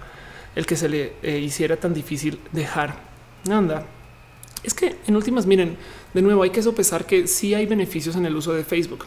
[0.56, 2.96] el que se le eh, hiciera tan difícil dejar.
[3.50, 3.86] Anda,
[4.64, 5.78] es que en últimas, miren,
[6.14, 9.06] de nuevo hay que sopesar que sí hay beneficios en el uso de Facebook.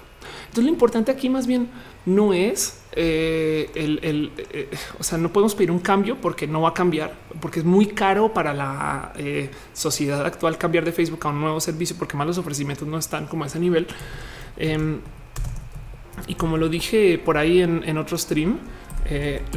[0.52, 1.70] Entonces lo importante aquí más bien
[2.04, 4.68] no es eh, el, eh,
[5.00, 7.86] o sea, no podemos pedir un cambio porque no va a cambiar, porque es muy
[7.86, 12.26] caro para la eh, sociedad actual cambiar de Facebook a un nuevo servicio, porque más
[12.26, 13.86] los ofrecimientos no están como a ese nivel.
[14.58, 15.00] Em,
[16.26, 18.58] y como lo dije por ahí en, en otro stream,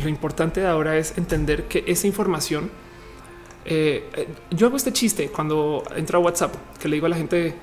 [0.01, 2.72] lo importante ahora es entender que esa información
[4.49, 7.53] yo hago este chiste cuando entro a WhatsApp que le digo a la gente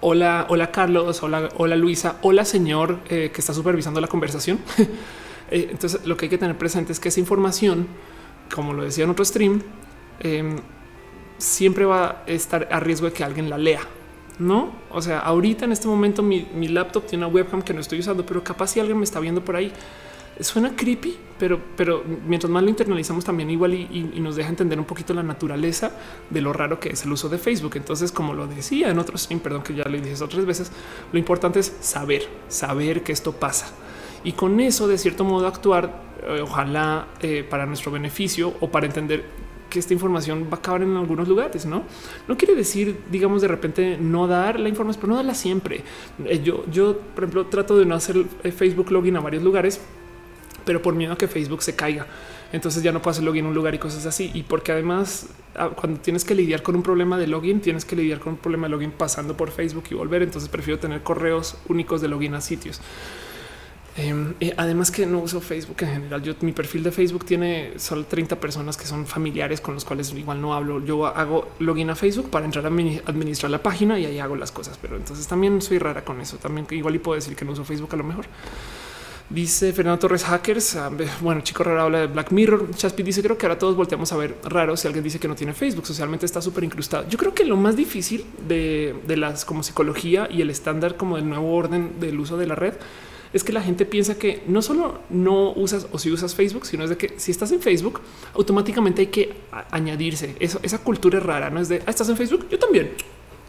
[0.00, 4.58] hola, hola Carlos, hola, hola Luisa, hola señor eh, que está supervisando la conversación.
[5.52, 7.88] Eh, entonces lo que hay que tener presente es que esa información,
[8.54, 9.60] como lo decía en otro stream,
[10.20, 10.58] em,
[11.38, 13.80] siempre va a estar a riesgo de que alguien la lea.
[14.38, 17.80] No, o sea, ahorita en este momento mi, mi laptop tiene una webcam que no
[17.80, 19.72] estoy usando, pero capaz si alguien me está viendo por ahí,
[20.40, 24.84] suena creepy, pero, pero mientras más lo internalizamos también igual y, nos deja entender un
[24.84, 25.92] poquito la naturaleza
[26.28, 27.72] de lo raro que es el uso de Facebook.
[27.76, 30.70] Entonces, como lo decía en otros, perdón que ya le dije otras veces,
[31.12, 33.72] lo importante es saber, saber que esto pasa
[34.22, 38.86] y con eso de cierto modo actuar, eh, ojalá eh, para nuestro beneficio o para
[38.86, 39.24] entender
[39.70, 41.84] que esta información va a acabar en algunos lugares, no?
[42.26, 45.84] No quiere decir, digamos, de repente no dar la información, pero no darla siempre.
[46.24, 49.80] Eh, yo, yo, por ejemplo, trato de no hacer Facebook login a varios lugares
[50.64, 52.06] pero por miedo a que Facebook se caiga.
[52.52, 54.30] Entonces ya no puedo hacer login en un lugar y cosas así.
[54.34, 57.96] Y porque además, ah, cuando tienes que lidiar con un problema de login, tienes que
[57.96, 60.22] lidiar con un problema de login pasando por Facebook y volver.
[60.22, 62.80] Entonces prefiero tener correos únicos de login a sitios.
[63.96, 66.22] Em, además que no uso Facebook en general.
[66.22, 70.12] Yo mi perfil de Facebook tiene solo 30 personas que son familiares con los cuales
[70.14, 70.84] igual no hablo.
[70.84, 74.52] Yo hago login a Facebook para entrar a administrar la página y ahí hago las
[74.52, 74.78] cosas.
[74.80, 76.36] Pero entonces también soy rara con eso.
[76.38, 78.26] También igual y puedo decir que no uso Facebook a lo mejor.
[79.30, 80.74] Dice Fernando Torres Hackers.
[80.74, 82.74] Ah, bueno, chico raro habla de Black Mirror.
[82.74, 85.36] Chaspi dice: Creo que ahora todos volteamos a ver raro si alguien dice que no
[85.36, 85.86] tiene Facebook.
[85.86, 87.08] Socialmente está súper incrustado.
[87.08, 91.28] Yo creo que lo más difícil de, las como psicología y el estándar como del
[91.28, 92.74] nuevo orden del uso de la red
[93.32, 96.82] es que la gente piensa que no solo no usas o si usas Facebook, sino
[96.82, 98.00] es de que si estás en Facebook,
[98.34, 99.32] automáticamente hay que
[99.70, 100.34] añadirse.
[100.40, 101.50] Esa cultura es rara.
[101.50, 102.48] No es de ah, estás en Facebook.
[102.50, 102.90] Yo también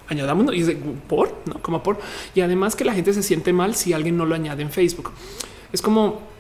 [0.10, 1.98] añadamos y es de por no como por
[2.36, 5.12] y además que la gente se siente mal si alguien no lo añade en Facebook.
[5.72, 6.32] Es como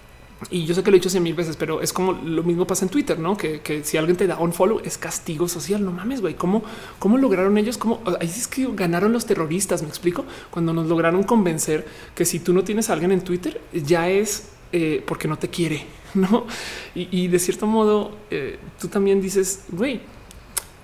[0.50, 2.66] y yo sé que lo he dicho cien mil veces, pero es como lo mismo
[2.66, 3.38] pasa en Twitter, no?
[3.38, 5.84] Que, si alguien te da un follow es castigo social.
[5.86, 6.34] No mames, güey.
[6.34, 6.64] ¿Cómo,
[6.98, 7.78] cómo lograron ellos?
[7.78, 9.84] Cómo ahí es que ganaron los terroristas.
[9.84, 11.86] Me explico cuando nos lograron convencer
[12.16, 15.50] que si tú no tienes a alguien en Twitter, ya es eh, porque no te
[15.50, 15.86] quiere,
[16.16, 16.48] no?
[16.96, 20.02] Y, de cierto modo, eh, tú también dices, güey,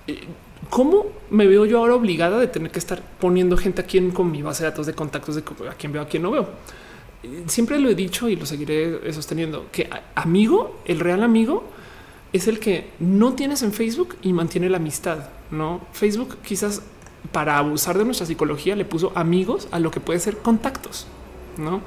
[0.06, 0.20] eh,
[0.70, 4.30] ¿cómo me veo yo ahora obligada de tener que estar poniendo gente aquí en, con
[4.30, 6.48] mi base de datos de contactos de a quién veo, a quién no veo?
[7.46, 11.64] Siempre lo he dicho y lo seguiré sosteniendo, que amigo, el real amigo,
[12.32, 15.28] es el que no tienes en Facebook y mantiene la amistad.
[15.50, 16.82] No Facebook quizás
[17.32, 21.06] para abusar de nuestra psicología le puso amigos a lo que puede ser contactos,
[21.56, 21.80] no?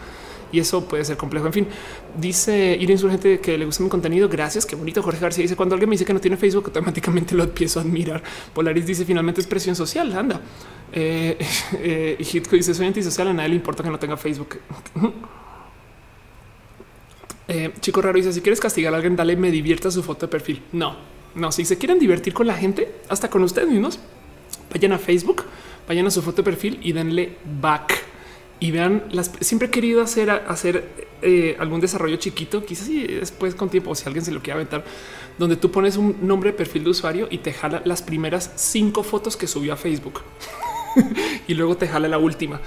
[0.52, 1.48] Y eso puede ser complejo.
[1.48, 1.68] En fin,
[2.18, 4.28] dice ir insurgente que le gusta mi contenido.
[4.28, 4.66] Gracias.
[4.66, 5.02] Qué bonito.
[5.02, 7.84] Jorge García dice cuando alguien me dice que no tiene Facebook, automáticamente lo empiezo a
[7.84, 8.22] admirar.
[8.54, 10.14] Polaris dice finalmente es presión social.
[10.14, 10.42] Anda.
[10.92, 11.38] Eh,
[11.74, 13.30] eh, Hitco dice soy antisocial.
[13.30, 14.58] A nadie le importa que no tenga Facebook.
[17.48, 20.32] Eh, chico raro dice si quieres castigar a alguien, dale me divierta su foto de
[20.32, 20.62] perfil.
[20.72, 20.96] No,
[21.36, 24.00] No, si se quieren divertir con la gente, hasta con ustedes mismos,
[24.72, 25.44] vayan a Facebook,
[25.86, 28.11] vayan a su foto de perfil y denle back
[28.62, 33.56] y vean las siempre he querido hacer hacer eh, algún desarrollo chiquito, quizás si después
[33.56, 34.86] con tiempo, si alguien se lo quiere aventar,
[35.38, 39.04] donde tú pones un nombre de perfil de usuario y te jala las primeras cinco
[39.04, 40.22] fotos que subió a Facebook.
[41.48, 42.60] y luego te jala la última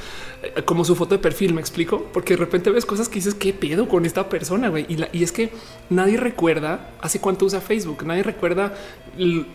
[0.43, 1.55] eh, como su foto de perfil.
[1.55, 4.69] Me explico porque de repente ves cosas que dices qué pedo con esta persona.
[4.69, 5.51] güey Y, es que
[5.91, 8.75] nadie recuerda hace cuánto usa Facebook, nadie recuerda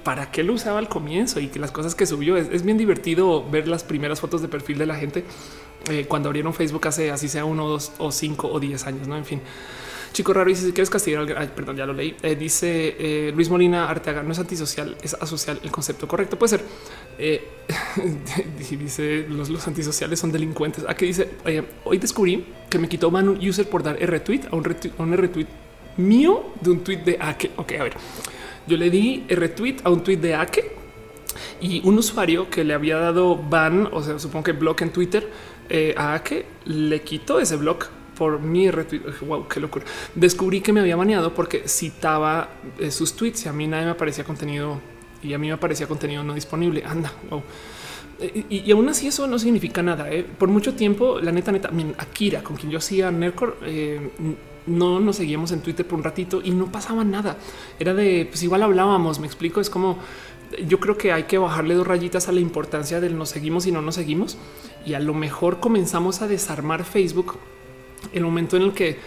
[0.04, 3.48] para qué lo usaba al comienzo y que las cosas que subió es, bien divertido
[3.50, 5.26] ver las primeras fotos de perfil de la gente
[5.90, 9.08] eh, cuando abrieron Facebook hace así sea uno, dos o cinco o diez años.
[9.08, 9.42] No, en fin.
[10.12, 12.16] Chico raro dice si quieres castigar, ay, perdón, ya lo leí.
[12.24, 15.60] Eh, dice Luis Molina Arteaga, no es antisocial, es asocial.
[15.64, 16.64] El concepto correcto puede ser.
[17.20, 17.48] Eh,
[18.80, 20.84] dice los, los, antisociales son delincuentes.
[20.88, 21.30] Aquí dice
[21.84, 25.04] hoy descubrí que me quitó man un user por dar retweet a un retweet, a
[25.04, 25.48] un retweet
[25.98, 27.52] mío de un tweet de Ake.
[27.58, 27.94] Ok, a ver,
[28.68, 30.72] yo le di retweet a un tweet de Ake
[31.62, 35.30] y un usuario que le había dado ban, o sea, supongo que blog en Twitter
[35.70, 37.86] eh, a Ake le quitó ese blog
[38.20, 39.02] por mi retweet.
[39.22, 39.86] Wow, qué locura.
[40.14, 43.92] Descubrí que me había baneado porque citaba eh, sus tweets y a mí nadie me
[43.92, 44.80] aparecía contenido
[45.24, 46.84] y a mí me parecía contenido no disponible.
[46.86, 47.12] Anda,
[48.50, 50.12] Y, aún así eso no significa nada.
[50.12, 50.24] ¿eh?
[50.24, 54.10] Por mucho tiempo, la neta, neta, Akira, con quien yo hacía Nercor, eh,
[54.68, 57.38] no nos seguíamos en Twitter por un ratito y no pasaba nada.
[57.80, 60.00] Era de, pues igual hablábamos, me explico, es como,
[60.68, 63.72] yo creo que hay que bajarle dos rayitas a la importancia del nos seguimos y
[63.72, 64.38] no nos seguimos.
[64.90, 67.38] Y a lo mejor comenzamos a desarmar Facebook
[68.12, 68.98] el momento en el que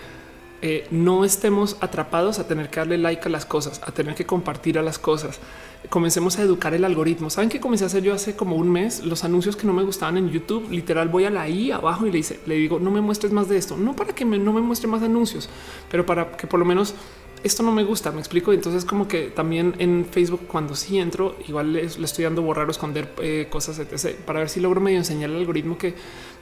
[0.61, 4.25] eh, no estemos atrapados a tener que darle like a las cosas, a tener que
[4.25, 5.41] compartir a las cosas.
[5.89, 7.31] Comencemos a educar el algoritmo.
[7.31, 9.83] Saben que comencé a hacer yo hace como un mes los anuncios que no me
[9.83, 10.71] gustaban en YouTube.
[10.71, 13.49] Literal, voy a la I abajo y le dice, le digo, no me muestres más
[13.49, 15.49] de esto, no para que no me muestre más anuncios,
[15.91, 16.95] pero para que por lo menos
[17.43, 18.11] esto no me gusta.
[18.13, 18.53] Me explico.
[18.53, 22.71] Entonces, como que también en Facebook, cuando sí entro, igual le, estoy dando borrar o
[22.71, 24.17] esconder eh, cosas etc.
[24.25, 25.95] para ver si logro medio enseñar al algoritmo que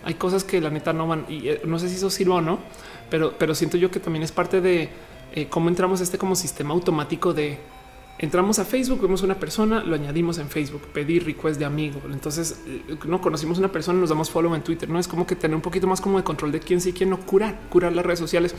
[0.04, 2.40] hay cosas que la neta no van y eh, no sé si eso sirva o
[2.40, 2.58] no
[3.10, 4.88] pero, pero siento yo que también es parte de
[5.32, 7.58] eh, cómo entramos a este como sistema automático de
[8.18, 12.00] entramos a Facebook, vemos una persona, lo añadimos en Facebook, pedir request de amigo.
[12.12, 14.88] Entonces eh, no conocimos una persona, nos damos follow en Twitter.
[14.88, 17.10] No es como que tener un poquito más como de control de quién sí, quién
[17.10, 18.54] no curar, curar las redes sociales.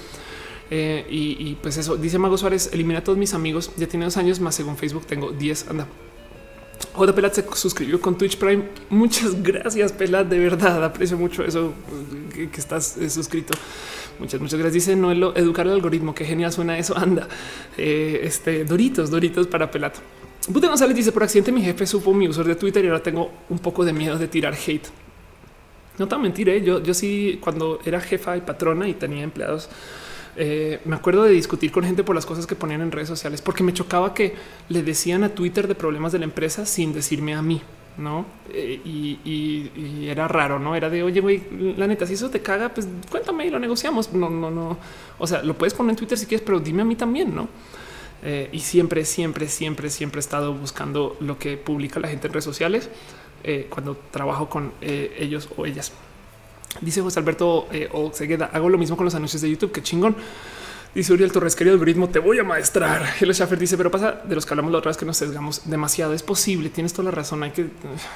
[0.73, 3.71] Eh, y, pues eso dice Mago Suárez, elimina a todos mis amigos.
[3.75, 4.55] Ya tiene dos años más.
[4.55, 5.67] Según Facebook, tengo 10.
[5.69, 5.87] Anda.
[6.93, 7.13] J.
[7.13, 8.63] Pelat se suscribió con Twitch Prime.
[8.89, 10.27] Muchas gracias, Pelat.
[10.27, 11.73] De verdad, aprecio mucho eso
[12.33, 13.53] que, que estás suscrito.
[14.19, 14.85] Muchas, muchas gracias.
[14.85, 16.15] Dice Noelo, educar el algoritmo.
[16.15, 16.97] Qué genial suena eso.
[16.97, 17.27] Anda,
[17.77, 19.99] eh, este Doritos, Doritos para Pelato.
[20.47, 23.31] Bute González dice por accidente mi jefe supo mi usuario de Twitter y ahora tengo
[23.49, 24.87] un poco de miedo de tirar hate.
[25.97, 26.53] No tan mentira.
[26.53, 26.63] ¿eh?
[26.63, 29.69] Yo, yo sí, cuando era jefa y patrona y tenía empleados,
[30.35, 33.41] eh, me acuerdo de discutir con gente por las cosas que ponían en redes sociales,
[33.41, 34.35] porque me chocaba que
[34.69, 37.61] le decían a Twitter de problemas de la empresa sin decirme a mí
[37.97, 38.25] no?
[38.49, 41.41] Eh, y, era raro, no era de oye, güey,
[41.77, 44.11] la neta, si eso te caga, pues cuéntame y lo negociamos.
[44.13, 44.77] No, no, no.
[45.19, 47.47] O sea, lo puedes poner en Twitter si quieres, pero dime a mí también, no?
[48.23, 52.33] Eh, y siempre, siempre, siempre, siempre he estado buscando lo que publica la gente en
[52.33, 52.89] redes sociales
[53.69, 55.91] cuando trabajo con ellos o ellas.
[56.79, 60.15] Dice José Alberto o Segueda, hago lo mismo con los anuncios de YouTube, que chingón.
[60.93, 63.13] Dice Uriel Torres, querido algoritmo, te voy a maestrar.
[63.17, 65.69] Hello Schaffer dice, pero pasa de los que hablamos la otra vez que nos sesgamos
[65.69, 66.13] demasiado.
[66.13, 67.43] Es posible, tienes toda la razón.
[67.43, 67.67] Hay que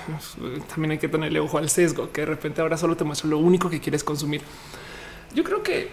[0.70, 3.38] también hay que tenerle ojo al sesgo, que de repente ahora solo te muestra lo
[3.38, 4.42] único que quieres consumir.
[5.34, 5.90] Yo creo que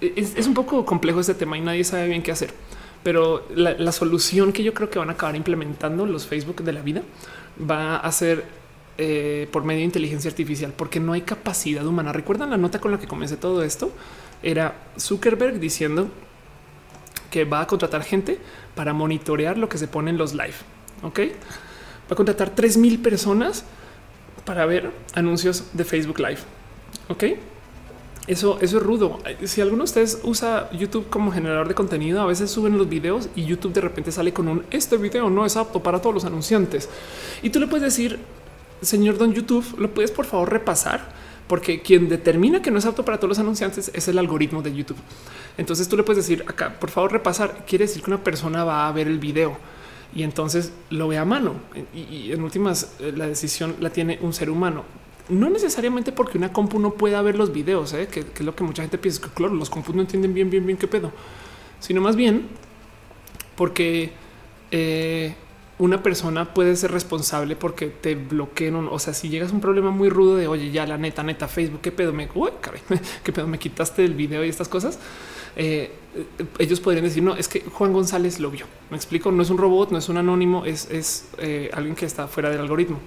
[0.00, 2.54] es, un poco complejo este tema y nadie sabe bien qué hacer.
[3.02, 6.80] Pero la, solución que yo creo que van a acabar implementando los Facebook de la
[6.80, 7.02] vida
[7.58, 8.44] va a ser
[8.98, 12.12] eh, por medio de inteligencia artificial, porque no hay capacidad humana.
[12.12, 13.92] ¿Recuerdan la nota con la que comencé todo esto?
[14.42, 16.08] era Zuckerberg diciendo
[17.30, 18.38] que va a contratar gente
[18.74, 20.54] para monitorear lo que se pone en los live.
[21.02, 23.64] Ok, va a contratar 3000 personas
[24.44, 26.38] para ver anuncios de Facebook Live.
[27.08, 27.24] Ok,
[28.26, 29.18] eso, eso es rudo.
[29.44, 33.28] Si alguno de ustedes usa YouTube como generador de contenido, a veces suben los videos
[33.36, 36.24] y YouTube de repente sale con un este video no es apto para todos los
[36.24, 36.88] anunciantes.
[37.42, 38.18] Y tú le puedes decir,
[38.82, 41.16] señor Don YouTube, lo puedes por favor repasar
[41.48, 44.74] porque quien determina que no es apto para todos los anunciantes es el algoritmo de
[44.74, 44.98] YouTube.
[45.56, 47.64] Entonces tú le puedes decir acá, por favor, repasar.
[47.66, 49.56] Quiere decir que una persona va a ver el video
[50.14, 51.54] y entonces lo ve a mano.
[51.94, 54.84] Y, en últimas, eh, la decisión la tiene un ser humano.
[55.30, 58.08] No necesariamente porque una compu no pueda ver los videos, ¿eh?
[58.08, 60.78] que, es lo que mucha gente piensa que, los compus no entienden bien, bien, bien
[60.78, 61.12] qué pedo,
[61.80, 62.46] sino más bien
[63.56, 64.12] porque
[64.70, 65.34] eh,
[65.78, 68.74] una persona puede ser responsable porque te bloqueen.
[68.74, 71.48] O sea, si llegas a un problema muy rudo de oye, ya la neta, neta,
[71.48, 72.28] Facebook, qué pedo me,
[73.24, 74.98] qué pedo me quitaste el video y estas cosas.
[75.56, 78.66] Eh, eh, ellos podrían decir, no, es que Juan González lo vio.
[78.90, 82.06] Me explico, no es un robot, no es un anónimo, es, es eh, alguien que
[82.06, 82.98] está fuera del algoritmo.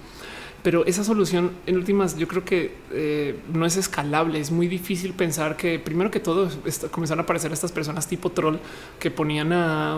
[0.63, 4.39] Pero esa solución en últimas yo creo que no es escalable.
[4.39, 6.49] Es muy difícil pensar que primero que todo
[6.91, 8.57] comenzaron a aparecer estas personas tipo troll
[8.99, 9.97] que ponían a,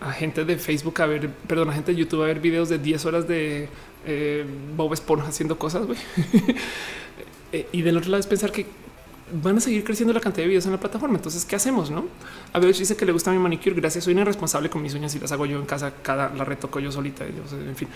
[0.00, 2.78] a gente de Facebook a ver, perdón, a gente de YouTube a ver videos de
[2.78, 3.68] 10 horas de
[4.76, 5.86] Bob Esponja haciendo cosas.
[7.72, 8.66] y del otro lado es pensar que
[9.42, 11.16] van a seguir creciendo la cantidad de videos en la plataforma.
[11.16, 11.90] Entonces, ¿qué hacemos?
[11.90, 12.04] No
[12.54, 13.74] a ver, dice que le gusta mi manicure.
[13.74, 14.04] Gracias.
[14.04, 15.92] Soy una responsable con mis uñas y las hago yo en casa.
[16.02, 17.24] Cada la retoco yo solita.
[17.26, 17.88] en fin,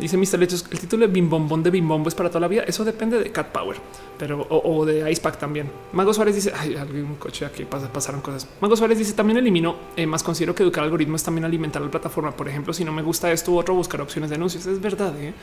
[0.00, 0.40] dice Mr.
[0.40, 0.66] Lechos.
[0.68, 2.64] El título de Bimbombón de Bimbombo es para toda la vida.
[2.66, 3.76] Eso depende de Cat Power,
[4.18, 5.70] pero o, de Ice Pack también.
[5.92, 8.48] Mago Suárez dice: Hay algún coche aquí pasaron cosas.
[8.60, 9.76] Mago Suárez dice: También eliminó.
[9.94, 12.32] Eh, más considero que educar algoritmos también alimentar la plataforma.
[12.32, 14.66] Por ejemplo, si no me gusta esto, otro buscar opciones de anuncios.
[14.66, 15.14] Es verdad.
[15.20, 15.34] ¿eh?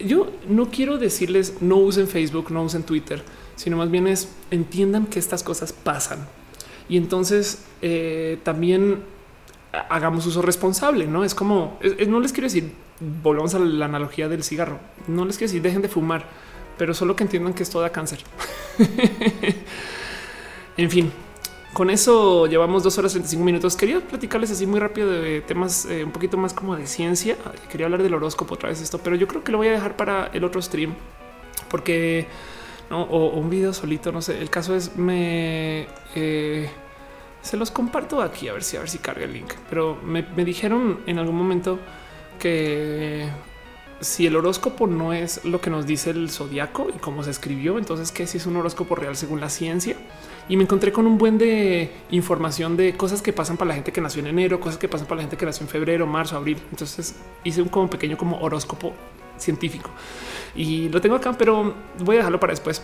[0.00, 3.22] Yo no quiero decirles no usen Facebook, no usen Twitter
[3.56, 6.26] sino más bien es entiendan que estas cosas pasan.
[6.88, 9.02] Y entonces eh, también
[9.88, 11.24] hagamos uso responsable, ¿no?
[11.24, 12.72] Es como, no les quiero decir,
[13.22, 16.26] volvamos a la analogía del cigarro, no les quiero decir dejen de fumar,
[16.78, 18.20] pero solo que entiendan que esto da cáncer.
[20.76, 21.12] en fin,
[21.72, 23.76] con eso llevamos dos horas 35 minutos.
[23.76, 27.36] Quería platicarles así muy rápido de temas eh, un poquito más como de ciencia.
[27.70, 29.96] Quería hablar del horóscopo otra vez esto, pero yo creo que lo voy a dejar
[29.96, 30.94] para el otro stream
[31.68, 32.28] porque
[32.90, 34.12] o, un video solito.
[34.12, 34.40] No sé.
[34.40, 36.68] El caso es me eh,
[37.44, 39.52] se los comparto aquí a ver si a ver si carga el link.
[39.68, 41.78] Pero me, dijeron en algún momento
[42.38, 43.28] que
[44.00, 47.78] si el horóscopo no es lo que nos dice el zodiaco y cómo se escribió,
[47.78, 49.96] entonces que si es un horóscopo real según la ciencia.
[50.48, 53.92] Y me encontré con un buen de información de cosas que pasan para la gente
[53.92, 56.36] que nació en enero, cosas que pasan para la gente que nació en febrero, marzo,
[56.36, 56.58] abril.
[56.70, 57.14] Entonces
[57.44, 58.94] hice un como pequeño como horóscopo
[59.44, 59.90] científico
[60.54, 62.82] y lo tengo acá, pero voy a dejarlo para después.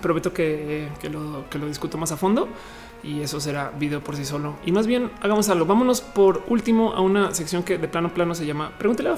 [0.00, 2.48] Prometo que, lo, que lo discuto más a fondo
[3.02, 4.56] y eso será video por sí solo.
[4.64, 5.66] Y más bien hagamos algo.
[5.66, 9.10] Vámonos por último a una sección que de plano plano se llama Pregúntele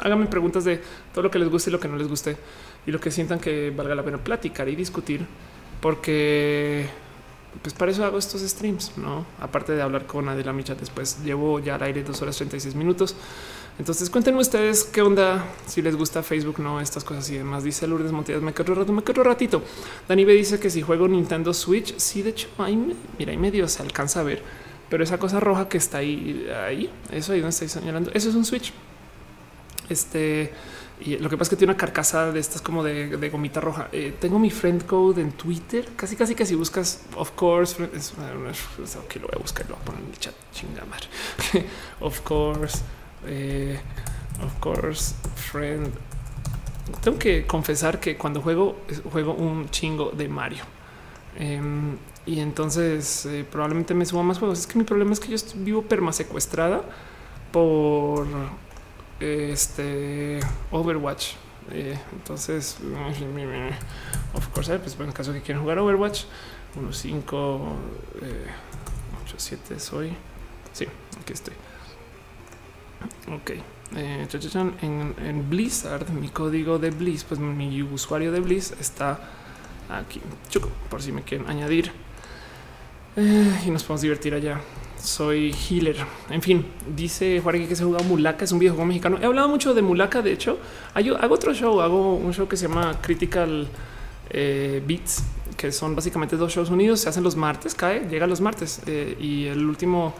[0.00, 2.36] Háganme preguntas de todo lo que les guste y lo que no les guste
[2.86, 5.24] y lo que sientan que valga la pena platicar y discutir,
[5.80, 6.86] porque
[7.62, 9.24] pues para eso hago estos streams, no?
[9.40, 13.14] Aparte de hablar con Adela Micha después, llevo ya al aire dos horas 36 minutos.
[13.78, 17.64] Entonces cuéntenme ustedes qué onda, si les gusta Facebook, no estas cosas y demás.
[17.64, 19.62] Dice Lourdes Montiel, me quedo rato, me quedo ratito.
[20.08, 22.76] Dani B dice que si juego Nintendo Switch, sí, de hecho, ahí
[23.18, 24.42] mira, ahí medio se alcanza a ver,
[24.88, 28.34] pero esa cosa roja que está ahí, ahí, eso ahí donde estoy señalando, eso es
[28.36, 28.72] un Switch.
[29.88, 30.52] Este,
[31.00, 33.88] y lo que pasa es que tiene una carcasa de estas como de, gomita roja.
[33.90, 35.88] Eh, tengo mi friend code en Twitter.
[35.96, 39.84] Casi, casi que si buscas, of course, es, lo voy a buscar, lo voy a
[39.84, 40.34] poner en el chat.
[40.52, 41.02] Chingamar.
[42.00, 42.78] of course.
[43.26, 43.78] Eh,
[44.44, 45.92] of course, friend.
[47.02, 48.76] Tengo que confesar que cuando juego,
[49.12, 50.64] juego un chingo de Mario.
[51.36, 51.96] Em,
[52.26, 54.60] y entonces eh, probablemente me suba más juegos.
[54.60, 56.82] Es que mi problema es que yo vivo perma secuestrada
[57.52, 58.26] por
[59.20, 61.34] este Overwatch.
[61.70, 62.78] Eh, entonces,
[64.34, 66.24] of course, pues en caso que quieran jugar Overwatch,
[66.76, 67.60] 1, 5,
[69.24, 70.12] 8, 7 soy.
[70.72, 70.86] Sí,
[71.20, 71.54] aquí estoy.
[73.32, 73.50] Ok.
[73.96, 74.26] Eh,
[74.82, 79.20] en, en, Blizzard, mi código de Blizz, pues mi usuario de Blizz está
[79.88, 80.20] aquí.
[80.90, 81.92] por si me quieren añadir.
[83.16, 84.60] Eh, y nos podemos divertir allá.
[85.00, 85.96] Soy healer.
[86.30, 86.66] En fin,
[86.96, 89.18] dice Juárez que se juega Mulaka, es un videojuego mexicano.
[89.20, 90.58] He hablado mucho de Mulaka, de hecho.
[90.94, 93.68] hago otro show, hago un show que se llama Critical
[94.30, 95.22] eh, Beats,
[95.56, 97.00] que son básicamente dos shows unidos.
[97.00, 98.80] Se hacen los martes, cae, llega los martes.
[98.86, 100.14] y el último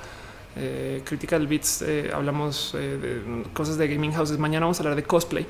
[0.56, 4.38] eh, Critical Beats, eh, hablamos eh, de cosas de gaming houses.
[4.38, 5.46] Mañana vamos a hablar de cosplay,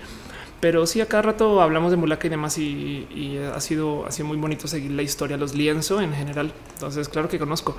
[0.60, 2.58] pero sí, a cada rato hablamos de Mulaka y demás.
[2.58, 6.52] Y, ha sido, ha sido muy bonito seguir la historia, los lienzo en general.
[6.74, 7.76] Entonces, claro que conozco.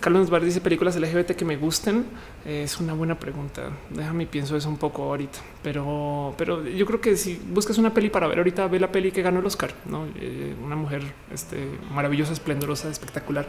[0.00, 2.04] Carlos Bar dice películas LGBT que me gusten.
[2.44, 3.70] es una buena pregunta.
[3.90, 8.10] Déjame pienso eso un poco ahorita, pero, pero yo creo que si buscas una peli
[8.10, 9.72] para ver ahorita, ve la peli que ganó el Oscar.
[9.86, 10.06] ¿no?
[10.16, 11.02] Eh, una mujer
[11.32, 11.56] este,
[11.92, 13.48] maravillosa, esplendorosa, espectacular.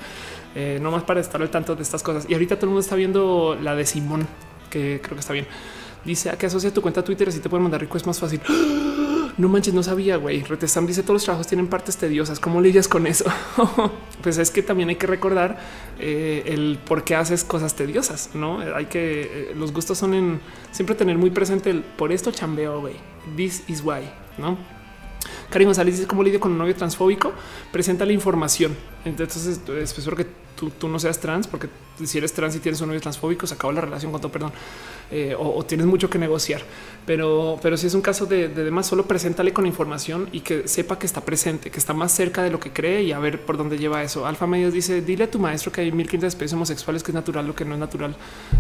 [0.56, 2.26] Eh, no más para estar al tanto de estas cosas.
[2.30, 4.28] Y ahorita todo el mundo está viendo la de Simón,
[4.70, 5.48] que creo que está bien.
[6.06, 8.42] Dice a qué asocia tu cuenta Twitter así te pueden mandar rico es más fácil.
[9.38, 10.44] No manches, no sabía, güey.
[10.44, 12.40] Retestam dice todos los trabajos tienen partes tediosas.
[12.40, 13.26] ¿Cómo lidias con eso?
[14.24, 15.58] pues es que también hay que recordar
[16.00, 18.60] eh, el por qué haces cosas tediosas, ¿no?
[18.60, 20.40] Hay que, eh, los gustos son en
[20.72, 22.96] siempre tener muy presente el por esto chambeo, güey.
[23.36, 24.10] This is why,
[24.40, 24.58] ¿no?
[25.50, 27.34] Karim González dice cómo lidio con un novio transfóbico.
[27.72, 28.76] Presenta la información.
[29.06, 31.70] Entonces, espero que tú, no seas trans, porque
[32.04, 34.52] si eres trans y tienes un novio transfóbico, se acaba la relación con tu perdón
[35.12, 36.62] eh, o, tienes mucho que negociar.
[37.06, 41.00] Pero, pero si es un caso de, demás, solo preséntale con información y que sepa
[41.00, 43.58] que está presente, que está más cerca de lo que cree y a ver por
[43.58, 44.26] dónde lleva eso.
[44.26, 47.48] Alfa Medios dice: Dile a tu maestro que hay 1500 especies homosexuales, que es natural,
[47.48, 48.16] lo que no es natural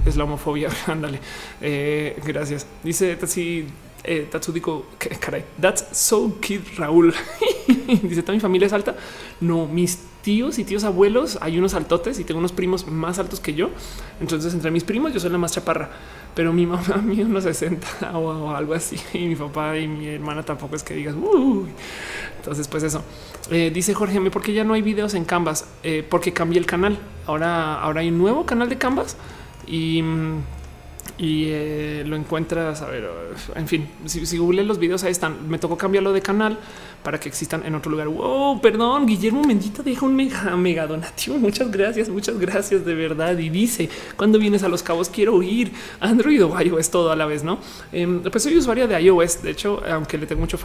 [0.05, 0.69] es la homofobia.
[0.87, 1.19] Ándale.
[1.61, 2.65] Eh, gracias.
[2.83, 3.67] Dice si
[4.03, 4.85] eh, Tatsudico,
[5.19, 7.13] caray, that's so kid Raúl.
[8.03, 8.95] Dice, ¿toda mi familia es alta?
[9.41, 13.39] No, mis tíos y tíos abuelos hay unos altotes y tengo unos primos más altos
[13.39, 13.69] que yo.
[14.19, 15.89] Entonces, entre mis primos, yo soy la más chaparra,
[16.35, 18.97] pero mi mamá mide unos 60 o, algo así.
[19.13, 21.69] Y mi papá y mi hermana tampoco es que digas, Uy.
[22.37, 23.03] entonces, pues eso.
[23.49, 25.65] Eh, dice Jorge, ¿por qué ya no hay videos en Canvas?
[25.83, 26.97] Eh, porque cambié el canal.
[27.25, 29.15] Ahora, ahora hay un nuevo canal de Canvas
[29.65, 30.41] y mm,
[31.17, 32.81] y eh, lo encuentras.
[32.81, 33.09] A ver,
[33.55, 35.49] en fin, si, si los videos, ahí están.
[35.49, 36.57] Me tocó cambiarlo de canal
[37.03, 38.07] para que existan en otro lugar.
[38.07, 41.37] Wow, perdón, Guillermo Mendita deja un mega, mega donativo.
[41.37, 43.37] Muchas gracias, muchas gracias de verdad.
[43.37, 47.25] Y dice: Cuando vienes a los cabos, quiero ir Android o iOS todo a la
[47.25, 47.59] vez, no?
[47.91, 49.41] Em, pues soy usuaria de iOS.
[49.41, 50.57] De hecho, aunque le tengo mucho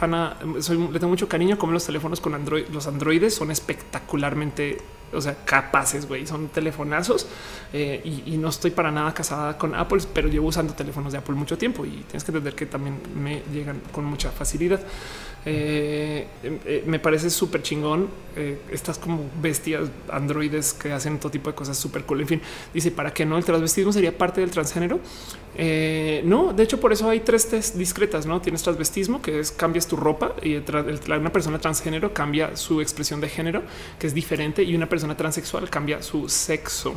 [0.59, 4.77] soy, le tengo mucho cariño, como los teléfonos con Android, los androides son espectacularmente
[5.13, 7.27] o sea, capaces, güey, son telefonazos
[7.71, 11.35] eh, y, no estoy para nada casada con Apple, pero llevo usando teléfonos de Apple
[11.35, 14.81] mucho tiempo y tienes que entender que también me llegan con mucha facilidad.
[15.45, 18.07] Eh, eh, me parece súper chingón.
[18.71, 22.21] estas como bestias androides que hacen todo tipo de cosas súper cool.
[22.21, 22.41] En fin,
[22.73, 24.99] dice para que no el transvestismo sería parte del transgénero.
[26.25, 28.25] no, de hecho, por eso hay tres test discretas.
[28.25, 33.21] No tienes transvestismo, que es cambias tu ropa y una persona transgénero cambia su expresión
[33.21, 33.63] de género,
[33.99, 36.93] que es diferente, y una persona transexual cambia su sexo,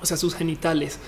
[0.00, 0.98] o sea, sus genitales.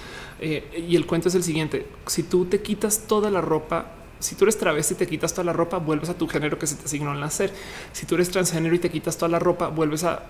[0.41, 3.93] Eh, y el cuento es el siguiente: si tú te quitas toda la ropa
[4.25, 6.67] si tú eres travesti y te quitas toda la ropa, vuelves a tu género que
[6.67, 7.53] se te asignó al nacer.
[7.93, 10.23] Si tú eres transgénero y te quitas toda la ropa, vuelves a,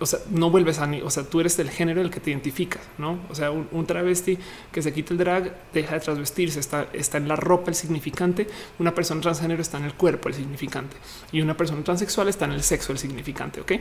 [0.00, 2.30] o sea, no vuelves a ni, o sea, tú eres del género el que te
[2.30, 3.20] identificas, no?
[3.30, 4.36] O sea, un, travesti
[4.72, 8.48] que se quita el drag deja de transvestirse, está, está en la ropa el significante.
[8.80, 10.96] Una persona transgénero está en el cuerpo el significante
[11.30, 13.60] y una persona transexual está en el sexo el significante.
[13.60, 13.72] Ok,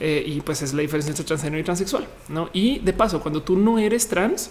[0.00, 2.50] eh, y pues es la diferencia entre transgénero y transexual, no?
[2.52, 4.50] Y de paso, cuando tú no eres trans,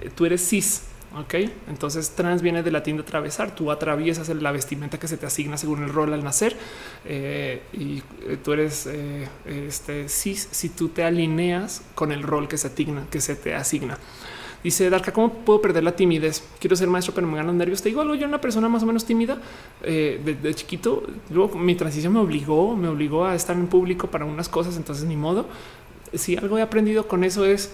[0.00, 0.82] eh, tú eres cis
[1.18, 1.34] Ok,
[1.68, 3.52] entonces trans viene de latín de atravesar.
[3.52, 6.56] Tú atraviesas la vestimenta que se te asigna según el rol al nacer
[7.04, 7.98] eh, y
[8.28, 12.68] eh, tú eres eh, este cis si tú te alineas con el rol que se
[12.68, 13.98] asigna, que se te asigna.
[14.62, 16.44] Dice Darka, ¿cómo puedo perder la timidez?
[16.60, 17.82] Quiero ser maestro, pero me ganan nervios.
[17.82, 19.38] Te digo algo, yo era una persona más o menos tímida
[19.82, 21.02] de, chiquito.
[21.30, 25.06] Luego mi transición me obligó, me obligó a estar en público para unas cosas, entonces
[25.06, 25.46] ni modo.
[26.12, 27.72] Si algo he aprendido con eso es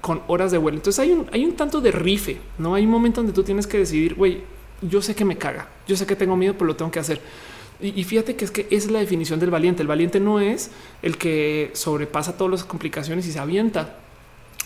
[0.00, 0.78] con horas de vuelo.
[0.78, 3.66] Entonces hay un, hay un tanto de rife, no hay un momento donde tú tienes
[3.66, 4.42] que decidir, güey,
[4.82, 7.20] yo sé que me caga, yo sé que tengo miedo, pero lo tengo que hacer.
[7.80, 9.82] Y, fíjate que es que es la definición del valiente.
[9.82, 13.98] El valiente no es el que sobrepasa todas las complicaciones y se avienta.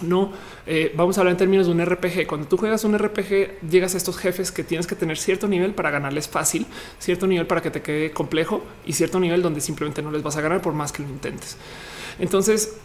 [0.01, 0.33] No,
[0.67, 2.27] eh, vamos a hablar en términos de un RPG.
[2.27, 5.75] Cuando tú juegas un RPG, llegas a estos jefes que tienes que tener cierto nivel
[5.75, 6.67] para ganarles fácil,
[6.99, 10.39] cierto nivel para que te quede complejo y cierto nivel donde simplemente no les vas
[10.39, 11.59] a ganar por más que lo intentes.
[12.19, 12.77] Entonces,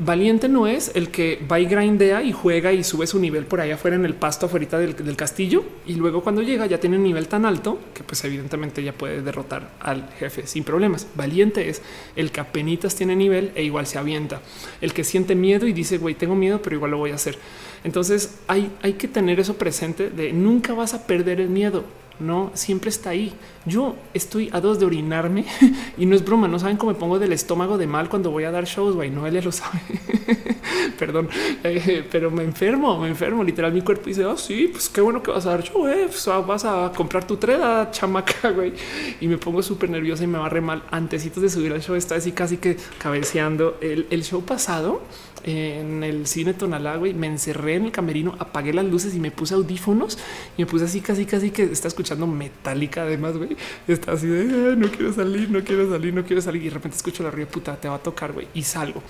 [0.00, 3.60] Valiente no es el que va y grindea y juega y sube su nivel por
[3.60, 6.96] ahí afuera en el pasto afuera del, del, castillo y luego cuando llega ya tiene
[6.96, 11.06] un nivel tan alto que pues evidentemente ya puede derrotar al jefe sin problemas.
[11.14, 11.80] Valiente es
[12.16, 14.40] el que apenas tiene nivel e igual se avienta.
[14.80, 17.38] El que siente miedo y dice güey tengo miedo pero igual lo voy a hacer.
[17.84, 21.84] Entonces hay, hay que tener eso presente de nunca vas a perder el miedo
[22.20, 23.32] no siempre está ahí.
[23.66, 25.44] Yo estoy a dos de orinarme
[25.98, 26.48] y no es broma.
[26.48, 28.94] No saben cómo me pongo del estómago de mal cuando voy a dar shows.
[28.94, 29.80] Güey, no él lo sabe.
[30.98, 31.28] Perdón,
[31.64, 33.42] eh, pero me enfermo, me enfermo.
[33.42, 35.86] Literal, mi cuerpo dice: Oh, sí, pues qué bueno que vas a dar show.
[35.88, 38.50] Eh, pues, ah, vas a comprar tu treda, chamaca.
[38.54, 38.72] Güey,
[39.20, 40.82] y me pongo súper nerviosa y me va re mal.
[40.90, 45.02] Antecitos de subir al show, está así casi que cabeceando el, el show pasado
[45.44, 49.30] en el cine Tonalá, güey, me encerré en el camerino, apagué las luces y me
[49.30, 50.18] puse audífonos
[50.56, 53.56] y me puse así casi casi que está escuchando metálica además, güey.
[53.86, 56.96] Está así de no quiero salir, no quiero salir, no quiero salir y de repente
[56.96, 59.02] escucho la ría puta, te va a tocar, güey, y salgo.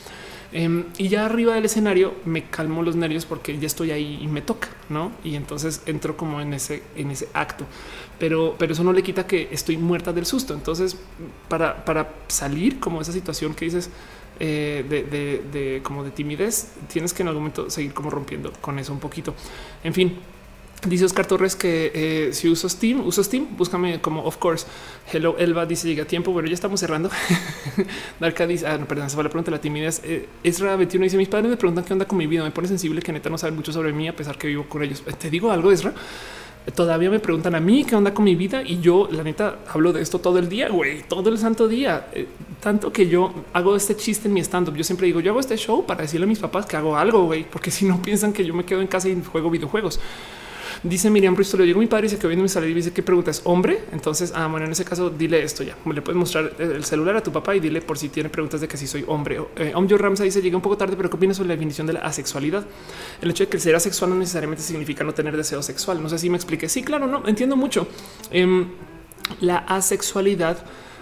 [0.52, 4.28] Em, y ya arriba del escenario me calmo los nervios porque ya estoy ahí y
[4.28, 5.10] me toca, ¿no?
[5.24, 7.66] Y entonces entro como en ese, en ese acto.
[8.20, 10.54] Pero, pero eso no le quita que estoy muerta del susto.
[10.54, 10.96] Entonces,
[11.48, 13.90] para, para salir como esa situación que dices,
[14.40, 14.84] eh,
[15.52, 19.00] de, como de timidez, tienes que en algún momento seguir como rompiendo con eso un
[19.00, 19.34] poquito.
[19.82, 20.18] En fin,
[20.86, 24.66] Dice Oscar Torres que eh, si uso Steam, uso Steam, búscame como of course.
[25.10, 26.30] Hello Elba dice llega tiempo.
[26.30, 27.08] Bueno, ya estamos cerrando.
[28.20, 30.02] Darka dice, ah, no, perdón, se va la pregunta la timidez.
[30.04, 32.44] Eh, Ezra 21 dice: Mis padres me preguntan qué onda con mi vida.
[32.44, 34.82] Me pone sensible que neta no saben mucho sobre mí, a pesar que vivo con
[34.82, 35.02] ellos.
[35.18, 35.94] Te digo algo, Ezra
[36.72, 39.92] todavía me preguntan a mí qué onda con mi vida y yo la neta hablo
[39.92, 42.06] de esto todo el día, güey, todo el santo día.
[42.12, 42.26] Eh,
[42.60, 44.76] tanto que yo hago este chiste en mi stand up.
[44.76, 47.24] Yo siempre digo, yo hago este show para decirle a mis papás que hago algo,
[47.24, 50.00] güey, porque si no piensan que yo me quedo en casa y juego videojuegos.
[50.84, 53.02] Dice Miriam Bristol, llegó mi padre y dice que viene mi salida y dice qué
[53.02, 53.84] pregunta es hombre.
[53.90, 55.74] Entonces, ah, bueno, en ese caso, dile esto ya.
[55.90, 58.68] Le puedes mostrar el celular a tu papá y dile por si tiene preguntas de
[58.68, 59.40] que si soy hombre.
[59.56, 61.94] Eh, Omjo Ramsa dice llega un poco tarde, pero ¿qué opinas sobre la definición de
[61.94, 62.66] la asexualidad?
[63.22, 66.02] El hecho de que ser asexual no necesariamente significa no tener deseo sexual.
[66.02, 66.68] No sé si me expliqué.
[66.68, 67.88] Sí, claro, no entiendo mucho.
[68.30, 68.66] Em,
[69.40, 70.58] la asexualidad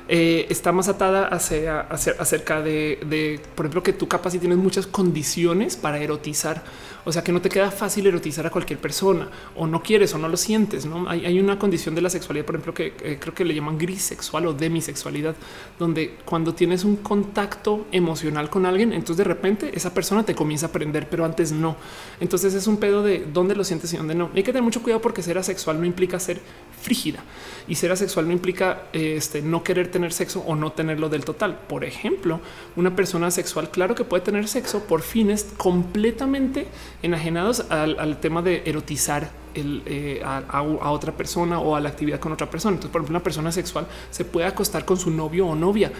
[0.09, 4.59] eh, está más atada hacia, acerca de, de, por ejemplo, que tú capaz y tienes
[4.59, 6.62] muchas condiciones para erotizar
[7.05, 10.18] o sea que no te queda fácil erotizar a cualquier persona o no quieres o
[10.18, 10.86] no lo sientes.
[10.86, 13.78] No hay, una condición de la sexualidad, por ejemplo, que eh, creo que le llaman
[13.78, 15.34] gris sexual o demisexualidad,
[15.78, 20.66] donde cuando tienes un contacto emocional con alguien, entonces de repente esa persona te comienza
[20.66, 21.76] a aprender, pero antes no.
[22.20, 24.31] Entonces es un pedo de dónde lo sientes y dónde no.
[24.34, 26.40] Hay que tener mucho cuidado porque ser asexual no implica ser
[26.81, 27.22] frígida
[27.68, 31.58] y ser asexual no implica este, no querer tener sexo o no tenerlo del total.
[31.68, 32.40] Por ejemplo,
[32.76, 36.66] una persona sexual, claro que puede tener sexo por fines completamente
[37.02, 42.48] enajenados al, tema de erotizar eh, a, otra persona o a la actividad con otra
[42.48, 42.76] persona.
[42.76, 45.92] Entonces, por ejemplo, una persona sexual se puede acostar con su novio o novia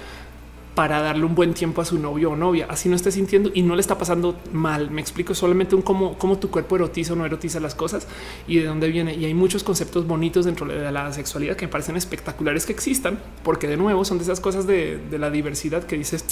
[0.75, 2.67] para darle un buen tiempo a su novio o novia.
[2.71, 4.91] Así no esté sintiendo y no le está pasando mal.
[4.91, 8.07] Me explico solamente un cómo, cómo tu cuerpo erotiza o no erotiza las cosas
[8.47, 9.15] y de dónde viene.
[9.15, 13.19] Y hay muchos conceptos bonitos dentro de la sexualidad que me parecen espectaculares que existan,
[13.43, 16.25] porque de nuevo son de esas cosas de, de la diversidad que dices,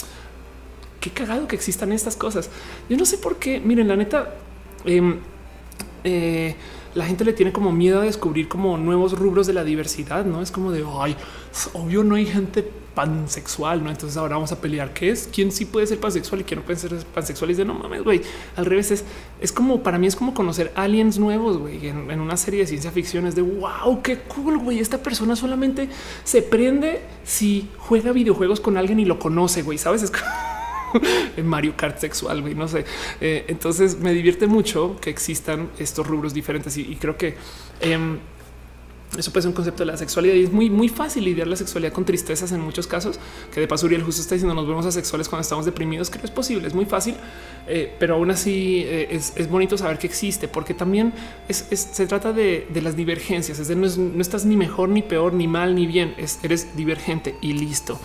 [1.01, 2.51] qué cagado que existan estas cosas.
[2.89, 3.61] Yo no sé por qué.
[3.61, 4.35] Miren, la neta,
[4.85, 5.19] Em,
[6.05, 6.57] eh,
[6.95, 10.43] la gente le tiene como miedo a descubrir como nuevos rubros de la diversidad, no
[10.43, 11.17] es como de ay,
[11.73, 13.91] obvio no hay gente pansexual, no?
[13.91, 16.67] Entonces ahora vamos a pelear qué es, quién sí puede ser pansexual y quién no
[16.67, 17.51] puede ser pansexual.
[17.51, 18.21] Y de no mames, güey.
[18.57, 19.05] Al revés es,
[19.41, 22.91] es como para mí es como conocer aliens nuevos, güey, en, una serie de ciencia
[22.91, 23.27] ficción.
[23.27, 24.81] Es de wow, qué cool, güey.
[24.81, 25.89] Esta persona solamente
[26.25, 29.79] se prende si juega videojuegos con alguien y lo conoce, güey.
[29.79, 30.03] Sabes?
[30.03, 30.13] Es
[31.45, 32.85] Mario Kart sexual, güey, no sé.
[33.21, 37.35] Eh, entonces me divierte mucho que existan estos rubros diferentes y, creo que
[37.81, 38.19] em,
[39.19, 41.57] eso puede ser un concepto de la sexualidad y es muy, muy fácil lidiar la
[41.57, 43.19] sexualidad con tristezas en muchos casos.
[43.53, 46.31] Que de paso, Uriel justo está diciendo nos vemos asexuales cuando estamos deprimidos, que es
[46.31, 47.17] posible, es muy fácil,
[47.67, 51.13] eh, pero aún así eh, es, bonito saber que existe, porque también
[51.49, 53.59] se trata de, las divergencias.
[53.59, 57.35] Es de no, no, estás ni mejor, ni peor, ni mal, ni bien, eres divergente
[57.41, 57.99] y listo.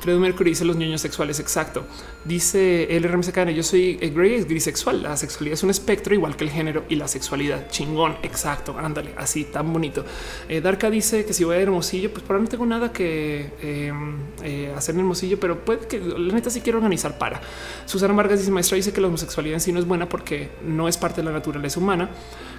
[0.00, 1.40] Fredo Mercury dice los niños sexuales.
[1.40, 1.84] Exacto.
[2.24, 3.48] Dice el RMCK.
[3.50, 5.02] Yo soy gray, es grisexual.
[5.02, 7.68] La sexualidad es un espectro igual que el género y la sexualidad.
[7.70, 8.16] Chingón.
[8.22, 8.76] Exacto.
[8.78, 10.04] Ándale, así tan bonito.
[10.48, 13.50] Eh, Darka dice que si voy a Hermosillo, pues por ahora no tengo nada que
[13.62, 17.40] em, eh, hacer en Hermosillo, pero puede que la neta sí quiero organizar para.
[17.86, 20.88] Susana Vargas dice maestra dice que la homosexualidad en sí no es buena porque no
[20.88, 22.10] es parte de la naturaleza humana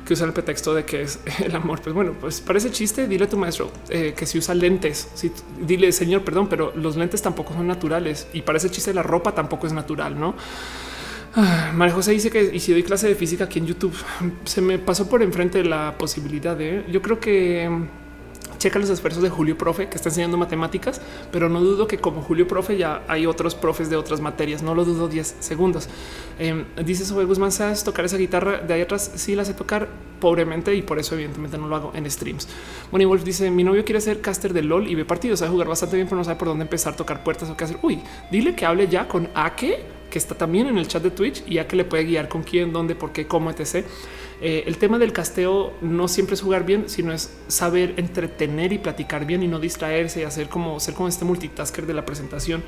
[0.06, 1.82] que usa el pretexto de que es el amor.
[1.82, 3.08] Pues bueno, pues parece chiste.
[3.08, 6.96] Dile a tu maestro eh, que si usa lentes, si, dile señor, perdón, pero los
[6.96, 10.36] lentes tampoco son naturales y parece chiste la ropa tampoco es natural, no?
[11.36, 13.94] Ah, María José dice que si doy clase de física aquí en YouTube,
[14.46, 17.70] se me pasó por enfrente la posibilidad de yo creo que
[18.60, 22.22] checa los esfuerzos de Julio Profe que está enseñando matemáticas, pero no dudo que como
[22.22, 24.62] Julio Profe ya hay otros profes de otras materias.
[24.62, 25.90] No lo dudo 10 segundos.
[26.38, 29.12] Eh, dice sobre Guzmán, ¿sabes tocar esa guitarra de ahí atrás?
[29.16, 29.88] Sí, la sé tocar
[30.20, 32.48] pobremente y por eso evidentemente no lo hago en streams.
[32.92, 35.68] Bonnie Wolf dice, mi novio quiere ser caster de LOL y ve partidos, sabe jugar
[35.68, 37.78] bastante bien, pero no sabe por dónde empezar a tocar puertas o qué hacer.
[37.82, 41.44] Uy, dile que hable ya con Ake que está también en el chat de Twitch
[41.48, 43.86] y ya que le puede guiar con quién, dónde, por qué, cómo, etc.
[44.42, 48.78] Eh, el tema del casteo no siempre es jugar bien, sino es saber entretener y
[48.78, 52.64] platicar bien y no distraerse y hacer como ser como este multitasker de la presentación.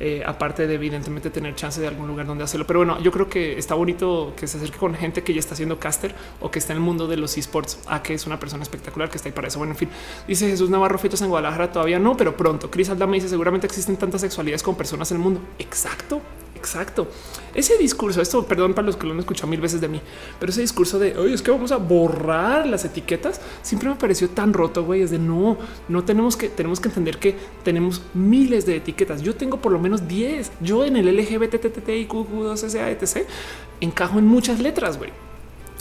[0.00, 2.66] Eh, aparte de evidentemente tener chance de algún lugar donde hacerlo.
[2.66, 5.54] Pero bueno, yo creo que está bonito que se acerque con gente que ya está
[5.54, 8.38] haciendo caster o que está en el mundo de los esports, a que es una
[8.38, 9.58] persona espectacular que está ahí para eso.
[9.58, 9.88] Bueno, en fin,
[10.28, 12.70] dice Jesús Navarro, feitos en Guadalajara todavía no, pero pronto.
[12.70, 15.40] Cris Aldama dice seguramente existen tantas sexualidades con personas en el mundo.
[15.58, 16.20] Exacto.
[16.58, 17.06] Exacto.
[17.54, 20.00] Ese discurso, esto, perdón para los que lo han escuchado mil veces de mí,
[20.40, 24.28] pero ese discurso de hoy es que vamos a borrar las etiquetas siempre me pareció
[24.30, 24.84] tan roto.
[24.84, 25.56] Güey, es de no,
[25.88, 29.22] no tenemos que, tenemos que entender que tenemos miles de etiquetas.
[29.22, 30.52] Yo tengo por lo menos 10.
[30.60, 33.26] Yo en el LGBT, y Q2, etc.
[33.80, 34.98] encajo en muchas letras.
[34.98, 35.27] Güey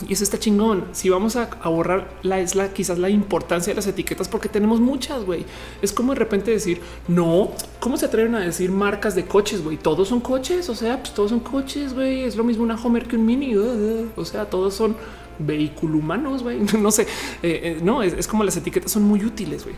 [0.08, 0.86] y eso está chingón.
[0.92, 4.80] Si vamos a, borrar la es la quizás la importancia de las etiquetas porque tenemos
[4.80, 5.46] muchas, güey.
[5.82, 9.78] Es como de repente decir, no, ¿cómo se atreven a decir marcas de coches, güey?
[9.78, 12.24] Todos son coches, o sea, pues todos son coches, güey.
[12.24, 14.96] Es lo mismo una Homer que un Mini, o sea, todos son
[15.40, 16.60] vehículo humanos, güey.
[16.78, 17.08] No sé, eh,
[17.44, 19.76] eh, no, es, como las etiquetas son muy útiles, güey.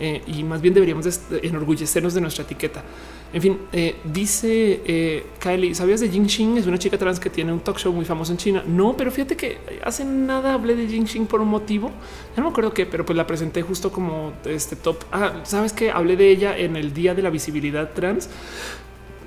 [0.00, 1.06] Eh, y más bien deberíamos
[1.42, 2.82] enorgullecernos de nuestra etiqueta.
[3.30, 3.58] En fin,
[4.04, 8.06] dice Kylie, ¿sabías de Jing Es una chica trans que tiene un talk show muy
[8.06, 8.64] famoso en China.
[8.66, 11.88] No, pero fíjate que hace nada hablé de Jing por un motivo.
[12.34, 15.04] Ya no me acuerdo qué, pero pues la presenté justo como este top.
[15.12, 18.30] Ah, sabes que hablé de ella en el día de la visibilidad trans.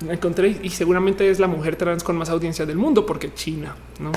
[0.04, 3.76] La encontré y seguramente es la mujer trans con más audiencia del mundo porque China,
[4.00, 4.10] no?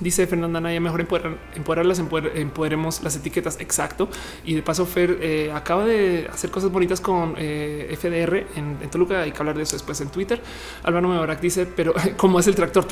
[0.00, 3.60] Dice Fernanda Naya, mejor empoderar, empoderarlas, empoderemos las etiquetas.
[3.60, 4.08] Exacto.
[4.44, 9.22] Y de paso, Fer eh, acaba de hacer cosas bonitas con eh, FDR en, Toluca.
[9.22, 10.42] Hay que hablar de eso después en Twitter.
[10.82, 12.86] Álvaro Mebarak dice, pero ¿cómo es el tractor?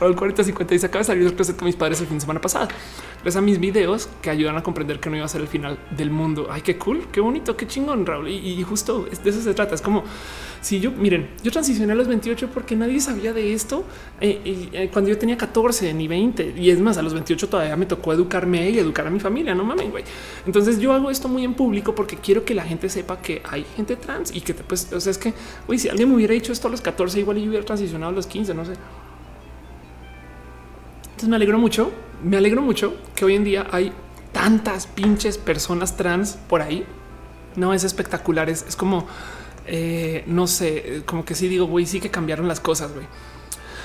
[0.00, 2.40] Raúl 4050 dice acaba de salir el closet con mis padres el fin de semana
[2.40, 2.68] pasado.
[3.22, 5.78] Gracias a mis videos que ayudan a comprender que no iba a ser el final
[5.96, 6.48] del mundo.
[6.50, 8.28] Ay, qué cool, qué bonito, qué chingón, Raúl.
[8.28, 9.74] Y, justo de eso se trata.
[9.74, 10.04] Es como
[10.60, 13.84] si yo, miren, yo transicioné a los 28 porque nadie sabía de esto
[14.20, 16.54] eh, eh, cuando yo tenía 14 ni 20.
[16.56, 19.54] Y es más, a los 28 todavía me tocó educarme y educar a mi familia.
[19.54, 20.04] No mames, güey.
[20.46, 23.64] Entonces yo hago esto muy en público porque quiero que la gente sepa que hay
[23.76, 25.34] gente trans y que pues, o sea, es que,
[25.66, 28.14] güey, si alguien me hubiera dicho esto a los 14, igual yo hubiera transicionado a
[28.14, 28.74] los 15, no sé.
[31.16, 33.90] Entonces me alegro mucho, me alegro mucho que hoy en día hay
[34.32, 36.84] tantas pinches personas trans por ahí.
[37.54, 39.06] No es espectacular, es, como,
[39.66, 43.06] eh, no sé, como que sí digo, güey, sí que cambiaron las cosas, güey.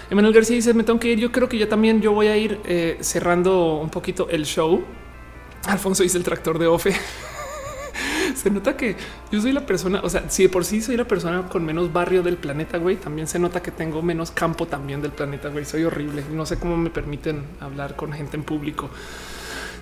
[0.09, 2.35] Emanuel García dice, me tengo que ir, yo creo que yo también, yo voy a
[2.35, 4.83] ir eh, cerrando un poquito el show.
[5.67, 6.93] Alfonso dice el tractor de Ofe.
[8.35, 8.95] se nota que
[9.31, 11.91] yo soy la persona, o sea, si de por sí soy la persona con menos
[11.91, 15.65] barrio del planeta, güey, también se nota que tengo menos campo también del planeta, güey.
[15.65, 16.23] Soy horrible.
[16.31, 18.89] No sé cómo me permiten hablar con gente en público.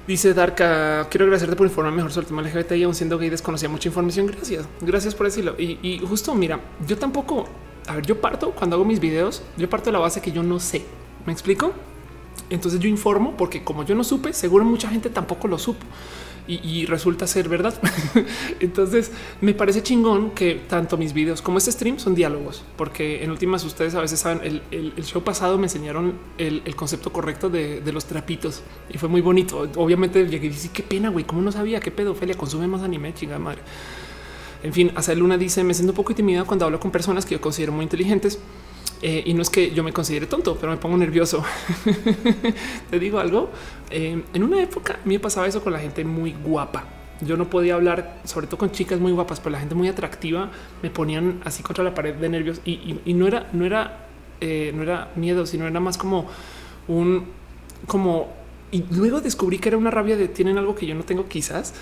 [0.08, 3.30] Dice Darka, quiero agradecerte por informar mejor sobre el tema LGBT y aún siendo gay
[3.30, 4.26] desconocía mucha información.
[4.26, 5.56] Gracias, gracias por decirlo.
[5.58, 7.48] Y, y justo mira, yo tampoco,
[7.88, 10.42] a ver, yo parto cuando hago mis videos, yo parto de la base que yo
[10.42, 10.84] no sé.
[11.26, 11.74] ¿Me explico?
[12.50, 15.86] Entonces yo informo porque como yo no supe, seguro mucha gente tampoco lo supo
[16.50, 17.74] y, resulta ser verdad.
[18.60, 23.30] Entonces me parece chingón que tanto mis videos como este stream son diálogos, porque en
[23.30, 28.06] últimas ustedes a veces saben, el, show pasado me enseñaron el, concepto correcto de, los
[28.06, 29.70] trapitos y fue muy bonito.
[29.76, 33.14] Obviamente llegué y dije, qué pena, güey, cómo no sabía qué pedofilia consume más anime,
[33.14, 33.62] chingada madre.
[34.64, 37.36] En fin, hasta Luna dice, me siento un poco intimidado cuando hablo con personas que
[37.36, 38.40] yo considero muy inteligentes.
[39.02, 41.44] Eh, y no es que yo me considere tonto, pero me pongo nervioso.
[42.90, 43.50] Te digo algo.
[43.90, 46.86] Eh, en una época me pasaba eso con la gente muy guapa.
[47.22, 50.50] Yo no podía hablar, sobre todo con chicas muy guapas, pero la gente muy atractiva
[50.82, 54.08] me ponían así contra la pared de nervios y, no era, no era,
[54.40, 56.28] eh, no era miedo, sino era más como
[56.88, 57.26] un,
[57.88, 58.34] como.
[58.72, 61.74] Y luego descubrí que era una rabia de tienen algo que yo no tengo, quizás,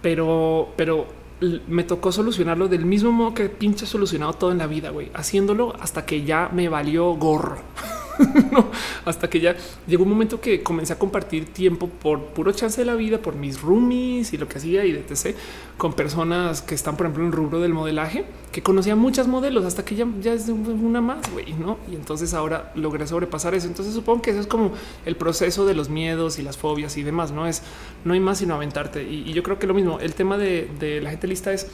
[0.00, 1.06] pero, pero
[1.40, 5.74] me tocó solucionarlo del mismo modo que pinche solucionado todo en la vida, güey, haciéndolo
[5.80, 7.58] hasta que ya me valió gorro.
[8.52, 8.70] no,
[9.04, 9.56] hasta que ya
[9.86, 13.34] llegó un momento que comencé a compartir tiempo por puro chance de la vida, por
[13.34, 15.36] mis roomies y lo que hacía y etc.
[15.76, 19.64] con personas que están, por ejemplo, en el rubro del modelaje, que conocía muchas modelos
[19.64, 21.78] hasta que ya, ya es una más, güey, no?
[21.90, 23.66] Y entonces ahora logré sobrepasar eso.
[23.66, 24.72] Entonces supongo que eso es como
[25.06, 27.30] el proceso de los miedos y las fobias y demás.
[27.30, 27.62] No es,
[28.04, 29.02] no hay más sino aventarte.
[29.02, 30.00] Y, yo creo que lo mismo.
[30.00, 31.68] El tema de, la gente lista es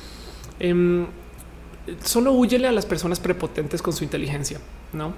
[0.58, 1.06] em,
[2.02, 4.60] solo huyele a las personas prepotentes con su inteligencia,
[4.92, 5.14] no?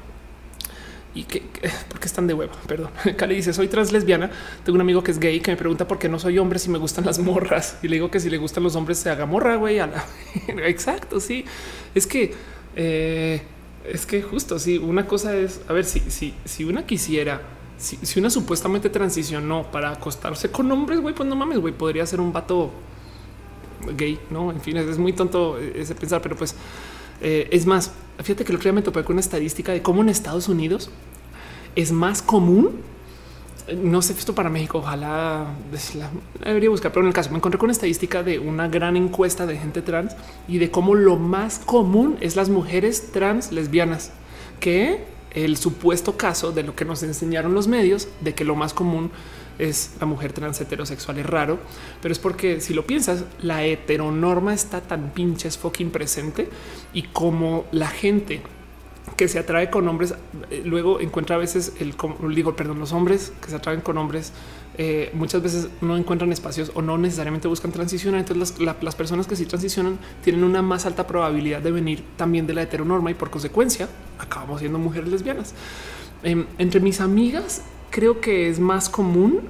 [1.17, 1.43] Y que
[1.89, 2.53] porque están de hueva.
[2.67, 2.91] Perdón.
[3.17, 4.31] Cali dice soy trans lesbiana.
[4.65, 6.69] Tengo un amigo que es gay que me pregunta por qué no soy hombre si
[6.69, 9.25] me gustan las morras y le digo que si le gustan los hombres se haga
[9.25, 9.57] morra.
[9.57, 9.79] Güey,
[10.65, 11.19] exacto.
[11.19, 11.45] Sí,
[11.95, 12.35] es que
[12.77, 13.43] eh,
[13.91, 14.77] es que justo sí.
[14.77, 17.41] Una cosa es a ver si, si, si una quisiera,
[17.79, 22.05] si, si una supuestamente transicionó para acostarse con hombres, güey, pues no mames, güey, podría
[22.05, 22.71] ser un vato
[23.97, 24.19] gay.
[24.31, 26.55] No, en fin, es muy tonto ese pensar, pero pues
[27.21, 30.03] eh, es más, fíjate que el otro día me topé con una estadística de cómo
[30.03, 30.91] en Estados Unidos
[31.75, 32.81] es más común.
[33.83, 35.47] No sé esto para México, ojalá
[36.45, 39.45] debería buscar, pero en el caso me encontré con una estadística de una gran encuesta
[39.45, 40.15] de gente trans
[40.47, 44.13] y de cómo lo más común es las mujeres trans lesbianas,
[44.61, 48.73] que el supuesto caso de lo que nos enseñaron los medios de que lo más
[48.73, 49.11] común
[49.59, 51.59] es la mujer trans heterosexual es raro,
[52.03, 56.49] pero es porque si lo piensas, la heteronorma está tan pinches fucking presente
[56.93, 58.43] y como la gente
[59.17, 60.15] que se atrae con hombres,
[60.51, 61.95] eh, luego encuentra a veces el
[62.35, 64.33] digo, perdón, los hombres que se atraen con hombres
[64.79, 68.21] eh, muchas veces no encuentran espacios o no necesariamente buscan transicionar.
[68.21, 72.55] Entonces las, personas que sí transicionan tienen una más alta probabilidad de venir también de
[72.55, 75.55] la heteronorma y por consecuencia acabamos siendo mujeres lesbianas.
[76.23, 77.63] Em, entre mis amigas
[77.97, 79.41] creo que es más común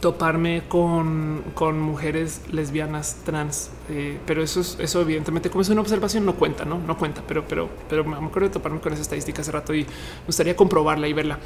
[0.00, 5.80] toparme con, con mujeres lesbianas trans, eh, pero eso es eso evidentemente como es una
[5.80, 9.02] observación no cuenta, no, no cuenta, pero, pero, pero me acuerdo de toparme con esa
[9.02, 11.40] estadística hace rato y me gustaría comprobarla y verla.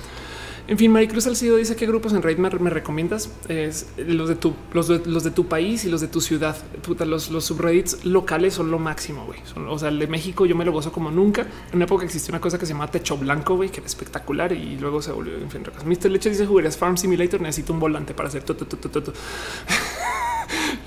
[0.69, 5.47] En fin, Maricruz Salcido dice que grupos en Raid me, recomiendas es los de tu,
[5.47, 6.57] país y los de tu ciudad.
[6.83, 9.27] Puta, los, subreddits locales son lo máximo.
[9.27, 9.39] güey.
[9.69, 11.43] o sea, el de México yo me lo gozo como nunca.
[11.71, 14.53] En una época existió una cosa que se llama Techo Blanco, güey, que era espectacular
[14.53, 15.63] y luego se volvió en fin.
[15.85, 16.11] Mr.
[16.11, 17.41] Leche dice jugarías Farm Simulator.
[17.41, 18.67] Necesito un volante para hacer todo.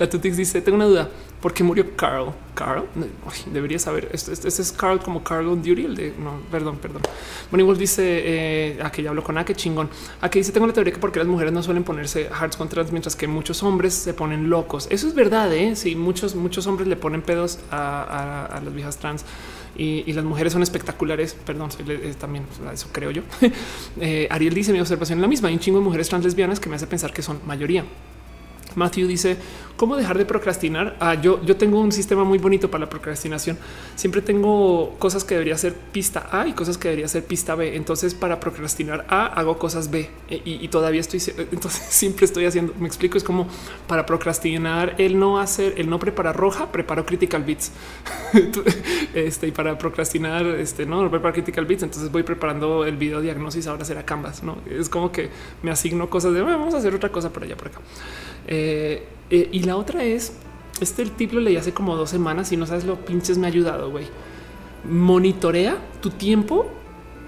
[0.00, 1.10] La Tutix dice: Tengo una duda.
[1.42, 2.32] ¿Por qué murió Carl?
[2.54, 2.86] Carl
[3.52, 4.08] debería saber.
[4.12, 5.84] Este, es Carl como Carl on Duty.
[5.84, 7.02] El de no, perdón, perdón.
[7.50, 9.90] Bonnie Wolf dice: eh, a que ya hablo con A, que chingón.
[10.22, 12.92] Aquí dice: Tengo la teoría que porque las mujeres no suelen ponerse hearts con trans,
[12.92, 14.88] mientras que muchos hombres se ponen locos.
[14.90, 15.52] Eso es verdad.
[15.52, 15.76] Eh?
[15.76, 19.26] Sí, muchos, muchos hombres le ponen pedos a, las viejas trans.
[19.76, 21.34] Y, las mujeres son espectaculares.
[21.44, 23.22] Perdón, soy, eh, también eso creo yo.
[24.00, 25.48] Eh, Ariel dice mi observación es la misma.
[25.48, 27.84] Hay un chingo de mujeres trans lesbianas que me hace pensar que son mayoría.
[28.74, 29.36] Matthew dice
[29.76, 30.96] cómo dejar de procrastinar.
[31.00, 33.56] Ah, yo, yo tengo un sistema muy bonito para la procrastinación.
[33.96, 37.76] Siempre tengo cosas que debería ser pista A y cosas que debería ser pista B.
[37.76, 41.22] Entonces, para procrastinar A, hago cosas B e, y, todavía estoy.
[41.52, 42.74] Entonces, siempre estoy haciendo.
[42.78, 43.16] Me explico.
[43.16, 43.48] Es como
[43.86, 47.72] para procrastinar el no hacer, el no preparar roja, preparo critical bits.
[49.14, 51.84] este y para procrastinar, este no, no preparo critical bits.
[51.84, 53.66] Entonces, voy preparando el video diagnosis.
[53.66, 54.42] Ahora será Canvas.
[54.42, 55.30] No es como que
[55.62, 57.80] me asigno cosas de vamos a hacer otra cosa por allá por acá.
[58.46, 60.32] Eh, eh, y la otra es,
[60.80, 63.46] este el tip lo leí hace como dos semanas y no sabes lo pinches me
[63.46, 64.06] ha ayudado, güey.
[64.84, 66.70] Monitorea tu tiempo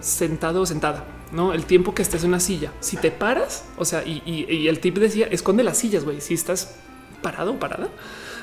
[0.01, 2.73] sentado o sentada, no el tiempo que estés en una silla.
[2.81, 6.21] Si te paras, o sea, y, el tip decía esconde las sillas, güey.
[6.21, 6.77] Si estás
[7.23, 7.89] parado o parada,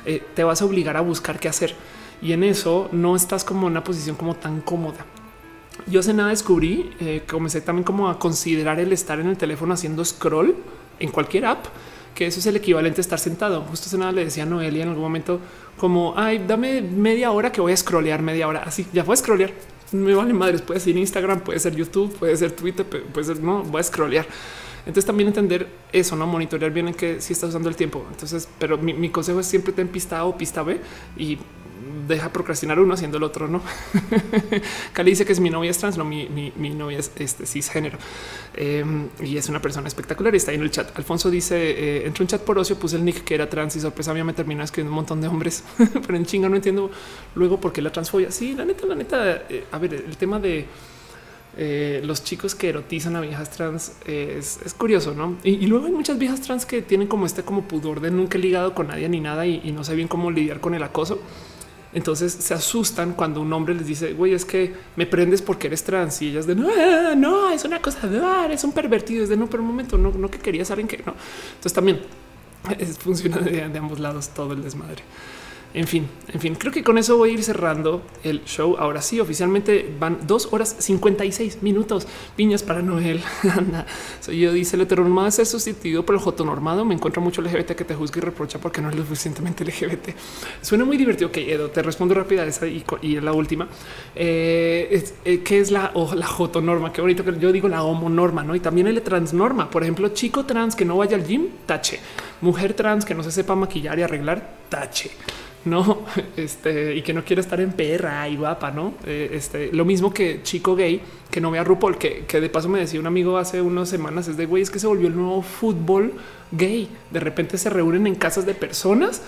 [0.06, 1.76] eh, te vas a obligar a buscar qué hacer
[2.22, 5.06] y en eso no estás como en una posición como tan cómoda.
[5.88, 6.92] Yo hace nada descubrí,
[7.28, 10.54] comencé también como a considerar el estar en el teléfono haciendo scroll
[11.00, 11.66] en cualquier app
[12.20, 13.62] que eso es el equivalente a estar sentado.
[13.62, 15.40] Justo hace nada le decía a Noelia en algún momento
[15.78, 18.62] como ay, dame media hora que voy a scrollear media hora.
[18.66, 19.52] Así ya voy a scrollear.
[19.94, 20.62] Me vale madres.
[20.62, 24.28] Puede ser Instagram, puede ser YouTube, puede ser Twitter, puede ser no voy a scrollear.
[24.80, 28.06] Entonces también entender eso, no monitorear bien en que si estás usando el tiempo.
[28.12, 30.78] Entonces, pero mi, consejo es siempre ten pista A o pista B
[31.16, 31.38] y
[32.08, 33.62] deja procrastinar uno haciendo el otro, no?
[34.94, 37.98] Cali dice que es mi novia es trans, no, mi, mi, novia es este cisgénero
[38.56, 40.96] em, y es una persona espectacular y está ahí en el chat.
[40.98, 44.14] Alfonso dice, eh, un chat por ocio puse el nick que era trans y sorpresa
[44.14, 46.92] me terminó escribiendo un montón de hombres, pero en chinga no entiendo
[47.36, 48.32] luego por qué la transfobia.
[48.32, 50.66] Sí, la neta, la neta, eh, a ver, el tema de
[51.58, 55.38] eh, los chicos que erotizan a viejas trans es, curioso, ¿no?
[55.44, 58.74] Y, luego hay muchas viejas trans que tienen como este como pudor de nunca ligado
[58.74, 61.20] con nadie ni nada y, y no sé bien cómo lidiar con el acoso.
[61.92, 65.84] Entonces se asustan cuando un hombre les dice, güey, es que me prendes porque eres
[65.84, 69.30] trans y ellas de no, no, es una cosa de dar, es un pervertido, es
[69.30, 71.16] de no, pero un momento, no, no que querías alguien que no.
[71.50, 72.02] Entonces también
[73.00, 75.04] funciona de ambos lados todo el desmadre.
[75.72, 78.76] En fin, en fin, creo que con eso voy a ir cerrando el show.
[78.80, 82.08] Ahora sí, oficialmente van dos horas 56 minutos.
[82.36, 83.22] Piñas para Noel.
[83.56, 83.86] Anda,
[84.20, 84.52] soy yo.
[84.52, 86.86] Dice el heteronormado es ser sustituido por el jotonormado.
[86.86, 90.10] Me encuentro mucho LGBT que te juzga y reprocha porque no es lo suficientemente LGBT.
[90.64, 91.30] Suena muy divertido.
[91.30, 93.68] Ok, Edo, te respondo rápida esa y, y la última.
[94.16, 96.92] Eh, eh, ¿Qué es la, o la jotonorma?
[96.92, 98.56] Qué bonito que yo digo la homonorma, no?
[98.56, 99.70] Y también el transnorma.
[99.70, 102.00] Por ejemplo, chico trans que no vaya al gym, tache.
[102.42, 105.12] Mujer trans que no se sepa maquillar y arreglar, tache
[105.66, 106.06] no,
[106.38, 108.94] este, y que no quiere estar en perra y guapa, no?
[109.06, 112.70] Eh, este, lo mismo que chico gay que no vea RuPaul, que, que de paso
[112.70, 115.16] me decía un amigo hace unas semanas, es de güey, es que se volvió el
[115.16, 116.14] nuevo fútbol
[116.52, 116.90] gay.
[117.12, 119.22] De repente se reúnen en casas de personas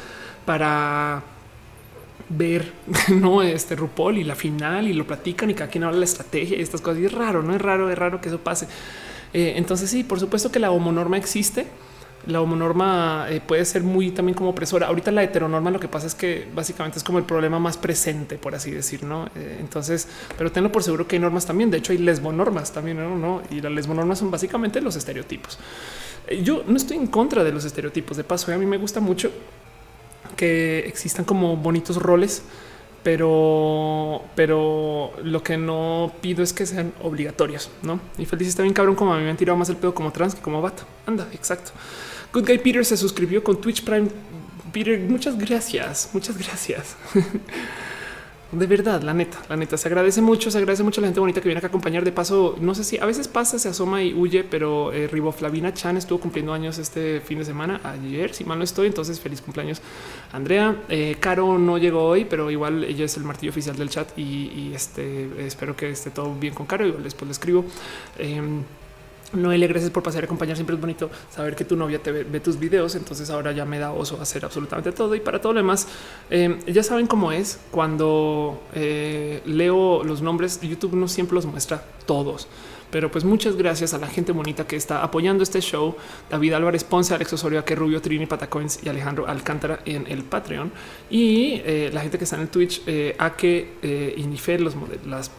[0.45, 1.23] para
[2.29, 2.71] ver
[3.09, 6.57] no este RuPaul y la final y lo platican y cada quien habla la estrategia
[6.57, 7.01] y estas cosas.
[7.01, 8.67] Y es raro, no es raro, es raro que eso pase.
[9.33, 11.67] Eh, entonces, sí, por supuesto que la homonorma existe
[12.27, 14.87] la homonorma eh, puede ser muy también como opresora.
[14.87, 18.37] Ahorita la heteronorma lo que pasa es que básicamente es como el problema más presente,
[18.37, 19.27] por así decir, ¿no?
[19.35, 21.71] Eh, entonces, pero tenlo por seguro que hay normas también.
[21.71, 23.41] De hecho, hay lesbonormas también, ¿no?
[23.49, 25.57] Y las lesbonormas son básicamente los estereotipos.
[26.27, 28.17] Eh, yo no estoy en contra de los estereotipos.
[28.17, 29.31] De paso, a mí me gusta mucho
[30.35, 32.43] que existan como bonitos roles
[33.03, 37.99] pero, pero lo que no pido es que sean obligatorios, no?
[38.17, 40.11] Y feliz está bien cabrón como a mí me han tirado más el pedo como
[40.11, 40.83] trans que como vato.
[41.07, 41.71] Anda, exacto.
[42.33, 44.07] Good Guy Peter se suscribió con Twitch Prime.
[44.71, 46.95] Peter, muchas gracias, muchas gracias.
[48.51, 51.21] De verdad, la neta, la neta, se agradece mucho, se agradece mucho a la gente
[51.21, 52.03] bonita que viene a acompañar.
[52.03, 55.73] De paso, no sé si a veces pasa, se asoma y huye, pero eh, Riboflavina
[55.73, 59.39] Chan estuvo cumpliendo años este fin de semana, ayer, si mal no estoy, entonces feliz
[59.39, 59.81] cumpleaños.
[60.33, 64.17] Andrea, eh, Caro no llegó hoy, pero igual ella es el martillo oficial del chat
[64.17, 67.63] y, este espero que esté todo bien con Caro, y después le escribo.
[68.17, 68.63] Em,
[69.33, 70.55] Noelia, gracias por pasar a acompañar.
[70.55, 72.95] Siempre es bonito saber que tu novia te ve, tus videos.
[72.95, 75.15] Entonces ahora ya me da oso hacer absolutamente todo.
[75.15, 75.87] Y para todo lo demás,
[76.29, 80.59] eh, ya saben cómo es cuando eh, leo los nombres.
[80.61, 82.47] YouTube no siempre los muestra todos.
[82.91, 85.95] Pero pues muchas gracias a la gente bonita que está apoyando este show.
[86.29, 90.71] David Álvarez Ponce, Alex Osorio, que Rubio, Trini Patacoins y Alejandro Alcántara en el Patreon.
[91.09, 94.75] Y eh, la gente que está en el Twitch, eh, a que eh, Inifer, las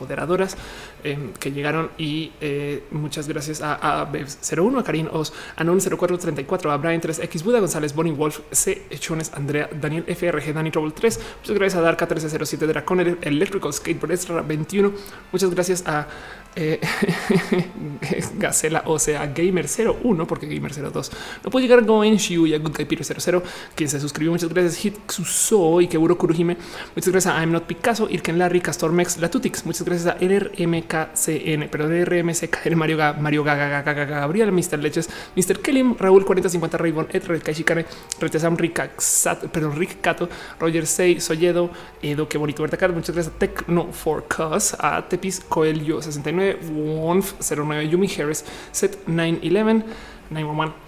[0.00, 0.56] moderadoras
[1.04, 1.90] em, que llegaron.
[1.98, 7.00] Y eh, muchas gracias a, a 01, a Karin Os, a Non 0434, a Brian
[7.00, 8.86] 3X, Buda González, Bonnie Wolf, C.
[8.90, 11.20] Echones, Andrea, Daniel FRG, Dani Trouble 3.
[11.40, 14.92] Muchas gracias a Darka 1307, Dracon, Electrical Skateboard Extra 21.
[15.30, 16.06] Muchas gracias a
[16.54, 16.80] eh,
[18.38, 21.10] Gacela, o sea, Gamer 01, porque Gamer 02
[21.44, 23.42] no puede llegar Goen Shiuya, Good Guy 00,
[23.74, 24.32] quien se suscribió.
[24.32, 26.56] Muchas gracias, Hit Suso y Keburo Kuruhime.
[26.94, 29.64] Muchas gracias a I'm Not Picasso, Irken Larry, Castor Mex, Latutix.
[29.64, 34.78] Muchas gracias a RMKCN, perdón, RMCK, Mario Gaga, Mario Gaga, Gabriel, Mr.
[34.78, 35.60] Leches, Mr.
[35.60, 37.86] Kelim, Raúl 4050, Raybon, Ed, Kaishikane,
[38.20, 38.80] Retesam, Rick,
[39.52, 41.70] perdón, Rick Cato, Roger 6, Soyedo,
[42.02, 42.88] Edo, qué bonito verte acá.
[42.88, 46.41] Muchas gracias a Tecno for Cause, a Tepis Coelho 69.
[46.70, 49.84] Wonf 09 Yumi Harris Set 911
[50.30, 50.82] 911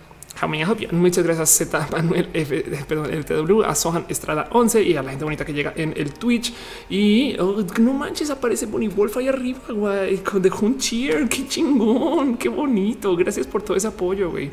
[0.92, 5.10] Muchas gracias Z Manuel F, perdón, el TW, a Sohan Estrada 11 y a la
[5.10, 6.52] gente bonita que llega en el Twitch.
[6.91, 10.20] Y oh, no manches, aparece Bonnie Wolf ahí arriba, güey.
[10.41, 11.28] Dejó un cheer.
[11.28, 13.16] Qué chingón, qué bonito.
[13.16, 14.50] Gracias por todo ese apoyo, güey.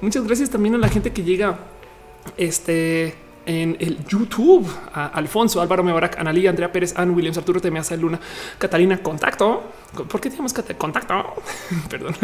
[0.00, 1.58] Muchas gracias también a la gente que llega.
[2.36, 3.14] Este
[3.46, 4.66] en el YouTube.
[4.92, 8.20] A Alfonso, Álvaro Mebarak, Analí, Andrea Pérez, Ann Williams, Arturo Temeaza, Luna,
[8.58, 9.64] Catalina, contacto.
[9.94, 11.14] ¿Por qué tenemos contacto?
[11.90, 12.14] Perdón.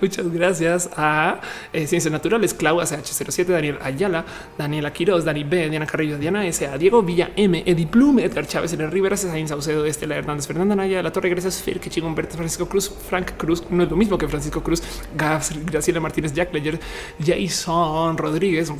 [0.00, 1.40] Muchas gracias a
[1.72, 4.24] eh, Ciencias Naturales, Clau, CH07, Daniel Ayala,
[4.58, 8.46] Daniela Quiroz, Dani B, Diana Carrillo, Diana S, a Diego Villa M, Eddie Plume, Edgar
[8.46, 12.14] Chávez, Ener Rivera, César Saucedo, Estela Hernández, Fernanda Naya, La Torre, gracias, Fer, que chingón
[12.14, 14.82] verte, Francisco Cruz, Frank Cruz, no es lo mismo que Francisco Cruz,
[15.16, 16.78] Gabs, Graciela Martínez, Jack Ledger,
[17.24, 18.70] Jason Rodríguez,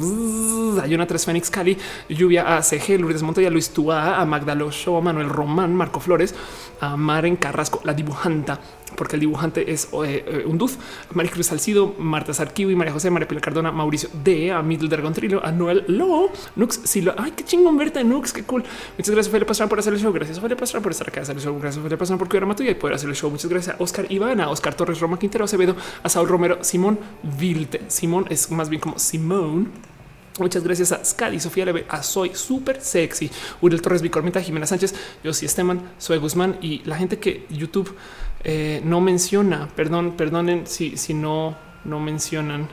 [0.82, 1.76] Ayuna 3 Fénix Cali,
[2.08, 6.34] Lluvia ACG, Lourdes Montoya, Luis Tua, a Magdalo Show, Manuel Román, Marco Flores,
[6.80, 7.94] a Maren Carrasco, la
[8.34, 8.60] dibujanta,
[8.96, 10.78] porque el dibujante es eh, eh, un duz,
[11.12, 15.12] María Cruz Salcido, Marta y María José, María Pilar Cardona, Mauricio D, a Middle Dragon
[15.12, 18.64] Trillo, a Noel Lo, Nux, Silo, ay, qué chingón verte, Nux, qué cool.
[18.96, 20.12] Muchas gracias, Felipe Pastrana, por hacer el show.
[20.12, 21.58] Gracias, Felipe Pastrana, por estar acá, hacer el show.
[21.58, 23.30] Gracias, Felipe Pastrana, por cuidar a tuya y poder hacer el show.
[23.30, 27.82] Muchas gracias a Oscar Ivana, Oscar Torres, Roma Quintero, Acevedo, a Saúl Romero, Simón Vilte.
[27.88, 29.93] Simón es más bien como Simón.
[30.38, 33.30] Muchas gracias a Scali, Sofía Leve, a Soy Súper Sexy,
[33.60, 34.92] Uriel Torres, Vicormenta, Jimena Sánchez,
[35.24, 37.94] Josi Esteman, Soy Guzmán y la gente que YouTube
[38.42, 39.68] eh, no menciona.
[39.76, 42.68] Perdón, perdonen si, si no, no mencionan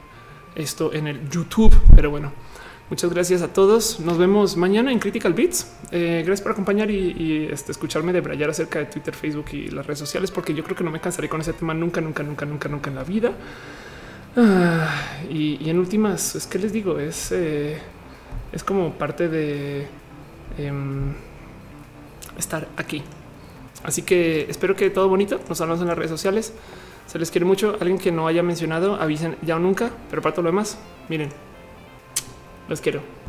[0.56, 2.32] esto en el YouTube, pero bueno.
[2.90, 4.02] Muchas gracias a todos.
[4.02, 5.72] Nos vemos mañana en Critical Beats.
[5.92, 9.86] Eh, gracias por acompañar y, este, escucharme de brayar acerca de Twitter, Facebook y las
[9.86, 12.46] redes sociales, porque yo creo que no me cansaré con ese tema nunca, nunca, nunca,
[12.46, 13.32] nunca, nunca en la vida.
[14.36, 14.90] Ah,
[15.30, 17.78] y, en últimas, es que les digo, es, eh,
[18.52, 19.88] es como parte de
[20.58, 21.14] em,
[22.38, 23.04] estar aquí.
[23.84, 25.40] Así que espero que todo bonito.
[25.50, 26.54] Nos hablamos en las redes sociales.
[27.08, 27.76] Se les quiere mucho.
[27.80, 29.92] Alguien que no haya mencionado, avisen ya o nunca.
[30.10, 30.78] Pero para todo lo demás,
[31.10, 31.30] miren,
[32.70, 33.21] los quiero.